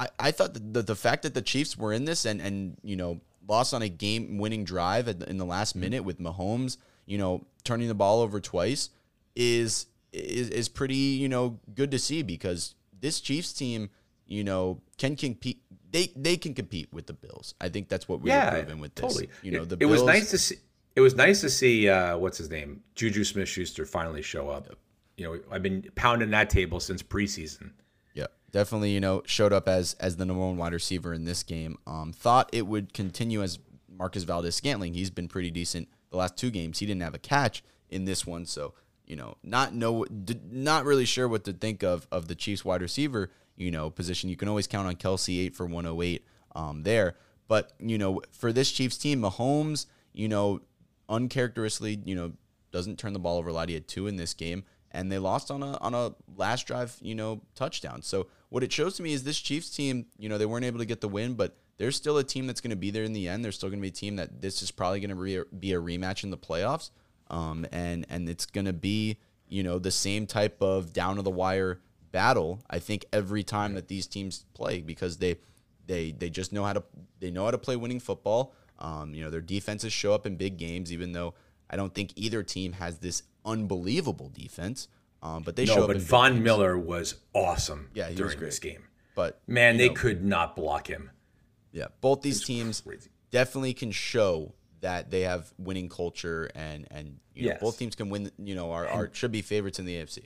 I 0.00 0.08
I, 0.18 0.30
thought 0.30 0.54
that 0.54 0.72
the, 0.72 0.82
the 0.82 0.96
fact 0.96 1.22
that 1.22 1.34
the 1.34 1.42
Chiefs 1.42 1.76
were 1.76 1.92
in 1.92 2.06
this 2.06 2.24
and 2.24 2.40
and 2.40 2.76
you 2.82 2.96
know 2.96 3.20
lost 3.46 3.74
on 3.74 3.82
a 3.82 3.88
game 3.88 4.38
winning 4.38 4.64
drive 4.64 5.08
at 5.08 5.20
the, 5.20 5.28
in 5.28 5.38
the 5.38 5.44
last 5.44 5.70
Mm-hmm. 5.72 5.80
minute 5.80 6.04
with 6.04 6.18
Mahomes, 6.18 6.78
you 7.06 7.18
know 7.18 7.44
turning 7.64 7.88
the 7.88 7.94
ball 7.94 8.20
over 8.20 8.40
twice 8.40 8.90
is 9.36 9.86
is 10.12 10.48
is 10.50 10.68
pretty 10.68 10.96
you 10.96 11.28
know 11.28 11.60
good 11.74 11.90
to 11.92 11.98
see 11.98 12.22
because 12.22 12.74
this 12.98 13.20
Chiefs 13.20 13.52
team 13.52 13.90
you 14.26 14.42
know 14.42 14.80
can 14.98 15.14
compete 15.14 15.62
they 15.92 16.10
they 16.16 16.36
can 16.36 16.54
compete 16.54 16.92
with 16.92 17.06
the 17.06 17.12
Bills. 17.12 17.54
I 17.60 17.68
think 17.68 17.88
that's 17.88 18.08
what 18.08 18.20
we 18.20 18.30
yeah, 18.30 18.46
were 18.46 18.62
proven 18.62 18.80
with 18.80 18.94
this. 18.94 19.02
totally. 19.02 19.28
You 19.42 19.52
know 19.52 19.62
it, 19.62 19.68
the 19.68 19.74
it 19.74 19.80
Bills, 19.80 19.92
was 19.92 20.02
nice 20.04 20.30
to 20.30 20.38
see. 20.38 20.56
It 21.00 21.02
was 21.02 21.16
nice 21.16 21.40
to 21.40 21.48
see 21.48 21.88
uh, 21.88 22.18
what's 22.18 22.36
his 22.36 22.50
name, 22.50 22.82
Juju 22.94 23.24
Smith-Schuster, 23.24 23.86
finally 23.86 24.20
show 24.20 24.50
up. 24.50 24.68
You 25.16 25.24
know, 25.24 25.40
I've 25.50 25.62
been 25.62 25.88
pounding 25.94 26.28
that 26.32 26.50
table 26.50 26.78
since 26.78 27.02
preseason. 27.02 27.70
Yeah, 28.12 28.26
definitely. 28.50 28.90
You 28.90 29.00
know, 29.00 29.22
showed 29.24 29.54
up 29.54 29.66
as 29.66 29.94
as 29.94 30.16
the 30.16 30.26
number 30.26 30.44
one 30.44 30.58
wide 30.58 30.74
receiver 30.74 31.14
in 31.14 31.24
this 31.24 31.42
game. 31.42 31.78
Um, 31.86 32.12
thought 32.12 32.50
it 32.52 32.66
would 32.66 32.92
continue 32.92 33.42
as 33.42 33.58
Marquez 33.88 34.24
Valdes-Scantling. 34.24 34.92
He's 34.92 35.08
been 35.08 35.26
pretty 35.26 35.50
decent 35.50 35.88
the 36.10 36.18
last 36.18 36.36
two 36.36 36.50
games. 36.50 36.80
He 36.80 36.84
didn't 36.84 37.00
have 37.00 37.14
a 37.14 37.18
catch 37.18 37.64
in 37.88 38.04
this 38.04 38.26
one, 38.26 38.44
so 38.44 38.74
you 39.06 39.16
know, 39.16 39.38
not 39.42 39.72
know, 39.72 40.04
not 40.50 40.84
really 40.84 41.06
sure 41.06 41.26
what 41.28 41.44
to 41.44 41.54
think 41.54 41.82
of 41.82 42.06
of 42.12 42.28
the 42.28 42.34
Chiefs 42.34 42.62
wide 42.62 42.82
receiver. 42.82 43.30
You 43.56 43.70
know, 43.70 43.88
position. 43.88 44.28
You 44.28 44.36
can 44.36 44.48
always 44.48 44.66
count 44.66 44.86
on 44.86 44.96
Kelce 44.96 45.46
eight 45.46 45.56
for 45.56 45.64
one 45.64 45.86
hundred 45.86 46.02
eight. 46.04 46.26
Um, 46.54 46.82
there, 46.82 47.16
but 47.48 47.72
you 47.78 47.96
know, 47.96 48.20
for 48.32 48.52
this 48.52 48.70
Chiefs 48.70 48.98
team, 48.98 49.22
Mahomes, 49.22 49.86
you 50.12 50.28
know, 50.28 50.60
uncharacteristically, 51.10 52.00
you 52.04 52.14
know, 52.14 52.32
doesn't 52.70 52.98
turn 52.98 53.12
the 53.12 53.18
ball 53.18 53.36
over 53.36 53.50
a 53.50 53.52
lot. 53.52 53.68
He 53.68 53.74
had 53.74 53.88
two 53.88 54.06
in 54.06 54.16
this 54.16 54.32
game, 54.32 54.64
and 54.92 55.10
they 55.10 55.18
lost 55.18 55.50
on 55.50 55.62
a 55.62 55.76
on 55.78 55.92
a 55.92 56.14
last 56.36 56.66
drive, 56.66 56.96
you 57.02 57.14
know, 57.14 57.42
touchdown. 57.54 58.00
So 58.02 58.28
what 58.48 58.62
it 58.62 58.72
shows 58.72 58.96
to 58.96 59.02
me 59.02 59.12
is 59.12 59.24
this 59.24 59.38
Chiefs 59.38 59.70
team, 59.70 60.06
you 60.18 60.28
know, 60.28 60.38
they 60.38 60.46
weren't 60.46 60.64
able 60.64 60.78
to 60.78 60.86
get 60.86 61.00
the 61.00 61.08
win, 61.08 61.34
but 61.34 61.56
there's 61.76 61.96
still 61.96 62.18
a 62.18 62.24
team 62.24 62.46
that's 62.46 62.60
going 62.60 62.70
to 62.70 62.76
be 62.76 62.90
there 62.90 63.04
in 63.04 63.12
the 63.12 63.28
end. 63.28 63.44
There's 63.44 63.56
still 63.56 63.68
going 63.70 63.80
to 63.80 63.82
be 63.82 63.88
a 63.88 63.92
team 63.92 64.16
that 64.16 64.40
this 64.40 64.62
is 64.62 64.70
probably 64.70 65.00
going 65.00 65.10
to 65.10 65.16
re- 65.16 65.44
be 65.58 65.72
a 65.72 65.80
rematch 65.80 66.24
in 66.24 66.30
the 66.30 66.38
playoffs, 66.38 66.90
um, 67.28 67.66
and 67.72 68.06
and 68.08 68.28
it's 68.28 68.46
going 68.46 68.66
to 68.66 68.72
be 68.72 69.18
you 69.48 69.62
know 69.62 69.78
the 69.78 69.90
same 69.90 70.26
type 70.26 70.62
of 70.62 70.92
down 70.92 71.16
to 71.16 71.22
the 71.22 71.30
wire 71.30 71.80
battle. 72.12 72.62
I 72.70 72.78
think 72.78 73.04
every 73.12 73.42
time 73.42 73.74
that 73.74 73.88
these 73.88 74.06
teams 74.06 74.44
play 74.54 74.80
because 74.80 75.18
they 75.18 75.36
they 75.86 76.12
they 76.12 76.30
just 76.30 76.52
know 76.52 76.64
how 76.64 76.74
to 76.74 76.84
they 77.18 77.30
know 77.30 77.44
how 77.44 77.50
to 77.50 77.58
play 77.58 77.76
winning 77.76 78.00
football. 78.00 78.54
Um, 78.80 79.14
you 79.14 79.22
know 79.22 79.30
their 79.30 79.40
defenses 79.40 79.92
show 79.92 80.12
up 80.14 80.26
in 80.26 80.36
big 80.36 80.56
games, 80.56 80.92
even 80.92 81.12
though 81.12 81.34
I 81.68 81.76
don't 81.76 81.94
think 81.94 82.12
either 82.16 82.42
team 82.42 82.72
has 82.74 82.98
this 82.98 83.22
unbelievable 83.44 84.30
defense. 84.32 84.88
Um, 85.22 85.42
but 85.42 85.54
they 85.56 85.66
show 85.66 85.76
No, 85.76 85.82
up 85.82 85.88
but 85.88 85.98
Von 85.98 86.32
games. 86.32 86.44
Miller 86.44 86.78
was 86.78 87.16
awesome 87.34 87.90
Yeah, 87.92 88.10
during 88.10 88.38
this 88.40 88.58
game. 88.58 88.84
But 89.14 89.38
Man, 89.46 89.76
they 89.76 89.88
know, 89.88 89.94
could 89.94 90.24
not 90.24 90.56
block 90.56 90.86
him. 90.86 91.10
Yeah, 91.72 91.88
both 92.00 92.22
these 92.22 92.42
teams 92.42 92.80
crazy. 92.80 93.10
definitely 93.30 93.74
can 93.74 93.90
show 93.90 94.54
that 94.80 95.10
they 95.10 95.20
have 95.22 95.52
winning 95.58 95.90
culture 95.90 96.50
and 96.54 96.86
and 96.90 97.18
you 97.34 97.42
know, 97.44 97.48
Yes. 97.50 97.60
both 97.60 97.78
teams 97.78 97.94
can 97.94 98.08
win. 98.08 98.30
You 98.38 98.54
know, 98.54 98.70
are, 98.72 98.86
are 98.88 99.10
should 99.12 99.30
be 99.30 99.42
favorites 99.42 99.78
in 99.78 99.84
the 99.84 99.94
AFC. 99.96 100.24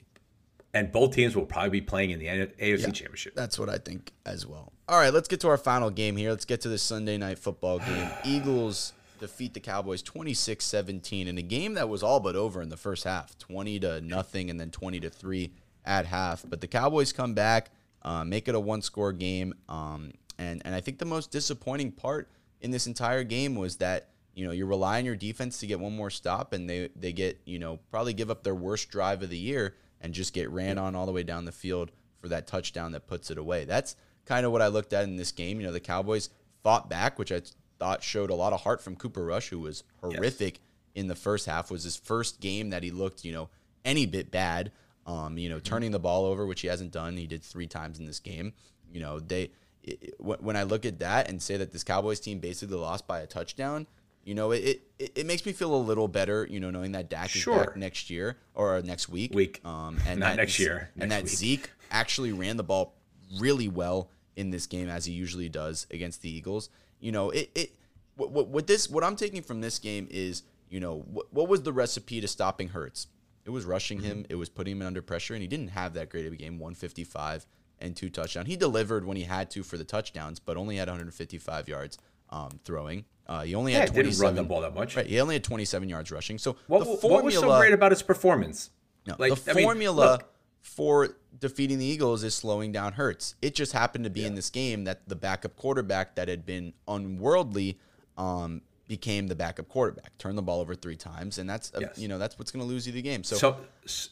And 0.75 0.91
both 0.91 1.15
teams 1.15 1.37
will 1.37 1.45
probably 1.45 1.69
be 1.69 1.81
playing 1.81 2.11
in 2.11 2.19
the 2.19 2.27
AFC 2.27 2.93
Championship. 2.93 3.33
That's 3.33 3.57
what 3.57 3.69
I 3.69 3.77
think 3.77 4.11
as 4.25 4.45
well. 4.45 4.73
All 4.89 4.99
right, 4.99 5.13
let's 5.13 5.29
get 5.29 5.39
to 5.39 5.47
our 5.47 5.57
final 5.57 5.89
game 5.89 6.17
here. 6.17 6.31
Let's 6.31 6.43
get 6.43 6.59
to 6.61 6.69
the 6.69 6.77
Sunday 6.77 7.17
night 7.17 7.39
football 7.39 7.79
game. 7.79 8.09
Eagles 8.25 8.91
defeat 9.21 9.53
the 9.53 9.61
Cowboys 9.61 10.03
26-17 10.03 11.27
in 11.27 11.37
a 11.37 11.41
game 11.41 11.75
that 11.75 11.87
was 11.87 12.03
all 12.03 12.19
but 12.19 12.35
over 12.35 12.61
in 12.61 12.67
the 12.67 12.75
first 12.75 13.05
half, 13.05 13.37
20 13.39 13.79
to 13.79 14.01
nothing 14.01 14.49
and 14.49 14.59
then 14.59 14.69
20 14.69 14.99
to 14.99 15.09
3 15.09 15.49
at 15.85 16.07
half. 16.07 16.43
But 16.45 16.59
the 16.59 16.67
Cowboys 16.67 17.13
come 17.13 17.33
back, 17.33 17.71
uh, 18.01 18.25
make 18.25 18.49
it 18.49 18.53
a 18.53 18.59
one-score 18.59 19.13
game. 19.13 19.53
Um, 19.69 20.11
and 20.37 20.61
and 20.65 20.75
I 20.75 20.81
think 20.81 20.99
the 20.99 21.05
most 21.05 21.31
disappointing 21.31 21.93
part 21.93 22.29
in 22.59 22.71
this 22.71 22.85
entire 22.85 23.23
game 23.23 23.55
was 23.55 23.77
that 23.77 24.09
you 24.33 24.45
know 24.45 24.51
you 24.51 24.65
rely 24.65 24.97
on 24.97 25.05
your 25.05 25.15
defense 25.15 25.59
to 25.59 25.67
get 25.67 25.79
one 25.79 25.95
more 25.95 26.09
stop, 26.09 26.51
and 26.51 26.69
they 26.69 26.89
they 26.97 27.13
get 27.13 27.39
you 27.45 27.59
know 27.59 27.79
probably 27.91 28.13
give 28.13 28.29
up 28.29 28.43
their 28.43 28.53
worst 28.53 28.89
drive 28.89 29.23
of 29.23 29.29
the 29.29 29.37
year 29.37 29.75
and 30.05 30.13
just 30.13 30.33
get 30.33 30.49
ran 30.51 30.77
on 30.77 30.95
all 30.95 31.07
the 31.07 31.11
way 31.11 31.23
down 31.23 31.45
the 31.45 31.51
field 31.51 31.91
for 32.19 32.27
that 32.29 32.45
touchdown 32.45 32.91
that 32.91 33.07
puts 33.07 33.31
it 33.31 33.39
away. 33.39 33.65
That's 33.65 33.95
kind 34.25 34.45
of 34.45 34.51
what 34.51 34.61
I 34.61 34.67
looked 34.67 34.93
at 34.93 35.03
in 35.03 35.15
this 35.17 35.31
game. 35.31 35.59
You 35.59 35.65
know, 35.65 35.73
the 35.73 35.79
Cowboys 35.79 36.29
fought 36.63 36.89
back, 36.89 37.17
which 37.17 37.31
I 37.31 37.41
thought 37.79 38.03
showed 38.03 38.29
a 38.29 38.35
lot 38.35 38.53
of 38.53 38.61
heart 38.61 38.81
from 38.83 38.95
Cooper 38.95 39.25
Rush, 39.25 39.49
who 39.49 39.59
was 39.59 39.83
horrific 40.01 40.59
in 40.93 41.07
the 41.07 41.15
first 41.15 41.47
half. 41.47 41.71
Was 41.71 41.83
his 41.83 41.97
first 41.97 42.39
game 42.39 42.69
that 42.69 42.83
he 42.83 42.91
looked, 42.91 43.25
you 43.25 43.33
know, 43.33 43.49
any 43.83 44.05
bit 44.05 44.29
bad. 44.31 44.71
Um, 45.07 45.37
you 45.39 45.49
know, 45.49 45.59
turning 45.59 45.89
the 45.91 45.99
ball 45.99 46.25
over, 46.25 46.45
which 46.45 46.61
he 46.61 46.67
hasn't 46.67 46.91
done. 46.91 47.17
He 47.17 47.27
did 47.27 47.43
three 47.43 47.67
times 47.67 47.99
in 47.99 48.05
this 48.05 48.19
game. 48.19 48.53
You 48.91 49.01
know, 49.01 49.19
they 49.19 49.51
it- 49.83 50.15
when 50.19 50.55
I 50.55 50.63
look 50.63 50.85
at 50.85 50.99
that 50.99 51.29
and 51.29 51.41
say 51.41 51.57
that 51.57 51.71
this 51.71 51.83
Cowboys 51.83 52.19
team 52.19 52.39
basically 52.39 52.77
lost 52.77 53.05
by 53.07 53.19
a 53.21 53.27
touchdown, 53.27 53.85
you 54.25 54.35
know, 54.35 54.51
it, 54.51 54.81
it, 54.99 55.11
it 55.15 55.25
makes 55.25 55.45
me 55.45 55.53
feel 55.53 55.73
a 55.73 55.77
little 55.77 56.07
better, 56.09 56.45
you 56.49 56.59
know, 56.59 56.71
knowing 56.71 56.91
that 56.93 57.09
Dak 57.09 57.33
is 57.35 57.45
back 57.45 57.77
next 57.77 58.09
year 58.09 58.37
or 58.53 58.81
next 58.81 59.07
week. 59.07 59.33
Week. 59.33 59.61
Um, 59.63 59.97
and 60.07 60.19
Not 60.19 60.31
that 60.31 60.37
next 60.37 60.59
year, 60.59 60.89
And 60.99 61.11
that 61.11 61.23
week. 61.23 61.31
Zeke 61.31 61.69
actually 61.91 62.33
ran 62.33 62.57
the 62.57 62.63
ball 62.63 62.95
really 63.39 63.67
well 63.69 64.09
in 64.35 64.49
this 64.49 64.65
game 64.65 64.89
as 64.89 65.05
he 65.05 65.13
usually 65.13 65.47
does 65.47 65.87
against 65.91 66.21
the 66.21 66.29
Eagles. 66.29 66.69
You 66.99 67.11
know, 67.11 67.29
it 67.29 67.49
it 67.55 67.71
what, 68.17 68.31
what, 68.31 68.47
what 68.47 68.67
this 68.67 68.89
what 68.89 69.03
I'm 69.03 69.15
taking 69.15 69.41
from 69.43 69.61
this 69.61 69.77
game 69.79 70.07
is, 70.09 70.43
you 70.69 70.79
know, 70.79 71.03
what, 71.11 71.31
what 71.31 71.47
was 71.47 71.61
the 71.61 71.71
recipe 71.71 72.19
to 72.19 72.27
stopping 72.27 72.69
Hurts? 72.69 73.07
It 73.45 73.51
was 73.51 73.63
rushing 73.63 73.99
Mm-hmm. 73.99 74.07
him, 74.07 74.25
it 74.29 74.35
was 74.35 74.49
putting 74.49 74.77
him 74.77 74.81
under 74.87 75.03
pressure, 75.03 75.35
and 75.35 75.41
he 75.41 75.47
didn't 75.47 75.67
have 75.69 75.93
that 75.93 76.09
great 76.09 76.25
of 76.25 76.33
a 76.33 76.35
game. 76.35 76.57
155 76.57 77.45
and 77.79 77.95
two 77.95 78.09
touchdowns. 78.09 78.47
He 78.47 78.55
delivered 78.55 79.05
when 79.05 79.17
he 79.17 79.23
had 79.23 79.51
to 79.51 79.61
for 79.61 79.77
the 79.77 79.83
touchdowns, 79.83 80.39
but 80.39 80.57
only 80.57 80.77
had 80.77 80.87
155 80.87 81.67
yards 81.69 81.99
um, 82.31 82.59
throwing. 82.63 83.05
Uh, 83.27 83.41
he 83.43 83.55
only 83.55 83.71
Yeah, 83.73 83.79
had 83.79 83.87
didn't 83.93 84.15
27 84.15 84.25
run 84.25 84.35
the 84.35 84.43
ball 84.43 84.61
that 84.61 84.73
much. 84.75 84.95
Right, 84.95 85.05
he 85.07 85.19
only 85.19 85.35
had 85.35 85.43
27 85.43 85.89
yards 85.89 86.11
rushing. 86.11 86.37
So 86.37 86.57
What, 86.67 86.83
the 87.01 87.07
what 87.07 87.23
was 87.23 87.33
so 87.35 87.57
great 87.57 87.73
about 87.73 87.91
his 87.91 88.03
performance? 88.03 88.69
no, 89.07 89.15
Like, 89.17 89.35
the 89.43 89.51
I 89.51 89.53
mean, 89.55 89.63
formula 89.65 90.19
for 90.61 91.15
defeating 91.39 91.79
the 91.79 91.85
Eagles 91.85 92.23
is 92.23 92.33
slowing 92.35 92.71
down 92.71 92.93
Hurts. 92.93 93.35
It 93.41 93.55
just 93.55 93.71
happened 93.73 94.03
to 94.03 94.09
be 94.09 94.25
in 94.25 94.35
this 94.35 94.49
game 94.49 94.83
that 94.85 95.07
the 95.07 95.15
backup 95.15 95.55
quarterback 95.55 96.15
that 96.15 96.27
had 96.27 96.45
been 96.45 96.73
unworldly 96.87 97.79
um, 98.17 98.61
became 98.87 99.27
the 99.27 99.35
backup 99.35 99.67
quarterback. 99.69 100.17
Turned 100.17 100.37
the 100.37 100.41
ball 100.43 100.61
over 100.61 100.73
three 100.75 100.95
times, 100.95 101.37
and 101.39 101.49
that's 101.49 101.71
uh, 101.75 101.79
Yes. 101.81 101.97
you 101.97 102.07
know 102.07 102.17
that's 102.17 102.37
what's 102.39 102.51
going 102.51 102.65
to 102.65 102.67
lose 102.71 102.85
you 102.87 102.93
the 102.93 103.01
game. 103.01 103.23
So, 103.23 103.35
So, 103.35 104.05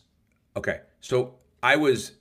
okay, 0.57 0.81
so 1.01 1.35
I 1.61 1.75
was, 1.75 2.13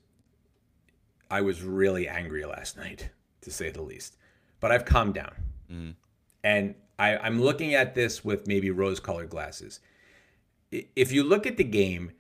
I 1.31 1.41
was 1.41 1.63
really 1.63 2.09
angry 2.09 2.45
last 2.45 2.77
night, 2.85 3.11
to 3.43 3.51
say 3.51 3.71
the 3.71 3.83
least. 3.83 4.17
But 4.61 4.71
I've 4.73 4.85
calmed 4.85 5.15
down, 5.15 5.33
and 6.45 6.75
I, 6.99 7.17
I'm 7.17 7.41
looking 7.41 7.75
at 7.75 7.95
this 7.95 8.25
with 8.25 8.47
maybe 8.47 8.71
rose-colored 8.71 9.31
glasses. 9.31 9.81
If 10.71 11.13
you 11.13 11.23
look 11.23 11.47
at 11.47 11.57
the 11.57 11.65
game, 11.65 12.13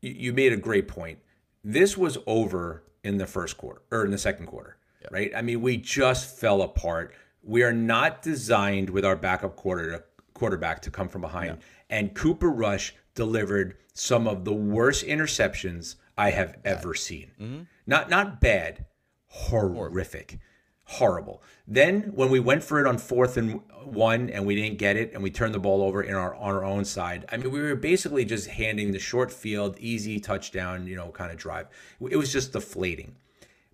you, 0.00 0.12
you 0.12 0.32
made 0.32 0.52
a 0.52 0.56
great 0.56 0.88
point. 0.88 1.18
This 1.64 1.96
was 1.96 2.18
over 2.26 2.84
in 3.02 3.18
the 3.18 3.26
first 3.26 3.56
quarter 3.56 3.82
or 3.90 4.04
in 4.04 4.10
the 4.10 4.18
second 4.18 4.46
quarter, 4.46 4.76
right? 5.10 5.32
I 5.36 5.42
mean, 5.42 5.60
we 5.60 5.76
just 5.76 6.38
fell 6.38 6.62
apart. 6.62 7.14
We 7.42 7.62
are 7.62 7.72
not 7.72 8.22
designed 8.22 8.90
with 8.90 9.04
our 9.04 9.16
backup 9.16 9.56
quarter 9.56 10.06
quarterback 10.34 10.82
to 10.82 10.90
come 10.90 11.08
from 11.08 11.22
behind. 11.22 11.58
And 11.88 12.14
Cooper 12.14 12.50
Rush 12.50 12.94
delivered 13.14 13.76
some 13.94 14.28
of 14.28 14.44
the 14.44 14.52
worst 14.52 15.06
interceptions 15.06 15.96
I 16.18 16.30
have 16.30 16.56
ever 16.64 16.94
seen. 16.94 17.30
Mm-hmm. 17.40 17.62
Not 17.86 18.10
not 18.10 18.40
bad, 18.40 18.86
horrific, 19.28 20.38
horrible. 20.86 21.42
Then 21.66 22.12
when 22.14 22.30
we 22.30 22.40
went 22.40 22.62
for 22.62 22.80
it 22.80 22.86
on 22.86 22.98
fourth 22.98 23.36
and 23.36 23.60
one 23.84 24.30
and 24.30 24.46
we 24.46 24.54
didn't 24.54 24.78
get 24.78 24.96
it 24.96 25.12
and 25.12 25.22
we 25.22 25.30
turned 25.30 25.54
the 25.54 25.58
ball 25.58 25.82
over 25.82 26.02
in 26.02 26.14
our 26.14 26.34
on 26.34 26.54
our 26.54 26.64
own 26.64 26.84
side. 26.84 27.24
I 27.30 27.36
mean, 27.36 27.50
we 27.50 27.60
were 27.60 27.76
basically 27.76 28.24
just 28.24 28.48
handing 28.48 28.92
the 28.92 28.98
short 28.98 29.32
field, 29.32 29.76
easy 29.78 30.18
touchdown, 30.18 30.86
you 30.86 30.96
know, 30.96 31.10
kind 31.10 31.30
of 31.30 31.36
drive. 31.36 31.68
It 32.00 32.16
was 32.16 32.32
just 32.32 32.52
deflating. 32.52 33.16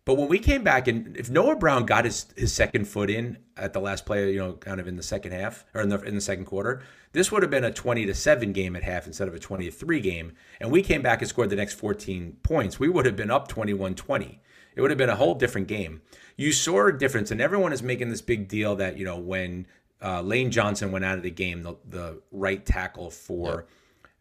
But 0.05 0.17
when 0.17 0.29
we 0.29 0.41
came 0.41 0.65
back, 0.65 0.89
and 0.89 1.17
if 1.17 1.31
Noah 1.31 1.55
Brown 1.55 1.87
got 1.87 2.05
his, 2.05 2.27
his 2.37 2.53
second 2.53 2.89
foot 2.89 3.09
in 3.09 3.39
at 3.57 3.73
the 3.73 3.81
last 3.81 4.05
play, 4.05 4.33
you 4.33 4.39
know, 4.39 4.55
kind 4.55 4.81
of 4.81 4.89
in 4.89 4.97
the 4.97 5.03
second 5.03 5.31
half 5.31 5.65
or 5.75 5.81
in 5.81 5.91
the 5.91 6.01
in 6.01 6.17
the 6.17 6.21
second 6.21 6.47
quarter, 6.47 6.83
this 7.13 7.31
would 7.31 7.43
have 7.43 7.51
been 7.51 7.65
a 7.65 7.73
twenty 7.73 8.05
to 8.07 8.15
seven 8.15 8.53
game 8.53 8.75
at 8.75 8.83
half 8.83 9.07
instead 9.07 9.29
of 9.29 9.35
a 9.35 9.39
twenty 9.39 9.67
to 9.67 9.71
three 9.71 10.01
game. 10.01 10.33
And 10.61 10.73
we 10.73 10.83
came 10.83 11.03
back 11.03 11.21
and 11.21 11.29
scored 11.29 11.51
the 11.51 11.57
next 11.57 11.75
fourteen 11.75 12.39
points. 12.43 12.81
We 12.81 12.89
would 12.89 13.07
have 13.07 13.17
been 13.17 13.31
up 13.31 13.49
21-20. 13.49 14.39
It 14.75 14.81
would 14.81 14.91
have 14.91 14.99
been 14.99 15.11
a 15.11 15.17
whole 15.17 15.35
different 15.35 15.69
game. 15.69 16.03
You 16.37 16.53
saw 16.53 16.87
a 16.87 16.93
difference, 16.93 17.31
and 17.31 17.41
everyone 17.41 17.73
is 17.73 17.83
making 17.83 18.09
this 18.09 18.23
big 18.23 18.49
deal 18.49 18.77
that 18.77 18.97
you 18.97 19.05
know 19.05 19.19
when 19.19 19.67
uh, 20.03 20.23
Lane 20.23 20.51
Johnson 20.51 20.91
went 20.91 21.05
out 21.05 21.17
of 21.17 21.23
the 21.23 21.31
game, 21.31 21.63
the, 21.63 21.77
the 21.89 22.23
right 22.33 22.65
tackle 22.65 23.11
for 23.11 23.67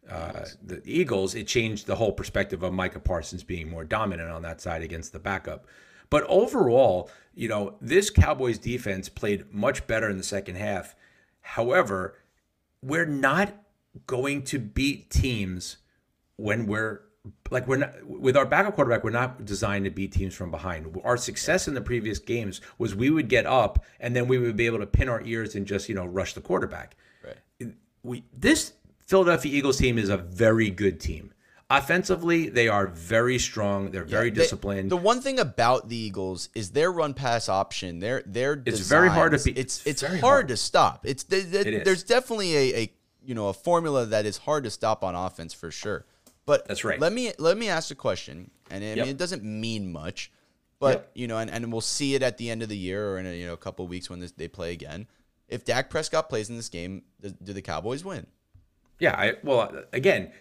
uh, 0.10 0.46
the 0.64 0.82
Eagles, 0.86 1.36
it 1.36 1.48
changed 1.48 1.88
the 1.88 1.96
whole 1.96 2.12
perspective 2.12 2.64
of 2.64 2.74
Micah 2.74 3.00
Parsons 3.00 3.44
being 3.44 3.70
more 3.70 3.84
dominant 3.84 4.30
on 4.30 4.42
that 4.42 4.62
side 4.62 4.82
against 4.82 5.14
the 5.14 5.20
backup. 5.20 5.66
But 6.10 6.26
overall, 6.28 7.10
you 7.34 7.48
know, 7.48 7.76
this 7.80 8.10
Cowboys 8.10 8.58
defense 8.58 9.10
played 9.10 9.54
much 9.54 9.88
better 9.88 10.10
in 10.10 10.18
the 10.18 10.24
second 10.24 10.56
half. 10.56 10.96
However, 11.42 12.18
we're 12.82 13.06
not 13.06 13.54
going 14.08 14.44
to 14.44 14.60
beat 14.60 15.10
teams 15.10 15.78
when 16.36 16.66
we're 16.66 17.02
like 17.52 17.68
we're 17.68 17.78
not 17.78 17.92
with 18.06 18.36
our 18.36 18.46
backup 18.46 18.76
quarterback 18.76 19.04
we're 19.04 19.12
not 19.12 19.46
designed 19.46 19.86
to 19.86 19.92
beat 19.92 20.12
teams 20.12 20.34
from 20.34 20.50
behind 20.50 21.00
our 21.04 21.18
success 21.18 21.68
in 21.68 21.74
the 21.76 21.82
previous 21.82 22.18
games 22.18 22.62
was 22.80 22.96
we 22.96 23.10
would 23.12 23.28
get 23.28 23.46
up 23.46 23.84
and 24.00 24.16
then 24.16 24.28
we 24.28 24.38
would 24.40 24.56
be 24.58 24.66
able 24.66 24.80
to 24.80 24.88
pin 24.88 25.08
our 25.08 25.22
ears 25.24 25.54
and 25.56 25.68
just 25.68 25.88
you 25.88 25.94
know 25.96 26.06
rush 26.06 26.34
the 26.34 26.42
quarterback 26.42 26.96
Right. 27.24 27.74
we 28.04 28.24
this 28.36 28.74
Philadelphia 29.06 29.54
Eagles 29.54 29.78
team 29.78 29.98
is 30.00 30.10
a 30.10 30.18
very 30.18 30.72
good 30.72 31.00
team 31.00 31.32
offensively 31.70 32.50
they 32.50 32.68
are 32.68 32.88
very 32.88 33.38
strong 33.38 33.92
they're 33.92 34.04
very 34.04 34.32
They- 34.32 34.42
disciplined 34.42 34.90
the 34.90 34.98
one 34.98 35.22
thing 35.22 35.40
about 35.40 35.90
the 35.90 35.96
Eagles 35.98 36.50
is 36.56 36.72
their 36.72 36.92
run 36.92 37.14
pass 37.14 37.48
option. 37.50 38.00
Their 38.00 38.24
their 38.26 38.62
It's 38.66 38.80
very 38.80 39.10
hard 39.10 39.38
to 39.38 39.44
be- 39.44 39.58
It's 39.60 39.86
it's 39.86 40.02
hard, 40.02 40.20
hard. 40.22 40.48
to 40.48 40.58
stop. 40.58 41.06
It's 41.06 41.24
It 41.30 41.86
there's 41.86 42.04
definitely 42.04 42.56
a, 42.56 42.76
a 42.80 42.92
you 43.24 43.36
know 43.36 43.50
a 43.50 43.54
formula 43.54 44.06
that 44.08 44.26
is 44.26 44.38
hard 44.40 44.64
to 44.64 44.72
stop 44.72 45.04
on 45.04 45.14
offense 45.14 45.54
for 45.54 45.70
sure. 45.72 46.06
But 46.46 46.68
That's 46.68 46.84
right. 46.84 47.00
Let 47.00 47.14
me 47.14 47.32
let 47.38 47.58
me 47.58 47.70
ask 47.70 47.92
a 47.92 47.96
question, 47.96 48.52
and 48.70 48.84
I 48.84 48.88
Yep. 48.88 48.98
mean 48.98 49.08
it 49.08 49.18
doesn't 49.18 49.44
mean 49.44 49.92
much, 49.92 50.32
but 50.80 50.92
Yep. 50.92 51.12
you 51.16 51.28
know, 51.28 51.38
and, 51.38 51.50
and 51.50 51.72
we'll 51.72 51.82
see 51.82 52.16
it 52.16 52.24
at 52.24 52.38
the 52.38 52.50
end 52.50 52.64
of 52.64 52.70
the 52.70 52.78
year 52.78 53.12
or 53.12 53.20
in 53.20 53.26
a, 53.26 53.38
you 53.38 53.46
know 53.46 53.54
a 53.54 53.58
couple 53.58 53.88
weeks 53.88 54.10
when 54.10 54.20
this, 54.20 54.32
they 54.32 54.48
play 54.48 54.72
again. 54.74 55.08
If 55.48 55.66
Dak 55.66 55.90
Prescott 55.90 56.30
plays 56.30 56.50
in 56.50 56.56
this 56.56 56.70
game, 56.70 57.04
do, 57.22 57.30
do 57.44 57.54
the 57.54 57.62
Cowboys 57.62 58.04
win? 58.04 58.26
Yeah, 59.00 59.16
I 59.16 59.34
well 59.44 59.84
again, 59.94 60.32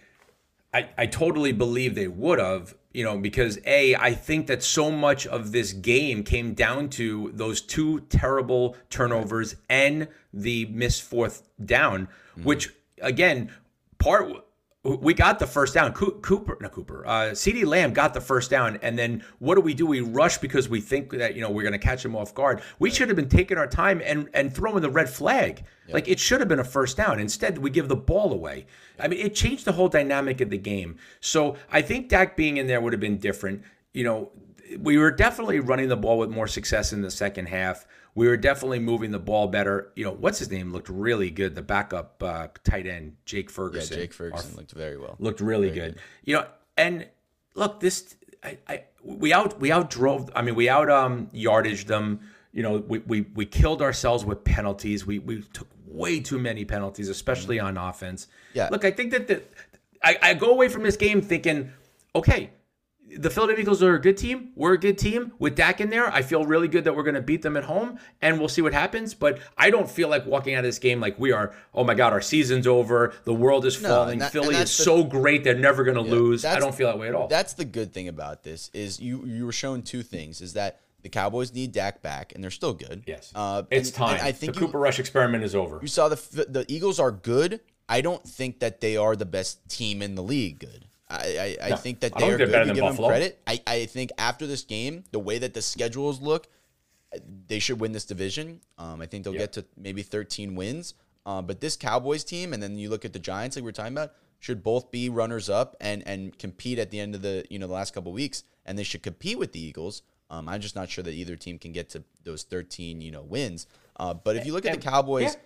I, 0.73 0.89
I 0.97 1.05
totally 1.05 1.51
believe 1.51 1.95
they 1.95 2.07
would 2.07 2.39
have, 2.39 2.75
you 2.93 3.03
know, 3.03 3.17
because 3.17 3.59
A, 3.65 3.95
I 3.95 4.13
think 4.13 4.47
that 4.47 4.63
so 4.63 4.89
much 4.89 5.27
of 5.27 5.51
this 5.51 5.73
game 5.73 6.23
came 6.23 6.53
down 6.53 6.89
to 6.91 7.31
those 7.33 7.61
two 7.61 8.01
terrible 8.01 8.77
turnovers 8.89 9.55
and 9.69 10.07
the 10.33 10.65
missed 10.67 11.01
fourth 11.01 11.49
down, 11.63 12.07
mm-hmm. 12.07 12.43
which 12.43 12.69
again, 13.01 13.51
part 13.97 14.31
we 14.83 15.13
got 15.13 15.37
the 15.37 15.45
first 15.45 15.75
down. 15.75 15.93
Cooper, 15.93 16.57
not 16.59 16.71
Cooper, 16.71 17.05
uh, 17.05 17.11
CeeDee 17.31 17.65
Lamb 17.65 17.93
got 17.93 18.15
the 18.15 18.21
first 18.21 18.49
down, 18.49 18.79
and 18.81 18.97
then 18.97 19.23
what 19.37 19.53
do 19.53 19.61
we 19.61 19.75
do? 19.75 19.85
We 19.85 20.01
rush 20.01 20.39
because 20.39 20.69
we 20.69 20.81
think 20.81 21.11
that 21.11 21.35
you 21.35 21.41
know 21.41 21.51
we're 21.51 21.61
going 21.61 21.73
to 21.73 21.79
catch 21.79 22.03
him 22.03 22.15
off 22.15 22.33
guard. 22.33 22.63
We 22.79 22.89
should 22.89 23.07
have 23.07 23.15
been 23.15 23.29
taking 23.29 23.59
our 23.59 23.67
time 23.67 24.01
and 24.03 24.27
and 24.33 24.53
throwing 24.53 24.81
the 24.81 24.89
red 24.89 25.09
flag. 25.09 25.65
Like 25.89 26.07
it 26.07 26.19
should 26.19 26.39
have 26.39 26.47
been 26.47 26.59
a 26.59 26.63
first 26.63 26.97
down. 26.97 27.19
Instead, 27.19 27.57
we 27.57 27.69
give 27.69 27.89
the 27.89 27.95
ball 27.95 28.31
away. 28.33 28.65
I 28.97 29.07
mean, 29.07 29.19
it 29.19 29.35
changed 29.35 29.65
the 29.65 29.73
whole 29.73 29.89
dynamic 29.89 30.39
of 30.41 30.49
the 30.49 30.57
game. 30.57 30.97
So 31.19 31.57
I 31.69 31.81
think 31.81 32.07
Dak 32.07 32.37
being 32.37 32.57
in 32.57 32.65
there 32.65 32.79
would 32.79 32.93
have 32.93 32.99
been 32.99 33.17
different. 33.17 33.63
You 33.93 34.05
know, 34.05 34.31
we 34.79 34.97
were 34.97 35.11
definitely 35.11 35.59
running 35.59 35.89
the 35.89 35.97
ball 35.97 36.17
with 36.17 36.29
more 36.29 36.47
success 36.47 36.93
in 36.93 37.01
the 37.01 37.11
second 37.11 37.47
half. 37.47 37.85
We 38.13 38.27
were 38.27 38.37
definitely 38.37 38.79
moving 38.79 39.11
the 39.11 39.19
ball 39.19 39.47
better. 39.47 39.91
You 39.95 40.03
know, 40.03 40.11
what's 40.11 40.39
his 40.39 40.51
name 40.51 40.71
looked 40.71 40.89
really 40.89 41.29
good. 41.29 41.55
The 41.55 41.61
backup 41.61 42.21
uh, 42.21 42.47
tight 42.63 42.87
end, 42.87 43.15
Jake 43.25 43.49
Ferguson. 43.49 43.97
Yeah, 43.97 44.05
Ferguson. 44.05 44.27
Jake 44.27 44.33
Our 44.33 44.39
Ferguson 44.41 44.57
looked 44.57 44.71
very 44.71 44.97
well. 44.97 45.15
looked 45.19 45.39
really 45.39 45.71
good. 45.71 45.97
You 46.23 46.35
know, 46.35 46.45
and 46.77 47.07
look, 47.55 47.79
this 47.79 48.15
I, 48.43 48.57
I 48.67 48.83
we 49.03 49.33
out 49.33 49.59
we 49.59 49.71
out 49.71 49.89
drove. 49.89 50.29
I 50.35 50.41
mean, 50.41 50.55
we 50.55 50.69
out 50.69 50.89
um 50.89 51.29
yardage 51.31 51.85
them. 51.85 52.21
You 52.51 52.63
know, 52.63 52.77
we 52.87 52.99
we 52.99 53.21
we 53.33 53.45
killed 53.45 53.81
ourselves 53.81 54.25
with 54.25 54.43
penalties. 54.43 55.05
We 55.05 55.19
we 55.19 55.41
took 55.53 55.67
way 55.85 56.19
too 56.19 56.39
many 56.39 56.65
penalties, 56.65 57.09
especially 57.09 57.59
on 57.59 57.77
offense. 57.77 58.27
Yeah. 58.53 58.69
Look, 58.71 58.85
I 58.85 58.91
think 58.91 59.11
that 59.11 59.27
the 59.27 59.43
I, 60.03 60.17
I 60.21 60.33
go 60.33 60.51
away 60.51 60.67
from 60.67 60.83
this 60.83 60.97
game 60.97 61.21
thinking, 61.21 61.71
okay. 62.15 62.51
The 63.17 63.29
Philadelphia 63.29 63.61
Eagles 63.63 63.83
are 63.83 63.95
a 63.95 63.99
good 64.01 64.15
team. 64.17 64.51
We're 64.55 64.73
a 64.73 64.77
good 64.79 64.97
team 64.97 65.33
with 65.37 65.55
Dak 65.55 65.81
in 65.81 65.89
there. 65.89 66.11
I 66.11 66.21
feel 66.21 66.45
really 66.45 66.67
good 66.67 66.85
that 66.85 66.95
we're 66.95 67.03
going 67.03 67.15
to 67.15 67.21
beat 67.21 67.41
them 67.41 67.57
at 67.57 67.65
home, 67.65 67.99
and 68.21 68.39
we'll 68.39 68.47
see 68.47 68.61
what 68.61 68.73
happens. 68.73 69.13
But 69.13 69.39
I 69.57 69.69
don't 69.69 69.89
feel 69.89 70.07
like 70.07 70.25
walking 70.25 70.53
out 70.55 70.59
of 70.59 70.63
this 70.65 70.79
game 70.79 70.99
like 71.01 71.19
we 71.19 71.31
are. 71.31 71.53
Oh 71.73 71.83
my 71.83 71.93
God, 71.93 72.13
our 72.13 72.21
season's 72.21 72.67
over. 72.67 73.13
The 73.25 73.33
world 73.33 73.65
is 73.65 73.81
No, 73.81 73.89
falling. 73.89 74.19
that- 74.19 74.31
Philly 74.31 74.55
is 74.55 74.75
the- 74.77 74.83
so 74.83 75.03
great; 75.03 75.43
they're 75.43 75.55
never 75.55 75.83
going 75.83 75.95
to 75.95 76.01
lose. 76.01 76.45
I 76.45 76.59
don't 76.59 76.73
feel 76.73 76.87
that 76.87 76.97
way 76.99 77.09
at 77.09 77.15
all. 77.15 77.27
That's 77.27 77.53
the 77.53 77.65
good 77.65 77.93
thing 77.93 78.07
about 78.07 78.43
this 78.43 78.69
is 78.73 78.99
you 78.99 79.25
you 79.25 79.45
were 79.45 79.51
shown 79.51 79.81
two 79.81 80.03
things 80.03 80.39
is 80.41 80.53
that 80.53 80.79
the 81.01 81.09
Cowboys 81.09 81.53
need 81.53 81.71
Dak 81.71 82.01
back 82.01 82.31
and 82.33 82.43
they're 82.43 82.51
still 82.51 82.73
good. 82.73 83.03
yes, 83.07 83.31
uh, 83.35 83.63
it's 83.71 83.89
and- 83.89 83.95
time. 83.95 84.13
and 84.19 84.21
I 84.27 84.31
think 84.31 84.53
the 84.53 84.59
you, 84.61 84.67
Cooper 84.67 84.79
Rush 84.79 84.99
experiment 84.99 85.43
is 85.43 85.53
over. 85.55 85.79
you 85.81 85.87
saw 85.87 86.07
the 86.07 86.45
the 86.47 86.65
Eagles 86.69 86.99
are 86.99 87.11
good. 87.11 87.59
I 87.89 87.99
don't 87.99 88.23
think 88.23 88.59
that 88.59 88.79
they 88.79 88.95
are 88.95 89.17
the 89.17 89.25
best 89.25 89.67
team 89.67 90.01
in 90.01 90.15
the 90.15 90.23
league. 90.23 90.59
Good. 90.59 90.85
I 91.11 91.57
I, 91.61 91.73
I 91.73 91.75
think 91.75 91.99
that 92.01 92.13
they 92.15 92.23
are 92.23 92.27
think 92.29 92.37
good. 92.39 92.51
better 92.51 92.61
You 92.65 92.73
than 92.73 92.75
give 92.85 92.95
them 92.97 93.05
credit. 93.05 93.41
I 93.47 93.61
I 93.67 93.85
think 93.85 94.11
after 94.17 94.47
this 94.47 94.63
game, 94.63 95.03
the 95.11 95.19
way 95.19 95.37
that 95.39 95.53
the 95.53 95.61
schedules 95.61 96.21
look, 96.21 96.47
they 97.47 97.59
should 97.59 97.79
win 97.79 97.91
this 97.91 98.05
division. 98.05 98.61
Um, 98.77 99.01
I 99.01 99.05
think 99.05 99.23
they'll 99.23 99.33
Yeah. 99.33 99.39
get 99.41 99.53
to 99.53 99.65
maybe 99.77 100.01
13 100.01 100.55
wins. 100.55 100.93
Uh, 101.25 101.41
but 101.41 101.61
this 101.61 101.75
Cowboys 101.75 102.23
team, 102.23 102.53
and 102.53 102.63
then 102.63 102.77
you 102.77 102.89
look 102.89 103.05
at 103.05 103.13
the 103.13 103.19
Giants, 103.19 103.55
like 103.55 103.61
we 103.63 103.67
were 103.67 103.71
talking 103.73 103.93
about, 103.93 104.13
should 104.39 104.63
both 104.63 104.89
be 104.89 105.07
runners 105.09 105.49
up 105.49 105.75
and 105.79 106.01
and 106.07 106.37
compete 106.39 106.79
at 106.79 106.89
the 106.89 106.99
end 106.99 107.13
of 107.15 107.21
the 107.21 107.45
you 107.49 107.59
know 107.59 107.67
the 107.67 107.73
last 107.73 107.93
couple 107.93 108.11
weeks, 108.11 108.43
and 108.65 108.77
they 108.79 108.83
should 108.83 109.03
compete 109.03 109.37
with 109.37 109.51
the 109.51 109.59
Eagles. 109.61 110.01
Um, 110.31 110.47
I'm 110.47 110.61
just 110.61 110.75
not 110.75 110.89
sure 110.89 111.03
that 111.03 111.11
either 111.11 111.35
team 111.35 111.59
can 111.59 111.73
get 111.73 111.89
to 111.89 112.03
those 112.23 112.43
13 112.43 113.01
you 113.01 113.11
know 113.11 113.21
wins. 113.21 113.67
Uh, 113.97 114.13
but 114.13 114.35
if 114.35 114.45
you 114.45 114.53
look 114.53 114.65
at 114.65 114.73
the 114.73 114.81
Cowboys, 114.81 115.33
yeah. 115.35 115.39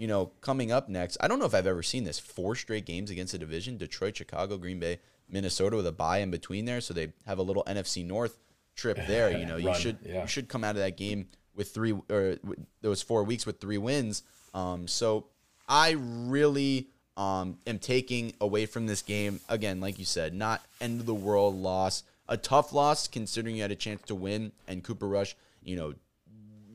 You 0.00 0.06
know 0.06 0.32
coming 0.40 0.72
up 0.72 0.88
next, 0.88 1.18
I 1.20 1.28
don't 1.28 1.38
know 1.38 1.44
if 1.44 1.54
I've 1.54 1.66
ever 1.66 1.82
seen 1.82 2.04
this 2.04 2.18
four 2.18 2.56
straight 2.56 2.86
games 2.86 3.10
against 3.10 3.34
a 3.34 3.38
division: 3.38 3.76
Detroit, 3.76 4.16
Chicago, 4.16 4.56
Green 4.56 4.80
Bay, 4.80 4.98
Minnesota, 5.28 5.76
with 5.76 5.86
a 5.86 5.92
bye 5.92 6.18
in 6.18 6.30
between 6.30 6.64
there, 6.64 6.80
so 6.80 6.94
they 6.94 7.12
have 7.26 7.38
a 7.38 7.42
little 7.42 7.62
NFC 7.64 8.04
North 8.04 8.38
trip 8.74 8.96
there. 9.06 9.30
You 9.30 9.44
know, 9.44 9.58
you 9.58 9.74
should 9.74 9.98
yeah. 10.02 10.22
you 10.22 10.26
should 10.26 10.48
come 10.48 10.64
out 10.64 10.70
of 10.70 10.80
that 10.80 10.96
game 10.96 11.28
with 11.54 11.72
three 11.72 11.92
or 11.92 12.38
with 12.42 12.66
those 12.80 13.02
four 13.02 13.24
weeks 13.24 13.44
with 13.44 13.60
three 13.60 13.76
wins. 13.76 14.22
Um, 14.54 14.88
so 14.88 15.26
I 15.68 15.96
really 15.98 16.88
um, 17.18 17.58
am 17.66 17.78
taking 17.78 18.32
away 18.40 18.64
from 18.64 18.86
this 18.86 19.02
game 19.02 19.40
again, 19.50 19.82
like 19.82 19.98
you 19.98 20.06
said, 20.06 20.32
not 20.32 20.64
end 20.80 21.00
of 21.00 21.06
the 21.06 21.14
world 21.14 21.56
loss, 21.56 22.04
a 22.26 22.38
tough 22.38 22.72
loss 22.72 23.06
considering 23.06 23.56
you 23.56 23.62
had 23.62 23.70
a 23.70 23.76
chance 23.76 24.00
to 24.06 24.14
win, 24.14 24.52
and 24.66 24.82
Cooper 24.82 25.06
Rush, 25.06 25.36
you 25.62 25.76
know, 25.76 25.92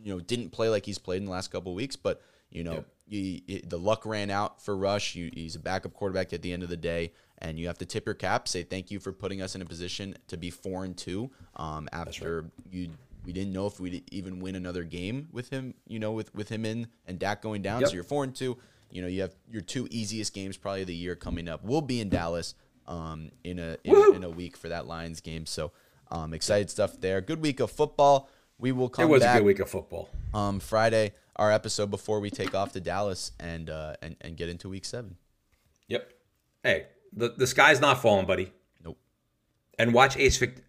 you 0.04 0.14
know, 0.14 0.20
didn't 0.20 0.52
play 0.52 0.70
like 0.70 0.86
he's 0.86 1.00
played 1.00 1.18
in 1.18 1.26
the 1.26 1.32
last 1.32 1.50
couple 1.52 1.72
of 1.72 1.76
weeks, 1.76 1.96
but 1.96 2.22
you 2.52 2.64
know, 2.64 2.86
you, 3.08 3.42
the 3.68 3.78
luck 3.78 4.06
ran 4.06 4.30
out 4.30 4.62
for 4.62 4.76
Rush. 4.76 5.16
You, 5.16 5.30
he's 5.34 5.56
a 5.56 5.60
backup 5.60 5.94
quarterback 5.94 6.34
at 6.34 6.42
the 6.42 6.52
end 6.54 6.64
of 6.64 6.70
the 6.70 6.78
day, 6.78 7.14
and 7.40 7.60
you 7.60 7.68
have 7.68 7.78
to 7.80 7.86
tip 7.86 8.06
your 8.06 8.16
cap, 8.16 8.48
say 8.48 8.64
thank 8.64 8.90
you 8.92 9.00
for 9.00 9.12
putting 9.12 9.42
us 9.42 9.56
in 9.56 9.62
a 9.62 9.66
position 9.66 10.16
to 10.28 10.38
be 10.38 10.50
four 10.50 10.84
and 10.86 10.98
two. 10.98 11.30
Um, 11.56 11.88
after 11.92 12.46
you, 12.72 12.90
we 13.26 13.34
didn't 13.34 13.54
know 13.54 13.68
if 13.68 13.80
we'd 13.80 14.04
even 14.12 14.40
win 14.40 14.56
another 14.56 14.84
game 14.84 15.28
with 15.32 15.50
him. 15.50 15.74
You 15.88 16.00
know, 16.00 16.12
with 16.14 16.34
with 16.36 16.50
him 16.50 16.66
in 16.66 16.88
and 17.08 17.20
Dak 17.20 17.42
going 17.42 17.62
down, 17.62 17.82
Yep. 17.82 17.90
so 17.90 17.96
you're 17.96 18.04
four 18.04 18.24
and 18.24 18.36
two. 18.36 18.58
You 18.92 19.02
know, 19.02 19.08
you 19.08 19.22
have 19.22 19.36
your 19.52 19.62
two 19.62 19.88
easiest 19.92 20.34
games 20.34 20.58
probably 20.58 20.82
of 20.82 20.88
the 20.88 20.96
year 20.96 21.16
coming 21.16 21.48
up. 21.50 21.64
We'll 21.64 21.82
be 21.82 22.00
in 22.02 22.10
Dallas 22.10 22.56
um, 22.88 23.32
in 23.44 23.60
a 23.60 23.78
in, 23.84 23.96
a 23.96 24.12
in 24.16 24.24
a 24.24 24.30
week 24.30 24.56
for 24.58 24.70
that 24.70 24.88
Lions 24.88 25.22
game. 25.22 25.46
So 25.46 25.72
um, 26.12 26.34
excited 26.34 26.70
stuff 26.70 27.00
there. 27.02 27.20
Good 27.22 27.42
week 27.42 27.60
of 27.60 27.72
football. 27.72 28.30
We 28.58 28.72
will 28.72 28.88
come. 28.90 29.06
it 29.06 29.10
was 29.12 29.22
back 29.22 29.36
a 29.36 29.40
good 29.40 29.46
week 29.48 29.60
of 29.60 29.70
football. 29.70 30.08
um, 30.34 30.60
Friday, 30.62 31.14
our 31.36 31.52
episode 31.52 31.92
before 31.92 32.20
we 32.20 32.30
take 32.30 32.56
off 32.56 32.72
to 32.74 32.80
Dallas 32.80 33.32
and 33.40 33.70
uh, 33.70 33.96
and 34.02 34.16
and 34.22 34.38
get 34.38 34.50
into 34.50 34.70
week 34.70 34.86
seven. 34.86 35.18
Yep. 35.88 36.12
Hey, 36.64 36.88
the 37.14 37.34
the 37.38 37.48
sky's 37.48 37.80
not 37.80 38.02
falling, 38.02 38.26
buddy. 38.26 38.52
Nope. 38.84 38.98
And 39.78 39.94
watch 39.94 40.18
Ace 40.18 40.38
Vic- 40.38 40.64